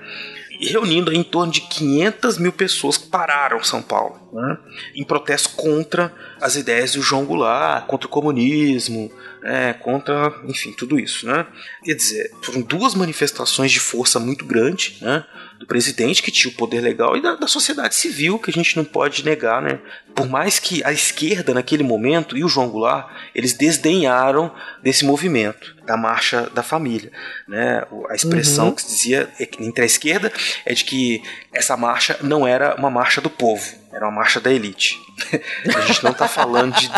Reunindo 0.60 1.12
em 1.12 1.22
torno 1.22 1.52
de 1.52 1.60
500 1.62 2.39
mil 2.39 2.52
pessoas 2.52 2.97
que 2.97 3.06
pararam 3.09 3.62
São 3.62 3.82
Paulo, 3.82 4.18
né, 4.32 4.59
em 4.94 5.05
protesto 5.05 5.51
contra 5.51 6.12
as 6.40 6.56
ideias 6.56 6.93
do 6.93 7.02
João 7.02 7.24
Goulart, 7.24 7.86
contra 7.86 8.06
o 8.06 8.10
comunismo, 8.10 9.10
é, 9.43 9.72
contra, 9.72 10.35
enfim, 10.44 10.72
tudo 10.72 10.98
isso, 10.98 11.26
né? 11.26 11.47
Quer 11.82 11.94
dizer, 11.94 12.30
foram 12.43 12.60
duas 12.60 12.94
manifestações 12.94 13.70
de 13.70 13.80
força 13.80 14.18
muito 14.18 14.44
grande, 14.44 14.98
né? 15.01 15.24
Do 15.59 15.66
presidente, 15.66 16.22
que 16.22 16.30
tinha 16.30 16.52
o 16.52 16.56
poder 16.56 16.80
legal, 16.80 17.16
e 17.16 17.20
da, 17.20 17.35
da 17.35 17.48
sociedade 17.48 17.94
civil, 17.94 18.39
que 18.39 18.51
a 18.51 18.52
gente 18.52 18.76
não 18.76 18.85
pode 18.85 19.24
negar, 19.24 19.60
né? 19.60 19.80
Por 20.14 20.28
mais 20.28 20.59
que 20.59 20.85
a 20.85 20.93
esquerda, 20.93 21.52
naquele 21.52 21.82
momento, 21.82 22.36
e 22.36 22.44
o 22.44 22.48
João 22.48 22.68
Goulart, 22.68 23.09
eles 23.35 23.52
desdenharam 23.52 24.55
desse 24.82 25.05
movimento, 25.05 25.76
da 25.85 25.97
marcha 25.97 26.48
da 26.55 26.62
família, 26.62 27.10
né? 27.47 27.85
A 28.09 28.14
expressão 28.14 28.68
uhum. 28.68 28.74
que 28.74 28.82
se 28.82 28.89
dizia 28.89 29.28
entre 29.59 29.82
a 29.82 29.86
esquerda 29.86 30.32
é 30.64 30.72
de 30.72 30.85
que 30.85 31.22
essa 31.52 31.76
marcha 31.76 32.18
não 32.22 32.47
era 32.47 32.76
uma 32.76 32.90
marcha 32.90 33.20
do 33.20 33.30
povo, 33.30 33.77
era 33.93 34.06
uma 34.06 34.16
marcha 34.16 34.40
da 34.40 34.52
elite. 34.52 35.01
A 35.74 35.81
gente 35.81 36.05
não 36.05 36.12
tá 36.12 36.28
falando 36.28 36.74
de, 36.74 36.89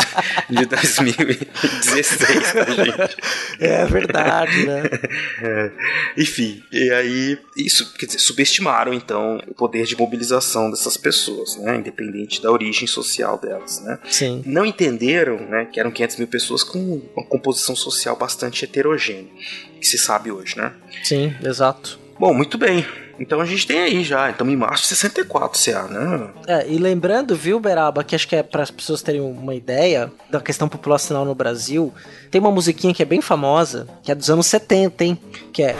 de 0.49 0.65
2016, 0.65 2.53
tá, 2.53 2.65
gente? 2.65 3.17
É 3.59 3.85
verdade, 3.85 4.65
né? 4.65 4.83
É. 5.43 5.71
Enfim, 6.17 6.61
e 6.71 6.91
aí, 6.91 7.37
isso, 7.57 7.93
quer 7.93 8.05
dizer, 8.05 8.19
subestimaram 8.19 8.93
então 8.93 9.41
o 9.47 9.53
poder 9.53 9.85
de 9.85 9.97
mobilização 9.97 10.69
dessas 10.69 10.97
pessoas, 10.97 11.55
né? 11.57 11.77
Independente 11.77 12.41
da 12.41 12.51
origem 12.51 12.87
social 12.87 13.37
delas, 13.39 13.81
né? 13.81 13.97
Sim. 14.09 14.43
Não 14.45 14.65
entenderam, 14.65 15.37
né, 15.47 15.65
que 15.65 15.79
eram 15.79 15.89
500 15.89 16.17
mil 16.17 16.27
pessoas 16.27 16.63
com 16.63 17.01
uma 17.15 17.25
composição 17.25 17.75
social 17.75 18.15
bastante 18.15 18.65
heterogênea, 18.65 19.31
que 19.79 19.87
se 19.87 19.97
sabe 19.97 20.31
hoje, 20.31 20.57
né? 20.57 20.73
Sim, 21.03 21.35
exato. 21.43 21.99
Bom, 22.19 22.33
muito 22.33 22.57
bem. 22.57 22.85
Então 23.21 23.39
a 23.39 23.45
gente 23.45 23.67
tem 23.67 23.79
aí 23.79 24.03
já, 24.03 24.31
estamos 24.31 24.51
em 24.51 24.57
março 24.57 24.81
de 24.81 24.89
64, 24.89 25.63
CA, 25.63 25.83
né? 25.83 26.29
É, 26.47 26.67
e 26.67 26.79
lembrando, 26.79 27.35
viu, 27.35 27.59
Beraba, 27.59 28.03
que 28.03 28.15
acho 28.15 28.27
que 28.27 28.35
é 28.35 28.41
para 28.41 28.63
as 28.63 28.71
pessoas 28.71 29.03
terem 29.03 29.21
uma 29.21 29.53
ideia 29.53 30.11
da 30.31 30.41
questão 30.41 30.67
populacional 30.67 31.23
no 31.23 31.35
Brasil, 31.35 31.93
tem 32.31 32.41
uma 32.41 32.49
musiquinha 32.51 32.93
que 32.95 33.03
é 33.03 33.05
bem 33.05 33.21
famosa, 33.21 33.87
que 34.01 34.11
é 34.11 34.15
dos 34.15 34.29
anos 34.31 34.47
70, 34.47 35.03
hein? 35.03 35.19
Que 35.53 35.61
é 35.61 35.75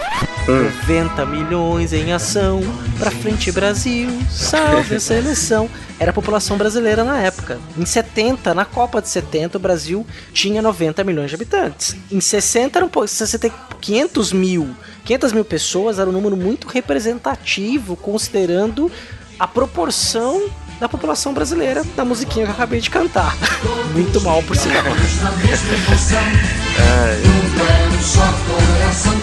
hum. 0.47 0.65
90 0.87 1.25
milhões 1.25 1.93
em 1.93 2.13
ação, 2.13 2.61
pra 2.99 3.09
frente 3.09 3.51
Brasil, 3.51 4.09
salve 4.29 4.95
a 4.95 4.99
seleção. 4.99 5.67
Era 6.01 6.09
a 6.09 6.13
população 6.15 6.57
brasileira 6.57 7.03
na 7.03 7.19
época. 7.19 7.59
Em 7.77 7.85
70, 7.85 8.55
na 8.55 8.65
Copa 8.65 8.99
de 9.03 9.07
70, 9.07 9.59
o 9.59 9.61
Brasil 9.61 10.03
tinha 10.33 10.59
90 10.59 11.03
milhões 11.03 11.29
de 11.29 11.35
habitantes. 11.35 11.95
Em 12.11 12.19
60 12.19 12.79
eram 12.79 12.89
60, 13.07 13.51
500 13.79 14.33
mil. 14.33 14.75
500 15.05 15.31
mil 15.31 15.45
pessoas 15.45 15.99
era 15.99 16.09
um 16.09 16.11
número 16.11 16.35
muito 16.35 16.67
representativo, 16.67 17.95
considerando 17.95 18.91
a 19.37 19.47
proporção 19.47 20.49
da 20.79 20.89
população 20.89 21.35
brasileira 21.35 21.83
da 21.95 22.03
musiquinha 22.03 22.45
que 22.45 22.51
eu 22.51 22.55
acabei 22.55 22.81
de 22.81 22.89
cantar. 22.89 23.37
Muito 23.93 24.19
mal 24.21 24.41
por 24.41 24.57
sinal. 24.57 24.83
é. 24.83 24.89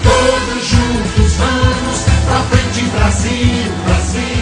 Todos 0.04 0.64
juntos 0.64 1.32
vamos 1.38 1.98
pra 2.24 2.40
frente, 2.44 2.82
Brasil, 2.90 3.72
Brasil. 3.84 4.37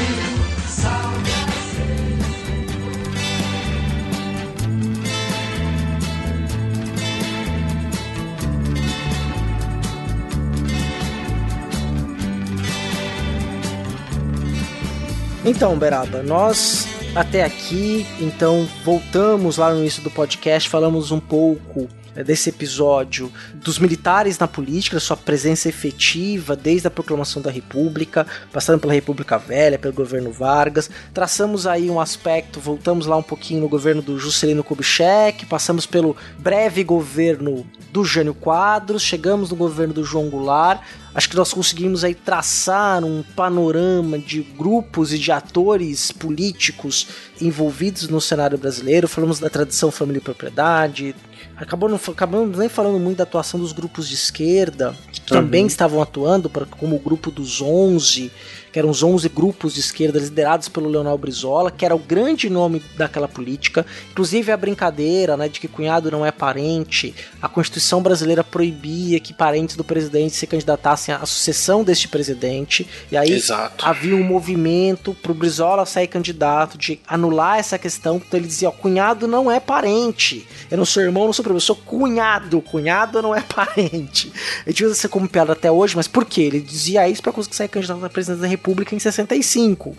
Então, 15.46 15.78
Beraba, 15.78 16.24
nós 16.24 16.88
até 17.14 17.44
aqui, 17.44 18.04
então 18.18 18.68
voltamos 18.84 19.58
lá 19.58 19.72
no 19.72 19.78
início 19.78 20.02
do 20.02 20.10
podcast, 20.10 20.68
falamos 20.68 21.12
um 21.12 21.20
pouco 21.20 21.88
desse 22.24 22.50
episódio 22.50 23.32
dos 23.54 23.78
militares 23.78 24.38
na 24.38 24.48
política, 24.48 25.00
sua 25.00 25.16
presença 25.16 25.68
efetiva 25.68 26.56
desde 26.56 26.86
a 26.86 26.90
proclamação 26.90 27.42
da 27.42 27.50
República, 27.50 28.26
passando 28.52 28.80
pela 28.80 28.92
República 28.92 29.38
Velha, 29.38 29.78
pelo 29.78 29.94
governo 29.94 30.32
Vargas. 30.32 30.90
Traçamos 31.12 31.66
aí 31.66 31.90
um 31.90 32.00
aspecto, 32.00 32.60
voltamos 32.60 33.06
lá 33.06 33.16
um 33.16 33.22
pouquinho 33.22 33.60
no 33.60 33.68
governo 33.68 34.02
do 34.02 34.18
Juscelino 34.18 34.64
Kubitschek, 34.64 35.46
passamos 35.46 35.86
pelo 35.86 36.16
breve 36.38 36.82
governo 36.84 37.66
do 37.92 38.04
Jânio 38.04 38.34
Quadros, 38.34 39.02
chegamos 39.02 39.50
no 39.50 39.56
governo 39.56 39.94
do 39.94 40.04
João 40.04 40.28
Goulart, 40.28 40.82
acho 41.14 41.28
que 41.30 41.36
nós 41.36 41.52
conseguimos 41.52 42.04
aí 42.04 42.14
traçar 42.14 43.02
um 43.04 43.22
panorama 43.34 44.18
de 44.18 44.42
grupos 44.42 45.12
e 45.12 45.18
de 45.18 45.32
atores 45.32 46.12
políticos 46.12 47.08
envolvidos 47.40 48.08
no 48.08 48.20
cenário 48.20 48.58
brasileiro. 48.58 49.08
Falamos 49.08 49.38
da 49.38 49.48
tradição 49.48 49.90
família 49.90 50.18
e 50.18 50.22
propriedade. 50.22 51.14
Acabou 51.56 51.88
não, 51.88 51.98
acabamos 52.08 52.58
nem 52.58 52.68
falando 52.68 52.98
muito 52.98 53.18
da 53.18 53.24
atuação 53.24 53.58
dos 53.58 53.72
grupos 53.72 54.08
de 54.08 54.14
esquerda, 54.14 54.94
que 55.10 55.20
também 55.22 55.62
uhum. 55.62 55.66
estavam 55.66 56.02
atuando, 56.02 56.50
como 56.78 56.96
o 56.96 56.98
grupo 56.98 57.30
dos 57.30 57.62
11, 57.62 58.30
que 58.76 58.78
eram 58.78 58.90
os 58.90 59.02
11 59.02 59.30
grupos 59.30 59.72
de 59.72 59.80
esquerda 59.80 60.18
liderados 60.18 60.68
pelo 60.68 60.86
Leonel 60.90 61.16
Brizola, 61.16 61.70
que 61.70 61.82
era 61.82 61.96
o 61.96 61.98
grande 61.98 62.50
nome 62.50 62.82
daquela 62.94 63.26
política. 63.26 63.86
Inclusive 64.10 64.52
a 64.52 64.56
brincadeira 64.56 65.34
né, 65.34 65.48
de 65.48 65.58
que 65.58 65.66
cunhado 65.66 66.10
não 66.10 66.26
é 66.26 66.30
parente, 66.30 67.14
a 67.40 67.48
Constituição 67.48 68.02
brasileira 68.02 68.44
proibia 68.44 69.18
que 69.18 69.32
parentes 69.32 69.76
do 69.76 69.82
presidente 69.82 70.36
se 70.36 70.46
candidatassem 70.46 71.14
à 71.14 71.24
sucessão 71.24 71.82
deste 71.82 72.06
presidente, 72.06 72.86
e 73.10 73.16
aí 73.16 73.32
Exato. 73.32 73.82
havia 73.82 74.14
um 74.14 74.22
movimento 74.22 75.14
para 75.14 75.32
o 75.32 75.34
Brizola 75.34 75.86
sair 75.86 76.06
candidato, 76.06 76.76
de 76.76 77.00
anular 77.08 77.58
essa 77.58 77.78
questão, 77.78 78.16
então 78.16 78.38
ele 78.38 78.46
dizia, 78.46 78.68
ó, 78.68 78.72
cunhado 78.72 79.26
não 79.26 79.50
é 79.50 79.58
parente, 79.58 80.46
eu 80.70 80.76
não 80.76 80.84
sou 80.84 81.02
irmão, 81.02 81.24
não 81.24 81.32
sou 81.32 81.45
primo, 81.46 81.56
eu 81.56 81.60
sou 81.60 81.76
cunhado, 81.76 82.60
cunhado 82.60 83.22
não 83.22 83.34
é 83.34 83.40
parente. 83.54 84.32
A 84.66 84.70
gente 84.70 84.84
usa 84.84 84.94
isso 84.94 85.08
como 85.08 85.28
piada 85.28 85.52
até 85.52 85.70
hoje, 85.70 85.96
mas 85.96 86.08
por 86.08 86.24
quê? 86.24 86.42
Ele 86.42 86.60
dizia 86.60 87.08
isso 87.08 87.22
para 87.22 87.32
conseguir 87.32 87.56
sair 87.56 87.68
candidato 87.68 88.04
à 88.04 88.10
presidência 88.10 88.42
da 88.42 88.48
República 88.48 88.94
em 88.94 88.98
65, 88.98 89.96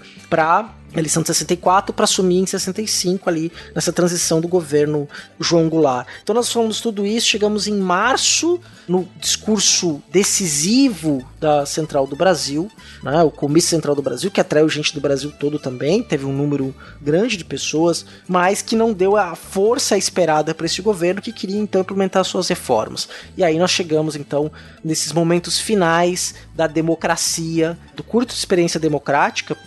eleição 0.95 1.21
de 1.21 1.27
64 1.27 1.93
para 1.93 2.05
assumir 2.05 2.39
em 2.39 2.45
65 2.45 3.29
ali 3.29 3.51
nessa 3.75 3.91
transição 3.91 4.39
do 4.39 4.47
governo 4.47 5.07
João 5.39 5.69
Goulart. 5.69 6.07
Então 6.23 6.33
nós 6.33 6.51
falamos 6.51 6.81
tudo 6.81 7.05
isso, 7.05 7.27
chegamos 7.27 7.67
em 7.67 7.77
março 7.77 8.59
no 8.87 9.07
discurso 9.19 10.01
decisivo 10.11 11.27
da 11.39 11.65
Central 11.65 12.07
do 12.07 12.15
Brasil, 12.15 12.71
né, 13.03 13.21
o 13.21 13.29
Comício 13.29 13.69
Central 13.69 13.93
do 13.93 14.01
Brasil, 14.01 14.31
que 14.31 14.39
atraiu 14.39 14.69
gente 14.69 14.93
do 14.93 15.01
Brasil 15.01 15.31
todo 15.31 15.59
também, 15.59 16.01
teve 16.01 16.25
um 16.25 16.31
número 16.31 16.73
grande 17.01 17.35
de 17.35 17.43
pessoas, 17.43 18.05
mas 18.27 18.61
que 18.61 18.75
não 18.75 18.93
deu 18.93 19.17
a 19.17 19.35
força 19.35 19.97
esperada 19.97 20.55
para 20.55 20.65
esse 20.65 20.81
governo 20.81 21.21
que 21.21 21.33
queria 21.33 21.59
então 21.59 21.81
implementar 21.81 22.23
suas 22.23 22.47
reformas. 22.47 23.09
E 23.35 23.43
aí 23.43 23.59
nós 23.59 23.71
chegamos 23.71 24.15
então 24.15 24.49
nesses 24.83 25.11
momentos 25.11 25.59
finais 25.59 26.33
da 26.55 26.65
democracia, 26.65 27.77
do 27.95 28.03
curto 28.03 28.29
de 28.29 28.39
experiência 28.39 28.79
democrática, 28.79 29.57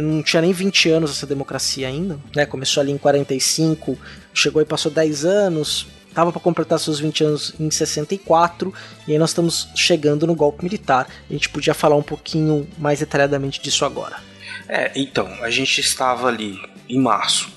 não 0.00 0.22
tinha 0.22 0.42
nem 0.42 0.52
20 0.52 0.90
anos 0.90 1.10
essa 1.10 1.26
democracia 1.26 1.88
ainda, 1.88 2.18
né? 2.34 2.46
Começou 2.46 2.80
ali 2.80 2.92
em 2.92 2.98
45, 2.98 3.98
chegou 4.32 4.62
e 4.62 4.64
passou 4.64 4.90
10 4.90 5.24
anos, 5.24 5.86
estava 6.08 6.32
para 6.32 6.40
completar 6.40 6.78
seus 6.78 7.00
20 7.00 7.24
anos 7.24 7.54
em 7.58 7.70
64, 7.70 8.72
e 9.06 9.12
aí 9.12 9.18
nós 9.18 9.30
estamos 9.30 9.68
chegando 9.74 10.26
no 10.26 10.34
golpe 10.34 10.64
militar. 10.64 11.08
A 11.28 11.32
gente 11.32 11.48
podia 11.48 11.74
falar 11.74 11.96
um 11.96 12.02
pouquinho 12.02 12.68
mais 12.78 13.00
detalhadamente 13.00 13.60
disso 13.60 13.84
agora. 13.84 14.16
É, 14.68 14.92
então, 14.94 15.26
a 15.42 15.50
gente 15.50 15.80
estava 15.80 16.28
ali 16.28 16.58
em 16.88 17.00
março, 17.00 17.48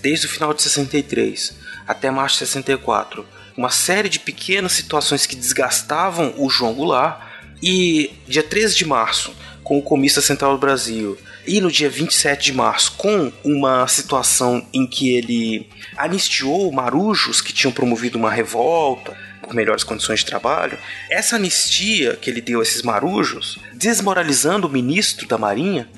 desde 0.00 0.26
o 0.26 0.28
final 0.28 0.52
de 0.52 0.62
63 0.62 1.56
até 1.86 2.10
março 2.10 2.34
de 2.34 2.46
64, 2.46 3.24
uma 3.56 3.70
série 3.70 4.08
de 4.08 4.20
pequenas 4.20 4.72
situações 4.72 5.24
que 5.24 5.34
desgastavam 5.34 6.34
o 6.36 6.50
João 6.50 6.74
Goulart, 6.74 7.28
e 7.62 8.12
dia 8.26 8.42
13 8.42 8.76
de 8.76 8.84
março, 8.84 9.34
com 9.64 9.78
o 9.78 9.82
Comício 9.82 10.22
Central 10.22 10.52
do 10.52 10.58
Brasil, 10.58 11.18
e 11.48 11.62
no 11.62 11.72
dia 11.72 11.88
27 11.88 12.44
de 12.44 12.52
março, 12.52 12.92
com 12.98 13.32
uma 13.42 13.88
situação 13.88 14.64
em 14.70 14.86
que 14.86 15.16
ele 15.16 15.66
anistiou 15.96 16.70
marujos 16.70 17.40
que 17.40 17.54
tinham 17.54 17.72
promovido 17.72 18.18
uma 18.18 18.30
revolta 18.30 19.16
por 19.42 19.54
melhores 19.54 19.82
condições 19.82 20.20
de 20.20 20.26
trabalho, 20.26 20.76
essa 21.10 21.36
anistia 21.36 22.16
que 22.16 22.28
ele 22.28 22.42
deu 22.42 22.60
a 22.60 22.62
esses 22.62 22.82
marujos, 22.82 23.58
desmoralizando 23.72 24.66
o 24.66 24.70
ministro 24.70 25.26
da 25.26 25.38
Marinha, 25.38 25.88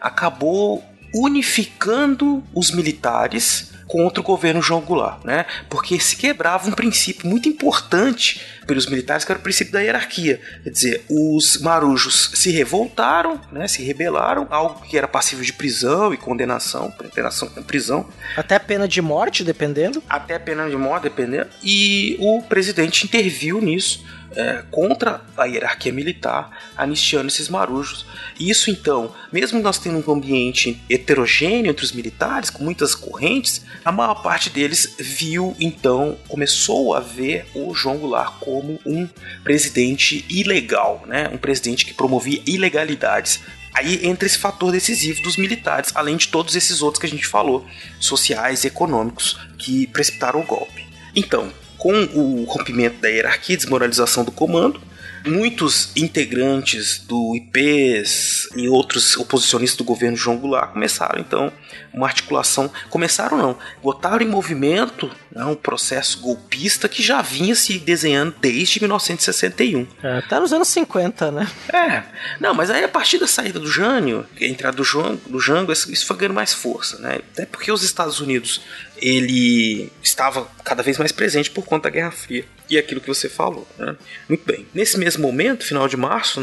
acabou 0.00 0.84
unificando 1.12 2.44
os 2.54 2.70
militares 2.70 3.72
contra 3.90 4.20
o 4.20 4.24
governo 4.24 4.62
João 4.62 4.80
Goulart, 4.80 5.24
né? 5.24 5.44
Porque 5.68 5.98
se 5.98 6.14
quebrava 6.14 6.68
um 6.68 6.72
princípio 6.72 7.28
muito 7.28 7.48
importante 7.48 8.40
pelos 8.64 8.86
militares, 8.86 9.24
que 9.24 9.32
era 9.32 9.38
o 9.40 9.42
princípio 9.42 9.72
da 9.72 9.80
hierarquia. 9.80 10.40
Quer 10.62 10.70
dizer, 10.70 11.04
os 11.10 11.58
marujos 11.60 12.30
se 12.34 12.52
revoltaram, 12.52 13.40
né? 13.50 13.66
Se 13.66 13.82
rebelaram, 13.82 14.46
algo 14.48 14.80
que 14.82 14.96
era 14.96 15.08
passível 15.08 15.44
de 15.44 15.52
prisão 15.52 16.14
e 16.14 16.16
condenação, 16.16 16.92
condenação 16.92 17.48
com 17.48 17.64
prisão. 17.64 18.08
Até 18.36 18.60
pena 18.60 18.86
de 18.86 19.02
morte, 19.02 19.42
dependendo. 19.42 20.00
Até 20.08 20.38
pena 20.38 20.70
de 20.70 20.76
morte, 20.76 21.02
dependendo. 21.02 21.50
E 21.60 22.16
o 22.20 22.42
presidente 22.42 23.04
interviu 23.04 23.60
nisso 23.60 24.04
é, 24.36 24.62
contra 24.70 25.20
a 25.36 25.44
hierarquia 25.44 25.92
militar, 25.92 26.50
anistiando 26.76 27.28
esses 27.28 27.48
marujos. 27.48 28.06
Isso 28.38 28.70
então, 28.70 29.14
mesmo 29.32 29.60
nós 29.60 29.78
tendo 29.78 30.02
um 30.06 30.12
ambiente 30.12 30.80
heterogêneo 30.88 31.70
entre 31.70 31.84
os 31.84 31.92
militares, 31.92 32.50
com 32.50 32.62
muitas 32.62 32.94
correntes, 32.94 33.64
a 33.84 33.90
maior 33.90 34.22
parte 34.22 34.50
deles 34.50 34.94
viu 34.98 35.56
então, 35.58 36.16
começou 36.28 36.94
a 36.94 37.00
ver 37.00 37.46
o 37.54 37.74
João 37.74 37.98
Goulart 37.98 38.38
como 38.40 38.78
um 38.86 39.08
presidente 39.42 40.24
ilegal, 40.28 41.04
né? 41.06 41.28
um 41.32 41.38
presidente 41.38 41.84
que 41.84 41.94
promovia 41.94 42.42
ilegalidades. 42.46 43.40
Aí 43.72 44.04
entra 44.06 44.26
esse 44.26 44.38
fator 44.38 44.72
decisivo 44.72 45.22
dos 45.22 45.36
militares, 45.36 45.92
além 45.94 46.16
de 46.16 46.28
todos 46.28 46.56
esses 46.56 46.82
outros 46.82 47.00
que 47.00 47.06
a 47.06 47.10
gente 47.10 47.26
falou, 47.26 47.64
sociais 48.00 48.64
e 48.64 48.66
econômicos, 48.66 49.38
que 49.58 49.86
precipitaram 49.86 50.40
o 50.40 50.44
golpe. 50.44 50.84
Então, 51.14 51.52
com 51.80 52.04
o 52.14 52.44
rompimento 52.44 53.00
da 53.00 53.08
hierarquia 53.08 53.54
e 53.54 53.56
desmoralização 53.56 54.22
do 54.22 54.30
comando, 54.30 54.80
muitos 55.26 55.92
integrantes 55.96 56.98
do 56.98 57.34
IPs 57.34 58.48
e 58.54 58.68
outros 58.68 59.16
oposicionistas 59.16 59.78
do 59.78 59.84
governo 59.84 60.16
João 60.16 60.36
Goulart 60.36 60.72
começaram 60.72 61.20
então 61.20 61.50
uma 61.92 62.06
articulação, 62.06 62.70
começaram 62.88 63.36
não, 63.36 63.58
botaram 63.82 64.24
em 64.24 64.28
movimento 64.28 65.10
né, 65.32 65.44
um 65.44 65.54
processo 65.54 66.20
golpista 66.20 66.88
que 66.88 67.02
já 67.02 67.22
vinha 67.22 67.54
se 67.54 67.78
desenhando 67.78 68.34
desde 68.40 68.80
1961. 68.80 69.86
É, 70.02 70.20
tá 70.22 70.40
nos 70.40 70.52
anos 70.52 70.68
50, 70.68 71.30
né? 71.30 71.50
É, 71.72 72.02
não, 72.40 72.54
mas 72.54 72.70
aí 72.70 72.82
a 72.82 72.88
partir 72.88 73.18
da 73.18 73.26
saída 73.26 73.58
do 73.58 73.70
Jânio, 73.70 74.26
a 74.40 74.44
entrada 74.44 74.76
do, 74.76 74.84
João, 74.84 75.16
do 75.26 75.40
Jango, 75.40 75.72
isso 75.72 76.06
foi 76.06 76.16
ganhando 76.16 76.34
mais 76.34 76.52
força, 76.52 76.98
né? 76.98 77.20
Até 77.32 77.46
porque 77.46 77.70
os 77.70 77.82
Estados 77.82 78.20
Unidos 78.20 78.60
ele 78.96 79.90
estava 80.02 80.46
cada 80.64 80.82
vez 80.82 80.98
mais 80.98 81.12
presente 81.12 81.50
por 81.50 81.64
conta 81.64 81.84
da 81.84 81.90
Guerra 81.90 82.10
Fria 82.10 82.44
e 82.68 82.76
aquilo 82.76 83.00
que 83.00 83.08
você 83.08 83.28
falou. 83.28 83.66
Né? 83.78 83.96
Muito 84.28 84.44
bem. 84.44 84.66
Nesse 84.74 84.98
mesmo 84.98 85.22
momento, 85.22 85.64
final 85.64 85.88
de 85.88 85.96
março, 85.96 86.40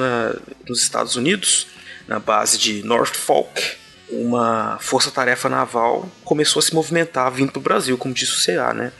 nos 0.67 0.81
Estados 0.81 1.15
Unidos, 1.15 1.67
na 2.07 2.19
base 2.19 2.57
de 2.57 2.83
Norfolk, 2.83 3.61
uma 4.09 4.77
força-tarefa 4.79 5.49
naval 5.49 6.09
começou 6.23 6.59
a 6.59 6.63
se 6.63 6.73
movimentar 6.73 7.31
vindo 7.31 7.51
para 7.51 7.59
o 7.59 7.63
Brasil, 7.63 7.97
como 7.97 8.13
disse 8.13 8.33
o 8.33 8.45
CA, 8.45 8.73
né? 8.73 8.91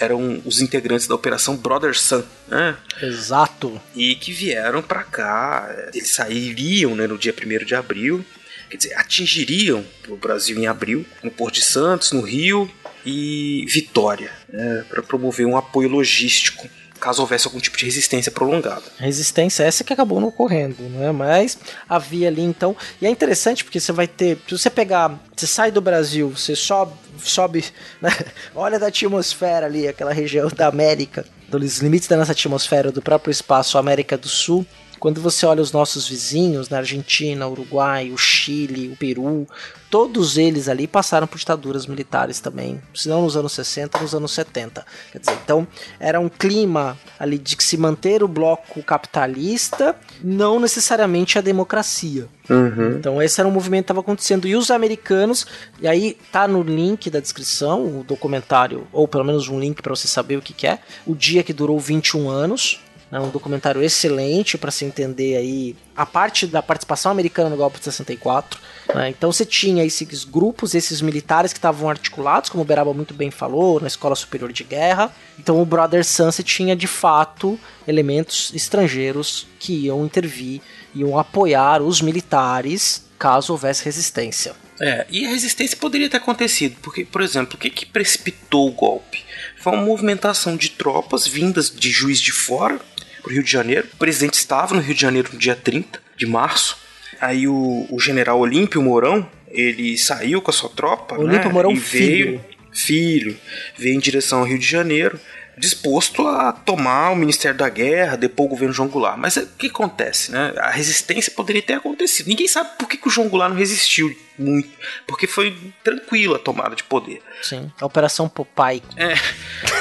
Eram 0.00 0.42
os 0.44 0.60
integrantes 0.60 1.06
da 1.06 1.14
Operação 1.14 1.56
Brother 1.56 1.98
Sun, 1.98 2.22
né? 2.48 2.76
Exato. 3.00 3.80
E 3.94 4.14
que 4.14 4.32
vieram 4.32 4.82
para 4.82 5.02
cá, 5.02 5.68
eles 5.92 6.14
sairiam 6.14 6.96
né, 6.96 7.06
no 7.06 7.18
dia 7.18 7.34
1 7.34 7.64
de 7.64 7.74
abril, 7.74 8.24
quer 8.70 8.76
dizer, 8.76 8.94
atingiriam 8.94 9.84
o 10.08 10.16
Brasil 10.16 10.58
em 10.58 10.66
abril, 10.66 11.04
no 11.22 11.30
Porto 11.30 11.56
de 11.56 11.62
Santos, 11.62 12.12
no 12.12 12.22
Rio, 12.22 12.70
e 13.06 13.66
Vitória, 13.68 14.32
né, 14.48 14.84
para 14.88 15.02
promover 15.02 15.46
um 15.46 15.56
apoio 15.56 15.88
logístico 15.88 16.68
caso 17.04 17.20
houvesse 17.20 17.46
algum 17.46 17.60
tipo 17.60 17.76
de 17.76 17.84
resistência 17.84 18.32
prolongada. 18.32 18.82
Resistência 18.96 19.62
essa 19.62 19.84
que 19.84 19.92
acabou 19.92 20.20
não 20.20 20.28
ocorrendo, 20.28 20.82
né? 20.84 21.12
Mas 21.12 21.58
havia 21.86 22.28
ali 22.28 22.40
então, 22.40 22.74
e 23.00 23.06
é 23.06 23.10
interessante 23.10 23.62
porque 23.62 23.78
você 23.78 23.92
vai 23.92 24.08
ter, 24.08 24.38
se 24.48 24.56
você 24.56 24.70
pegar, 24.70 25.20
você 25.36 25.46
sai 25.46 25.70
do 25.70 25.82
Brasil, 25.82 26.30
você 26.30 26.56
sobe, 26.56 26.94
sobe, 27.22 27.62
né? 28.00 28.10
olha 28.54 28.78
da 28.78 28.86
atmosfera 28.86 29.66
ali, 29.66 29.86
aquela 29.86 30.14
região 30.14 30.48
da 30.48 30.66
América, 30.66 31.26
dos 31.46 31.78
limites 31.78 32.08
da 32.08 32.16
nossa 32.16 32.32
atmosfera, 32.32 32.90
do 32.90 33.02
próprio 33.02 33.30
espaço 33.30 33.76
América 33.76 34.16
do 34.16 34.28
Sul, 34.28 34.66
quando 35.04 35.20
você 35.20 35.44
olha 35.44 35.60
os 35.60 35.70
nossos 35.70 36.08
vizinhos, 36.08 36.70
na 36.70 36.78
Argentina, 36.78 37.46
Uruguai, 37.46 38.10
o 38.10 38.16
Chile, 38.16 38.88
o 38.88 38.96
Peru, 38.96 39.46
todos 39.90 40.38
eles 40.38 40.66
ali 40.66 40.86
passaram 40.86 41.26
por 41.26 41.36
ditaduras 41.36 41.86
militares 41.86 42.40
também, 42.40 42.80
se 42.94 43.06
não 43.06 43.20
nos 43.20 43.36
anos 43.36 43.52
60, 43.52 44.00
nos 44.00 44.14
anos 44.14 44.32
70. 44.32 44.82
Quer 45.12 45.18
dizer, 45.18 45.38
então 45.44 45.68
era 46.00 46.18
um 46.18 46.30
clima 46.30 46.98
ali 47.18 47.36
de 47.36 47.54
se 47.62 47.76
manter 47.76 48.22
o 48.22 48.28
bloco 48.28 48.82
capitalista, 48.82 49.94
não 50.22 50.58
necessariamente 50.58 51.38
a 51.38 51.42
democracia. 51.42 52.26
Uhum. 52.48 52.96
Então 52.96 53.20
esse 53.20 53.38
era 53.38 53.46
um 53.46 53.52
movimento 53.52 53.82
que 53.82 53.92
estava 53.92 54.00
acontecendo. 54.00 54.48
E 54.48 54.56
os 54.56 54.70
americanos, 54.70 55.46
e 55.82 55.86
aí 55.86 56.16
tá 56.32 56.48
no 56.48 56.62
link 56.62 57.10
da 57.10 57.20
descrição, 57.20 58.00
o 58.00 58.04
documentário, 58.04 58.86
ou 58.90 59.06
pelo 59.06 59.24
menos 59.24 59.48
um 59.48 59.60
link 59.60 59.82
para 59.82 59.94
você 59.94 60.08
saber 60.08 60.38
o 60.38 60.42
que, 60.42 60.54
que 60.54 60.66
é, 60.66 60.78
o 61.06 61.14
dia 61.14 61.42
que 61.42 61.52
durou 61.52 61.78
21 61.78 62.30
anos, 62.30 62.80
é 63.14 63.20
um 63.20 63.30
documentário 63.30 63.80
excelente 63.80 64.58
para 64.58 64.72
se 64.72 64.84
entender 64.84 65.36
aí 65.36 65.76
a 65.96 66.04
parte 66.04 66.48
da 66.48 66.60
participação 66.60 67.12
americana 67.12 67.48
no 67.48 67.56
golpe 67.56 67.78
de 67.78 67.84
64. 67.84 68.58
Né? 68.92 69.10
Então 69.10 69.30
você 69.30 69.44
tinha 69.44 69.84
esses 69.84 70.24
grupos, 70.24 70.74
esses 70.74 71.00
militares 71.00 71.52
que 71.52 71.58
estavam 71.60 71.88
articulados, 71.88 72.50
como 72.50 72.64
o 72.64 72.66
Beraba 72.66 72.92
muito 72.92 73.14
bem 73.14 73.30
falou, 73.30 73.80
na 73.80 73.86
Escola 73.86 74.16
Superior 74.16 74.52
de 74.52 74.64
Guerra. 74.64 75.14
Então 75.38 75.62
o 75.62 75.64
Brother 75.64 76.04
Sunset 76.04 76.42
tinha 76.42 76.74
de 76.74 76.88
fato 76.88 77.56
elementos 77.86 78.50
estrangeiros 78.52 79.46
que 79.60 79.84
iam 79.84 80.04
intervir, 80.04 80.60
iam 80.92 81.16
apoiar 81.16 81.82
os 81.82 82.00
militares 82.00 83.04
caso 83.16 83.52
houvesse 83.52 83.84
resistência. 83.84 84.56
É, 84.80 85.06
e 85.08 85.24
a 85.24 85.28
resistência 85.28 85.76
poderia 85.76 86.10
ter 86.10 86.16
acontecido, 86.16 86.76
porque, 86.82 87.04
por 87.04 87.22
exemplo, 87.22 87.54
o 87.54 87.58
que, 87.58 87.70
que 87.70 87.86
precipitou 87.86 88.68
o 88.68 88.72
golpe? 88.72 89.24
Foi 89.56 89.72
uma 89.72 89.82
movimentação 89.82 90.56
de 90.56 90.70
tropas 90.70 91.26
vindas 91.26 91.70
de 91.70 91.90
Juiz 91.90 92.20
de 92.20 92.32
Fora, 92.32 92.80
para 93.24 93.30
o 93.30 93.32
Rio 93.32 93.42
de 93.42 93.50
Janeiro. 93.50 93.88
O 93.94 93.96
presidente 93.96 94.34
estava 94.34 94.74
no 94.74 94.82
Rio 94.82 94.94
de 94.94 95.00
Janeiro 95.00 95.30
no 95.32 95.38
dia 95.38 95.56
30 95.56 95.98
de 96.16 96.26
março. 96.26 96.76
Aí 97.20 97.48
o, 97.48 97.86
o 97.90 97.98
general 97.98 98.38
Olímpio 98.38 98.82
Mourão, 98.82 99.26
ele 99.48 99.96
saiu 99.96 100.42
com 100.42 100.50
a 100.50 100.54
sua 100.54 100.68
tropa, 100.68 101.18
Olímpio 101.18 101.48
né? 101.48 101.52
Mourão 101.52 101.72
e 101.72 101.76
veio, 101.76 102.26
filho. 102.26 102.40
filho, 102.72 103.36
veio 103.78 103.94
em 103.94 104.00
direção 104.00 104.40
ao 104.40 104.44
Rio 104.44 104.58
de 104.58 104.66
Janeiro, 104.66 105.18
disposto 105.56 106.26
a 106.26 106.52
tomar 106.52 107.10
o 107.10 107.16
Ministério 107.16 107.56
da 107.56 107.68
Guerra, 107.68 108.16
depor 108.16 108.46
o 108.46 108.50
governo 108.50 108.74
João 108.74 108.88
Goulart. 108.88 109.18
Mas 109.18 109.36
é, 109.36 109.42
o 109.42 109.46
que 109.46 109.68
acontece, 109.68 110.32
né? 110.32 110.52
A 110.58 110.70
resistência 110.70 111.32
poderia 111.34 111.62
ter 111.62 111.74
acontecido. 111.74 112.28
Ninguém 112.28 112.48
sabe 112.48 112.70
por 112.78 112.88
que, 112.88 112.96
que 112.96 113.08
o 113.08 113.10
João 113.10 113.28
Goulart 113.28 113.50
não 113.50 113.58
resistiu 113.58 114.14
muito, 114.38 114.70
porque 115.06 115.26
foi 115.26 115.56
tranquila 115.82 116.36
a 116.36 116.40
tomada 116.40 116.74
de 116.74 116.82
poder. 116.82 117.22
Sim, 117.40 117.70
a 117.80 117.86
Operação 117.86 118.28
Popeye. 118.28 118.82
É, 118.96 119.14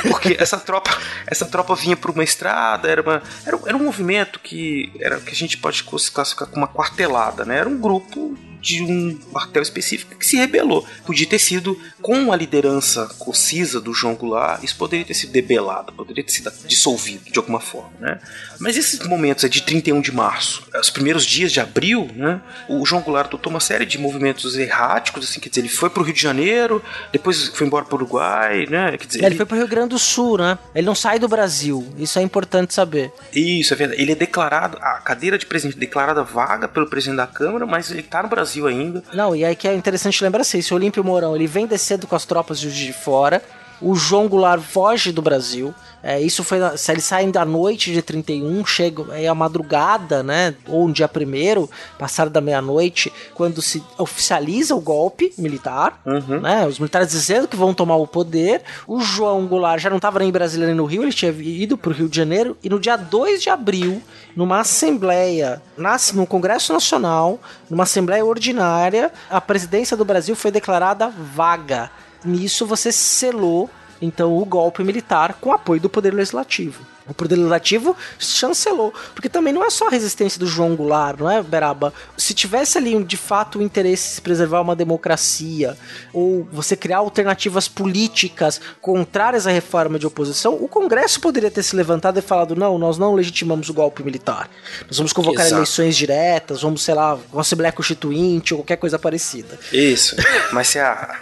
porque 0.09 0.37
essa 0.39 0.59
tropa, 0.59 0.95
essa 1.25 1.45
tropa 1.45 1.75
vinha 1.75 1.97
por 1.97 2.11
uma 2.11 2.23
estrada, 2.23 2.87
era, 2.87 3.01
uma, 3.01 3.23
era, 3.45 3.59
era 3.65 3.77
um 3.77 3.83
movimento 3.83 4.39
que 4.39 4.91
era 4.99 5.19
que 5.19 5.31
a 5.31 5.35
gente 5.35 5.57
pode 5.57 5.83
classificar 5.83 6.47
como 6.47 6.57
uma 6.57 6.67
quartelada, 6.67 7.43
né? 7.45 7.57
Era 7.57 7.69
um 7.69 7.79
grupo 7.79 8.37
de 8.63 8.81
um 8.81 9.17
quartel 9.33 9.61
específico 9.61 10.15
que 10.15 10.25
se 10.25 10.37
rebelou. 10.37 10.87
Podia 11.05 11.27
ter 11.27 11.37
sido 11.37 11.77
com 12.01 12.31
a 12.31 12.35
liderança 12.35 13.07
concisa 13.19 13.81
do 13.81 13.93
João 13.93 14.15
Goulart, 14.15 14.63
isso 14.63 14.77
poderia 14.77 15.05
ter 15.05 15.13
sido 15.13 15.33
debelado, 15.33 15.91
poderia 15.91 16.23
ter 16.23 16.31
sido 16.31 16.49
dissolvido 16.65 17.29
de 17.29 17.37
alguma 17.37 17.59
forma, 17.59 17.91
né? 17.99 18.19
Mas 18.59 18.77
esses 18.77 19.05
momentos 19.05 19.43
é 19.43 19.49
de 19.49 19.61
31 19.61 19.99
de 19.99 20.13
março, 20.13 20.63
os 20.79 20.89
primeiros 20.89 21.25
dias 21.25 21.51
de 21.51 21.59
abril, 21.59 22.09
né? 22.15 22.41
O 22.69 22.85
João 22.85 23.01
Goulart 23.01 23.27
adotou 23.27 23.49
uma 23.49 23.59
série 23.59 23.85
de 23.85 23.97
movimentos 23.97 24.57
erráticos, 24.57 25.29
assim, 25.29 25.41
quer 25.41 25.49
dizer, 25.49 25.61
ele 25.61 25.69
foi 25.69 25.89
pro 25.89 26.03
Rio 26.03 26.13
de 26.13 26.21
Janeiro, 26.21 26.81
depois 27.11 27.49
foi 27.49 27.67
embora 27.67 27.83
pro 27.83 27.97
Uruguai, 27.97 28.65
né? 28.69 28.97
Quer 28.97 29.07
dizer, 29.07 29.19
Ele, 29.19 29.27
ele 29.27 29.35
foi 29.35 29.45
pro 29.45 29.57
Rio 29.57 29.67
Grande 29.67 29.89
do 29.89 29.99
Sul, 29.99 30.37
né? 30.37 30.57
Ele 30.73 30.85
não 30.85 30.95
sai 30.95 31.19
do 31.19 31.27
Brasil. 31.27 31.85
Isso 31.97 32.17
é 32.17 32.21
importante 32.21 32.73
saber. 32.73 33.11
Isso, 33.33 33.73
é 33.73 33.77
verdade. 33.77 34.01
Ele 34.01 34.13
é 34.13 34.15
declarado, 34.15 34.77
a 34.77 34.99
cadeira 34.99 35.37
de 35.37 35.45
presidente 35.45 35.75
é 35.75 35.79
declarada 35.79 36.23
vaga 36.23 36.67
pelo 36.67 36.87
presidente 36.87 37.17
da 37.17 37.27
Câmara, 37.27 37.65
mas 37.65 37.91
ele 37.91 38.03
tá 38.03 38.23
no 38.23 38.29
Brasil 38.29 38.52
ainda. 38.61 39.03
Não, 39.13 39.35
e 39.35 39.43
aí 39.43 39.55
que 39.55 39.67
é 39.67 39.73
interessante 39.73 40.23
lembrar 40.23 40.41
assim, 40.41 40.59
esse 40.59 40.73
Olímpio 40.73 41.03
Mourão, 41.03 41.35
ele 41.35 41.47
vem 41.47 41.65
descendo 41.65 42.07
com 42.07 42.15
as 42.15 42.25
tropas 42.25 42.59
de 42.59 42.93
fora, 42.93 43.41
o 43.81 43.95
João 43.95 44.27
Goulart 44.27 44.61
foge 44.61 45.11
do 45.11 45.21
Brasil. 45.21 45.73
É, 46.05 46.19
isso 46.19 46.43
foi. 46.43 46.57
Se 46.77 46.91
eles 46.91 47.05
saem 47.05 47.31
da 47.31 47.45
noite 47.45 47.93
de 47.93 48.01
31, 48.01 48.65
chegam 48.65 49.05
aí 49.09 49.25
a 49.25 49.33
madrugada, 49.33 50.21
né? 50.21 50.53
Ou 50.67 50.85
um 50.85 50.91
dia 50.91 51.07
primeiro, 51.07 51.69
passado 51.97 52.29
da 52.29 52.41
meia-noite, 52.41 53.11
quando 53.33 53.61
se 53.61 53.81
oficializa 53.97 54.75
o 54.75 54.81
golpe 54.81 55.33
militar, 55.37 56.01
Uhum. 56.05 56.41
né? 56.41 56.67
Os 56.67 56.77
militares 56.77 57.09
dizendo 57.11 57.47
que 57.47 57.55
vão 57.55 57.73
tomar 57.73 57.95
o 57.95 58.05
poder. 58.05 58.63
O 58.85 58.99
João 58.99 59.47
Goulart 59.47 59.81
já 59.81 59.89
não 59.89 59.95
estava 59.97 60.19
nem 60.19 60.27
em 60.27 60.31
Brasília 60.31 60.67
nem 60.67 60.75
no 60.75 60.83
Rio, 60.85 61.03
ele 61.03 61.13
tinha 61.13 61.31
ido 61.31 61.77
para 61.77 61.91
o 61.91 61.93
Rio 61.93 62.09
de 62.09 62.17
Janeiro. 62.17 62.57
E 62.61 62.67
no 62.69 62.79
dia 62.81 62.97
2 62.97 63.41
de 63.41 63.49
abril, 63.49 64.01
numa 64.35 64.59
assembleia, 64.59 65.61
nasce 65.77 66.15
no 66.15 66.27
Congresso 66.27 66.73
Nacional, 66.73 67.39
numa 67.69 67.83
assembleia 67.83 68.25
ordinária, 68.25 69.09
a 69.29 69.39
presidência 69.39 69.95
do 69.95 70.03
Brasil 70.03 70.35
foi 70.35 70.51
declarada 70.51 71.07
vaga. 71.07 71.89
Nisso 72.25 72.65
você 72.65 72.91
selou 72.91 73.69
então 74.01 74.37
o 74.37 74.45
golpe 74.45 74.83
militar 74.83 75.35
com 75.35 75.53
apoio 75.53 75.79
do 75.79 75.89
poder 75.89 76.13
legislativo. 76.13 76.85
O 77.07 77.13
poder 77.13 77.35
legislativo 77.35 77.95
chancelou, 78.17 78.93
porque 79.13 79.27
também 79.27 79.51
não 79.51 79.63
é 79.63 79.69
só 79.69 79.87
a 79.87 79.91
resistência 79.91 80.39
do 80.39 80.47
João 80.47 80.75
Goulart, 80.75 81.19
não 81.19 81.29
é, 81.29 81.43
Beraba? 81.43 81.93
Se 82.17 82.33
tivesse 82.33 82.77
ali 82.77 83.03
de 83.03 83.17
fato 83.17 83.59
o 83.59 83.61
interesse 83.61 84.09
de 84.09 84.15
se 84.15 84.21
preservar 84.21 84.61
uma 84.61 84.75
democracia, 84.75 85.77
ou 86.13 86.47
você 86.51 86.75
criar 86.75 86.97
alternativas 86.97 87.67
políticas 87.67 88.61
contrárias 88.81 89.45
à 89.45 89.51
reforma 89.51 89.99
de 89.99 90.07
oposição, 90.07 90.55
o 90.55 90.67
Congresso 90.67 91.19
poderia 91.19 91.51
ter 91.51 91.63
se 91.63 91.75
levantado 91.75 92.17
e 92.19 92.21
falado: 92.21 92.55
não, 92.55 92.77
nós 92.77 92.97
não 92.97 93.13
legitimamos 93.13 93.69
o 93.69 93.73
golpe 93.73 94.03
militar. 94.03 94.49
Nós 94.87 94.97
vamos 94.97 95.11
convocar 95.11 95.45
Exato. 95.45 95.55
eleições 95.55 95.95
diretas, 95.95 96.61
vamos, 96.61 96.83
sei 96.83 96.93
lá, 96.93 97.17
uma 97.31 97.41
Assembleia 97.41 97.71
Constituinte 97.71 98.53
ou 98.53 98.61
qualquer 98.61 98.77
coisa 98.77 98.97
parecida. 98.97 99.59
Isso. 99.71 100.15
Mas, 100.51 100.69
se 100.69 100.79
a... 100.79 101.19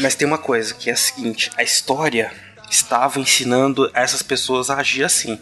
Mas 0.00 0.14
tem 0.14 0.26
uma 0.26 0.38
coisa 0.38 0.74
que 0.74 0.90
é 0.90 0.92
a 0.92 0.96
seguinte: 0.96 1.50
a 1.56 1.62
história 1.62 2.45
estava 2.70 3.20
ensinando 3.20 3.90
essas 3.94 4.22
pessoas 4.22 4.70
a 4.70 4.76
agir 4.76 5.04
assim. 5.04 5.38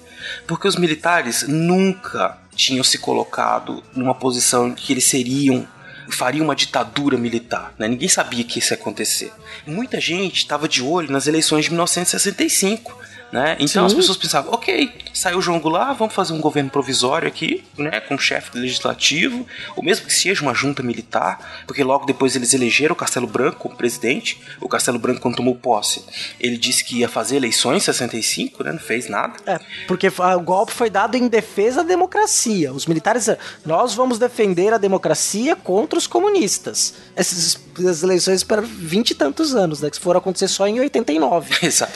Porque 0.47 0.69
os 0.69 0.77
militares 0.77 1.47
nunca 1.47 2.39
tinham 2.55 2.85
se 2.85 2.99
colocado 2.99 3.83
numa 3.95 4.15
posição 4.15 4.73
que 4.73 4.93
eles 4.93 5.05
seriam. 5.05 5.67
Fariam 6.11 6.45
uma 6.45 6.55
ditadura 6.55 7.17
militar, 7.17 7.73
né? 7.79 7.89
Ninguém 7.89 8.09
sabia 8.09 8.45
que 8.45 8.59
isso 8.59 8.75
ia 8.75 8.77
acontecer. 8.77 9.33
Muita 9.67 9.99
gente 9.99 10.37
estava 10.37 10.69
de 10.69 10.83
olho 10.83 11.11
nas 11.11 11.27
eleições 11.27 11.65
de 11.65 11.71
1965, 11.71 12.99
né? 13.35 13.57
Então 13.59 13.83
Sim. 13.83 13.87
as 13.87 13.95
pessoas 13.95 14.17
pensavam, 14.17 14.55
ok, 14.55 14.93
saiu 15.13 15.39
o 15.39 15.43
João 15.43 15.59
Goulart, 15.59 15.99
vamos 15.99 16.15
fazer 16.15 16.33
um 16.33 16.41
governo 16.41 16.71
provisório 16.71 17.27
aqui, 17.27 17.65
né, 17.77 17.99
com 17.99 18.17
chefe 18.17 18.53
do 18.53 18.61
legislativo, 18.61 19.45
ou 19.75 19.83
mesmo 19.83 20.07
que 20.07 20.15
seja 20.15 20.41
uma 20.41 20.55
junta 20.55 20.85
militar, 20.85 21.65
porque 21.67 21.83
logo 21.83 22.07
depois 22.07 22.37
eles 22.37 22.55
elegeram 22.55 22.93
o 22.93 22.97
Castelo 22.97 23.27
Branco 23.27 23.59
como 23.59 23.75
presidente. 23.75 24.41
O 24.61 24.69
Castelo 24.69 25.01
Branco, 25.01 25.21
quando 25.21 25.35
tomou 25.35 25.57
posse, 25.57 26.05
ele 26.39 26.57
disse 26.57 26.85
que 26.85 27.01
ia 27.01 27.09
fazer 27.09 27.35
eleições 27.35 27.79
em 27.79 27.81
65, 27.81 28.63
né, 28.63 28.71
não 28.71 28.79
fez 28.79 29.09
nada. 29.09 29.35
É, 29.47 29.59
porque 29.89 30.07
o 30.07 30.41
golpe 30.41 30.71
foi 30.71 30.89
dado 30.89 31.17
em 31.17 31.27
defesa 31.27 31.83
da 31.83 31.89
democracia. 31.89 32.73
Os 32.73 32.87
militares, 32.87 33.29
nós 33.67 33.95
vamos 33.95 34.17
defender 34.17 34.73
a 34.73 34.79
democracia 34.79 35.57
contra 35.57 35.99
os 35.99 36.07
comunistas. 36.07 36.95
Essas 37.17 37.59
as 37.83 38.03
eleições 38.03 38.45
para 38.45 38.63
vinte 38.63 39.11
e 39.11 39.15
tantos 39.15 39.55
anos, 39.55 39.81
né? 39.81 39.91
Que 39.91 39.99
foram 39.99 40.19
acontecer 40.19 40.49
só 40.49 40.67
em 40.69 40.79
89. 40.79 41.57
Exato. 41.67 41.93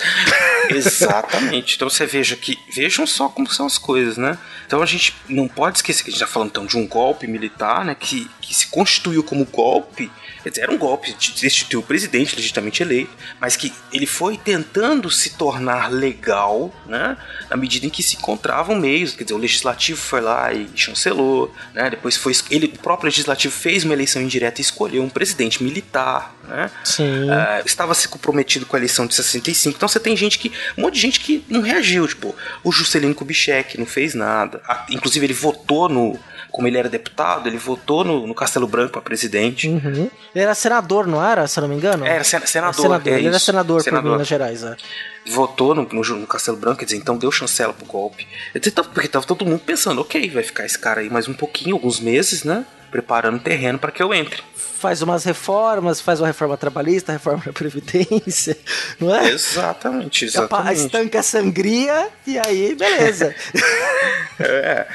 Exatamente. 0.71 1.77
Então 1.77 1.89
você 1.89 2.07
veja 2.07 2.37
que. 2.37 2.59
Vejam 2.73 3.07
só 3.07 3.29
como 3.29 3.51
são 3.51 3.67
as 3.67 3.79
coisas, 3.79 4.17
né? 4.17 4.39
Então 4.67 4.83
a 4.83 4.87
gente 4.87 5.15
não 5.29 5.49
pode 5.49 5.79
esquecer 5.79 6.03
que 6.03 6.11
a 6.11 6.13
gente 6.13 6.23
está 6.23 6.33
falando 6.33 6.51
então, 6.51 6.67
de 6.67 6.77
um 6.77 6.87
golpe 6.87 7.27
militar, 7.27 7.85
né? 7.85 7.95
Que, 7.99 8.29
que 8.41 8.55
se 8.55 8.67
constituiu 8.69 9.23
como 9.23 9.45
golpe. 9.45 10.11
Quer 10.49 10.53
dizer, 10.53 10.63
era 10.63 10.73
um 10.73 10.79
golpe 10.79 11.13
de 11.13 11.33
destituir 11.33 11.79
o 11.79 11.83
presidente 11.83 12.35
legitimamente 12.35 12.83
eleito, 12.83 13.11
mas 13.39 13.55
que 13.55 13.71
ele 13.93 14.07
foi 14.07 14.39
tentando 14.39 15.11
se 15.11 15.37
tornar 15.37 15.93
legal, 15.93 16.75
né? 16.87 17.19
Na 17.51 17.57
medida 17.57 17.85
em 17.85 17.91
que 17.91 18.03
se 18.03 18.17
encontravam 18.17 18.75
meios. 18.75 19.15
Quer 19.15 19.25
dizer, 19.25 19.35
o 19.35 19.39
legislativo 19.39 20.01
foi 20.01 20.23
lá 20.23 20.51
e 20.51 20.67
chancelou, 20.75 21.55
né? 21.75 21.91
Depois 21.91 22.17
foi. 22.17 22.33
Ele, 22.51 22.65
o 22.65 22.79
próprio 22.79 23.09
legislativo 23.09 23.53
fez 23.53 23.85
uma 23.85 23.93
eleição 23.93 24.23
indireta 24.23 24.59
e 24.59 24.63
escolheu 24.63 25.03
um 25.03 25.11
presidente 25.11 25.63
militar, 25.63 26.35
né? 26.45 26.71
Sim. 26.83 27.29
Ah, 27.31 27.61
estava 27.67 27.93
se 27.93 28.09
comprometido 28.09 28.65
com 28.65 28.75
a 28.75 28.79
eleição 28.79 29.07
de 29.07 29.15
65. 29.15 29.77
Então 29.77 29.87
você 29.87 30.01
tem 30.01 30.17
gente 30.17 30.39
que. 30.39 30.51
Um 30.79 30.83
monte 30.83 30.95
de 30.95 31.01
gente 31.01 31.21
que 31.21 31.45
não 31.47 31.61
reagiu. 31.61 32.09
Tipo, 32.09 32.35
o 32.65 32.73
Juscelino 32.73 33.15
Kubitschek 33.15 33.77
não 33.79 33.85
fez 33.85 34.15
nada. 34.15 34.63
Inclusive, 34.89 35.27
ele 35.27 35.35
votou 35.35 35.91
no. 35.91 36.19
Como 36.51 36.67
ele 36.67 36.79
era 36.79 36.89
deputado, 36.89 37.49
ele 37.49 37.59
votou 37.59 38.05
no, 38.05 38.27
no 38.27 38.35
Castelo 38.35 38.67
Branco 38.67 38.93
para 38.93 39.03
presidente. 39.03 39.69
Uhum. 39.69 40.11
Ele 40.35 40.45
era 40.45 40.55
senador, 40.55 41.07
não 41.07 41.25
era? 41.25 41.47
Se 41.47 41.59
eu 41.59 41.63
não 41.63 41.69
me 41.69 41.77
engano? 41.77 42.05
Era 42.07 42.25
sen- 42.25 42.45
senador, 42.47 42.75
senador. 42.83 43.13
é 43.13 43.17
ele 43.19 43.29
era 43.29 43.39
senador, 43.39 43.83
senador. 43.83 44.03
por 44.05 44.13
Minas 44.13 44.29
Gerais. 44.29 44.63
É. 44.63 44.77
Votou 45.27 45.75
no, 45.75 45.83
no, 45.83 46.03
no 46.03 46.27
Castelo 46.27 46.57
Branco, 46.57 46.79
quer 46.79 46.87
dizer, 46.87 46.97
então 46.97 47.17
deu 47.19 47.31
chancela 47.31 47.73
pro 47.73 47.85
golpe. 47.87 48.27
Porque 48.95 49.09
tava 49.09 49.27
todo 49.27 49.45
mundo 49.45 49.61
pensando, 49.61 50.01
ok, 50.01 50.31
vai 50.31 50.43
ficar 50.43 50.65
esse 50.65 50.79
cara 50.79 51.01
aí 51.03 51.11
mais 51.11 51.29
um 51.29 51.35
pouquinho, 51.35 51.77
alguns 51.77 52.01
meses, 52.01 52.45
né? 52.45 52.65
Preparando 52.91 53.39
terreno 53.41 53.79
para 53.79 53.93
que 53.93 54.03
eu 54.03 54.15
entre. 54.15 54.43
Faz 54.57 55.03
umas 55.03 55.25
reformas, 55.25 56.01
faz 56.01 56.21
uma 56.21 56.29
reforma 56.29 56.57
trabalhista, 56.57 57.13
reforma 57.13 57.43
da 57.45 57.53
Previdência, 57.53 58.57
não 58.99 59.15
é? 59.15 59.29
Exatamente, 59.29 60.25
exatamente. 60.25 60.87
Estanca 60.87 61.19
a 61.21 61.23
sangria 61.23 62.09
e 62.27 62.39
aí, 62.39 62.75
beleza. 62.75 63.35
É. 64.41 64.87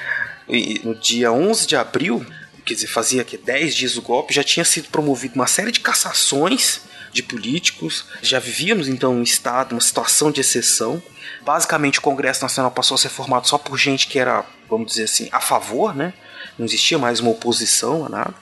No 0.83 0.95
dia 0.95 1.31
11 1.31 1.67
de 1.67 1.75
abril, 1.75 2.25
quer 2.65 2.73
dizer, 2.73 2.87
fazia 2.87 3.23
que 3.23 3.37
10 3.37 3.75
dias 3.75 3.93
do 3.93 4.01
golpe, 4.01 4.33
já 4.33 4.43
tinha 4.43 4.65
sido 4.65 4.89
promovido 4.89 5.35
uma 5.35 5.47
série 5.47 5.71
de 5.71 5.79
cassações 5.79 6.81
de 7.11 7.21
políticos. 7.21 8.05
Já 8.21 8.39
vivíamos 8.39 8.87
então 8.87 9.13
um 9.13 9.23
estado, 9.23 9.73
uma 9.73 9.81
situação 9.81 10.31
de 10.31 10.41
exceção. 10.41 11.01
Basicamente, 11.41 11.99
o 11.99 12.01
Congresso 12.01 12.41
Nacional 12.41 12.71
passou 12.71 12.95
a 12.95 12.97
ser 12.97 13.09
formado 13.09 13.47
só 13.47 13.57
por 13.57 13.77
gente 13.77 14.07
que 14.07 14.19
era, 14.19 14.43
vamos 14.69 14.87
dizer 14.87 15.03
assim, 15.03 15.29
a 15.31 15.39
favor, 15.39 15.95
né? 15.95 16.13
Não 16.57 16.65
existia 16.65 16.97
mais 16.97 17.19
uma 17.19 17.31
oposição 17.31 18.05
a 18.05 18.09
nada. 18.09 18.35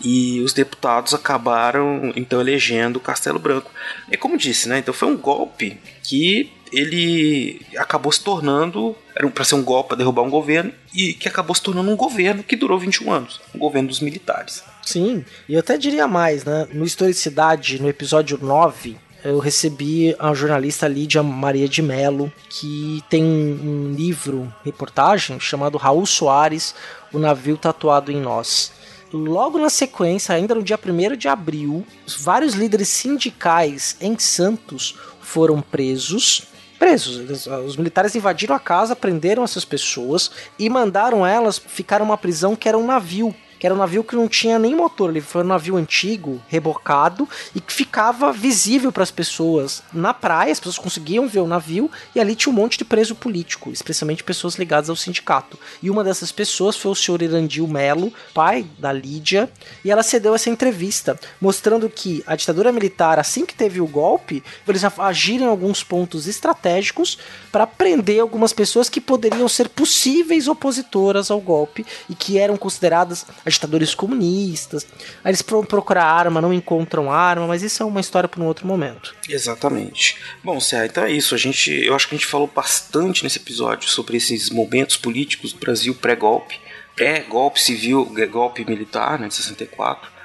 E 0.00 0.40
os 0.40 0.52
deputados 0.52 1.12
acabaram 1.12 2.12
então 2.14 2.40
elegendo 2.40 2.96
o 2.96 3.00
Castelo 3.00 3.38
Branco. 3.38 3.70
E 4.10 4.16
como 4.16 4.38
disse, 4.38 4.68
né? 4.68 4.78
Então 4.78 4.94
foi 4.94 5.08
um 5.08 5.16
golpe 5.16 5.78
que 6.04 6.52
ele 6.72 7.60
acabou 7.76 8.12
se 8.12 8.20
tornando 8.20 8.94
era 9.18 9.28
para 9.28 9.44
ser 9.44 9.56
um 9.56 9.64
golpe 9.64 9.88
para 9.88 9.98
derrubar 9.98 10.22
um 10.22 10.30
governo 10.30 10.72
e 10.94 11.12
que 11.12 11.28
acabou 11.28 11.54
se 11.54 11.60
tornando 11.60 11.90
um 11.90 11.96
governo 11.96 12.44
que 12.44 12.54
durou 12.54 12.78
21 12.78 13.12
anos, 13.12 13.40
um 13.52 13.58
governo 13.58 13.88
dos 13.88 13.98
militares. 14.00 14.62
Sim, 14.86 15.24
e 15.48 15.54
eu 15.54 15.60
até 15.60 15.76
diria 15.76 16.06
mais, 16.06 16.44
né? 16.44 16.68
No 16.72 16.84
Historicidade, 16.84 17.82
no 17.82 17.88
episódio 17.88 18.38
9, 18.40 18.96
eu 19.24 19.40
recebi 19.40 20.14
a 20.18 20.32
jornalista 20.32 20.86
Lídia 20.86 21.22
Maria 21.22 21.68
de 21.68 21.82
Mello, 21.82 22.32
que 22.48 23.02
tem 23.10 23.24
um, 23.24 23.92
livro, 23.92 24.52
reportagem, 24.64 25.40
chamado 25.40 25.76
Raul 25.76 26.06
Soares, 26.06 26.74
O 27.12 27.18
Navio 27.18 27.56
Tatuado 27.56 28.12
em 28.12 28.20
Nós. 28.20 28.72
Logo 29.12 29.58
na 29.58 29.70
sequência, 29.70 30.34
ainda 30.34 30.54
no 30.54 30.62
dia 30.62 30.78
1 30.78 31.16
de 31.16 31.26
abril, 31.26 31.84
vários 32.20 32.54
líderes 32.54 32.88
sindicais 32.88 33.96
em 34.00 34.16
Santos 34.18 34.94
foram 35.20 35.60
presos. 35.60 36.44
Presos, 36.78 37.18
Eles- 37.18 37.46
os 37.46 37.76
militares 37.76 38.14
invadiram 38.14 38.54
a 38.54 38.60
casa, 38.60 38.94
prenderam 38.94 39.42
essas 39.42 39.64
pessoas 39.64 40.30
e 40.58 40.68
mandaram 40.70 41.26
elas 41.26 41.58
ficar 41.58 41.98
numa 42.00 42.16
prisão 42.16 42.54
que 42.54 42.68
era 42.68 42.78
um 42.78 42.86
navio 42.86 43.34
que 43.58 43.66
era 43.66 43.74
um 43.74 43.78
navio 43.78 44.04
que 44.04 44.16
não 44.16 44.28
tinha 44.28 44.58
nem 44.58 44.74
motor, 44.74 45.10
ele 45.10 45.20
foi 45.20 45.42
um 45.42 45.46
navio 45.46 45.76
antigo, 45.76 46.40
rebocado, 46.48 47.28
e 47.54 47.60
que 47.60 47.72
ficava 47.72 48.32
visível 48.32 48.92
para 48.92 49.02
as 49.02 49.10
pessoas 49.10 49.82
na 49.92 50.14
praia, 50.14 50.52
as 50.52 50.60
pessoas 50.60 50.78
conseguiam 50.78 51.28
ver 51.28 51.40
o 51.40 51.46
navio, 51.46 51.90
e 52.14 52.20
ali 52.20 52.34
tinha 52.34 52.52
um 52.52 52.56
monte 52.56 52.78
de 52.78 52.84
preso 52.84 53.14
político, 53.14 53.70
especialmente 53.70 54.24
pessoas 54.24 54.54
ligadas 54.54 54.90
ao 54.90 54.96
sindicato. 54.96 55.58
E 55.82 55.90
uma 55.90 56.04
dessas 56.04 56.30
pessoas 56.30 56.76
foi 56.76 56.92
o 56.92 56.94
senhor 56.94 57.22
Irandil 57.22 57.66
Melo, 57.66 58.12
pai 58.32 58.66
da 58.78 58.92
Lídia, 58.92 59.50
e 59.84 59.90
ela 59.90 60.02
cedeu 60.02 60.34
essa 60.34 60.50
entrevista, 60.50 61.18
mostrando 61.40 61.88
que 61.88 62.22
a 62.26 62.36
ditadura 62.36 62.72
militar, 62.72 63.18
assim 63.18 63.44
que 63.44 63.54
teve 63.54 63.80
o 63.80 63.86
golpe, 63.86 64.42
eles 64.66 64.82
agiram 64.84 65.46
em 65.46 65.48
alguns 65.48 65.82
pontos 65.82 66.26
estratégicos 66.26 67.18
para 67.50 67.66
prender 67.66 68.20
algumas 68.20 68.52
pessoas 68.52 68.88
que 68.88 69.00
poderiam 69.00 69.48
ser 69.48 69.68
possíveis 69.68 70.46
opositoras 70.48 71.30
ao 71.30 71.40
golpe 71.40 71.84
e 72.08 72.14
que 72.14 72.38
eram 72.38 72.56
consideradas 72.56 73.26
agitadores 73.48 73.94
comunistas. 73.94 74.86
Aí 75.24 75.30
eles 75.30 75.42
foram 75.42 75.64
procurar 75.64 76.04
arma, 76.04 76.40
não 76.40 76.52
encontram 76.52 77.10
arma, 77.10 77.46
mas 77.46 77.62
isso 77.62 77.82
é 77.82 77.86
uma 77.86 78.00
história 78.00 78.28
para 78.28 78.40
um 78.40 78.46
outro 78.46 78.66
momento. 78.66 79.14
Exatamente. 79.28 80.16
Bom, 80.42 80.60
Cé, 80.60 80.86
então 80.86 81.04
é 81.04 81.10
isso. 81.10 81.34
A 81.34 81.38
gente, 81.38 81.70
eu 81.70 81.94
acho 81.94 82.08
que 82.08 82.14
a 82.14 82.18
gente 82.18 82.26
falou 82.26 82.50
bastante 82.54 83.24
nesse 83.24 83.38
episódio 83.38 83.88
sobre 83.88 84.16
esses 84.16 84.50
momentos 84.50 84.96
políticos 84.96 85.52
do 85.52 85.58
Brasil 85.58 85.94
pré-golpe, 85.94 86.60
pré-golpe 86.94 87.60
civil, 87.60 88.10
golpe 88.30 88.64
militar, 88.64 89.18
né, 89.18 89.28
de 89.28 89.34
64. 89.34 90.18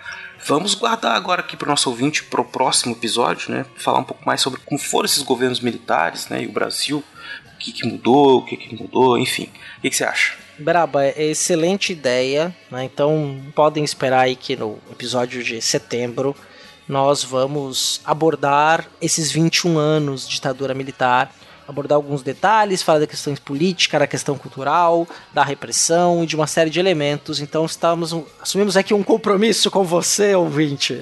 Vamos 0.46 0.76
guardar 0.76 1.16
agora 1.16 1.40
aqui 1.40 1.56
para 1.56 1.68
o 1.68 1.70
nosso 1.70 1.90
ouvinte 1.90 2.24
para 2.24 2.42
o 2.42 2.46
próximo 2.46 2.94
episódio, 2.94 3.50
né? 3.50 3.66
Falar 3.78 4.00
um 4.00 4.04
pouco 4.04 4.26
mais 4.26 4.42
sobre 4.42 4.60
como 4.66 4.78
foram 4.78 5.06
esses 5.06 5.24
governos 5.24 5.62
militares, 5.62 6.28
né? 6.28 6.44
E 6.44 6.48
o 6.48 6.52
Brasil, 6.52 7.02
o 7.46 7.58
que, 7.58 7.72
que 7.72 7.88
mudou, 7.88 8.40
o 8.40 8.46
que, 8.46 8.58
que 8.58 8.76
mudou, 8.76 9.18
enfim. 9.18 9.50
O 9.78 9.82
que, 9.82 9.90
que 9.90 9.96
você 9.96 10.04
acha? 10.04 10.43
Braba, 10.58 11.06
é 11.06 11.24
excelente 11.26 11.92
ideia, 11.92 12.56
né? 12.70 12.84
Então 12.84 13.42
podem 13.56 13.84
esperar 13.84 14.22
aí 14.22 14.36
que 14.36 14.56
no 14.56 14.78
episódio 14.92 15.44
de 15.44 15.62
setembro 15.62 16.36
nós 16.88 17.24
vamos 17.24 18.02
abordar 18.06 18.86
esses 19.02 19.32
21 19.32 19.78
anos 19.78 20.28
de 20.28 20.36
ditadura 20.36 20.74
militar 20.74 21.34
abordar 21.68 21.96
alguns 21.96 22.22
detalhes, 22.22 22.82
falar 22.82 23.00
da 23.00 23.08
questão 23.08 23.34
política, 23.36 24.00
da 24.00 24.08
questão 24.08 24.38
cultural, 24.38 25.08
da 25.34 25.44
repressão 25.44 26.24
e 26.24 26.28
de 26.28 26.36
uma 26.36 26.48
série 26.48 26.70
de 26.70 26.80
elementos. 26.80 27.40
Então 27.40 27.66
estamos 27.66 28.16
assumimos 28.42 28.78
aqui 28.78 28.94
um 28.94 29.04
compromisso 29.04 29.72
com 29.72 29.84
você, 29.84 30.36
ouvinte. 30.36 31.00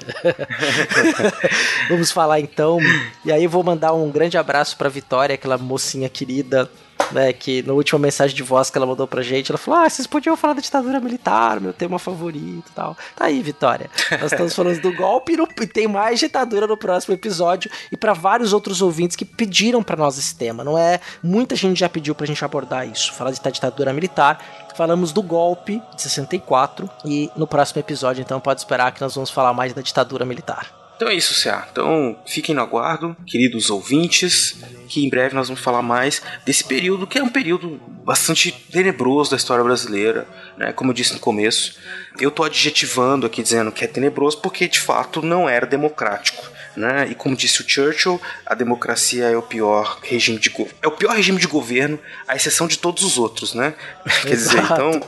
Vamos 1.88 2.10
falar 2.10 2.40
então. 2.40 2.78
E 3.24 3.32
aí 3.32 3.46
vou 3.46 3.62
mandar 3.62 3.92
um 3.92 4.10
grande 4.10 4.38
abraço 4.38 4.76
para 4.76 4.88
Vitória, 4.88 5.34
aquela 5.34 5.58
mocinha 5.58 6.08
querida 6.08 6.70
né, 7.10 7.32
que 7.32 7.62
na 7.62 7.72
última 7.72 7.98
mensagem 7.98 8.34
de 8.34 8.42
voz 8.42 8.70
que 8.70 8.78
ela 8.78 8.86
mandou 8.86 9.06
pra 9.06 9.22
gente, 9.22 9.50
ela 9.50 9.58
falou: 9.58 9.80
Ah, 9.80 9.88
vocês 9.88 10.06
podiam 10.06 10.36
falar 10.36 10.54
da 10.54 10.60
ditadura 10.60 11.00
militar, 11.00 11.60
meu 11.60 11.72
tema 11.72 11.98
favorito 11.98 12.68
e 12.70 12.74
tal. 12.74 12.96
Tá 13.16 13.26
aí, 13.26 13.42
Vitória. 13.42 13.90
Nós 14.10 14.32
estamos 14.32 14.54
falando 14.54 14.80
do 14.80 14.92
golpe 14.94 15.36
e 15.60 15.66
tem 15.66 15.88
mais 15.88 16.20
ditadura 16.20 16.66
no 16.66 16.76
próximo 16.76 17.14
episódio 17.14 17.70
e 17.90 17.96
para 17.96 18.12
vários 18.12 18.52
outros 18.52 18.82
ouvintes 18.82 19.16
que 19.16 19.24
pediram 19.24 19.82
para 19.82 19.96
nós 19.96 20.18
esse 20.18 20.34
tema. 20.34 20.62
Não 20.62 20.78
é? 20.78 21.00
Muita 21.22 21.56
gente 21.56 21.80
já 21.80 21.88
pediu 21.88 22.14
pra 22.14 22.26
gente 22.26 22.44
abordar 22.44 22.86
isso, 22.86 23.12
falar 23.12 23.32
da 23.32 23.50
ditadura 23.50 23.92
militar. 23.92 24.38
Falamos 24.74 25.12
do 25.12 25.22
golpe 25.22 25.82
de 25.94 26.02
64 26.02 26.88
e 27.04 27.30
no 27.36 27.46
próximo 27.46 27.80
episódio, 27.80 28.22
então, 28.22 28.40
pode 28.40 28.60
esperar 28.60 28.92
que 28.92 29.00
nós 29.00 29.14
vamos 29.14 29.30
falar 29.30 29.52
mais 29.52 29.72
da 29.72 29.82
ditadura 29.82 30.24
militar. 30.24 30.81
Então 31.02 31.10
é 31.10 31.16
isso, 31.16 31.42
CA. 31.42 31.66
Então 31.72 32.16
fiquem 32.24 32.54
no 32.54 32.60
aguardo, 32.60 33.16
queridos 33.26 33.70
ouvintes, 33.70 34.54
que 34.86 35.04
em 35.04 35.08
breve 35.08 35.34
nós 35.34 35.48
vamos 35.48 35.60
falar 35.60 35.82
mais 35.82 36.22
desse 36.46 36.62
período, 36.62 37.08
que 37.08 37.18
é 37.18 37.22
um 37.24 37.28
período 37.28 37.80
bastante 38.04 38.52
tenebroso 38.52 39.32
da 39.32 39.36
história 39.36 39.64
brasileira, 39.64 40.28
né? 40.56 40.72
Como 40.72 40.90
eu 40.90 40.94
disse 40.94 41.12
no 41.12 41.18
começo. 41.18 41.76
Eu 42.20 42.30
tô 42.30 42.44
adjetivando 42.44 43.26
aqui 43.26 43.42
dizendo 43.42 43.72
que 43.72 43.82
é 43.82 43.88
tenebroso 43.88 44.38
porque 44.40 44.68
de 44.68 44.78
fato 44.78 45.20
não 45.20 45.48
era 45.48 45.66
democrático. 45.66 46.52
Né? 46.76 47.08
E 47.10 47.14
como 47.16 47.36
disse 47.36 47.60
o 47.60 47.68
Churchill, 47.68 48.22
a 48.46 48.54
democracia 48.54 49.24
é 49.24 49.36
o 49.36 49.42
pior 49.42 49.98
regime 50.02 50.38
de 50.38 50.50
é 50.80 50.86
o 50.86 50.92
pior 50.92 51.16
regime 51.16 51.38
de 51.38 51.46
governo, 51.46 51.98
à 52.26 52.34
exceção 52.36 52.66
de 52.66 52.78
todos 52.78 53.02
os 53.02 53.18
outros, 53.18 53.52
né? 53.54 53.74
Quer 54.22 54.36
dizer, 54.36 54.62
então 54.62 55.02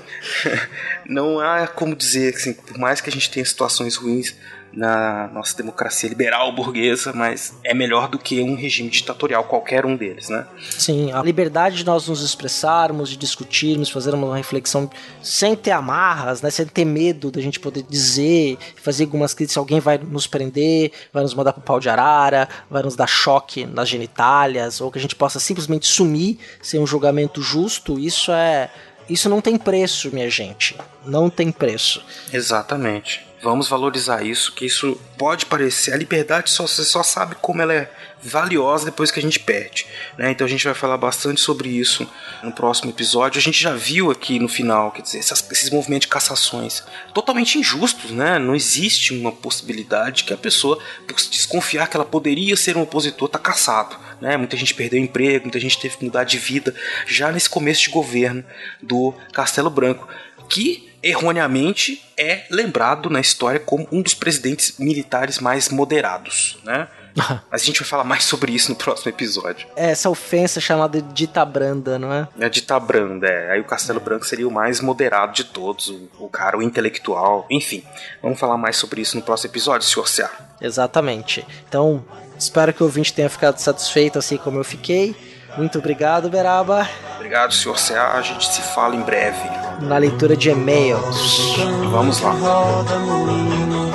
não 1.06 1.40
há 1.40 1.66
como 1.68 1.96
dizer 1.96 2.34
assim, 2.34 2.52
por 2.52 2.76
mais 2.76 3.00
que 3.00 3.08
a 3.08 3.12
gente 3.12 3.30
tenha 3.30 3.46
situações 3.46 3.96
ruins, 3.96 4.34
na 4.76 5.28
nossa 5.28 5.56
democracia 5.56 6.09
liberal 6.09 6.52
burguesa, 6.52 7.12
mas 7.14 7.55
é 7.64 7.72
melhor 7.74 8.09
do 8.09 8.18
que 8.18 8.42
um 8.42 8.55
regime 8.55 8.90
ditatorial, 8.90 9.44
qualquer 9.44 9.86
um 9.86 9.96
deles, 9.96 10.28
né? 10.28 10.46
Sim, 10.70 11.12
a 11.12 11.22
liberdade 11.22 11.76
de 11.76 11.86
nós 11.86 12.09
nos 12.09 12.22
expressarmos, 12.22 13.09
de 13.09 13.16
discutirmos, 13.16 13.90
fazer 13.90 14.14
uma 14.14 14.36
reflexão 14.36 14.90
sem 15.22 15.55
ter 15.55 15.70
amarras, 15.70 16.42
né, 16.42 16.51
sem 16.51 16.66
ter 16.66 16.84
medo 16.84 17.30
da 17.30 17.40
gente 17.40 17.60
poder 17.60 17.82
dizer, 17.88 18.59
fazer 18.76 19.05
algumas 19.05 19.34
críticas, 19.34 19.56
alguém 19.56 19.80
vai 19.80 19.98
nos 19.98 20.26
prender, 20.26 20.92
vai 21.12 21.22
nos 21.22 21.34
mandar 21.34 21.52
pro 21.52 21.62
pau 21.62 21.80
de 21.80 21.88
arara, 21.88 22.48
vai 22.70 22.82
nos 22.82 22.96
dar 22.96 23.06
choque 23.06 23.64
nas 23.66 23.88
genitálias, 23.88 24.80
ou 24.80 24.90
que 24.90 24.98
a 24.98 25.02
gente 25.02 25.14
possa 25.14 25.38
simplesmente 25.38 25.86
sumir 25.86 26.38
sem 26.62 26.80
um 26.80 26.86
julgamento 26.86 27.40
justo, 27.40 27.98
isso 27.98 28.32
é 28.32 28.70
isso 29.09 29.28
não 29.28 29.40
tem 29.40 29.59
preço, 29.59 30.10
minha 30.12 30.30
gente. 30.30 30.76
Não 31.05 31.28
tem 31.28 31.52
preço. 31.52 32.02
Exatamente. 32.32 33.24
Vamos 33.44 33.68
valorizar 33.68 34.24
isso, 34.24 34.54
que 34.54 34.64
isso 34.64 34.98
pode 35.18 35.44
parecer. 35.44 35.92
A 35.92 35.98
liberdade 35.98 36.48
só, 36.48 36.66
você 36.66 36.82
só 36.82 37.02
sabe 37.02 37.36
como 37.42 37.60
ela 37.60 37.74
é 37.74 37.90
valiosa 38.22 38.86
depois 38.86 39.10
que 39.10 39.18
a 39.18 39.22
gente 39.22 39.38
perde. 39.38 39.86
Né? 40.16 40.30
Então 40.30 40.46
a 40.46 40.48
gente 40.48 40.64
vai 40.64 40.72
falar 40.72 40.96
bastante 40.96 41.42
sobre 41.42 41.68
isso 41.68 42.08
no 42.42 42.50
próximo 42.52 42.88
episódio. 42.90 43.38
A 43.38 43.42
gente 43.42 43.62
já 43.62 43.74
viu 43.74 44.10
aqui 44.10 44.38
no 44.38 44.48
final, 44.48 44.92
quer 44.92 45.02
dizer, 45.02 45.18
essas, 45.18 45.46
esses 45.52 45.68
movimentos 45.68 46.06
de 46.06 46.08
cassações 46.08 46.82
totalmente 47.12 47.58
injustos, 47.58 48.12
né? 48.12 48.38
Não 48.38 48.54
existe 48.54 49.12
uma 49.12 49.30
possibilidade 49.30 50.24
que 50.24 50.32
a 50.32 50.38
pessoa, 50.38 50.78
por 51.06 51.14
desconfiar 51.14 51.86
que 51.86 51.98
ela 51.98 52.06
poderia 52.06 52.56
ser 52.56 52.78
um 52.78 52.82
opositor, 52.82 53.28
tá 53.28 53.38
caçado. 53.38 53.94
Né? 54.22 54.38
Muita 54.38 54.56
gente 54.56 54.72
perdeu 54.72 54.98
emprego, 54.98 55.44
muita 55.44 55.60
gente 55.60 55.78
teve 55.78 55.98
que 55.98 56.04
mudar 56.06 56.24
de 56.24 56.38
vida 56.38 56.74
já 57.06 57.30
nesse 57.30 57.50
começo 57.50 57.82
de 57.82 57.90
governo 57.90 58.42
do 58.82 59.12
Castelo 59.34 59.68
Branco. 59.68 60.08
Que 60.48 60.93
erroneamente 61.05 62.02
é 62.16 62.44
lembrado 62.51 63.10
na 63.10 63.20
história 63.20 63.60
como 63.60 63.86
um 63.93 64.01
dos 64.01 64.14
presidentes 64.14 64.78
militares 64.78 65.39
mais 65.39 65.68
moderados, 65.68 66.59
né? 66.64 66.89
Mas 67.48 67.62
a 67.62 67.64
gente 67.64 67.81
vai 67.81 67.89
falar 67.89 68.02
mais 68.02 68.24
sobre 68.24 68.52
isso 68.52 68.70
no 68.70 68.76
próximo 68.76 69.10
episódio. 69.10 69.68
É, 69.76 69.90
essa 69.90 70.10
ofensa 70.10 70.60
chamada 70.60 71.01
de 71.01 71.12
dita 71.12 71.44
branda, 71.44 71.97
não 71.97 72.12
é? 72.12 72.26
É 72.40 72.48
dita 72.48 72.81
branda, 72.81 73.28
é. 73.28 73.52
Aí 73.52 73.60
o 73.60 73.64
Castelo 73.64 74.01
Branco 74.01 74.26
seria 74.26 74.48
o 74.48 74.51
mais 74.51 74.81
moderado 74.81 75.32
de 75.32 75.44
todos, 75.44 75.89
o, 75.89 76.09
o 76.18 76.28
cara, 76.28 76.59
o 76.59 76.62
intelectual, 76.62 77.47
enfim. 77.48 77.85
Vamos 78.20 78.40
falar 78.40 78.56
mais 78.56 78.76
sobre 78.76 79.01
isso 79.01 79.16
no 79.16 79.22
próximo 79.22 79.52
episódio, 79.52 79.86
senhor 79.86 80.09
Ceará. 80.09 80.35
Exatamente. 80.60 81.47
Então, 81.68 82.05
espero 82.36 82.72
que 82.72 82.82
o 82.82 82.86
ouvinte 82.86 83.12
tenha 83.12 83.28
ficado 83.28 83.59
satisfeito 83.59 84.18
assim 84.18 84.36
como 84.36 84.59
eu 84.59 84.64
fiquei. 84.64 85.14
Muito 85.56 85.78
obrigado, 85.78 86.28
Beraba. 86.28 86.89
Obrigado, 87.16 87.55
senhor 87.55 87.76
CA. 87.76 88.14
A 88.14 88.22
gente 88.22 88.47
se 88.52 88.60
fala 88.74 88.94
em 88.94 89.02
breve. 89.02 89.48
Na 89.81 89.98
leitura 89.98 90.36
de 90.36 90.51
e-mails. 90.51 91.56
Vamos 91.90 92.20
lá. 92.20 92.32
Roda 92.32 92.98
moinho, 92.98 93.90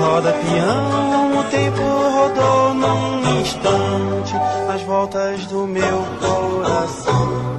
roda 0.00 0.32
peão, 0.32 1.38
o 1.38 1.44
tempo 1.44 1.82
rodou 1.82 2.74
num 2.74 3.40
instante 3.40 4.34
as 4.72 4.82
voltas 4.82 5.46
do 5.46 5.66
meu 5.66 6.04
coração. 6.20 7.52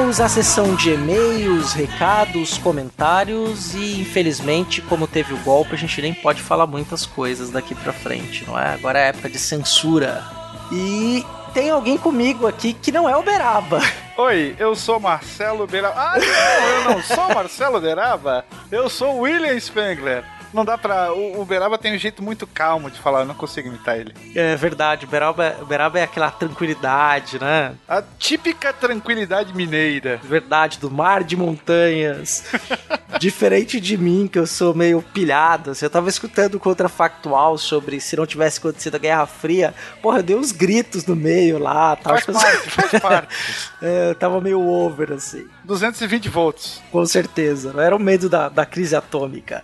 Chegamos 0.00 0.18
à 0.18 0.28
sessão 0.30 0.74
de 0.74 0.94
e-mails, 0.94 1.74
recados, 1.74 2.56
comentários 2.56 3.74
e 3.74 4.00
infelizmente, 4.00 4.80
como 4.80 5.06
teve 5.06 5.34
o 5.34 5.36
golpe, 5.40 5.74
a 5.74 5.76
gente 5.76 6.00
nem 6.00 6.14
pode 6.14 6.40
falar 6.40 6.66
muitas 6.66 7.04
coisas 7.04 7.50
daqui 7.50 7.74
pra 7.74 7.92
frente, 7.92 8.46
não 8.46 8.58
é? 8.58 8.72
Agora 8.72 8.98
é 8.98 9.08
época 9.08 9.28
de 9.28 9.38
censura. 9.38 10.24
E 10.72 11.22
tem 11.52 11.68
alguém 11.68 11.98
comigo 11.98 12.46
aqui 12.46 12.72
que 12.72 12.90
não 12.90 13.06
é 13.06 13.14
o 13.14 13.22
Beraba. 13.22 13.82
Oi, 14.16 14.56
eu 14.58 14.74
sou 14.74 14.98
Marcelo 14.98 15.66
Beraba. 15.66 15.94
Ah, 15.94 16.18
não, 16.18 16.68
eu 16.68 16.84
não 16.94 17.02
sou 17.02 17.34
Marcelo 17.34 17.78
Beraba. 17.78 18.46
Eu 18.72 18.88
sou 18.88 19.18
William 19.18 19.60
Spengler 19.60 20.24
não 20.52 20.64
dá 20.64 20.76
pra. 20.76 21.12
O, 21.12 21.40
o 21.40 21.44
Beraba 21.44 21.78
tem 21.78 21.94
um 21.94 21.98
jeito 21.98 22.22
muito 22.22 22.46
calmo 22.46 22.90
de 22.90 22.98
falar, 22.98 23.20
eu 23.20 23.26
não 23.26 23.34
consigo 23.34 23.68
imitar 23.68 23.98
ele. 23.98 24.14
É 24.34 24.56
verdade, 24.56 25.04
o 25.04 25.08
Beraba, 25.08 25.56
o 25.60 25.66
Beraba 25.66 25.98
é 25.98 26.02
aquela 26.02 26.30
tranquilidade, 26.30 27.40
né? 27.40 27.74
A 27.88 28.02
típica 28.18 28.72
tranquilidade 28.72 29.54
mineira. 29.54 30.20
Verdade, 30.22 30.78
do 30.78 30.90
mar 30.90 31.22
de 31.24 31.36
montanhas. 31.36 32.44
Diferente 33.18 33.80
de 33.80 33.96
mim, 33.96 34.28
que 34.30 34.38
eu 34.38 34.46
sou 34.46 34.74
meio 34.74 35.02
pilhado. 35.02 35.72
Assim, 35.72 35.84
eu 35.84 35.90
tava 35.90 36.08
escutando 36.08 36.54
o 36.54 36.60
contrafactual 36.60 37.58
sobre 37.58 38.00
se 38.00 38.16
não 38.16 38.26
tivesse 38.26 38.58
acontecido 38.58 38.94
a 38.94 38.98
Guerra 38.98 39.26
Fria. 39.26 39.74
Porra, 40.00 40.18
eu 40.18 40.22
dei 40.22 40.36
uns 40.36 40.52
gritos 40.52 41.06
no 41.06 41.16
meio 41.16 41.58
lá. 41.58 41.96
Tava 41.96 42.20
faz 42.20 42.38
parte, 42.38 42.70
faz 42.70 42.90
parte. 43.02 43.36
é, 43.82 44.10
eu 44.10 44.14
tava 44.14 44.40
meio 44.40 44.60
over, 44.60 45.12
assim. 45.12 45.46
220 45.64 46.28
volts. 46.28 46.80
Com 46.90 47.04
certeza. 47.04 47.72
Não 47.72 47.80
era 47.80 47.94
o 47.94 47.98
medo 47.98 48.28
da, 48.28 48.48
da 48.48 48.64
crise 48.64 48.96
atômica. 48.96 49.62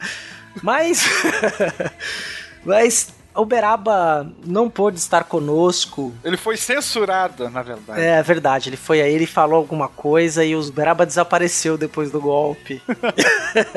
Mas. 0.63 1.05
mas 2.65 3.15
o 3.37 3.45
Beraba 3.45 4.31
não 4.45 4.71
pôde 4.71 4.99
estar 4.99 5.25
conosco. 5.25 6.13
Ele 6.25 6.37
foi 6.37 6.57
censurado, 6.57 7.49
na 7.51 7.63
verdade. 7.63 8.01
É, 8.01 8.19
é 8.19 8.23
verdade. 8.23 8.71
Ele 8.71 8.77
foi 8.77 9.03
aí, 9.03 9.15
ele 9.15 9.27
falou 9.27 9.57
alguma 9.57 9.89
coisa 9.89 10.45
e 10.45 10.57
o 10.57 10.73
Beraba 10.73 11.05
desapareceu 11.05 11.77
depois 11.77 12.11
do 12.11 12.21
golpe. 12.21 12.81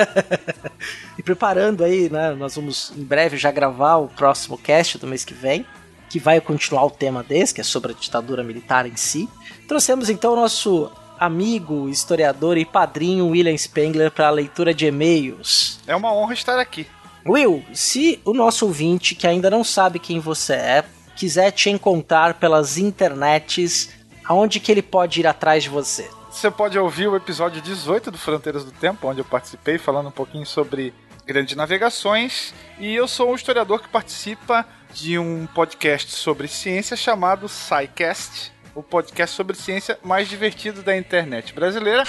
e 1.18 1.24
preparando 1.24 1.84
aí, 1.84 2.10
né? 2.10 2.32
Nós 2.32 2.56
vamos 2.56 2.94
em 2.96 3.04
breve 3.04 3.38
já 3.38 3.52
gravar 3.52 3.98
o 3.98 4.08
próximo 4.08 4.58
cast 4.58 4.98
do 4.98 5.08
mês 5.08 5.26
que 5.26 5.34
vem. 5.34 5.66
Que 6.10 6.20
vai 6.20 6.42
continuar 6.42 6.86
o 6.86 6.90
tema 6.90 7.22
desse, 7.22 7.54
que 7.54 7.62
é 7.62 7.64
sobre 7.64 7.92
a 7.92 7.96
ditadura 7.96 8.44
militar 8.44 8.88
em 8.88 8.96
si. 8.96 9.30
Trouxemos 9.68 10.10
então 10.10 10.34
o 10.34 10.36
nosso 10.36 10.92
amigo, 11.20 11.90
historiador 11.90 12.58
e 12.58 12.66
padrinho 12.66 13.28
William 13.28 13.58
Spengler 13.58 14.10
para 14.10 14.28
a 14.28 14.32
leitura 14.32 14.74
de 14.74 14.86
e-mails. 14.86 15.80
É 15.86 15.96
uma 15.96 16.14
honra 16.14 16.34
estar 16.34 16.58
aqui. 16.60 16.88
Will, 17.28 17.64
se 17.74 18.20
o 18.24 18.34
nosso 18.34 18.66
ouvinte 18.66 19.14
que 19.14 19.28
ainda 19.28 19.50
não 19.50 19.64
sabe 19.64 20.00
quem 20.00 20.20
você 20.20 20.54
é, 20.54 20.86
quiser 21.16 21.52
te 21.52 21.70
encontrar 21.70 22.36
pelas 22.36 22.78
internets, 22.78 23.90
aonde 24.24 24.60
que 24.60 24.72
ele 24.72 24.82
pode 24.82 25.20
ir 25.20 25.28
atrás 25.28 25.64
de 25.64 25.70
você? 25.70 26.10
Você 26.32 26.50
pode 26.50 26.80
ouvir 26.80 27.08
o 27.08 27.16
episódio 27.16 27.62
18 27.62 28.12
do 28.12 28.18
Fronteiras 28.18 28.64
do 28.64 28.72
Tempo, 28.72 29.08
onde 29.08 29.20
eu 29.20 29.26
participei 29.26 29.78
falando 29.78 30.08
um 30.08 30.12
pouquinho 30.12 30.46
sobre 30.46 30.94
grandes 31.26 31.56
navegações, 31.56 32.54
e 32.80 32.96
eu 32.96 33.08
sou 33.08 33.32
um 33.32 33.36
historiador 33.36 33.82
que 33.82 33.90
participa 33.90 34.66
de 34.94 35.20
um 35.20 35.46
podcast 35.48 36.12
sobre 36.12 36.48
ciência 36.48 36.96
chamado 36.96 37.48
SciCast, 37.48 38.52
o 38.80 38.84
podcast 38.84 39.36
sobre 39.36 39.58
ciência 39.58 40.00
mais 40.02 40.30
divertido 40.30 40.82
da 40.82 40.96
internet 40.96 41.54
brasileira, 41.54 42.06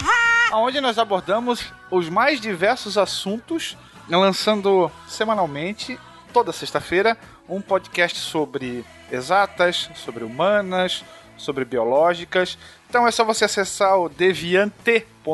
onde 0.52 0.78
nós 0.78 0.98
abordamos 0.98 1.72
os 1.90 2.10
mais 2.10 2.38
diversos 2.38 2.98
assuntos, 2.98 3.74
lançando 4.06 4.92
semanalmente, 5.08 5.98
toda 6.30 6.52
sexta-feira, 6.52 7.16
um 7.48 7.62
podcast 7.62 8.18
sobre 8.18 8.84
exatas, 9.10 9.88
sobre 9.94 10.22
humanas, 10.22 11.02
sobre 11.38 11.64
biológicas. 11.64 12.58
Então 12.88 13.08
é 13.08 13.10
só 13.10 13.24
você 13.24 13.46
acessar 13.46 13.98
o 13.98 14.10
deviante.com.br, 14.10 15.24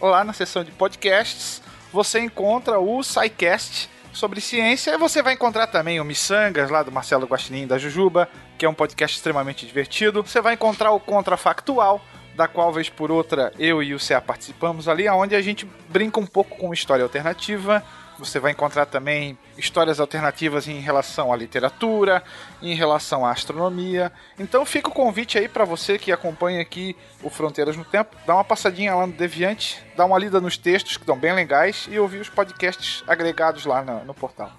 lá 0.00 0.24
na 0.24 0.32
seção 0.32 0.64
de 0.64 0.70
podcasts, 0.70 1.62
você 1.92 2.18
encontra 2.20 2.80
o 2.80 3.02
SciCast 3.02 3.90
sobre 4.16 4.40
ciência. 4.40 4.92
E 4.92 4.98
você 4.98 5.22
vai 5.22 5.34
encontrar 5.34 5.66
também 5.66 6.00
o 6.00 6.04
Missangas, 6.04 6.70
lá 6.70 6.82
do 6.82 6.90
Marcelo 6.90 7.26
Guaxinim 7.26 7.66
da 7.66 7.76
Jujuba, 7.78 8.28
que 8.56 8.64
é 8.64 8.68
um 8.68 8.74
podcast 8.74 9.16
extremamente 9.16 9.66
divertido. 9.66 10.22
Você 10.22 10.40
vai 10.40 10.54
encontrar 10.54 10.92
o 10.92 11.00
Contrafactual, 11.00 12.00
da 12.34 12.46
qual 12.46 12.72
vez 12.72 12.88
por 12.88 13.10
outra 13.10 13.52
eu 13.58 13.82
e 13.82 13.94
o 13.94 13.98
CA 13.98 14.20
participamos 14.20 14.88
ali, 14.88 15.08
onde 15.08 15.34
a 15.34 15.42
gente 15.42 15.66
brinca 15.88 16.20
um 16.20 16.26
pouco 16.26 16.56
com 16.56 16.72
história 16.72 17.02
alternativa, 17.02 17.82
você 18.18 18.38
vai 18.40 18.52
encontrar 18.52 18.86
também 18.86 19.38
histórias 19.58 20.00
alternativas 20.00 20.68
em 20.68 20.80
relação 20.80 21.32
à 21.32 21.36
literatura, 21.36 22.22
em 22.62 22.74
relação 22.74 23.26
à 23.26 23.30
astronomia. 23.30 24.10
Então 24.38 24.64
fica 24.64 24.88
o 24.88 24.92
convite 24.92 25.38
aí 25.38 25.48
para 25.48 25.64
você 25.64 25.98
que 25.98 26.10
acompanha 26.10 26.60
aqui 26.60 26.96
o 27.22 27.28
Fronteiras 27.28 27.76
no 27.76 27.84
Tempo, 27.84 28.16
dá 28.26 28.34
uma 28.34 28.44
passadinha 28.44 28.94
lá 28.94 29.06
no 29.06 29.12
Deviante, 29.12 29.82
dá 29.96 30.04
uma 30.04 30.18
lida 30.18 30.40
nos 30.40 30.56
textos 30.56 30.96
que 30.96 31.02
estão 31.02 31.18
bem 31.18 31.34
legais 31.34 31.86
e 31.90 31.98
ouvir 31.98 32.20
os 32.20 32.28
podcasts 32.28 33.04
agregados 33.06 33.66
lá 33.66 33.82
no, 33.82 34.04
no 34.04 34.14
portal. 34.14 34.50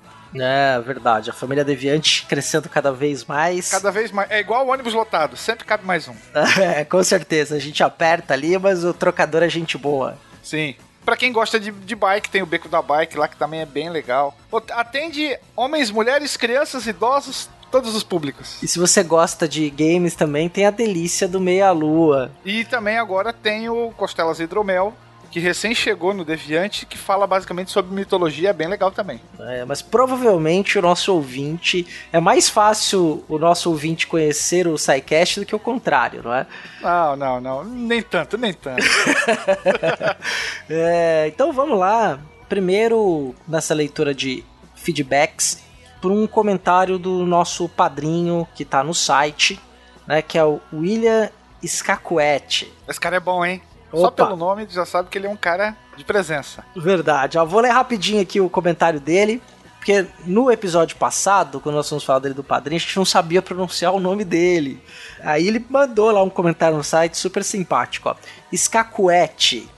É, 0.41 0.79
verdade. 0.79 1.29
A 1.29 1.33
família 1.33 1.63
Deviante 1.63 2.25
crescendo 2.27 2.69
cada 2.69 2.91
vez 2.91 3.25
mais. 3.25 3.69
Cada 3.69 3.91
vez 3.91 4.11
mais. 4.11 4.29
É 4.31 4.39
igual 4.39 4.65
o 4.65 4.71
ônibus 4.71 4.93
lotado, 4.93 5.35
sempre 5.35 5.65
cabe 5.65 5.85
mais 5.85 6.07
um. 6.07 6.15
é, 6.61 6.85
com 6.85 7.03
certeza. 7.03 7.55
A 7.55 7.59
gente 7.59 7.83
aperta 7.83 8.33
ali, 8.33 8.57
mas 8.57 8.83
o 8.83 8.93
trocador 8.93 9.43
é 9.43 9.49
gente 9.49 9.77
boa. 9.77 10.17
Sim. 10.43 10.75
Pra 11.03 11.15
quem 11.15 11.31
gosta 11.31 11.57
de, 11.57 11.71
de 11.71 11.95
bike, 11.95 12.29
tem 12.29 12.41
o 12.41 12.45
Beco 12.45 12.67
da 12.67 12.81
Bike 12.81 13.17
lá, 13.17 13.29
que 13.29 13.37
também 13.37 13.61
é 13.61 13.65
bem 13.65 13.89
legal. 13.89 14.37
Atende 14.71 15.39
homens, 15.55 15.89
mulheres, 15.89 16.35
crianças, 16.35 16.85
idosos, 16.85 17.49
todos 17.71 17.95
os 17.95 18.03
públicos. 18.03 18.61
E 18.61 18.67
se 18.67 18.77
você 18.77 19.03
gosta 19.03 19.47
de 19.47 19.69
games 19.69 20.15
também, 20.15 20.49
tem 20.49 20.65
a 20.65 20.69
delícia 20.69 21.27
do 21.27 21.39
Meia 21.39 21.71
Lua. 21.71 22.31
E 22.43 22.65
também 22.65 22.97
agora 22.97 23.31
tem 23.31 23.69
o 23.69 23.91
Costelas 23.91 24.41
Hidromel, 24.41 24.93
que 25.29 25.39
recém 25.39 25.75
chegou 25.75 26.13
no 26.13 26.25
Deviante, 26.25 26.85
que 26.85 26.97
fala 26.97 27.27
basicamente 27.27 27.71
sobre 27.71 27.93
mitologia, 27.93 28.49
é 28.49 28.53
bem 28.53 28.67
legal 28.67 28.91
também. 28.91 29.21
É, 29.39 29.65
mas 29.65 29.81
provavelmente 29.81 30.77
o 30.77 30.81
nosso 30.81 31.13
ouvinte. 31.13 31.85
É 32.11 32.19
mais 32.19 32.49
fácil 32.49 33.23
o 33.27 33.37
nosso 33.37 33.69
ouvinte 33.69 34.07
conhecer 34.07 34.67
o 34.67 34.77
SciCast 34.77 35.39
do 35.39 35.45
que 35.45 35.55
o 35.55 35.59
contrário, 35.59 36.21
não 36.23 36.33
é? 36.33 36.47
Não, 36.81 37.15
não, 37.15 37.41
não. 37.41 37.63
Nem 37.63 38.01
tanto, 38.01 38.37
nem 38.37 38.53
tanto. 38.53 38.83
é, 40.69 41.27
então 41.27 41.51
vamos 41.51 41.77
lá. 41.77 42.19
Primeiro, 42.47 43.35
nessa 43.47 43.73
leitura 43.73 44.13
de 44.13 44.43
feedbacks, 44.75 45.63
por 46.01 46.11
um 46.11 46.25
comentário 46.25 46.97
do 46.97 47.25
nosso 47.25 47.67
padrinho 47.67 48.47
que 48.55 48.63
tá 48.63 48.83
no 48.83 48.93
site, 48.93 49.59
né? 50.07 50.21
Que 50.21 50.37
é 50.37 50.43
o 50.43 50.61
William 50.73 51.29
Scacuete. 51.65 52.71
Esse 52.87 52.99
cara 52.99 53.17
é 53.17 53.19
bom, 53.19 53.45
hein? 53.45 53.61
Opa. 53.91 54.01
Só 54.01 54.11
pelo 54.11 54.35
nome 54.35 54.67
já 54.69 54.85
sabe 54.85 55.09
que 55.09 55.17
ele 55.17 55.27
é 55.27 55.29
um 55.29 55.37
cara 55.37 55.75
de 55.95 56.03
presença. 56.03 56.63
Verdade. 56.75 57.37
Vou 57.37 57.61
ler 57.61 57.69
rapidinho 57.69 58.21
aqui 58.21 58.39
o 58.41 58.49
comentário 58.49 58.99
dele. 58.99 59.41
Porque 59.77 60.05
no 60.25 60.51
episódio 60.51 60.97
passado, 60.97 61.61
quando 61.61 61.75
nós 61.75 61.87
fomos 61.87 62.03
falar 62.03 62.19
dele 62.19 62.33
do 62.33 62.43
padrinho, 62.43 62.75
a 62.75 62.79
gente 62.79 62.97
não 62.97 63.05
sabia 63.05 63.41
pronunciar 63.41 63.93
o 63.93 64.01
nome 64.01 64.25
dele. 64.25 64.83
Aí 65.21 65.47
ele 65.47 65.65
mandou 65.69 66.11
lá 66.11 66.21
um 66.21 66.29
comentário 66.29 66.75
no 66.75 66.83
site 66.83 67.17
super 67.17 67.41
simpático, 67.41 68.09
ó. 68.09 68.15
Escacuete. 68.51 69.69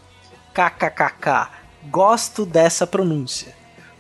KKKK. 0.52 1.50
Gosto 1.92 2.44
dessa 2.44 2.88
pronúncia. 2.88 3.54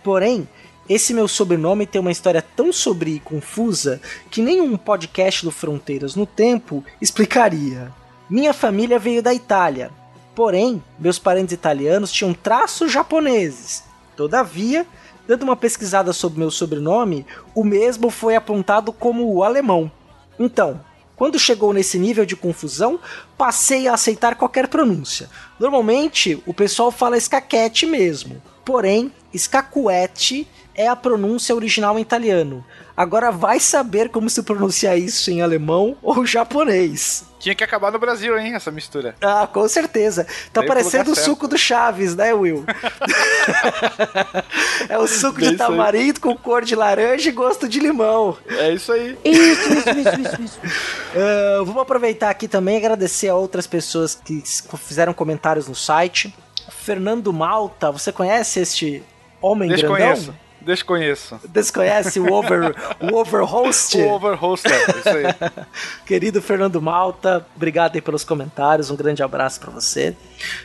Porém, 0.03 0.49
esse 0.89 1.13
meu 1.13 1.27
sobrenome 1.27 1.85
tem 1.85 2.01
uma 2.01 2.11
história 2.11 2.41
tão 2.41 2.73
sombria 2.73 3.17
e 3.17 3.19
confusa 3.19 4.01
que 4.31 4.41
nenhum 4.41 4.75
podcast 4.75 5.45
do 5.45 5.51
Fronteiras 5.51 6.15
no 6.15 6.25
Tempo 6.25 6.83
explicaria. 6.99 7.93
Minha 8.27 8.53
família 8.53 8.97
veio 8.97 9.21
da 9.21 9.31
Itália, 9.31 9.91
porém, 10.39 10.81
meus 10.97 11.19
parentes 11.19 11.51
italianos 11.51 12.13
tinham 12.13 12.33
traços 12.33 12.89
japoneses. 12.89 13.83
Todavia, 14.15 14.87
dando 15.27 15.43
uma 15.43 15.55
pesquisada 15.57 16.13
sobre 16.13 16.39
meu 16.39 16.49
sobrenome, 16.49 17.25
o 17.53 17.61
mesmo 17.61 18.09
foi 18.09 18.37
apontado 18.37 18.93
como 18.93 19.33
o 19.33 19.43
alemão. 19.43 19.91
Então, 20.39 20.79
quando 21.17 21.37
chegou 21.37 21.73
nesse 21.73 21.99
nível 21.99 22.25
de 22.25 22.37
confusão, 22.37 23.01
passei 23.37 23.89
a 23.89 23.93
aceitar 23.95 24.35
qualquer 24.35 24.69
pronúncia. 24.69 25.29
Normalmente, 25.59 26.41
o 26.47 26.53
pessoal 26.53 26.89
fala 26.89 27.17
escaquete 27.17 27.85
mesmo. 27.85 28.41
Porém, 28.63 29.11
escacuete 29.33 30.47
é 30.79 30.87
a 30.87 30.95
pronúncia 30.95 31.53
original 31.53 31.99
em 31.99 32.01
italiano. 32.01 32.63
Agora 32.95 33.33
vai 33.33 33.59
saber 33.59 34.07
como 34.07 34.29
se 34.29 34.41
pronunciar 34.41 34.97
isso 34.97 35.29
em 35.29 35.41
alemão 35.41 35.97
ou 36.01 36.25
japonês. 36.25 37.25
Tinha 37.37 37.53
que 37.53 37.65
acabar 37.65 37.91
no 37.91 37.99
Brasil, 37.99 38.39
hein, 38.39 38.55
essa 38.55 38.71
mistura. 38.71 39.13
Ah, 39.21 39.45
com 39.45 39.67
certeza. 39.67 40.25
Tá 40.53 40.61
Veio 40.61 40.69
parecendo 40.69 41.11
o 41.11 41.15
suco 41.15 41.49
do 41.49 41.57
Chaves, 41.57 42.15
né, 42.15 42.33
Will? 42.33 42.63
é 44.87 44.97
o 44.97 45.05
suco 45.05 45.41
de 45.41 45.57
tamarindo 45.57 46.21
com 46.21 46.33
cor 46.37 46.63
de 46.63 46.75
laranja 46.75 47.27
e 47.27 47.33
gosto 47.33 47.67
de 47.67 47.81
limão. 47.81 48.37
É 48.47 48.71
isso 48.71 48.93
aí. 48.93 49.17
Isso, 49.25 49.73
isso, 49.73 49.89
isso, 49.89 50.21
isso. 50.21 50.41
isso. 50.41 50.59
Uh, 50.59 51.63
vamos 51.67 51.81
aproveitar 51.81 52.29
aqui 52.29 52.47
também 52.47 52.75
e 52.75 52.77
agradecer 52.77 53.27
a 53.27 53.35
outras 53.35 53.67
pessoas 53.67 54.15
que 54.15 54.41
fizeram 54.77 55.13
comentários 55.13 55.67
no 55.67 55.75
site. 55.75 56.33
Fernando 56.69 57.33
Malta, 57.33 57.91
você 57.91 58.13
conhece 58.13 58.61
este 58.61 59.03
homem 59.41 59.69
Desconheço. 59.69 60.27
grandão? 60.27 60.48
Desconheço. 60.61 61.39
Desconhece 61.47 62.19
o 62.19 62.31
over 62.31 62.75
o 62.99 63.15
overhost? 63.15 63.97
O 63.97 64.09
overhoster, 64.11 64.73
isso 64.97 65.09
aí. 65.09 65.65
Querido 66.05 66.41
Fernando 66.41 66.81
Malta, 66.81 67.45
obrigado 67.55 67.95
aí 67.95 68.01
pelos 68.01 68.23
comentários, 68.23 68.89
um 68.89 68.95
grande 68.95 69.23
abraço 69.23 69.59
para 69.59 69.71
você. 69.71 70.15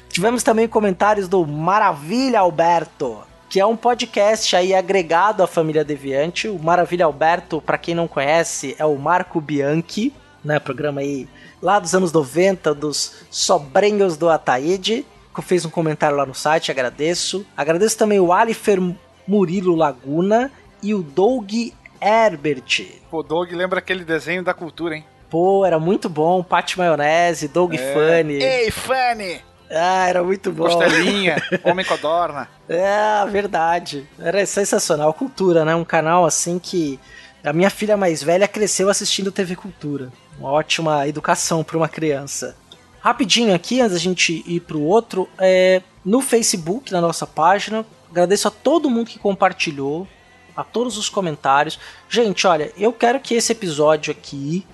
Tivemos 0.08 0.42
também 0.42 0.68
comentários 0.68 1.28
do 1.28 1.46
Maravilha 1.46 2.40
Alberto, 2.40 3.22
que 3.48 3.60
é 3.60 3.66
um 3.66 3.76
podcast 3.76 4.54
aí 4.56 4.74
agregado 4.74 5.42
à 5.42 5.46
família 5.46 5.84
Deviante. 5.84 6.48
O 6.48 6.58
Maravilha 6.58 7.04
Alberto, 7.04 7.60
para 7.60 7.78
quem 7.78 7.94
não 7.94 8.08
conhece, 8.08 8.74
é 8.78 8.84
o 8.84 8.96
Marco 8.96 9.40
Bianchi, 9.40 10.12
né, 10.44 10.58
programa 10.58 11.00
aí 11.00 11.28
lá 11.62 11.78
dos 11.78 11.94
anos 11.94 12.12
90 12.12 12.74
dos 12.74 13.24
Sobrinhos 13.30 14.16
do 14.16 14.28
Ataíde 14.28 15.06
que 15.34 15.42
fez 15.42 15.64
um 15.64 15.70
comentário 15.70 16.16
lá 16.16 16.24
no 16.24 16.34
site, 16.34 16.70
agradeço. 16.70 17.44
Agradeço 17.56 17.98
também 17.98 18.20
o 18.20 18.32
Alifer 18.32 18.78
Murilo 19.26 19.74
Laguna 19.74 20.50
e 20.82 20.94
o 20.94 21.02
Doug 21.02 21.50
Herbert. 22.00 22.86
Pô, 23.10 23.22
Doug 23.22 23.50
lembra 23.52 23.78
aquele 23.78 24.04
desenho 24.04 24.42
da 24.42 24.52
cultura, 24.52 24.96
hein? 24.96 25.04
Pô, 25.30 25.64
era 25.64 25.78
muito 25.78 26.08
bom. 26.08 26.42
Pate 26.42 26.78
Maionese, 26.78 27.48
Doug 27.48 27.74
é. 27.74 27.92
Funny. 27.92 28.42
Ei, 28.42 28.70
Funny! 28.70 29.40
Ah, 29.70 30.08
era 30.08 30.22
muito 30.22 30.52
bom. 30.52 30.64
Costelinha, 30.64 31.42
Homem 31.64 31.84
Codorna. 31.84 32.48
É, 32.68 33.26
verdade. 33.30 34.06
Era 34.18 34.44
sensacional. 34.46 35.12
Cultura, 35.14 35.64
né? 35.64 35.74
Um 35.74 35.84
canal 35.84 36.24
assim 36.24 36.58
que 36.58 37.00
a 37.42 37.52
minha 37.52 37.70
filha 37.70 37.96
mais 37.96 38.22
velha 38.22 38.46
cresceu 38.46 38.88
assistindo 38.88 39.32
TV 39.32 39.56
Cultura. 39.56 40.12
Uma 40.38 40.50
ótima 40.50 41.08
educação 41.08 41.64
para 41.64 41.76
uma 41.76 41.88
criança. 41.88 42.56
Rapidinho 43.00 43.54
aqui, 43.54 43.80
antes 43.80 43.92
da 43.92 43.98
gente 43.98 44.42
ir 44.46 44.60
pro 44.60 44.80
outro, 44.80 45.28
é, 45.38 45.82
no 46.04 46.20
Facebook, 46.20 46.92
na 46.92 47.00
nossa 47.00 47.26
página, 47.26 47.84
Agradeço 48.14 48.46
a 48.46 48.50
todo 48.52 48.88
mundo 48.88 49.10
que 49.10 49.18
compartilhou, 49.18 50.06
a 50.56 50.62
todos 50.62 50.96
os 50.96 51.08
comentários. 51.08 51.80
Gente, 52.08 52.46
olha, 52.46 52.72
eu 52.78 52.92
quero 52.92 53.18
que 53.18 53.34
esse 53.34 53.50
episódio 53.50 54.12
aqui 54.12 54.64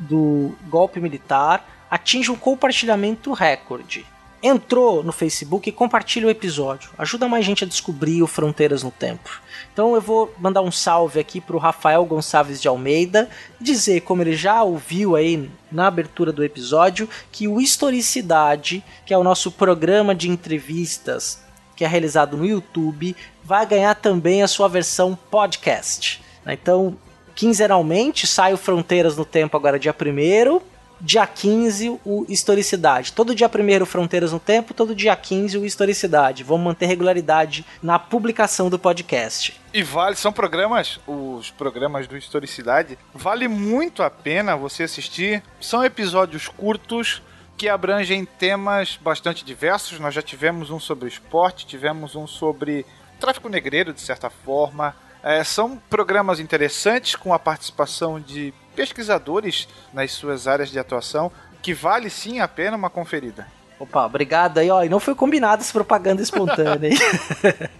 do 0.00 0.52
golpe 0.68 0.98
militar 0.98 1.86
atinja 1.88 2.32
um 2.32 2.36
compartilhamento 2.36 3.32
recorde. 3.32 4.04
Entrou 4.42 5.04
no 5.04 5.12
Facebook 5.12 5.68
e 5.68 5.72
compartilha 5.72 6.26
o 6.26 6.30
episódio. 6.30 6.90
Ajuda 6.98 7.28
mais 7.28 7.44
gente 7.44 7.62
a 7.62 7.68
descobrir 7.68 8.20
o 8.20 8.26
Fronteiras 8.26 8.82
no 8.82 8.90
Tempo. 8.90 9.30
Então 9.72 9.94
eu 9.94 10.00
vou 10.00 10.34
mandar 10.36 10.62
um 10.62 10.72
salve 10.72 11.20
aqui 11.20 11.40
para 11.40 11.54
o 11.54 11.60
Rafael 11.60 12.04
Gonçalves 12.04 12.60
de 12.60 12.66
Almeida, 12.66 13.30
dizer 13.60 14.00
como 14.00 14.22
ele 14.22 14.34
já 14.34 14.60
ouviu 14.64 15.14
aí 15.14 15.48
na 15.70 15.86
abertura 15.86 16.32
do 16.32 16.42
episódio 16.42 17.08
que 17.30 17.46
o 17.46 17.60
Historicidade, 17.60 18.82
que 19.06 19.14
é 19.14 19.18
o 19.18 19.22
nosso 19.22 19.52
programa 19.52 20.16
de 20.16 20.28
entrevistas 20.28 21.46
que 21.78 21.84
é 21.84 21.88
realizado 21.88 22.36
no 22.36 22.44
YouTube, 22.44 23.14
vai 23.44 23.64
ganhar 23.64 23.94
também 23.94 24.42
a 24.42 24.48
sua 24.48 24.66
versão 24.66 25.16
podcast. 25.30 26.20
Né? 26.44 26.58
Então, 26.60 26.98
quinzenalmente 27.36 28.26
sai 28.26 28.52
o 28.52 28.56
Fronteiras 28.56 29.16
no 29.16 29.24
Tempo 29.24 29.56
agora 29.56 29.78
dia 29.78 29.94
1 29.94 30.60
dia 31.00 31.24
15 31.24 32.00
o 32.04 32.26
Historicidade. 32.28 33.12
Todo 33.12 33.32
dia 33.32 33.48
primeiro 33.48 33.86
Fronteiras 33.86 34.32
no 34.32 34.40
Tempo, 34.40 34.74
todo 34.74 34.92
dia 34.92 35.14
15 35.14 35.56
o 35.56 35.64
Historicidade. 35.64 36.42
Vamos 36.42 36.64
manter 36.64 36.86
regularidade 36.86 37.64
na 37.80 37.96
publicação 37.96 38.68
do 38.68 38.76
podcast. 38.76 39.54
E 39.72 39.80
vale, 39.80 40.16
são 40.16 40.32
programas, 40.32 40.98
os 41.06 41.48
programas 41.52 42.08
do 42.08 42.16
Historicidade, 42.16 42.98
vale 43.14 43.46
muito 43.46 44.02
a 44.02 44.10
pena 44.10 44.56
você 44.56 44.82
assistir. 44.82 45.44
São 45.60 45.84
episódios 45.84 46.48
curtos 46.48 47.22
que 47.58 47.68
abrangem 47.68 48.24
temas 48.24 48.96
bastante 49.02 49.44
diversos. 49.44 49.98
Nós 49.98 50.14
já 50.14 50.22
tivemos 50.22 50.70
um 50.70 50.78
sobre 50.78 51.08
esporte, 51.08 51.66
tivemos 51.66 52.14
um 52.14 52.24
sobre 52.24 52.86
tráfico 53.18 53.48
negreiro, 53.48 53.92
de 53.92 54.00
certa 54.00 54.30
forma. 54.30 54.94
É, 55.20 55.42
são 55.42 55.76
programas 55.90 56.38
interessantes 56.38 57.16
com 57.16 57.34
a 57.34 57.38
participação 57.38 58.20
de 58.20 58.54
pesquisadores 58.76 59.68
nas 59.92 60.12
suas 60.12 60.46
áreas 60.46 60.70
de 60.70 60.78
atuação 60.78 61.32
que 61.60 61.74
vale 61.74 62.08
sim 62.08 62.38
a 62.38 62.46
pena 62.46 62.76
uma 62.76 62.88
conferida. 62.88 63.48
Opa, 63.80 64.06
obrigado 64.06 64.58
aí, 64.58 64.70
ó. 64.70 64.84
E 64.84 64.88
não 64.88 65.00
foi 65.00 65.16
combinado 65.16 65.60
essa 65.60 65.72
propaganda 65.72 66.22
espontânea, 66.22 66.90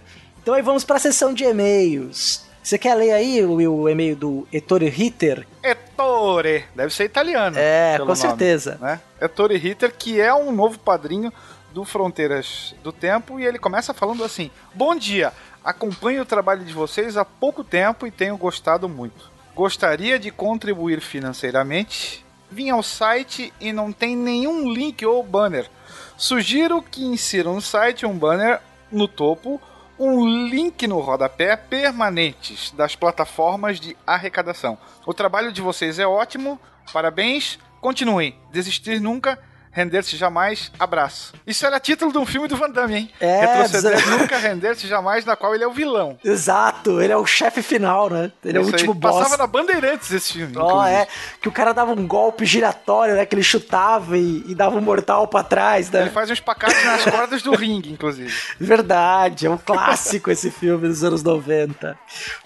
então 0.43 0.53
aí 0.53 0.61
vamos 0.61 0.83
para 0.83 0.97
a 0.97 0.99
sessão 0.99 1.33
de 1.33 1.45
e-mails. 1.45 2.48
Você 2.69 2.77
quer 2.77 2.93
ler 2.93 3.13
aí 3.13 3.43
o, 3.43 3.53
o 3.53 3.89
e-mail 3.89 4.15
do 4.15 4.47
Ettore 4.53 4.89
Ritter? 4.89 5.47
Ettore, 5.63 6.65
deve 6.75 6.93
ser 6.93 7.05
italiano. 7.05 7.57
É, 7.57 7.97
com 7.97 8.05
nome, 8.05 8.15
certeza. 8.15 8.77
Né? 8.79 9.01
Ettore 9.19 9.57
Ritter, 9.57 9.91
que 9.91 10.21
é 10.21 10.31
um 10.31 10.51
novo 10.51 10.77
padrinho 10.77 11.33
do 11.73 11.83
Fronteiras 11.83 12.75
do 12.83 12.91
Tempo, 12.91 13.39
e 13.39 13.45
ele 13.47 13.57
começa 13.57 13.91
falando 13.91 14.23
assim: 14.23 14.51
Bom 14.71 14.95
dia, 14.95 15.33
acompanho 15.65 16.21
o 16.21 16.25
trabalho 16.27 16.63
de 16.63 16.71
vocês 16.71 17.17
há 17.17 17.25
pouco 17.25 17.63
tempo 17.63 18.05
e 18.05 18.11
tenho 18.11 18.37
gostado 18.37 18.87
muito. 18.87 19.31
Gostaria 19.55 20.19
de 20.19 20.29
contribuir 20.29 21.01
financeiramente. 21.01 22.23
Vim 22.51 22.69
ao 22.69 22.83
site 22.83 23.51
e 23.59 23.73
não 23.73 23.91
tem 23.91 24.15
nenhum 24.15 24.71
link 24.71 25.03
ou 25.03 25.23
banner. 25.23 25.67
Sugiro 26.15 26.83
que 26.83 27.03
insiram 27.03 27.55
no 27.55 27.61
site 27.63 28.05
um 28.05 28.15
banner 28.15 28.61
no 28.91 29.07
topo, 29.07 29.59
um 29.99 30.25
link 30.47 30.87
no 30.87 30.99
rodapé 30.99 31.57
permanentes 31.57 32.71
das 32.71 32.95
plataformas 32.95 33.79
de 33.79 33.97
arrecadação. 34.07 34.77
O 35.05 35.13
trabalho 35.13 35.51
de 35.51 35.61
vocês 35.61 35.99
é 35.99 36.07
ótimo, 36.07 36.57
parabéns, 36.93 37.59
continuem. 37.81 38.35
Desistir 38.51 39.01
nunca 39.01 39.37
Render-se 39.71 40.17
jamais, 40.17 40.71
abraço. 40.79 41.33
Isso 41.45 41.65
era 41.65 41.79
título 41.79 42.11
de 42.11 42.17
um 42.17 42.25
filme 42.25 42.47
do 42.47 42.57
Van 42.57 42.69
Damme, 42.69 42.95
hein? 42.95 43.11
É, 43.19 43.41
Retroceder 43.45 44.09
nunca, 44.09 44.37
render-se 44.37 44.87
jamais, 44.87 45.25
na 45.25 45.35
qual 45.35 45.53
ele 45.53 45.63
é 45.63 45.67
o 45.67 45.71
vilão. 45.71 46.17
Exato, 46.25 47.01
ele 47.01 47.13
é 47.13 47.17
o 47.17 47.25
chefe 47.25 47.61
final, 47.61 48.09
né? 48.09 48.31
Ele 48.43 48.57
é 48.57 48.61
o 48.61 48.65
último 48.65 48.93
aí. 48.93 48.97
boss. 48.97 49.17
Passava 49.17 49.37
na 49.37 49.47
Bandeirantes 49.47 50.11
esse 50.11 50.33
filme. 50.33 50.57
Ó, 50.57 50.67
inclusive. 50.67 50.95
é. 50.95 51.07
Que 51.41 51.47
o 51.47 51.51
cara 51.51 51.71
dava 51.71 51.91
um 51.91 52.07
golpe 52.07 52.45
giratório, 52.45 53.15
né? 53.15 53.25
Que 53.25 53.35
ele 53.35 53.43
chutava 53.43 54.17
e, 54.17 54.43
e 54.47 54.55
dava 54.55 54.75
um 54.77 54.81
mortal 54.81 55.27
pra 55.27 55.43
trás, 55.43 55.89
né? 55.91 56.01
Ele 56.01 56.09
faz 56.09 56.29
um 56.29 56.33
espacate 56.33 56.83
nas 56.85 57.05
cordas 57.05 57.41
do 57.41 57.51
ringue, 57.55 57.91
inclusive. 57.91 58.33
Verdade, 58.59 59.45
é 59.45 59.49
um 59.49 59.57
clássico 59.57 60.31
esse 60.31 60.49
filme 60.49 60.87
dos 60.87 61.03
anos 61.03 61.21
90. 61.23 61.97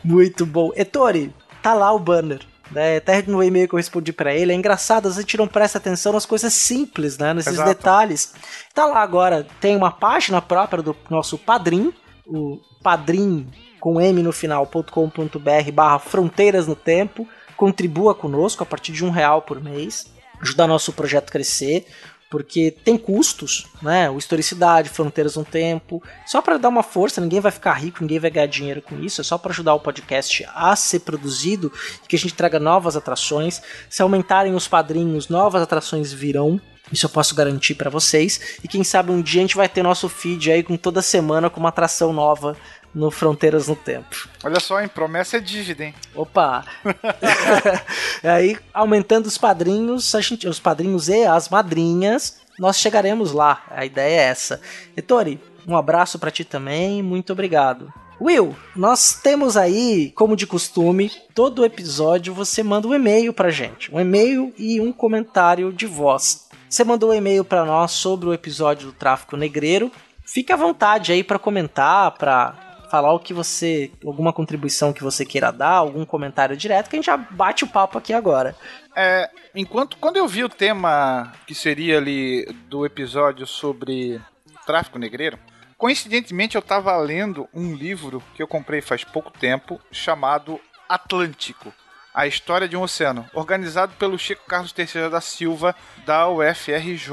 Muito 0.03 0.45
bom. 0.45 0.71
Ettore, 0.75 1.33
tá 1.61 1.73
lá 1.73 1.91
o 1.91 1.99
banner. 1.99 2.41
Né, 2.71 2.97
até 2.97 3.21
no 3.23 3.43
e-mail 3.43 3.67
que 3.67 3.75
eu 3.75 3.77
respondi 3.77 4.13
pra 4.13 4.33
ele, 4.33 4.51
é 4.51 4.55
engraçado, 4.55 5.07
a 5.07 5.11
gente 5.11 5.37
não 5.37 5.47
presta 5.47 5.77
atenção 5.77 6.13
nas 6.13 6.25
coisas 6.25 6.53
simples, 6.53 7.17
né? 7.17 7.33
Nesses 7.33 7.53
Exato. 7.53 7.69
detalhes. 7.69 8.33
Tá 8.73 8.85
lá 8.85 9.01
agora, 9.01 9.45
tem 9.59 9.75
uma 9.75 9.91
página 9.91 10.41
própria 10.41 10.81
do 10.81 10.95
nosso 11.09 11.37
padrim, 11.37 11.93
o 12.25 12.59
padrim 12.81 13.47
com 13.79 13.99
m 13.99 14.23
no 14.23 14.31
final.com.br 14.31 15.71
barra 15.73 15.99
fronteiras 15.99 16.67
no 16.67 16.75
tempo. 16.75 17.27
Contribua 17.57 18.15
conosco 18.15 18.63
a 18.63 18.65
partir 18.65 18.93
de 18.93 19.05
um 19.05 19.09
real 19.09 19.41
por 19.41 19.61
mês. 19.61 20.11
Ajudar 20.41 20.67
nosso 20.67 20.93
projeto 20.93 21.29
a 21.29 21.31
crescer 21.31 21.85
porque 22.33 22.71
tem 22.83 22.97
custos, 22.97 23.67
né? 23.79 24.09
O 24.09 24.17
historicidade, 24.17 24.89
fronteiras 24.89 25.35
no 25.35 25.45
tempo. 25.45 26.01
Só 26.25 26.41
para 26.41 26.57
dar 26.57 26.67
uma 26.67 26.81
força, 26.81 27.21
ninguém 27.21 27.39
vai 27.39 27.51
ficar 27.51 27.73
rico, 27.73 27.99
ninguém 28.01 28.17
vai 28.17 28.31
ganhar 28.31 28.47
dinheiro 28.47 28.81
com 28.81 28.99
isso. 28.99 29.21
É 29.21 29.23
só 29.23 29.37
para 29.37 29.51
ajudar 29.51 29.75
o 29.75 29.79
podcast 29.79 30.43
a 30.55 30.75
ser 30.75 31.01
produzido 31.01 31.71
e 32.03 32.07
que 32.07 32.15
a 32.15 32.19
gente 32.19 32.33
traga 32.33 32.59
novas 32.59 32.97
atrações. 32.97 33.61
Se 33.87 34.01
aumentarem 34.01 34.55
os 34.55 34.67
padrinhos, 34.67 35.29
novas 35.29 35.61
atrações 35.61 36.11
virão. 36.11 36.59
Isso 36.91 37.05
eu 37.05 37.09
posso 37.11 37.35
garantir 37.35 37.75
para 37.75 37.91
vocês. 37.91 38.57
E 38.63 38.67
quem 38.67 38.83
sabe 38.83 39.11
um 39.11 39.21
dia 39.21 39.39
a 39.39 39.43
gente 39.43 39.55
vai 39.55 39.69
ter 39.69 39.83
nosso 39.83 40.09
feed 40.09 40.51
aí 40.51 40.63
com 40.63 40.75
toda 40.75 41.03
semana 41.03 41.51
com 41.51 41.59
uma 41.59 41.69
atração 41.69 42.11
nova 42.11 42.57
no 42.93 43.09
Fronteiras 43.09 43.67
no 43.67 43.75
Tempo. 43.75 44.29
Olha 44.43 44.59
só, 44.59 44.81
hein? 44.81 44.87
Promessa 44.87 45.37
é 45.37 45.39
dívida, 45.39 45.85
hein? 45.85 45.95
Opa! 46.13 46.65
aí, 48.23 48.57
aumentando 48.73 49.25
os 49.25 49.37
padrinhos, 49.37 50.13
a 50.13 50.21
gente, 50.21 50.47
os 50.47 50.59
padrinhos 50.59 51.09
e 51.09 51.23
as 51.23 51.49
madrinhas, 51.49 52.41
nós 52.59 52.77
chegaremos 52.77 53.31
lá. 53.31 53.63
A 53.69 53.85
ideia 53.85 54.21
é 54.21 54.23
essa. 54.25 54.61
Ettore, 54.95 55.39
um 55.67 55.75
abraço 55.75 56.19
para 56.19 56.31
ti 56.31 56.43
também, 56.43 57.01
muito 57.01 57.33
obrigado. 57.33 57.91
Will, 58.21 58.55
nós 58.75 59.19
temos 59.21 59.57
aí, 59.57 60.11
como 60.11 60.35
de 60.35 60.47
costume, 60.47 61.11
todo 61.33 61.65
episódio 61.65 62.33
você 62.33 62.63
manda 62.63 62.87
um 62.87 62.93
e-mail 62.93 63.33
pra 63.33 63.49
gente. 63.49 63.93
Um 63.93 63.99
e-mail 63.99 64.53
e 64.57 64.79
um 64.79 64.93
comentário 64.93 65.73
de 65.73 65.85
voz. 65.85 66.47
Você 66.69 66.83
mandou 66.83 67.09
um 67.09 67.13
e-mail 67.13 67.43
para 67.43 67.65
nós 67.65 67.91
sobre 67.91 68.29
o 68.29 68.33
episódio 68.33 68.87
do 68.87 68.93
tráfico 68.93 69.35
negreiro. 69.35 69.91
Fique 70.25 70.53
à 70.53 70.55
vontade 70.55 71.11
aí 71.11 71.23
para 71.23 71.37
comentar, 71.37 72.11
para 72.11 72.55
falar 72.93 73.11
o 73.11 73.19
que 73.19 73.33
você. 73.33 73.89
alguma 74.05 74.31
contribuição 74.31 74.93
que 74.93 75.01
você 75.01 75.25
queira 75.25 75.51
dar, 75.51 75.77
algum 75.77 76.05
comentário 76.05 76.55
direto, 76.55 76.91
que 76.91 76.95
a 76.95 76.97
gente 76.97 77.07
já 77.07 77.17
bate 77.17 77.63
o 77.63 77.67
papo 77.67 77.97
aqui 77.97 78.13
agora. 78.13 78.55
É, 78.95 79.27
enquanto 79.55 79.97
quando 79.97 80.17
eu 80.17 80.27
vi 80.27 80.43
o 80.43 80.49
tema 80.49 81.33
que 81.47 81.55
seria 81.55 81.97
ali 81.97 82.45
do 82.69 82.85
episódio 82.85 83.47
sobre 83.47 84.21
tráfico 84.67 84.99
negreiro, 84.99 85.39
coincidentemente 85.75 86.55
eu 86.55 86.59
estava 86.59 86.95
lendo 86.97 87.49
um 87.51 87.73
livro 87.73 88.21
que 88.35 88.43
eu 88.43 88.47
comprei 88.47 88.79
faz 88.79 89.03
pouco 89.03 89.31
tempo 89.31 89.81
chamado 89.91 90.61
Atlântico. 90.87 91.73
A 92.13 92.27
História 92.27 92.67
de 92.67 92.77
um 92.77 92.83
Oceano, 92.83 93.25
organizado 93.33 93.95
pelo 93.97 94.19
Chico 94.19 94.45
Carlos 94.45 94.71
Teixeira 94.71 95.09
da 95.09 95.19
Silva, 95.19 95.75
da 96.05 96.29
UFRJ, 96.29 97.09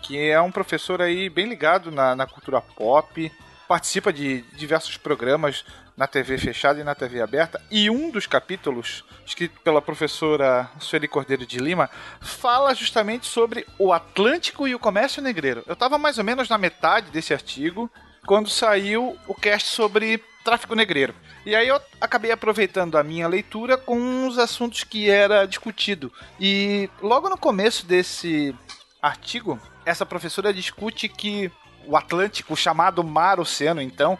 que 0.00 0.30
é 0.30 0.40
um 0.40 0.52
professor 0.52 1.02
aí 1.02 1.28
bem 1.28 1.48
ligado 1.48 1.90
na, 1.90 2.14
na 2.14 2.24
cultura 2.24 2.60
pop, 2.60 3.32
participa 3.72 4.12
de 4.12 4.42
diversos 4.52 4.98
programas 4.98 5.64
na 5.96 6.06
TV 6.06 6.36
fechada 6.36 6.78
e 6.78 6.84
na 6.84 6.94
TV 6.94 7.22
aberta, 7.22 7.58
e 7.70 7.88
um 7.88 8.10
dos 8.10 8.26
capítulos, 8.26 9.02
escrito 9.24 9.58
pela 9.62 9.80
professora 9.80 10.70
Sueli 10.78 11.08
Cordeiro 11.08 11.46
de 11.46 11.58
Lima, 11.58 11.88
fala 12.20 12.74
justamente 12.74 13.24
sobre 13.24 13.66
o 13.78 13.90
Atlântico 13.90 14.68
e 14.68 14.74
o 14.74 14.78
comércio 14.78 15.22
negreiro. 15.22 15.62
Eu 15.66 15.72
estava 15.72 15.96
mais 15.96 16.18
ou 16.18 16.24
menos 16.24 16.50
na 16.50 16.58
metade 16.58 17.10
desse 17.10 17.32
artigo 17.32 17.90
quando 18.26 18.50
saiu 18.50 19.16
o 19.26 19.34
cast 19.34 19.70
sobre 19.70 20.22
tráfico 20.44 20.74
negreiro. 20.74 21.14
E 21.46 21.56
aí 21.56 21.68
eu 21.68 21.80
acabei 21.98 22.30
aproveitando 22.30 22.98
a 22.98 23.02
minha 23.02 23.26
leitura 23.26 23.78
com 23.78 24.26
os 24.28 24.38
assuntos 24.38 24.84
que 24.84 25.08
era 25.08 25.46
discutido. 25.46 26.12
E 26.38 26.90
logo 27.00 27.30
no 27.30 27.38
começo 27.38 27.86
desse 27.86 28.54
artigo, 29.00 29.58
essa 29.86 30.04
professora 30.04 30.52
discute 30.52 31.08
que 31.08 31.50
o 31.86 31.96
Atlântico, 31.96 32.54
o 32.54 32.56
chamado 32.56 33.02
Mar 33.02 33.40
Oceano, 33.40 33.80
então, 33.80 34.18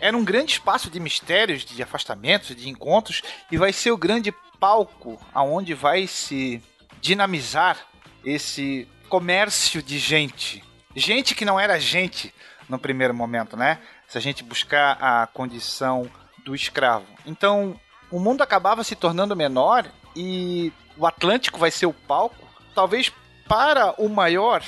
era 0.00 0.16
um 0.16 0.24
grande 0.24 0.52
espaço 0.52 0.90
de 0.90 0.98
mistérios, 0.98 1.64
de 1.64 1.80
afastamentos, 1.82 2.56
de 2.56 2.68
encontros, 2.68 3.22
e 3.50 3.56
vai 3.56 3.72
ser 3.72 3.92
o 3.92 3.96
grande 3.96 4.32
palco 4.58 5.20
aonde 5.32 5.74
vai 5.74 6.06
se 6.06 6.62
dinamizar 7.00 7.78
esse 8.24 8.88
comércio 9.08 9.82
de 9.82 9.98
gente. 9.98 10.62
Gente 10.94 11.34
que 11.34 11.44
não 11.44 11.58
era 11.58 11.78
gente 11.78 12.34
no 12.68 12.78
primeiro 12.78 13.14
momento, 13.14 13.56
né? 13.56 13.78
Se 14.08 14.18
a 14.18 14.20
gente 14.20 14.42
buscar 14.42 14.96
a 15.00 15.26
condição 15.26 16.10
do 16.44 16.54
escravo. 16.54 17.06
Então, 17.26 17.78
o 18.10 18.18
mundo 18.18 18.42
acabava 18.42 18.84
se 18.84 18.94
tornando 18.94 19.36
menor 19.36 19.86
e 20.14 20.72
o 20.96 21.06
Atlântico 21.06 21.58
vai 21.58 21.70
ser 21.70 21.86
o 21.86 21.92
palco, 21.92 22.46
talvez 22.74 23.12
para 23.48 23.94
o 23.98 24.08
maior 24.08 24.62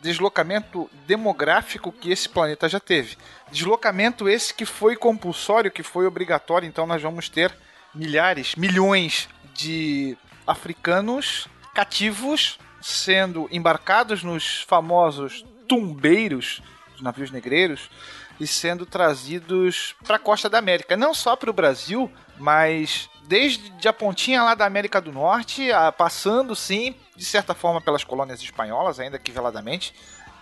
deslocamento 0.00 0.90
demográfico 1.06 1.92
que 1.92 2.10
esse 2.10 2.28
planeta 2.28 2.68
já 2.68 2.80
teve. 2.80 3.16
Deslocamento 3.50 4.28
esse 4.28 4.54
que 4.54 4.64
foi 4.64 4.96
compulsório, 4.96 5.70
que 5.70 5.82
foi 5.82 6.06
obrigatório, 6.06 6.66
então 6.66 6.86
nós 6.86 7.02
vamos 7.02 7.28
ter 7.28 7.54
milhares, 7.94 8.54
milhões 8.54 9.28
de 9.54 10.16
africanos 10.46 11.48
cativos 11.74 12.58
sendo 12.80 13.48
embarcados 13.52 14.22
nos 14.22 14.62
famosos 14.62 15.44
tumbeiros, 15.68 16.62
os 16.94 17.02
navios 17.02 17.30
negreiros, 17.30 17.90
e 18.40 18.46
sendo 18.46 18.86
trazidos 18.86 19.94
para 20.02 20.16
a 20.16 20.18
costa 20.18 20.48
da 20.48 20.58
América, 20.58 20.96
não 20.96 21.12
só 21.12 21.36
para 21.36 21.50
o 21.50 21.52
Brasil, 21.54 22.10
mas 22.38 23.10
desde 23.26 23.88
a 23.88 23.92
pontinha 23.92 24.42
lá 24.42 24.54
da 24.54 24.66
América 24.66 25.00
do 25.00 25.12
Norte, 25.12 25.68
passando 25.96 26.56
sim, 26.56 26.94
de 27.16 27.24
certa 27.24 27.54
forma, 27.54 27.80
pelas 27.80 28.04
colônias 28.04 28.40
espanholas, 28.42 28.98
ainda 28.98 29.18
que 29.18 29.30
veladamente, 29.30 29.94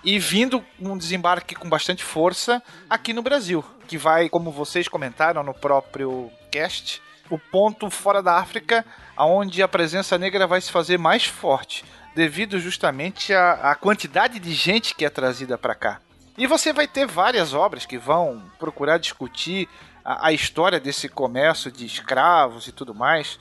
e 0.02 0.18
vindo 0.18 0.64
um 0.80 0.96
desembarque 0.96 1.54
com 1.54 1.68
bastante 1.68 2.04
força 2.04 2.62
aqui 2.88 3.12
no 3.12 3.22
Brasil, 3.22 3.64
que 3.86 3.98
vai, 3.98 4.28
como 4.28 4.50
vocês 4.50 4.88
comentaram 4.88 5.42
no 5.42 5.52
próprio 5.52 6.30
cast, 6.50 7.02
o 7.28 7.38
ponto 7.38 7.90
fora 7.90 8.22
da 8.22 8.36
África 8.36 8.86
onde 9.18 9.62
a 9.62 9.68
presença 9.68 10.16
negra 10.16 10.46
vai 10.46 10.60
se 10.60 10.70
fazer 10.70 10.98
mais 10.98 11.24
forte. 11.24 11.84
devido 12.14 12.58
justamente 12.58 13.32
à, 13.32 13.70
à 13.70 13.74
quantidade 13.76 14.40
de 14.40 14.52
gente 14.52 14.94
que 14.94 15.04
é 15.04 15.10
trazida 15.10 15.56
para 15.56 15.74
cá. 15.74 16.00
E 16.36 16.46
você 16.46 16.72
vai 16.72 16.86
ter 16.88 17.06
várias 17.06 17.54
obras 17.54 17.86
que 17.86 17.96
vão 17.96 18.42
procurar 18.58 18.98
discutir 18.98 19.68
a, 20.08 20.28
a, 20.28 20.32
história 20.32 20.80
desse 20.80 21.06
comércio 21.06 21.70
de 21.70 21.84
escravos 21.84 22.66
e 22.66 22.72
tudo 22.72 22.94
mais. 22.94 23.38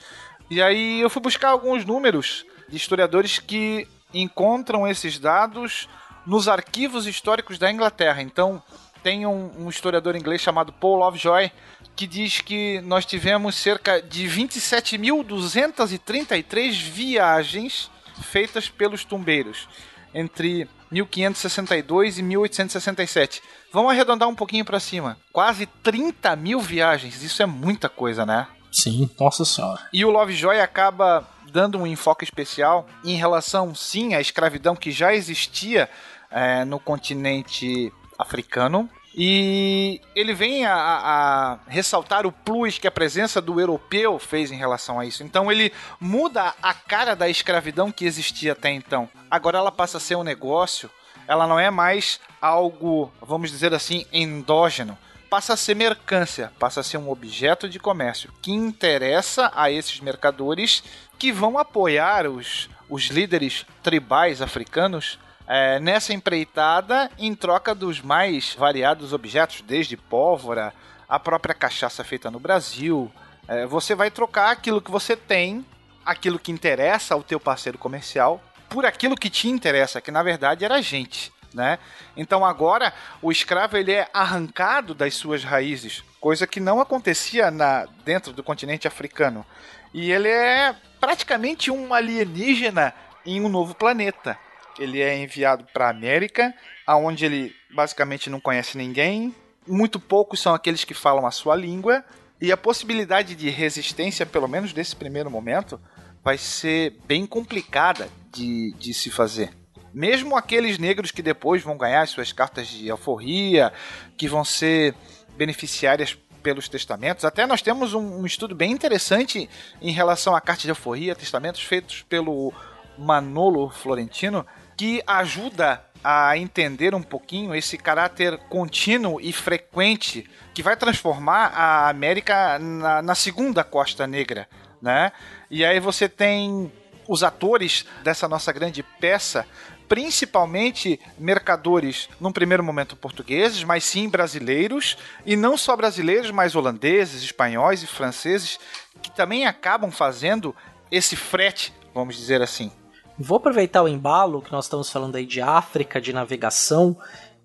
E 0.50 0.60
aí 0.60 1.00
eu 1.00 1.08
fui 1.08 1.22
buscar 1.22 1.48
alguns 1.48 1.86
números 1.86 2.44
de 2.68 2.76
historiadores 2.76 3.38
que 3.38 3.88
encontram 4.12 4.86
esses 4.86 5.18
dados 5.18 5.88
nos 6.26 6.46
arquivos 6.46 7.06
históricos 7.06 7.58
da 7.58 7.72
Inglaterra. 7.72 8.20
Então, 8.20 8.62
tem 9.02 9.24
um, 9.24 9.50
um 9.58 9.70
historiador 9.70 10.14
inglês 10.14 10.42
chamado 10.42 10.70
Paul 10.70 10.96
Lovejoy 10.96 11.50
que 11.96 12.06
diz 12.06 12.42
que 12.42 12.82
nós 12.82 13.06
tivemos 13.06 13.54
cerca 13.54 14.02
de 14.02 14.26
27.233 14.26 16.72
viagens 16.72 17.90
feitas 18.20 18.68
pelos 18.68 19.04
tumbeiros 19.04 19.66
entre 20.12 20.68
1562 20.90 22.18
e 22.18 22.22
1867. 22.22 23.42
Vamos 23.72 23.92
arredondar 23.92 24.28
um 24.28 24.34
pouquinho 24.34 24.64
para 24.64 24.80
cima. 24.80 25.16
Quase 25.32 25.66
30 25.66 26.34
mil 26.36 26.60
viagens. 26.60 27.22
Isso 27.22 27.42
é 27.42 27.46
muita 27.46 27.88
coisa, 27.88 28.24
né? 28.24 28.46
Sim, 28.70 29.10
nossa 29.18 29.44
senhora. 29.44 29.80
E 29.92 30.04
o 30.04 30.10
Lovejoy 30.10 30.60
acaba 30.60 31.26
dando 31.50 31.78
um 31.78 31.86
enfoque 31.86 32.24
especial 32.24 32.86
em 33.04 33.16
relação, 33.16 33.74
sim, 33.74 34.14
à 34.14 34.20
escravidão 34.20 34.76
que 34.76 34.90
já 34.90 35.14
existia 35.14 35.88
é, 36.30 36.64
no 36.64 36.78
continente 36.78 37.92
africano. 38.18 38.88
E 39.14 40.00
ele 40.14 40.34
vem 40.34 40.64
a, 40.64 40.74
a, 40.74 41.58
ressaltar 41.66 42.26
o 42.26 42.32
plus 42.32 42.78
que 42.78 42.86
a 42.86 42.90
presença 42.90 43.40
do 43.40 43.58
europeu 43.58 44.18
fez 44.18 44.52
em 44.52 44.56
relação 44.56 45.00
a 45.00 45.06
isso. 45.06 45.22
Então 45.22 45.50
ele 45.50 45.72
muda 45.98 46.54
a 46.62 46.74
cara 46.74 47.16
da 47.16 47.28
escravidão 47.28 47.90
que 47.90 48.04
existia 48.04 48.52
até 48.52 48.70
então. 48.70 49.08
Agora 49.30 49.58
ela 49.58 49.72
passa 49.72 49.96
a 49.96 50.00
ser 50.00 50.16
um 50.16 50.22
negócio, 50.22 50.90
ela 51.26 51.46
não 51.46 51.58
é 51.58 51.70
mais 51.70 52.20
algo, 52.40 53.12
vamos 53.20 53.50
dizer 53.50 53.74
assim, 53.74 54.06
endógeno. 54.12 54.96
Passa 55.28 55.52
a 55.52 55.56
ser 55.56 55.74
mercância, 55.74 56.52
passa 56.58 56.80
a 56.80 56.82
ser 56.82 56.96
um 56.96 57.10
objeto 57.10 57.68
de 57.68 57.78
comércio 57.78 58.32
que 58.40 58.50
interessa 58.50 59.52
a 59.54 59.70
esses 59.70 60.00
mercadores 60.00 60.82
que 61.18 61.32
vão 61.32 61.58
apoiar 61.58 62.26
os, 62.26 62.70
os 62.88 63.08
líderes 63.08 63.66
tribais 63.82 64.40
africanos 64.40 65.18
é, 65.48 65.80
nessa 65.80 66.12
empreitada 66.12 67.10
em 67.18 67.34
troca 67.34 67.74
dos 67.74 68.02
mais 68.02 68.54
variados 68.54 69.14
objetos, 69.14 69.62
desde 69.62 69.96
pólvora, 69.96 70.74
a 71.08 71.18
própria 71.18 71.54
cachaça 71.54 72.04
feita 72.04 72.30
no 72.30 72.38
Brasil. 72.38 73.10
É, 73.48 73.64
você 73.64 73.94
vai 73.94 74.10
trocar 74.10 74.50
aquilo 74.50 74.82
que 74.82 74.90
você 74.90 75.16
tem, 75.16 75.64
aquilo 76.04 76.38
que 76.38 76.52
interessa 76.52 77.14
ao 77.14 77.22
teu 77.22 77.40
parceiro 77.40 77.78
comercial, 77.78 78.42
por 78.68 78.84
aquilo 78.84 79.16
que 79.16 79.30
te 79.30 79.48
interessa, 79.48 80.02
que 80.02 80.10
na 80.10 80.22
verdade 80.22 80.66
era 80.66 80.74
a 80.74 80.82
gente. 80.82 81.32
Né? 81.54 81.78
Então 82.14 82.44
agora 82.44 82.92
o 83.22 83.32
escravo 83.32 83.78
ele 83.78 83.92
é 83.92 84.06
arrancado 84.12 84.94
das 84.94 85.14
suas 85.14 85.42
raízes, 85.42 86.04
coisa 86.20 86.46
que 86.46 86.60
não 86.60 86.78
acontecia 86.78 87.50
na, 87.50 87.86
dentro 88.04 88.34
do 88.34 88.42
continente 88.42 88.86
africano. 88.86 89.46
E 89.94 90.12
ele 90.12 90.28
é 90.28 90.76
praticamente 91.00 91.70
um 91.70 91.94
alienígena 91.94 92.92
em 93.24 93.40
um 93.40 93.48
novo 93.48 93.74
planeta 93.74 94.38
ele 94.78 95.00
é 95.00 95.16
enviado 95.16 95.66
para 95.72 95.90
América, 95.90 96.54
aonde 96.86 97.24
ele 97.24 97.54
basicamente 97.74 98.30
não 98.30 98.40
conhece 98.40 98.76
ninguém. 98.76 99.34
Muito 99.66 100.00
poucos 100.00 100.40
são 100.40 100.54
aqueles 100.54 100.84
que 100.84 100.94
falam 100.94 101.26
a 101.26 101.30
sua 101.30 101.54
língua 101.54 102.04
e 102.40 102.52
a 102.52 102.56
possibilidade 102.56 103.34
de 103.34 103.50
resistência, 103.50 104.24
pelo 104.24 104.48
menos 104.48 104.72
nesse 104.72 104.94
primeiro 104.94 105.30
momento, 105.30 105.80
vai 106.22 106.38
ser 106.38 106.96
bem 107.06 107.26
complicada 107.26 108.08
de, 108.32 108.72
de 108.78 108.94
se 108.94 109.10
fazer. 109.10 109.50
Mesmo 109.92 110.36
aqueles 110.36 110.78
negros 110.78 111.10
que 111.10 111.22
depois 111.22 111.62
vão 111.62 111.76
ganhar 111.76 112.02
as 112.02 112.10
suas 112.10 112.32
cartas 112.32 112.68
de 112.68 112.90
alforria, 112.90 113.72
que 114.16 114.28
vão 114.28 114.44
ser 114.44 114.94
beneficiárias 115.36 116.16
pelos 116.42 116.68
testamentos. 116.68 117.24
Até 117.24 117.46
nós 117.46 117.62
temos 117.62 117.94
um, 117.94 118.20
um, 118.20 118.26
estudo 118.26 118.54
bem 118.54 118.70
interessante 118.70 119.48
em 119.82 119.92
relação 119.92 120.34
à 120.36 120.40
carta 120.40 120.62
de 120.62 120.70
alforria, 120.70 121.14
testamentos 121.14 121.62
feitos 121.62 122.02
pelo 122.02 122.52
Manolo 122.96 123.70
Florentino, 123.70 124.46
que 124.78 125.02
ajuda 125.04 125.84
a 126.04 126.38
entender 126.38 126.94
um 126.94 127.02
pouquinho 127.02 127.52
esse 127.52 127.76
caráter 127.76 128.38
contínuo 128.48 129.20
e 129.20 129.32
frequente 129.32 130.24
que 130.54 130.62
vai 130.62 130.76
transformar 130.76 131.48
a 131.48 131.88
América 131.88 132.58
na, 132.60 133.02
na 133.02 133.14
segunda 133.16 133.64
costa 133.64 134.06
negra, 134.06 134.48
né? 134.80 135.10
E 135.50 135.64
aí 135.64 135.80
você 135.80 136.08
tem 136.08 136.72
os 137.08 137.24
atores 137.24 137.84
dessa 138.04 138.28
nossa 138.28 138.52
grande 138.52 138.82
peça 138.82 139.44
principalmente 139.88 141.00
mercadores, 141.18 142.10
num 142.20 142.30
primeiro 142.30 142.62
momento 142.62 142.94
portugueses, 142.94 143.64
mas 143.64 143.84
sim 143.84 144.06
brasileiros, 144.06 144.98
e 145.24 145.34
não 145.34 145.56
só 145.56 145.74
brasileiros, 145.74 146.30
mas 146.30 146.54
holandeses, 146.54 147.22
espanhóis 147.22 147.82
e 147.82 147.86
franceses, 147.86 148.60
que 149.00 149.10
também 149.10 149.46
acabam 149.46 149.90
fazendo 149.90 150.54
esse 150.90 151.16
frete, 151.16 151.72
vamos 151.94 152.16
dizer 152.16 152.42
assim. 152.42 152.70
Vou 153.20 153.38
aproveitar 153.38 153.82
o 153.82 153.88
embalo 153.88 154.40
que 154.40 154.52
nós 154.52 154.66
estamos 154.66 154.88
falando 154.90 155.16
aí 155.16 155.26
de 155.26 155.40
África, 155.40 156.00
de 156.00 156.12
navegação, 156.12 156.96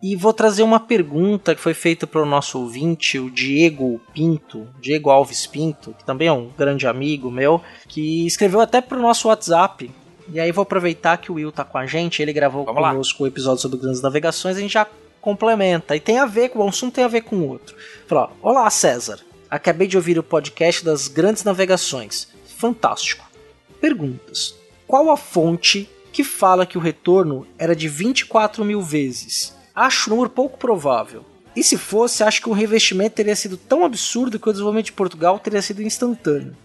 e 0.03 0.15
vou 0.15 0.31
trazer 0.31 0.61
uma 0.61 0.79
pergunta 0.79 1.55
que 1.55 1.61
foi 1.61 1.73
feita 1.73 2.05
para 2.05 2.21
o 2.21 2.27
nosso 2.27 2.59
ouvinte, 2.59 3.17
o 3.17 3.31
Diego 3.31 3.99
Pinto, 4.13 4.67
Diego 4.79 5.09
Alves 5.09 5.47
Pinto, 5.47 5.95
que 5.97 6.05
também 6.05 6.27
é 6.27 6.31
um 6.31 6.51
grande 6.55 6.85
amigo 6.85 7.31
meu, 7.31 7.59
que 7.87 8.27
escreveu 8.27 8.61
até 8.61 8.81
para 8.81 8.99
o 8.99 9.01
nosso 9.01 9.29
WhatsApp. 9.29 9.89
E 10.31 10.39
aí 10.39 10.51
vou 10.51 10.61
aproveitar 10.61 11.17
que 11.17 11.31
o 11.31 11.35
Will 11.35 11.51
tá 11.51 11.63
com 11.63 11.79
a 11.79 11.87
gente, 11.87 12.21
ele 12.21 12.33
gravou 12.33 12.65
Vamos 12.65 12.79
conosco 12.79 13.23
o 13.23 13.27
episódio 13.27 13.61
sobre 13.63 13.79
grandes 13.79 14.01
navegações, 14.01 14.57
a 14.57 14.59
gente 14.59 14.73
já 14.73 14.85
complementa. 15.19 15.95
E 15.95 15.99
tem 15.99 16.19
a 16.19 16.25
ver, 16.27 16.49
com 16.49 16.59
um 16.59 16.67
assunto 16.67 16.93
tem 16.93 17.03
a 17.03 17.07
ver 17.07 17.21
com 17.21 17.37
o 17.37 17.47
outro. 17.47 17.75
Falou, 18.05 18.29
olá 18.43 18.69
César, 18.69 19.21
acabei 19.49 19.87
de 19.87 19.97
ouvir 19.97 20.19
o 20.19 20.23
podcast 20.23 20.85
das 20.85 21.07
grandes 21.07 21.43
navegações. 21.43 22.27
Fantástico. 22.45 23.25
Perguntas 23.81 24.61
qual 24.87 25.09
a 25.09 25.17
fonte 25.17 25.89
que 26.11 26.23
fala 26.23 26.65
que 26.65 26.77
o 26.77 26.81
retorno 26.81 27.47
era 27.57 27.75
de 27.75 27.87
24 27.87 28.63
mil 28.63 28.81
vezes? 28.81 29.55
Acho 29.73 30.09
um 30.09 30.15
número 30.15 30.29
pouco 30.29 30.57
provável. 30.57 31.25
E 31.55 31.63
se 31.63 31.77
fosse, 31.77 32.23
acho 32.23 32.41
que 32.41 32.49
o 32.49 32.53
revestimento 32.53 33.15
teria 33.15 33.35
sido 33.35 33.57
tão 33.57 33.85
absurdo 33.85 34.39
que 34.39 34.49
o 34.49 34.51
desenvolvimento 34.51 34.87
de 34.87 34.93
Portugal 34.93 35.39
teria 35.39 35.61
sido 35.61 35.81
instantâneo. 35.81 36.55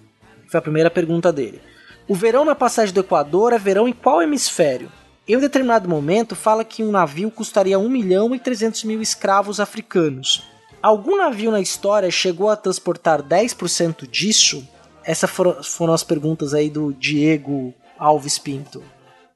Foi 0.46 0.58
a 0.58 0.62
primeira 0.62 0.90
pergunta 0.90 1.32
dele. 1.32 1.60
O 2.06 2.14
verão 2.14 2.44
na 2.44 2.54
passagem 2.54 2.94
do 2.94 3.00
Equador 3.00 3.52
é 3.52 3.58
verão 3.58 3.86
em 3.86 3.92
qual 3.92 4.22
hemisfério? 4.22 4.90
Em 5.26 5.36
um 5.36 5.40
determinado 5.40 5.86
momento, 5.86 6.34
fala 6.34 6.64
que 6.64 6.82
um 6.82 6.90
navio 6.90 7.30
custaria 7.30 7.78
1 7.78 7.86
milhão 7.86 8.34
e 8.34 8.38
300 8.38 8.84
mil 8.84 9.02
escravos 9.02 9.60
africanos. 9.60 10.42
Algum 10.80 11.18
navio 11.18 11.50
na 11.50 11.60
história 11.60 12.10
chegou 12.10 12.48
a 12.48 12.56
transportar 12.56 13.22
10% 13.22 14.08
disso? 14.08 14.66
Essas 15.04 15.28
foram, 15.28 15.62
foram 15.62 15.92
as 15.92 16.02
perguntas 16.02 16.54
aí 16.54 16.70
do 16.70 16.94
Diego 16.94 17.74
Alves 17.98 18.38
Pinto. 18.38 18.82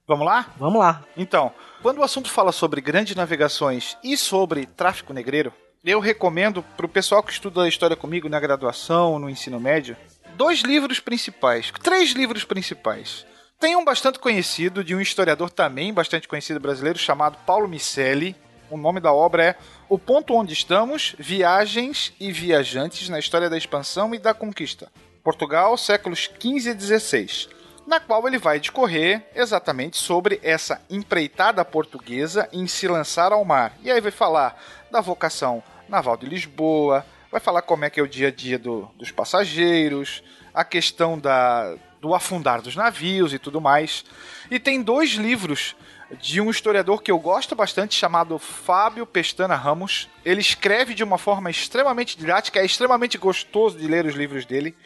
Vamos 0.06 0.26
lá? 0.26 0.52
Vamos 0.58 0.78
lá. 0.78 1.04
Então, 1.16 1.52
quando 1.80 1.98
o 1.98 2.02
assunto 2.02 2.30
fala 2.30 2.52
sobre 2.52 2.80
grandes 2.80 3.16
navegações 3.16 3.96
e 4.02 4.16
sobre 4.16 4.66
tráfico 4.66 5.12
negreiro, 5.12 5.52
eu 5.84 6.00
recomendo 6.00 6.62
para 6.76 6.86
o 6.86 6.88
pessoal 6.88 7.22
que 7.22 7.32
estuda 7.32 7.62
a 7.62 7.68
história 7.68 7.96
comigo 7.96 8.28
na 8.28 8.38
graduação, 8.38 9.18
no 9.18 9.30
ensino 9.30 9.58
médio, 9.58 9.96
dois 10.36 10.60
livros 10.60 11.00
principais, 11.00 11.72
três 11.82 12.12
livros 12.12 12.44
principais. 12.44 13.26
Tem 13.58 13.76
um 13.76 13.84
bastante 13.84 14.18
conhecido, 14.18 14.82
de 14.82 14.94
um 14.94 15.00
historiador 15.00 15.50
também 15.50 15.92
bastante 15.92 16.28
conhecido 16.28 16.60
brasileiro, 16.60 16.98
chamado 16.98 17.38
Paulo 17.46 17.68
Micelli. 17.68 18.36
O 18.70 18.76
nome 18.76 19.00
da 19.00 19.12
obra 19.12 19.44
é 19.44 19.56
O 19.88 19.98
Ponto 19.98 20.34
Onde 20.34 20.52
Estamos, 20.52 21.14
Viagens 21.18 22.12
e 22.18 22.32
Viajantes 22.32 23.08
na 23.08 23.18
História 23.18 23.48
da 23.48 23.56
Expansão 23.56 24.14
e 24.14 24.18
da 24.18 24.34
Conquista. 24.34 24.90
Portugal, 25.22 25.76
séculos 25.76 26.28
XV 26.40 26.70
e 26.70 26.80
XVI 26.80 27.61
na 27.86 28.00
qual 28.00 28.26
ele 28.26 28.38
vai 28.38 28.60
discorrer 28.60 29.26
exatamente 29.34 29.96
sobre 29.96 30.40
essa 30.42 30.80
empreitada 30.88 31.64
portuguesa 31.64 32.48
em 32.52 32.66
se 32.66 32.86
lançar 32.86 33.32
ao 33.32 33.44
mar. 33.44 33.76
E 33.82 33.90
aí 33.90 34.00
vai 34.00 34.12
falar 34.12 34.60
da 34.90 35.00
vocação 35.00 35.62
naval 35.88 36.16
de 36.16 36.26
Lisboa, 36.26 37.04
vai 37.30 37.40
falar 37.40 37.62
como 37.62 37.84
é 37.84 37.90
que 37.90 37.98
é 37.98 38.02
o 38.02 38.08
dia 38.08 38.28
a 38.28 38.30
dia 38.30 38.58
do, 38.58 38.88
dos 38.96 39.10
passageiros, 39.10 40.22
a 40.54 40.64
questão 40.64 41.18
da, 41.18 41.74
do 42.00 42.14
afundar 42.14 42.60
dos 42.60 42.76
navios 42.76 43.32
e 43.32 43.38
tudo 43.38 43.60
mais. 43.60 44.04
E 44.50 44.58
tem 44.58 44.82
dois 44.82 45.10
livros 45.12 45.74
de 46.20 46.40
um 46.40 46.50
historiador 46.50 47.02
que 47.02 47.10
eu 47.10 47.18
gosto 47.18 47.54
bastante 47.54 47.94
chamado 47.94 48.38
Fábio 48.38 49.06
Pestana 49.06 49.54
Ramos. 49.54 50.08
Ele 50.24 50.40
escreve 50.40 50.94
de 50.94 51.02
uma 51.02 51.16
forma 51.16 51.50
extremamente 51.50 52.18
didática, 52.18 52.60
é 52.60 52.66
extremamente 52.66 53.16
gostoso 53.16 53.78
de 53.78 53.86
ler 53.86 54.04
os 54.04 54.14
livros 54.14 54.44
dele 54.44 54.76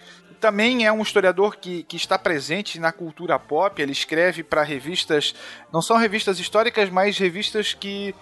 também 0.40 0.86
é 0.86 0.92
um 0.92 1.02
historiador 1.02 1.56
que, 1.56 1.82
que 1.82 1.96
está 1.96 2.18
presente 2.18 2.78
na 2.78 2.92
cultura 2.92 3.38
pop. 3.38 3.80
Ele 3.80 3.92
escreve 3.92 4.42
para 4.42 4.62
revistas, 4.62 5.34
não 5.72 5.82
são 5.82 5.96
revistas 5.96 6.38
históricas, 6.38 6.88
mas 6.90 7.18
revistas 7.18 7.74
que 7.74 8.14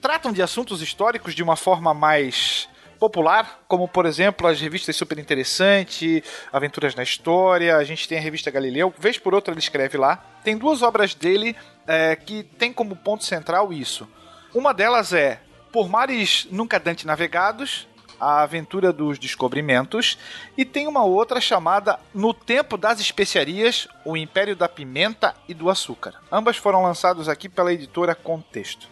tratam 0.00 0.32
de 0.32 0.42
assuntos 0.42 0.82
históricos 0.82 1.34
de 1.34 1.42
uma 1.42 1.56
forma 1.56 1.94
mais 1.94 2.68
popular, 2.98 3.64
como 3.66 3.88
por 3.88 4.06
exemplo 4.06 4.46
as 4.46 4.60
revistas 4.60 4.94
Super 4.94 5.18
Interessante, 5.18 6.22
Aventuras 6.52 6.94
na 6.94 7.02
História, 7.02 7.76
a 7.76 7.82
gente 7.82 8.06
tem 8.06 8.16
a 8.16 8.20
revista 8.20 8.48
Galileu, 8.48 8.94
vez 8.96 9.18
por 9.18 9.34
outra 9.34 9.52
ele 9.52 9.58
escreve 9.58 9.98
lá. 9.98 10.16
Tem 10.44 10.56
duas 10.56 10.82
obras 10.82 11.12
dele 11.12 11.56
é, 11.84 12.14
que 12.14 12.44
tem 12.44 12.72
como 12.72 12.94
ponto 12.94 13.24
central 13.24 13.72
isso. 13.72 14.08
Uma 14.54 14.72
delas 14.72 15.12
é 15.12 15.40
Por 15.72 15.88
Mares 15.88 16.46
Nunca 16.50 16.78
Dante 16.78 17.04
Navegados, 17.04 17.88
a 18.22 18.40
Aventura 18.42 18.92
dos 18.92 19.18
Descobrimentos, 19.18 20.16
e 20.56 20.64
tem 20.64 20.86
uma 20.86 21.02
outra 21.02 21.40
chamada 21.40 21.98
No 22.14 22.32
Tempo 22.32 22.76
das 22.76 23.00
Especiarias, 23.00 23.88
O 24.04 24.16
Império 24.16 24.54
da 24.54 24.68
Pimenta 24.68 25.34
e 25.48 25.52
do 25.52 25.68
Açúcar. 25.68 26.14
Ambas 26.30 26.56
foram 26.56 26.84
lançadas 26.84 27.28
aqui 27.28 27.48
pela 27.48 27.72
editora 27.72 28.14
Contexto. 28.14 28.86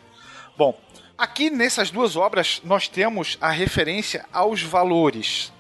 Bom, 0.58 0.76
aqui 1.16 1.48
nessas 1.48 1.92
duas 1.92 2.16
obras 2.16 2.60
nós 2.64 2.88
temos 2.88 3.38
a 3.40 3.50
referência 3.50 4.26
aos 4.32 4.64
valores. 4.64 5.52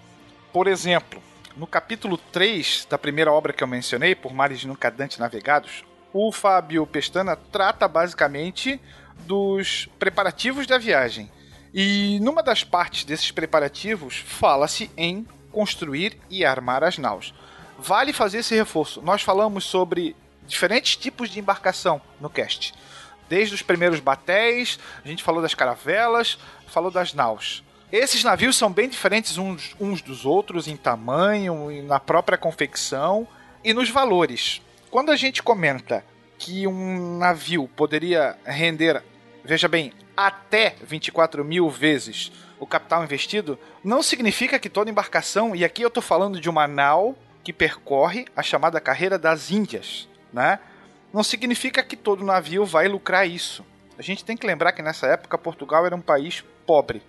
Por 0.52 0.66
exemplo, 0.66 1.22
no 1.56 1.66
capítulo 1.66 2.18
3 2.18 2.88
da 2.90 2.98
primeira 2.98 3.30
obra 3.30 3.52
que 3.52 3.62
eu 3.62 3.68
mencionei, 3.68 4.16
Por 4.16 4.34
Mares 4.34 4.64
Nunca 4.64 4.90
Dante 4.90 5.20
Navegados, 5.20 5.84
o 6.12 6.32
Fábio 6.32 6.84
Pestana 6.88 7.36
trata 7.36 7.86
basicamente 7.86 8.80
dos 9.20 9.88
preparativos 9.96 10.66
da 10.66 10.76
viagem. 10.76 11.30
E 11.72 12.18
numa 12.20 12.42
das 12.42 12.64
partes 12.64 13.04
desses 13.04 13.30
preparativos 13.30 14.16
fala-se 14.16 14.90
em 14.96 15.26
construir 15.52 16.18
e 16.28 16.44
armar 16.44 16.82
as 16.82 16.98
naus. 16.98 17.32
Vale 17.78 18.12
fazer 18.12 18.38
esse 18.38 18.54
reforço. 18.54 19.00
Nós 19.02 19.22
falamos 19.22 19.64
sobre 19.64 20.16
diferentes 20.46 20.96
tipos 20.96 21.30
de 21.30 21.38
embarcação 21.38 22.00
no 22.20 22.28
cast. 22.28 22.74
Desde 23.28 23.54
os 23.54 23.62
primeiros 23.62 24.00
batéis, 24.00 24.78
a 25.04 25.08
gente 25.08 25.22
falou 25.22 25.40
das 25.40 25.54
caravelas, 25.54 26.36
falou 26.66 26.90
das 26.90 27.14
naus. 27.14 27.62
Esses 27.92 28.22
navios 28.22 28.56
são 28.56 28.72
bem 28.72 28.88
diferentes 28.88 29.38
uns, 29.38 29.74
uns 29.80 30.02
dos 30.02 30.24
outros 30.24 30.68
em 30.68 30.76
tamanho, 30.76 31.82
na 31.84 31.98
própria 31.98 32.38
confecção 32.38 33.26
e 33.64 33.72
nos 33.72 33.88
valores. 33.88 34.60
Quando 34.90 35.10
a 35.10 35.16
gente 35.16 35.42
comenta 35.42 36.04
que 36.38 36.66
um 36.66 37.18
navio 37.18 37.68
poderia 37.76 38.36
render, 38.44 39.02
veja 39.44 39.68
bem, 39.68 39.92
até 40.26 40.76
24 40.82 41.42
mil 41.44 41.70
vezes 41.70 42.30
o 42.58 42.66
capital 42.66 43.02
investido, 43.02 43.58
não 43.82 44.02
significa 44.02 44.58
que 44.58 44.68
toda 44.68 44.90
embarcação, 44.90 45.56
e 45.56 45.64
aqui 45.64 45.80
eu 45.80 45.88
estou 45.88 46.02
falando 46.02 46.38
de 46.38 46.50
uma 46.50 46.68
nau 46.68 47.16
que 47.42 47.54
percorre 47.54 48.26
a 48.36 48.42
chamada 48.42 48.78
carreira 48.80 49.18
das 49.18 49.50
Índias, 49.50 50.06
né? 50.30 50.58
Não 51.12 51.22
significa 51.22 51.82
que 51.82 51.96
todo 51.96 52.22
navio 52.22 52.66
vai 52.66 52.86
lucrar 52.86 53.26
isso. 53.26 53.64
A 53.98 54.02
gente 54.02 54.24
tem 54.24 54.36
que 54.36 54.46
lembrar 54.46 54.72
que 54.72 54.82
nessa 54.82 55.06
época 55.06 55.38
Portugal 55.38 55.86
era 55.86 55.96
um 55.96 56.02
país 56.02 56.44
pobre 56.66 57.02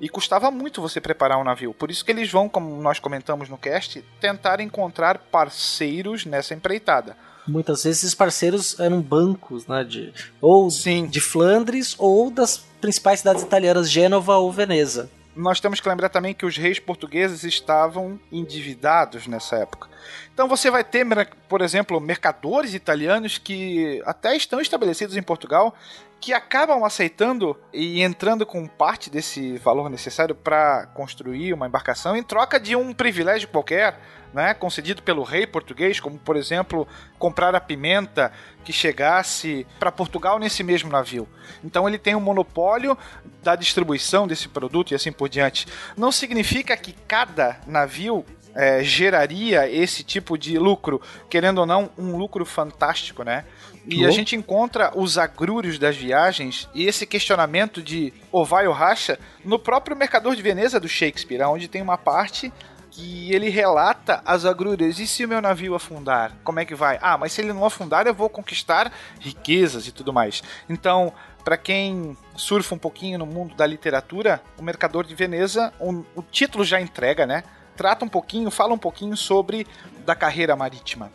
e 0.00 0.08
custava 0.08 0.50
muito 0.50 0.80
você 0.80 1.00
preparar 1.00 1.38
um 1.38 1.44
navio. 1.44 1.74
Por 1.74 1.90
isso 1.90 2.04
que 2.04 2.12
eles 2.12 2.30
vão, 2.30 2.48
como 2.48 2.80
nós 2.80 3.00
comentamos 3.00 3.48
no 3.48 3.58
cast, 3.58 4.02
tentar 4.20 4.60
encontrar 4.60 5.18
parceiros 5.18 6.24
nessa 6.24 6.54
empreitada. 6.54 7.16
Muitas 7.46 7.82
vezes 7.84 8.02
esses 8.02 8.14
parceiros 8.14 8.78
eram 8.78 9.00
bancos, 9.00 9.66
né? 9.66 9.82
De, 9.84 10.12
ou 10.40 10.70
Sim. 10.70 11.06
de 11.06 11.20
Flandres 11.20 11.94
ou 11.98 12.30
das 12.30 12.58
principais 12.80 13.20
cidades 13.20 13.42
italianas, 13.42 13.90
Gênova 13.90 14.36
ou 14.36 14.52
Veneza. 14.52 15.10
Nós 15.34 15.60
temos 15.60 15.80
que 15.80 15.88
lembrar 15.88 16.10
também 16.10 16.34
que 16.34 16.44
os 16.44 16.56
reis 16.56 16.78
portugueses 16.78 17.42
estavam 17.42 18.20
endividados 18.30 19.26
nessa 19.26 19.56
época. 19.56 19.88
Então 20.34 20.46
você 20.46 20.70
vai 20.70 20.84
ter, 20.84 21.06
por 21.48 21.62
exemplo, 21.62 21.98
mercadores 22.00 22.74
italianos 22.74 23.38
que 23.38 24.02
até 24.04 24.36
estão 24.36 24.60
estabelecidos 24.60 25.16
em 25.16 25.22
Portugal 25.22 25.74
que 26.20 26.32
acabam 26.32 26.84
aceitando 26.84 27.58
e 27.72 28.00
entrando 28.00 28.46
com 28.46 28.64
parte 28.68 29.10
desse 29.10 29.58
valor 29.58 29.90
necessário 29.90 30.36
para 30.36 30.86
construir 30.94 31.52
uma 31.52 31.66
embarcação 31.66 32.16
em 32.16 32.22
troca 32.22 32.60
de 32.60 32.76
um 32.76 32.92
privilégio 32.94 33.48
qualquer, 33.48 33.98
né, 34.32 34.54
concedido 34.54 35.02
pelo 35.02 35.22
rei 35.22 35.46
português, 35.46 36.00
como 36.00 36.18
por 36.18 36.36
exemplo 36.36 36.86
comprar 37.18 37.54
a 37.54 37.60
pimenta 37.60 38.32
que 38.64 38.72
chegasse 38.72 39.66
para 39.78 39.92
Portugal 39.92 40.38
nesse 40.38 40.62
mesmo 40.62 40.90
navio. 40.90 41.28
Então 41.62 41.88
ele 41.88 41.98
tem 41.98 42.14
um 42.14 42.20
monopólio 42.20 42.96
da 43.42 43.54
distribuição 43.56 44.26
desse 44.26 44.48
produto 44.48 44.92
e 44.92 44.94
assim 44.94 45.12
por 45.12 45.28
diante. 45.28 45.66
Não 45.96 46.10
significa 46.10 46.76
que 46.76 46.92
cada 47.06 47.60
navio 47.66 48.24
é, 48.54 48.82
geraria 48.84 49.68
esse 49.68 50.02
tipo 50.04 50.36
de 50.36 50.58
lucro, 50.58 51.00
querendo 51.28 51.58
ou 51.58 51.66
não, 51.66 51.90
um 51.96 52.16
lucro 52.16 52.44
fantástico, 52.44 53.22
né? 53.22 53.44
E 53.84 54.06
a 54.06 54.10
gente 54.10 54.36
encontra 54.36 54.92
os 54.96 55.18
agrúrios 55.18 55.76
das 55.76 55.96
viagens 55.96 56.68
e 56.72 56.86
esse 56.86 57.04
questionamento 57.04 57.82
de 57.82 58.12
ou 58.30 58.44
vai 58.44 58.68
ou 58.68 58.72
racha 58.72 59.18
no 59.44 59.58
próprio 59.58 59.96
Mercador 59.96 60.36
de 60.36 60.42
Veneza 60.42 60.78
do 60.78 60.88
Shakespeare, 60.88 61.42
onde 61.42 61.66
tem 61.66 61.82
uma 61.82 61.98
parte 61.98 62.52
que 62.92 63.34
ele 63.34 63.48
relata 63.48 64.22
as 64.24 64.44
agrúrias. 64.44 64.98
E 64.98 65.06
se 65.06 65.24
o 65.24 65.28
meu 65.28 65.40
navio 65.40 65.74
afundar? 65.74 66.32
Como 66.44 66.60
é 66.60 66.64
que 66.64 66.74
vai? 66.74 66.98
Ah, 67.00 67.16
mas 67.16 67.32
se 67.32 67.40
ele 67.40 67.52
não 67.52 67.64
afundar, 67.64 68.06
eu 68.06 68.14
vou 68.14 68.28
conquistar 68.28 68.92
riquezas 69.18 69.86
e 69.88 69.92
tudo 69.92 70.12
mais. 70.12 70.42
Então, 70.68 71.12
para 71.42 71.56
quem 71.56 72.16
surfa 72.36 72.74
um 72.74 72.78
pouquinho 72.78 73.18
no 73.18 73.24
mundo 73.24 73.54
da 73.54 73.66
literatura, 73.66 74.42
o 74.58 74.62
Mercador 74.62 75.04
de 75.04 75.14
Veneza, 75.14 75.72
o, 75.80 76.04
o 76.14 76.22
título 76.22 76.64
já 76.64 76.80
entrega, 76.80 77.26
né? 77.26 77.42
Trata 77.74 78.04
um 78.04 78.08
pouquinho, 78.08 78.50
fala 78.50 78.74
um 78.74 78.78
pouquinho 78.78 79.16
sobre 79.16 79.66
da 80.04 80.14
carreira 80.14 80.54
marítima. 80.54 81.10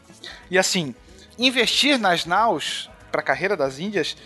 E 0.49 0.57
assim, 0.57 0.95
investir 1.37 1.99
nas 1.99 2.25
naus 2.25 2.89
para 3.11 3.21
a 3.21 3.23
carreira 3.23 3.55
das 3.55 3.77
Índias 3.77 4.17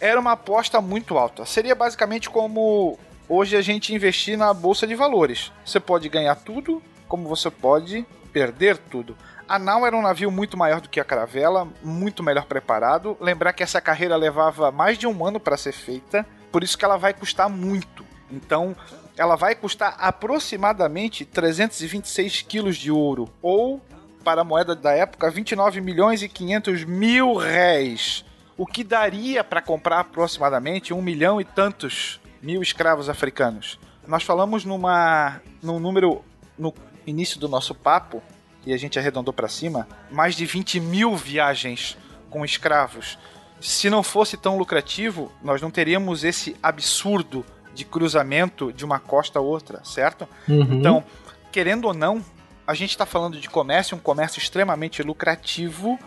era 0.00 0.18
uma 0.18 0.32
aposta 0.32 0.80
muito 0.80 1.16
alta. 1.16 1.46
Seria 1.46 1.74
basicamente 1.74 2.28
como 2.28 2.98
hoje 3.28 3.56
a 3.56 3.62
gente 3.62 3.94
investir 3.94 4.36
na 4.36 4.52
bolsa 4.52 4.88
de 4.88 4.96
valores. 4.96 5.52
Você 5.64 5.78
pode 5.78 6.08
ganhar 6.08 6.34
tudo, 6.34 6.82
como 7.08 7.28
você 7.28 7.50
pode 7.50 8.06
perder 8.32 8.76
tudo. 8.76 9.16
A 9.48 9.58
nau 9.58 9.86
era 9.86 9.96
um 9.96 10.02
navio 10.02 10.30
muito 10.30 10.56
maior 10.56 10.80
do 10.80 10.88
que 10.88 11.00
a 11.00 11.04
caravela, 11.04 11.68
muito 11.82 12.22
melhor 12.22 12.46
preparado. 12.46 13.16
Lembrar 13.20 13.52
que 13.52 13.62
essa 13.62 13.80
carreira 13.80 14.16
levava 14.16 14.72
mais 14.72 14.98
de 14.98 15.06
um 15.06 15.24
ano 15.24 15.38
para 15.38 15.56
ser 15.56 15.72
feita, 15.72 16.26
por 16.50 16.64
isso 16.64 16.76
que 16.76 16.84
ela 16.84 16.96
vai 16.96 17.14
custar 17.14 17.48
muito. 17.48 18.04
Então, 18.30 18.74
ela 19.16 19.36
vai 19.36 19.54
custar 19.54 19.96
aproximadamente 19.98 21.24
326 21.24 22.42
quilos 22.42 22.76
de 22.76 22.90
ouro, 22.90 23.28
ou 23.40 23.80
para 24.24 24.40
a 24.40 24.44
moeda 24.44 24.74
da 24.74 24.92
época, 24.92 25.30
29 25.30 25.80
milhões 25.80 26.22
e 26.22 26.28
500 26.28 26.84
mil 26.84 27.34
réis. 27.34 28.24
O 28.56 28.66
que 28.66 28.82
daria 28.82 29.44
para 29.44 29.62
comprar 29.62 30.00
aproximadamente 30.00 30.92
um 30.92 31.00
milhão 31.00 31.40
e 31.40 31.44
tantos 31.44 32.20
mil 32.42 32.60
escravos 32.60 33.08
africanos. 33.08 33.78
Nós 34.06 34.24
falamos 34.24 34.64
numa, 34.64 35.40
num 35.62 35.78
número 35.78 36.24
no 36.58 36.72
início 37.06 37.38
do 37.38 37.48
nosso 37.48 37.74
papo, 37.74 38.22
e 38.66 38.72
a 38.72 38.76
gente 38.76 38.98
arredondou 38.98 39.32
para 39.32 39.48
cima, 39.48 39.86
mais 40.10 40.34
de 40.34 40.44
20 40.44 40.80
mil 40.80 41.16
viagens 41.16 41.96
com 42.28 42.44
escravos. 42.44 43.16
Se 43.60 43.88
não 43.88 44.02
fosse 44.02 44.36
tão 44.36 44.58
lucrativo, 44.58 45.30
nós 45.42 45.62
não 45.62 45.70
teríamos 45.70 46.24
esse 46.24 46.56
absurdo 46.62 47.46
de 47.74 47.84
cruzamento 47.84 48.72
de 48.72 48.84
uma 48.84 48.98
costa 48.98 49.38
a 49.38 49.42
outra, 49.42 49.84
certo? 49.84 50.28
Uhum. 50.48 50.78
Então, 50.78 51.04
querendo 51.52 51.86
ou 51.86 51.94
não, 51.94 52.24
a 52.66 52.74
gente 52.74 52.90
está 52.90 53.06
falando 53.06 53.38
de 53.38 53.48
comércio, 53.48 53.96
um 53.96 54.00
comércio 54.00 54.40
extremamente 54.40 55.02
lucrativo, 55.02 55.98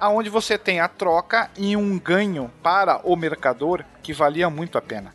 aonde 0.00 0.28
você 0.28 0.58
tem 0.58 0.80
a 0.80 0.88
troca 0.88 1.50
e 1.56 1.76
um 1.76 1.98
ganho 1.98 2.50
para 2.62 3.00
o 3.04 3.14
mercador 3.14 3.84
que 4.02 4.12
valia 4.12 4.50
muito 4.50 4.76
a 4.76 4.82
pena. 4.82 5.14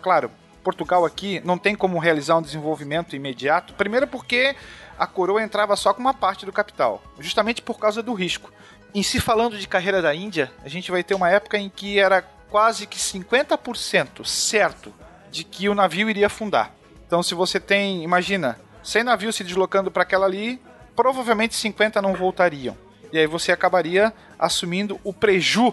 Claro, 0.00 0.30
Portugal 0.66 1.04
aqui 1.04 1.40
não 1.44 1.56
tem 1.56 1.76
como 1.76 1.96
realizar 1.96 2.36
um 2.36 2.42
desenvolvimento 2.42 3.14
imediato, 3.14 3.72
primeiro 3.74 4.08
porque 4.08 4.56
a 4.98 5.06
coroa 5.06 5.40
entrava 5.40 5.76
só 5.76 5.94
com 5.94 6.00
uma 6.00 6.12
parte 6.12 6.44
do 6.44 6.52
capital, 6.52 7.00
justamente 7.20 7.62
por 7.62 7.78
causa 7.78 8.02
do 8.02 8.12
risco. 8.12 8.52
Em 8.92 9.00
se 9.00 9.20
falando 9.20 9.56
de 9.56 9.68
carreira 9.68 10.02
da 10.02 10.12
Índia, 10.12 10.50
a 10.64 10.68
gente 10.68 10.90
vai 10.90 11.04
ter 11.04 11.14
uma 11.14 11.30
época 11.30 11.56
em 11.56 11.68
que 11.68 12.00
era 12.00 12.20
quase 12.50 12.84
que 12.84 12.98
50% 12.98 14.24
certo 14.24 14.92
de 15.30 15.44
que 15.44 15.68
o 15.68 15.74
navio 15.74 16.10
iria 16.10 16.26
afundar. 16.26 16.72
Então, 17.06 17.22
se 17.22 17.32
você 17.32 17.60
tem, 17.60 18.02
imagina, 18.02 18.58
100 18.82 19.04
navios 19.04 19.36
se 19.36 19.44
deslocando 19.44 19.88
para 19.88 20.02
aquela 20.02 20.26
ali, 20.26 20.60
provavelmente 20.96 21.54
50 21.54 22.02
não 22.02 22.12
voltariam. 22.12 22.76
E 23.12 23.18
aí 23.18 23.26
você 23.28 23.52
acabaria 23.52 24.12
assumindo 24.36 24.98
o 25.04 25.12
preju 25.12 25.72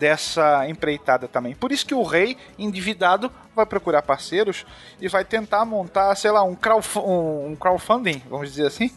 dessa 0.00 0.66
empreitada 0.66 1.28
também. 1.28 1.54
Por 1.54 1.70
isso 1.70 1.84
que 1.86 1.94
o 1.94 2.02
rei, 2.02 2.36
endividado, 2.58 3.30
vai 3.54 3.66
procurar 3.66 4.00
parceiros 4.00 4.64
e 4.98 5.06
vai 5.08 5.24
tentar 5.24 5.64
montar, 5.66 6.14
sei 6.16 6.30
lá, 6.30 6.42
um, 6.42 6.54
crowdf 6.54 6.98
um 6.98 7.54
crowdfunding, 7.54 8.22
vamos 8.28 8.48
dizer 8.48 8.66
assim. 8.66 8.90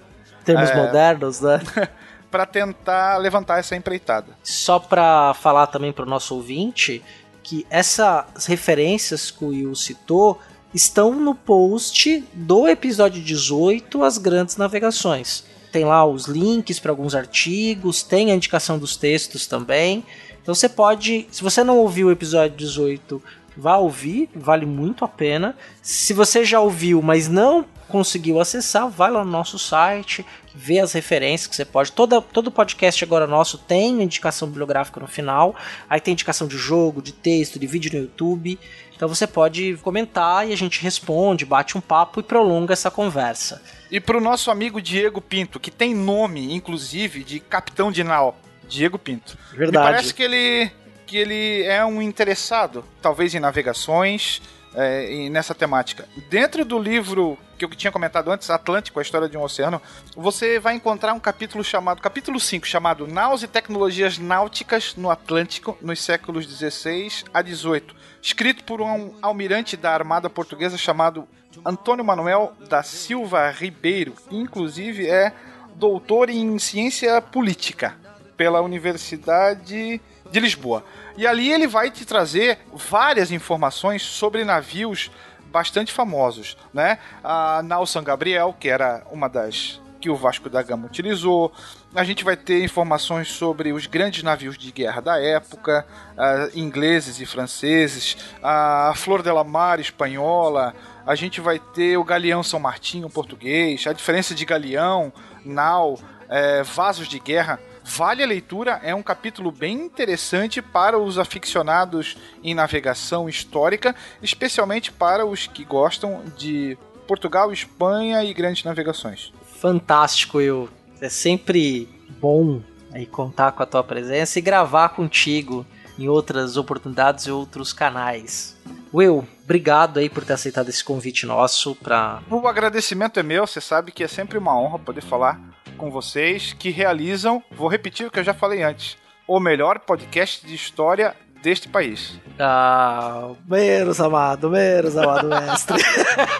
Termos 0.45 0.69
É. 0.69 0.75
modernos, 0.75 1.41
né? 1.41 1.61
para 2.31 2.45
tentar 2.45 3.17
levantar 3.17 3.59
essa 3.59 3.75
empreitada. 3.75 4.27
Só 4.41 4.79
para 4.79 5.33
falar 5.35 5.67
também 5.67 5.91
para 5.91 6.05
o 6.05 6.09
nosso 6.09 6.33
ouvinte 6.35 7.03
que 7.43 7.67
essas 7.69 8.47
referências 8.47 9.29
que 9.29 9.43
o 9.43 9.49
Will 9.49 9.75
citou 9.75 10.39
estão 10.73 11.13
no 11.13 11.35
post 11.35 12.23
do 12.33 12.67
episódio 12.67 13.21
18, 13.21 14.03
As 14.03 14.17
Grandes 14.17 14.55
Navegações. 14.57 15.43
Tem 15.71 15.83
lá 15.85 16.05
os 16.05 16.25
links 16.25 16.79
para 16.79 16.91
alguns 16.91 17.13
artigos, 17.13 18.01
tem 18.01 18.31
a 18.31 18.35
indicação 18.35 18.79
dos 18.79 18.95
textos 18.95 19.45
também. 19.45 20.03
Então 20.43 20.53
você 20.53 20.69
pode, 20.69 21.25
se 21.31 21.41
você 21.41 21.63
não 21.63 21.77
ouviu 21.77 22.07
o 22.07 22.11
episódio 22.11 22.55
18 22.55 23.23
vá 23.55 23.77
ouvir, 23.77 24.29
vale 24.35 24.65
muito 24.65 25.05
a 25.05 25.07
pena. 25.07 25.55
Se 25.81 26.13
você 26.13 26.43
já 26.43 26.59
ouviu, 26.59 27.01
mas 27.01 27.27
não 27.27 27.65
conseguiu 27.87 28.39
acessar, 28.39 28.89
vai 28.89 29.11
lá 29.11 29.23
no 29.23 29.29
nosso 29.29 29.59
site, 29.59 30.25
vê 30.53 30.79
as 30.79 30.93
referências 30.93 31.47
que 31.47 31.55
você 31.55 31.65
pode. 31.65 31.91
Toda, 31.91 32.21
todo 32.21 32.51
podcast 32.51 33.03
agora 33.03 33.27
nosso 33.27 33.57
tem 33.57 34.01
indicação 34.01 34.47
bibliográfica 34.47 34.99
no 34.99 35.07
final. 35.07 35.55
Aí 35.89 35.99
tem 35.99 36.13
indicação 36.13 36.47
de 36.47 36.57
jogo, 36.57 37.01
de 37.01 37.11
texto, 37.11 37.59
de 37.59 37.67
vídeo 37.67 37.91
no 37.93 37.99
YouTube. 37.99 38.59
Então 38.95 39.07
você 39.07 39.27
pode 39.27 39.77
comentar 39.77 40.47
e 40.47 40.53
a 40.53 40.57
gente 40.57 40.81
responde, 40.81 41.45
bate 41.45 41.77
um 41.77 41.81
papo 41.81 42.19
e 42.19 42.23
prolonga 42.23 42.73
essa 42.73 42.89
conversa. 42.89 43.61
E 43.91 43.99
pro 43.99 44.21
nosso 44.21 44.49
amigo 44.49 44.81
Diego 44.81 45.21
Pinto, 45.21 45.59
que 45.59 45.69
tem 45.69 45.93
nome, 45.93 46.53
inclusive, 46.53 47.23
de 47.23 47.39
capitão 47.39 47.91
de 47.91 48.03
nau. 48.03 48.37
Diego 48.73 48.97
Pinto. 48.97 49.37
Verdade. 49.51 49.77
Me 49.77 49.91
parece 49.91 50.13
que 50.13 50.23
ele, 50.23 50.71
que 51.05 51.17
ele 51.17 51.63
é 51.63 51.85
um 51.85 52.01
interessado, 52.01 52.83
talvez 53.01 53.35
em 53.35 53.39
navegações, 53.39 54.41
é, 54.73 55.13
e 55.13 55.29
nessa 55.29 55.53
temática. 55.53 56.07
Dentro 56.29 56.65
do 56.65 56.79
livro 56.79 57.37
que 57.55 57.65
eu 57.65 57.69
tinha 57.69 57.91
comentado 57.91 58.31
antes, 58.31 58.49
Atlântico, 58.49 58.97
a 58.97 59.03
história 59.03 59.29
de 59.29 59.37
um 59.37 59.43
oceano, 59.43 59.79
você 60.15 60.59
vai 60.59 60.73
encontrar 60.73 61.13
um 61.13 61.19
capítulo 61.19 61.63
chamado, 61.63 62.01
capítulo 62.01 62.39
5, 62.39 62.65
chamado 62.65 63.05
Naus 63.05 63.43
e 63.43 63.47
Tecnologias 63.47 64.17
Náuticas 64.17 64.95
no 64.95 65.11
Atlântico 65.11 65.77
nos 65.79 66.01
séculos 66.01 66.47
16 66.47 67.25
a 67.31 67.43
18, 67.43 67.95
escrito 68.23 68.63
por 68.63 68.81
um 68.81 69.13
almirante 69.21 69.77
da 69.77 69.93
Armada 69.93 70.31
Portuguesa 70.31 70.77
chamado 70.79 71.27
Antônio 71.63 72.03
Manuel 72.03 72.53
da 72.67 72.81
Silva 72.81 73.51
Ribeiro, 73.51 74.13
que 74.27 74.35
inclusive 74.35 75.07
é 75.07 75.31
doutor 75.75 76.31
em 76.31 76.57
ciência 76.57 77.21
política 77.21 78.01
pela 78.35 78.61
Universidade 78.61 80.01
de 80.31 80.39
Lisboa. 80.39 80.83
E 81.15 81.27
ali 81.27 81.51
ele 81.51 81.67
vai 81.67 81.91
te 81.91 82.05
trazer 82.05 82.59
várias 82.73 83.31
informações 83.31 84.01
sobre 84.01 84.43
navios 84.43 85.11
bastante 85.51 85.93
famosos, 85.93 86.57
né? 86.73 86.97
A 87.23 87.61
Nau 87.63 87.85
San 87.85 88.03
Gabriel, 88.03 88.55
que 88.59 88.67
era 88.67 89.03
uma 89.11 89.29
das 89.29 89.79
que 90.03 90.09
o 90.09 90.17
Vasco 90.17 90.49
da 90.49 90.61
Gama 90.61 90.85
utilizou. 90.85 91.49
A 91.95 92.03
gente 92.03 92.25
vai 92.25 92.35
ter 92.35 92.61
informações 92.61 93.29
sobre 93.29 93.71
os 93.71 93.85
grandes 93.85 94.21
navios 94.21 94.57
de 94.57 94.69
guerra 94.69 94.99
da 94.99 95.17
época, 95.17 95.85
uh, 96.11 96.59
ingleses 96.59 97.21
e 97.21 97.25
franceses, 97.25 98.17
a 98.43 98.91
Flor 98.97 99.23
de 99.23 99.31
la 99.31 99.45
Mar 99.45 99.79
espanhola. 99.79 100.75
A 101.07 101.15
gente 101.15 101.39
vai 101.39 101.57
ter 101.57 101.95
o 101.95 102.03
Galeão 102.03 102.43
São 102.43 102.59
Martinho 102.59 103.09
português, 103.09 103.87
a 103.87 103.93
diferença 103.93 104.35
de 104.35 104.43
galeão, 104.43 105.13
nau, 105.45 105.97
é, 106.27 106.63
vasos 106.63 107.07
de 107.07 107.19
guerra 107.19 107.57
Vale 107.85 108.23
a 108.23 108.25
leitura, 108.27 108.79
é 108.83 108.95
um 108.95 109.03
capítulo 109.03 109.51
bem 109.51 109.73
interessante 109.73 110.61
para 110.61 110.97
os 110.97 111.19
aficionados 111.19 112.17
em 112.43 112.55
navegação 112.55 113.27
histórica, 113.27 113.95
especialmente 114.21 114.91
para 114.91 115.25
os 115.25 115.47
que 115.47 115.65
gostam 115.65 116.23
de 116.37 116.77
Portugal, 117.07 117.51
Espanha 117.51 118.23
e 118.23 118.33
grandes 118.33 118.63
navegações. 118.63 119.33
Fantástico, 119.59 120.39
eu. 120.39 120.69
É 121.01 121.09
sempre 121.09 121.89
bom 122.21 122.61
aí 122.93 123.05
contar 123.05 123.51
com 123.51 123.63
a 123.63 123.65
tua 123.65 123.83
presença 123.83 124.39
e 124.39 124.41
gravar 124.41 124.89
contigo 124.89 125.65
em 125.97 126.07
outras 126.07 126.57
oportunidades 126.57 127.25
e 127.25 127.31
outros 127.31 127.73
canais. 127.73 128.57
Will, 128.93 129.27
obrigado 129.43 129.99
aí 129.99 130.09
por 130.09 130.23
ter 130.23 130.33
aceitado 130.33 130.69
esse 130.69 130.83
convite 130.83 131.25
nosso 131.25 131.75
para. 131.75 132.21
O 132.29 132.47
agradecimento 132.47 133.19
é 133.19 133.23
meu, 133.23 133.47
você 133.47 133.59
sabe 133.59 133.91
que 133.91 134.03
é 134.03 134.07
sempre 134.07 134.37
uma 134.37 134.57
honra 134.57 134.79
poder 134.79 135.01
falar 135.01 135.39
com 135.77 135.89
vocês 135.89 136.53
que 136.53 136.69
realizam, 136.69 137.43
vou 137.51 137.67
repetir 137.67 138.05
o 138.05 138.11
que 138.11 138.19
eu 138.19 138.23
já 138.23 138.33
falei 138.33 138.61
antes, 138.61 138.97
o 139.27 139.39
melhor 139.39 139.79
podcast 139.79 140.45
de 140.45 140.53
história 140.53 141.15
deste 141.41 141.67
país. 141.67 142.19
Ah, 142.39 143.31
menos 143.45 143.99
amado, 143.99 144.49
menos 144.49 144.95
amado 144.95 145.27
mestre. 145.27 145.83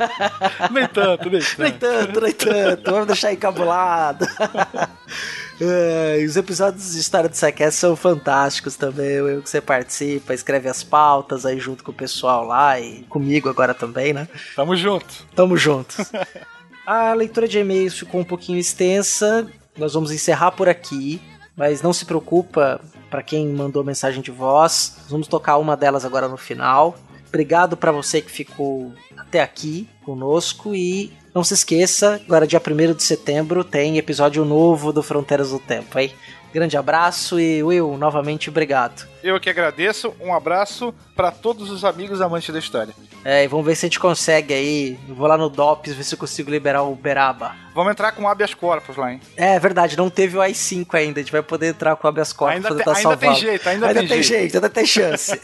nem 0.71 0.88
tanto, 0.88 1.30
nem 1.30 1.41
tanto. 1.41 1.61
Nem 1.61 1.71
tanto, 1.73 2.21
nem 2.21 2.31
tanto. 2.31 2.91
Vamos 2.91 3.07
deixar 3.07 3.34
encabulado. 3.34 4.25
É, 5.61 6.23
os 6.25 6.35
episódios 6.35 6.93
de 6.93 6.99
História 6.99 7.30
do 7.30 7.35
Sequest 7.35 7.77
são 7.77 7.95
fantásticos 7.95 8.75
também. 8.75 9.07
Eu 9.07 9.41
que 9.41 9.49
você 9.49 9.61
participa, 9.61 10.34
escreve 10.34 10.67
as 10.67 10.84
pautas 10.84 11.45
aí 11.45 11.59
junto 11.59 11.84
com 11.84 11.91
o 11.91 11.95
pessoal 11.95 12.45
lá 12.45 12.80
e 12.80 13.03
comigo 13.03 13.49
agora 13.49 13.73
também, 13.73 14.13
né? 14.13 14.27
Tamo 14.55 14.75
junto. 14.75 15.27
Tamo 15.35 15.57
juntos. 15.57 15.97
A 16.85 17.13
leitura 17.13 17.47
de 17.47 17.59
e-mails 17.59 17.97
ficou 17.97 18.19
um 18.19 18.25
pouquinho 18.25 18.59
extensa. 18.59 19.47
Nós 19.77 19.93
vamos 19.93 20.11
encerrar 20.11 20.51
por 20.51 20.67
aqui, 20.67 21.21
mas 21.55 21.81
não 21.81 21.93
se 21.93 22.05
preocupa 22.05 22.81
para 23.09 23.23
quem 23.23 23.47
mandou 23.47 23.84
mensagem 23.84 24.21
de 24.21 24.31
voz. 24.31 24.97
Vamos 25.07 25.27
tocar 25.27 25.57
uma 25.57 25.77
delas 25.77 26.03
agora 26.03 26.27
no 26.27 26.35
final. 26.35 26.97
Obrigado 27.30 27.77
para 27.77 27.91
você 27.91 28.21
que 28.21 28.30
ficou 28.30 28.93
até 29.17 29.41
aqui 29.41 29.88
conosco 30.03 30.75
e 30.75 31.13
não 31.34 31.43
se 31.43 31.53
esqueça, 31.53 32.22
agora 32.26 32.45
dia 32.45 32.61
1 32.61 32.93
de 32.93 33.03
setembro 33.03 33.64
tem 33.64 33.97
episódio 33.97 34.45
novo 34.45 34.93
do 34.93 35.01
Fronteiras 35.01 35.49
do 35.49 35.60
Tempo, 35.60 35.97
hein? 35.97 36.14
Grande 36.53 36.77
abraço 36.77 37.39
e 37.39 37.64
Will, 37.64 37.97
novamente 37.97 38.51
obrigado. 38.51 39.07
Eu 39.23 39.39
que 39.39 39.49
agradeço. 39.49 40.14
Um 40.22 40.31
abraço 40.35 40.93
para 41.15 41.31
todos 41.31 41.72
os 41.72 41.84
amigos 41.84 42.22
amantes 42.22 42.53
da 42.53 42.60
história. 42.60 42.93
É, 43.26 43.43
e 43.43 43.47
vamos 43.47 43.65
ver 43.65 43.73
se 43.73 43.88
a 43.88 43.89
gente 43.89 43.99
consegue 43.99 44.53
aí. 44.53 44.99
Eu 45.10 45.15
vou 45.15 45.26
lá 45.26 45.35
no 45.35 45.49
DOPS 45.49 45.93
ver 45.93 46.03
se 46.03 46.14
eu 46.14 46.19
consigo 46.19 46.51
liberar 46.51 46.84
o 46.84 46.93
Beraba. 46.93 47.55
Vamos 47.73 47.91
entrar 47.93 48.11
com 48.11 48.27
habeas 48.27 48.53
corpus 48.53 48.95
lá, 48.95 49.11
hein? 49.11 49.19
É 49.35 49.57
verdade, 49.57 49.97
não 49.97 50.11
teve 50.11 50.38
o 50.38 50.41
i5 50.41 50.93
ainda. 50.93 51.19
A 51.19 51.23
gente 51.23 51.31
vai 51.31 51.41
poder 51.41 51.69
entrar 51.69 51.95
com 51.95 52.07
habeas 52.07 52.31
corpus 52.31 52.64
ainda, 52.64 52.84
te, 52.84 52.88
ainda 52.88 53.18
tem 53.18 53.35
jeito, 53.35 53.69
ainda, 53.69 53.88
ainda 53.88 53.99
tem, 54.01 54.10
tem 54.10 54.22
jeito. 54.22 54.39
jeito. 54.41 54.55
Ainda 54.57 54.69
tem 54.69 54.85
chance. 54.85 55.31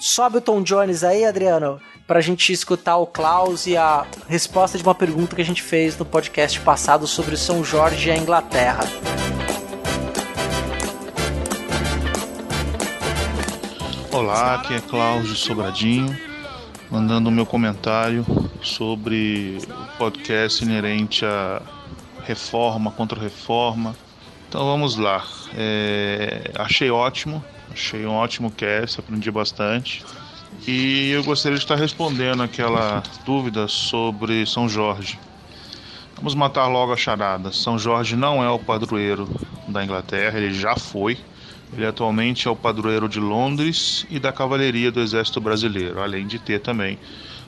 Sobe 0.00 0.38
o 0.38 0.40
Tom 0.40 0.62
Jones 0.62 1.04
aí, 1.04 1.26
Adriano, 1.26 1.78
pra 2.08 2.22
gente 2.22 2.54
escutar 2.54 2.96
o 2.96 3.06
Klaus 3.06 3.66
e 3.66 3.76
a 3.76 4.06
resposta 4.26 4.78
de 4.78 4.82
uma 4.82 4.94
pergunta 4.94 5.36
que 5.36 5.42
a 5.42 5.44
gente 5.44 5.62
fez 5.62 5.96
no 5.98 6.06
podcast 6.06 6.58
passado 6.60 7.06
sobre 7.06 7.36
São 7.36 7.62
Jorge 7.62 8.08
e 8.08 8.10
a 8.10 8.16
Inglaterra. 8.16 8.80
Olá, 14.10 14.54
aqui 14.54 14.72
é 14.72 14.80
Klaus 14.80 15.28
de 15.28 15.36
Sobradinho, 15.36 16.18
mandando 16.90 17.28
o 17.28 17.32
meu 17.32 17.44
comentário 17.44 18.24
sobre 18.62 19.58
o 19.68 19.98
podcast 19.98 20.64
inerente 20.64 21.26
à 21.26 21.60
reforma, 22.24 22.90
contra-reforma. 22.90 23.94
Então 24.48 24.64
vamos 24.64 24.96
lá. 24.96 25.26
É, 25.54 26.52
achei 26.54 26.90
ótimo, 26.90 27.44
achei 27.70 28.06
um 28.06 28.14
ótimo 28.14 28.50
cast, 28.50 28.98
aprendi 28.98 29.30
bastante. 29.30 30.02
E 30.66 31.10
eu 31.10 31.24
gostaria 31.24 31.56
de 31.56 31.64
estar 31.64 31.76
respondendo 31.76 32.42
aquela 32.42 33.02
dúvida 33.24 33.68
sobre 33.68 34.44
São 34.46 34.68
Jorge. 34.68 35.18
Vamos 36.16 36.34
matar 36.34 36.66
logo 36.66 36.92
a 36.92 36.96
charada. 36.96 37.52
São 37.52 37.78
Jorge 37.78 38.16
não 38.16 38.42
é 38.42 38.50
o 38.50 38.58
padroeiro 38.58 39.28
da 39.68 39.84
Inglaterra, 39.84 40.38
ele 40.38 40.52
já 40.52 40.76
foi. 40.76 41.16
Ele 41.72 41.86
atualmente 41.86 42.48
é 42.48 42.50
o 42.50 42.56
padroeiro 42.56 43.08
de 43.08 43.20
Londres 43.20 44.06
e 44.10 44.18
da 44.18 44.32
Cavalaria 44.32 44.90
do 44.90 45.00
Exército 45.00 45.40
Brasileiro, 45.40 46.00
além 46.00 46.26
de 46.26 46.38
ter 46.38 46.60
também 46.60 46.98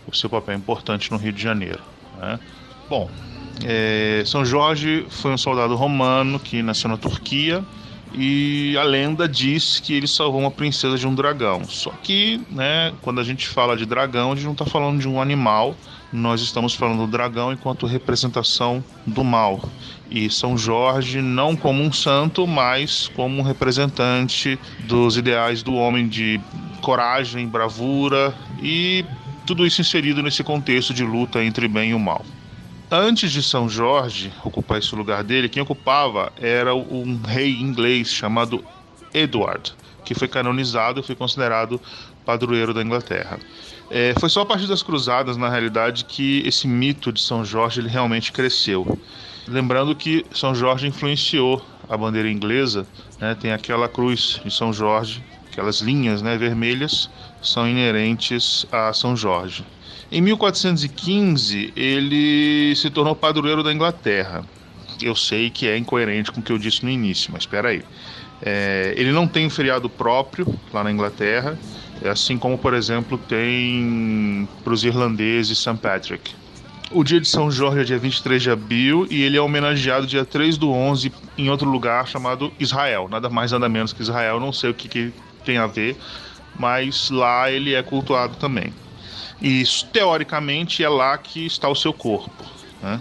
o 0.06 0.14
seu 0.14 0.28
papel 0.28 0.56
importante 0.56 1.10
no 1.10 1.16
Rio 1.16 1.32
de 1.32 1.42
Janeiro. 1.42 1.80
Né? 2.18 2.38
Bom, 2.88 3.10
é, 3.64 4.22
São 4.26 4.44
Jorge 4.44 5.06
foi 5.08 5.32
um 5.32 5.38
soldado 5.38 5.74
romano 5.74 6.38
que 6.38 6.62
nasceu 6.62 6.88
na 6.88 6.96
Turquia 6.96 7.64
e 8.12 8.76
a 8.76 8.82
lenda 8.82 9.28
diz 9.28 9.80
que 9.80 9.94
ele 9.94 10.06
salvou 10.06 10.40
uma 10.40 10.50
princesa 10.50 10.98
de 10.98 11.06
um 11.06 11.14
dragão. 11.14 11.64
Só 11.64 11.90
que, 12.02 12.40
né, 12.50 12.92
quando 13.02 13.20
a 13.20 13.24
gente 13.24 13.46
fala 13.48 13.76
de 13.76 13.86
dragão, 13.86 14.32
a 14.32 14.34
gente 14.34 14.44
não 14.44 14.52
está 14.52 14.64
falando 14.64 15.00
de 15.00 15.08
um 15.08 15.20
animal, 15.20 15.76
nós 16.12 16.40
estamos 16.40 16.74
falando 16.74 17.06
do 17.06 17.06
dragão 17.06 17.52
enquanto 17.52 17.86
representação 17.86 18.82
do 19.06 19.22
mal. 19.22 19.60
E 20.10 20.28
São 20.28 20.58
Jorge 20.58 21.22
não 21.22 21.54
como 21.54 21.82
um 21.82 21.92
santo, 21.92 22.46
mas 22.46 23.08
como 23.14 23.38
um 23.38 23.42
representante 23.42 24.58
dos 24.80 25.16
ideais 25.16 25.62
do 25.62 25.74
homem 25.74 26.08
de 26.08 26.40
coragem, 26.82 27.46
bravura 27.46 28.34
e 28.60 29.04
tudo 29.46 29.64
isso 29.64 29.80
inserido 29.80 30.22
nesse 30.22 30.42
contexto 30.42 30.92
de 30.92 31.04
luta 31.04 31.44
entre 31.44 31.68
bem 31.68 31.90
e 31.90 31.94
o 31.94 31.98
mal. 31.98 32.24
Antes 32.92 33.30
de 33.30 33.40
São 33.40 33.68
Jorge 33.68 34.32
ocupar 34.44 34.80
esse 34.80 34.92
lugar 34.96 35.22
dele, 35.22 35.48
quem 35.48 35.62
ocupava 35.62 36.32
era 36.36 36.74
um 36.74 37.20
rei 37.22 37.52
inglês 37.52 38.08
chamado 38.08 38.64
Edward, 39.14 39.72
que 40.04 40.12
foi 40.12 40.26
canonizado 40.26 40.98
e 40.98 41.02
foi 41.04 41.14
considerado 41.14 41.80
padroeiro 42.26 42.74
da 42.74 42.82
Inglaterra. 42.82 43.38
É, 43.88 44.12
foi 44.18 44.28
só 44.28 44.40
a 44.40 44.46
partir 44.46 44.66
das 44.66 44.82
cruzadas, 44.82 45.36
na 45.36 45.48
realidade, 45.48 46.04
que 46.04 46.42
esse 46.44 46.66
mito 46.66 47.12
de 47.12 47.20
São 47.20 47.44
Jorge 47.44 47.80
ele 47.80 47.88
realmente 47.88 48.32
cresceu. 48.32 48.98
Lembrando 49.46 49.94
que 49.94 50.26
São 50.32 50.52
Jorge 50.52 50.88
influenciou 50.88 51.64
a 51.88 51.96
bandeira 51.96 52.28
inglesa, 52.28 52.84
né, 53.20 53.36
tem 53.36 53.52
aquela 53.52 53.88
cruz 53.88 54.40
de 54.44 54.50
São 54.50 54.72
Jorge, 54.72 55.22
aquelas 55.46 55.80
linhas 55.80 56.22
né, 56.22 56.36
vermelhas 56.36 57.08
são 57.40 57.68
inerentes 57.68 58.66
a 58.72 58.92
São 58.92 59.16
Jorge. 59.16 59.64
Em 60.12 60.20
1415, 60.20 61.72
ele 61.76 62.74
se 62.76 62.90
tornou 62.90 63.14
padroeiro 63.14 63.62
da 63.62 63.72
Inglaterra. 63.72 64.44
Eu 65.00 65.14
sei 65.14 65.50
que 65.50 65.66
é 65.68 65.76
incoerente 65.76 66.32
com 66.32 66.40
o 66.40 66.42
que 66.42 66.52
eu 66.52 66.58
disse 66.58 66.84
no 66.84 66.90
início, 66.90 67.30
mas 67.32 67.42
espera 67.42 67.68
aí. 67.68 67.82
É, 68.42 68.94
ele 68.96 69.12
não 69.12 69.28
tem 69.28 69.46
um 69.46 69.50
feriado 69.50 69.88
próprio 69.88 70.46
lá 70.72 70.82
na 70.82 70.90
Inglaterra 70.90 71.58
assim 72.08 72.38
como, 72.38 72.56
por 72.56 72.74
exemplo, 72.74 73.18
tem 73.18 74.48
para 74.62 74.72
os 74.72 74.84
irlandeses 74.84 75.58
St. 75.58 75.74
Patrick. 75.74 76.34
O 76.90 77.04
dia 77.04 77.20
de 77.20 77.28
São 77.28 77.50
Jorge 77.50 77.80
é 77.80 77.84
dia 77.84 77.98
23 77.98 78.42
de 78.42 78.50
abril 78.50 79.06
e 79.10 79.22
ele 79.22 79.36
é 79.36 79.40
homenageado 79.40 80.06
dia 80.06 80.24
3 80.24 80.56
do 80.56 80.72
11 80.72 81.12
em 81.38 81.48
outro 81.48 81.68
lugar 81.68 82.06
chamado 82.08 82.52
Israel. 82.58 83.08
Nada 83.08 83.28
mais, 83.28 83.52
nada 83.52 83.68
menos 83.68 83.92
que 83.92 84.02
Israel. 84.02 84.40
Não 84.40 84.52
sei 84.52 84.70
o 84.70 84.74
que, 84.74 84.88
que 84.88 85.12
tem 85.44 85.58
a 85.58 85.66
ver, 85.66 85.96
mas 86.58 87.10
lá 87.10 87.50
ele 87.50 87.74
é 87.74 87.82
cultuado 87.82 88.36
também. 88.36 88.72
E 89.40 89.60
isso, 89.60 89.86
teoricamente, 89.86 90.84
é 90.84 90.88
lá 90.88 91.16
que 91.16 91.46
está 91.46 91.68
o 91.68 91.74
seu 91.74 91.92
corpo. 91.92 92.44
Né? 92.82 93.00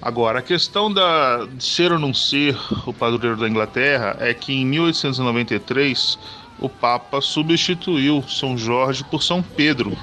Agora, 0.00 0.40
a 0.40 0.42
questão 0.42 0.92
da, 0.92 1.46
de 1.46 1.64
ser 1.64 1.90
ou 1.90 1.98
não 1.98 2.12
ser 2.12 2.56
o 2.86 2.92
padroeiro 2.92 3.38
da 3.38 3.48
Inglaterra 3.48 4.16
é 4.20 4.34
que 4.34 4.52
em 4.52 4.66
1893 4.66 6.18
o 6.58 6.68
Papa 6.68 7.20
substituiu 7.20 8.22
São 8.28 8.56
Jorge 8.56 9.02
por 9.04 9.22
São 9.22 9.42
Pedro 9.42 9.96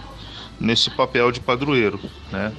nesse 0.59 0.89
papel 0.89 1.31
de 1.31 1.39
padroeiro, 1.39 1.99
né? 2.31 2.51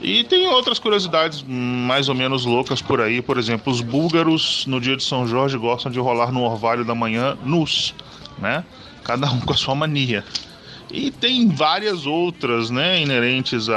E 0.00 0.22
tem 0.22 0.46
outras 0.46 0.78
curiosidades 0.78 1.42
mais 1.42 2.08
ou 2.08 2.14
menos 2.14 2.44
loucas 2.44 2.80
por 2.80 3.00
aí. 3.00 3.20
Por 3.20 3.36
exemplo, 3.36 3.72
os 3.72 3.80
búlgaros 3.80 4.64
no 4.66 4.80
dia 4.80 4.96
de 4.96 5.02
São 5.02 5.26
Jorge 5.26 5.58
gostam 5.58 5.90
de 5.90 5.98
rolar 5.98 6.30
no 6.30 6.42
orvalho 6.42 6.84
da 6.84 6.94
manhã 6.94 7.36
nus, 7.44 7.94
né? 8.38 8.64
Cada 9.02 9.28
um 9.30 9.40
com 9.40 9.52
a 9.52 9.56
sua 9.56 9.74
mania. 9.74 10.24
E 10.90 11.10
tem 11.10 11.48
várias 11.48 12.06
outras, 12.06 12.70
né, 12.70 13.00
inerentes 13.00 13.68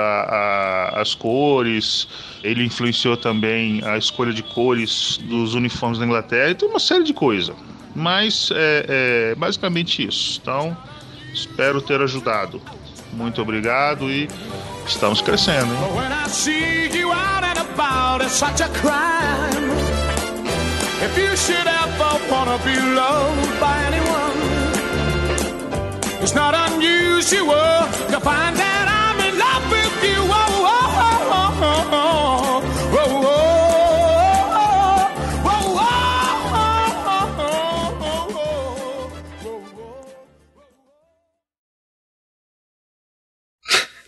às 0.94 1.14
cores. 1.14 2.08
Ele 2.44 2.64
influenciou 2.64 3.18
também 3.18 3.84
a 3.84 3.98
escolha 3.98 4.34
de 4.34 4.42
cores 4.42 5.20
dos 5.24 5.54
uniformes 5.54 6.00
da 6.00 6.06
Inglaterra. 6.06 6.52
E 6.52 6.56
tem 6.56 6.70
uma 6.70 6.80
série 6.80 7.04
de 7.04 7.14
coisas. 7.14 7.56
Mas 7.94 8.50
é, 8.54 9.32
é 9.32 9.36
basicamente 9.36 10.08
isso. 10.08 10.40
Então, 10.42 10.76
espero 11.34 11.82
ter 11.82 12.02
ajudado. 12.02 12.62
Muito 13.12 13.42
obrigado 13.42 14.10
e 14.10 14.30
estamos 14.88 15.22
crescendo, 15.22 15.74
hein? 15.74 15.80
It's 26.22 26.36
not 26.36 26.54
unusual 26.72 27.82
to 28.12 28.20
find 28.20 28.56
that 28.58 28.71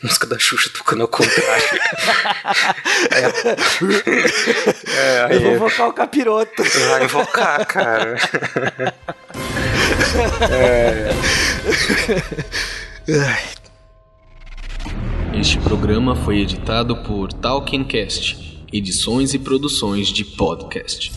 música 0.03 0.27
da 0.27 0.38
Xuxa 0.38 0.69
tocando 0.73 1.01
ao 1.03 1.07
contrário. 1.07 1.63
é, 3.11 3.23
é, 5.31 5.35
Eu 5.35 5.41
vou 5.41 5.53
invocar 5.53 5.88
o 5.88 5.93
capiroto. 5.93 6.63
Vai 6.89 7.05
invocar, 7.05 7.65
cara. 7.65 8.15
é. 10.49 11.09
Este 15.39 15.57
programa 15.59 16.15
foi 16.15 16.39
editado 16.41 16.95
por 17.03 17.34
Talkincast, 17.34 18.65
edições 18.71 19.34
e 19.34 19.39
produções 19.39 20.09
de 20.09 20.23
podcast. 20.23 21.11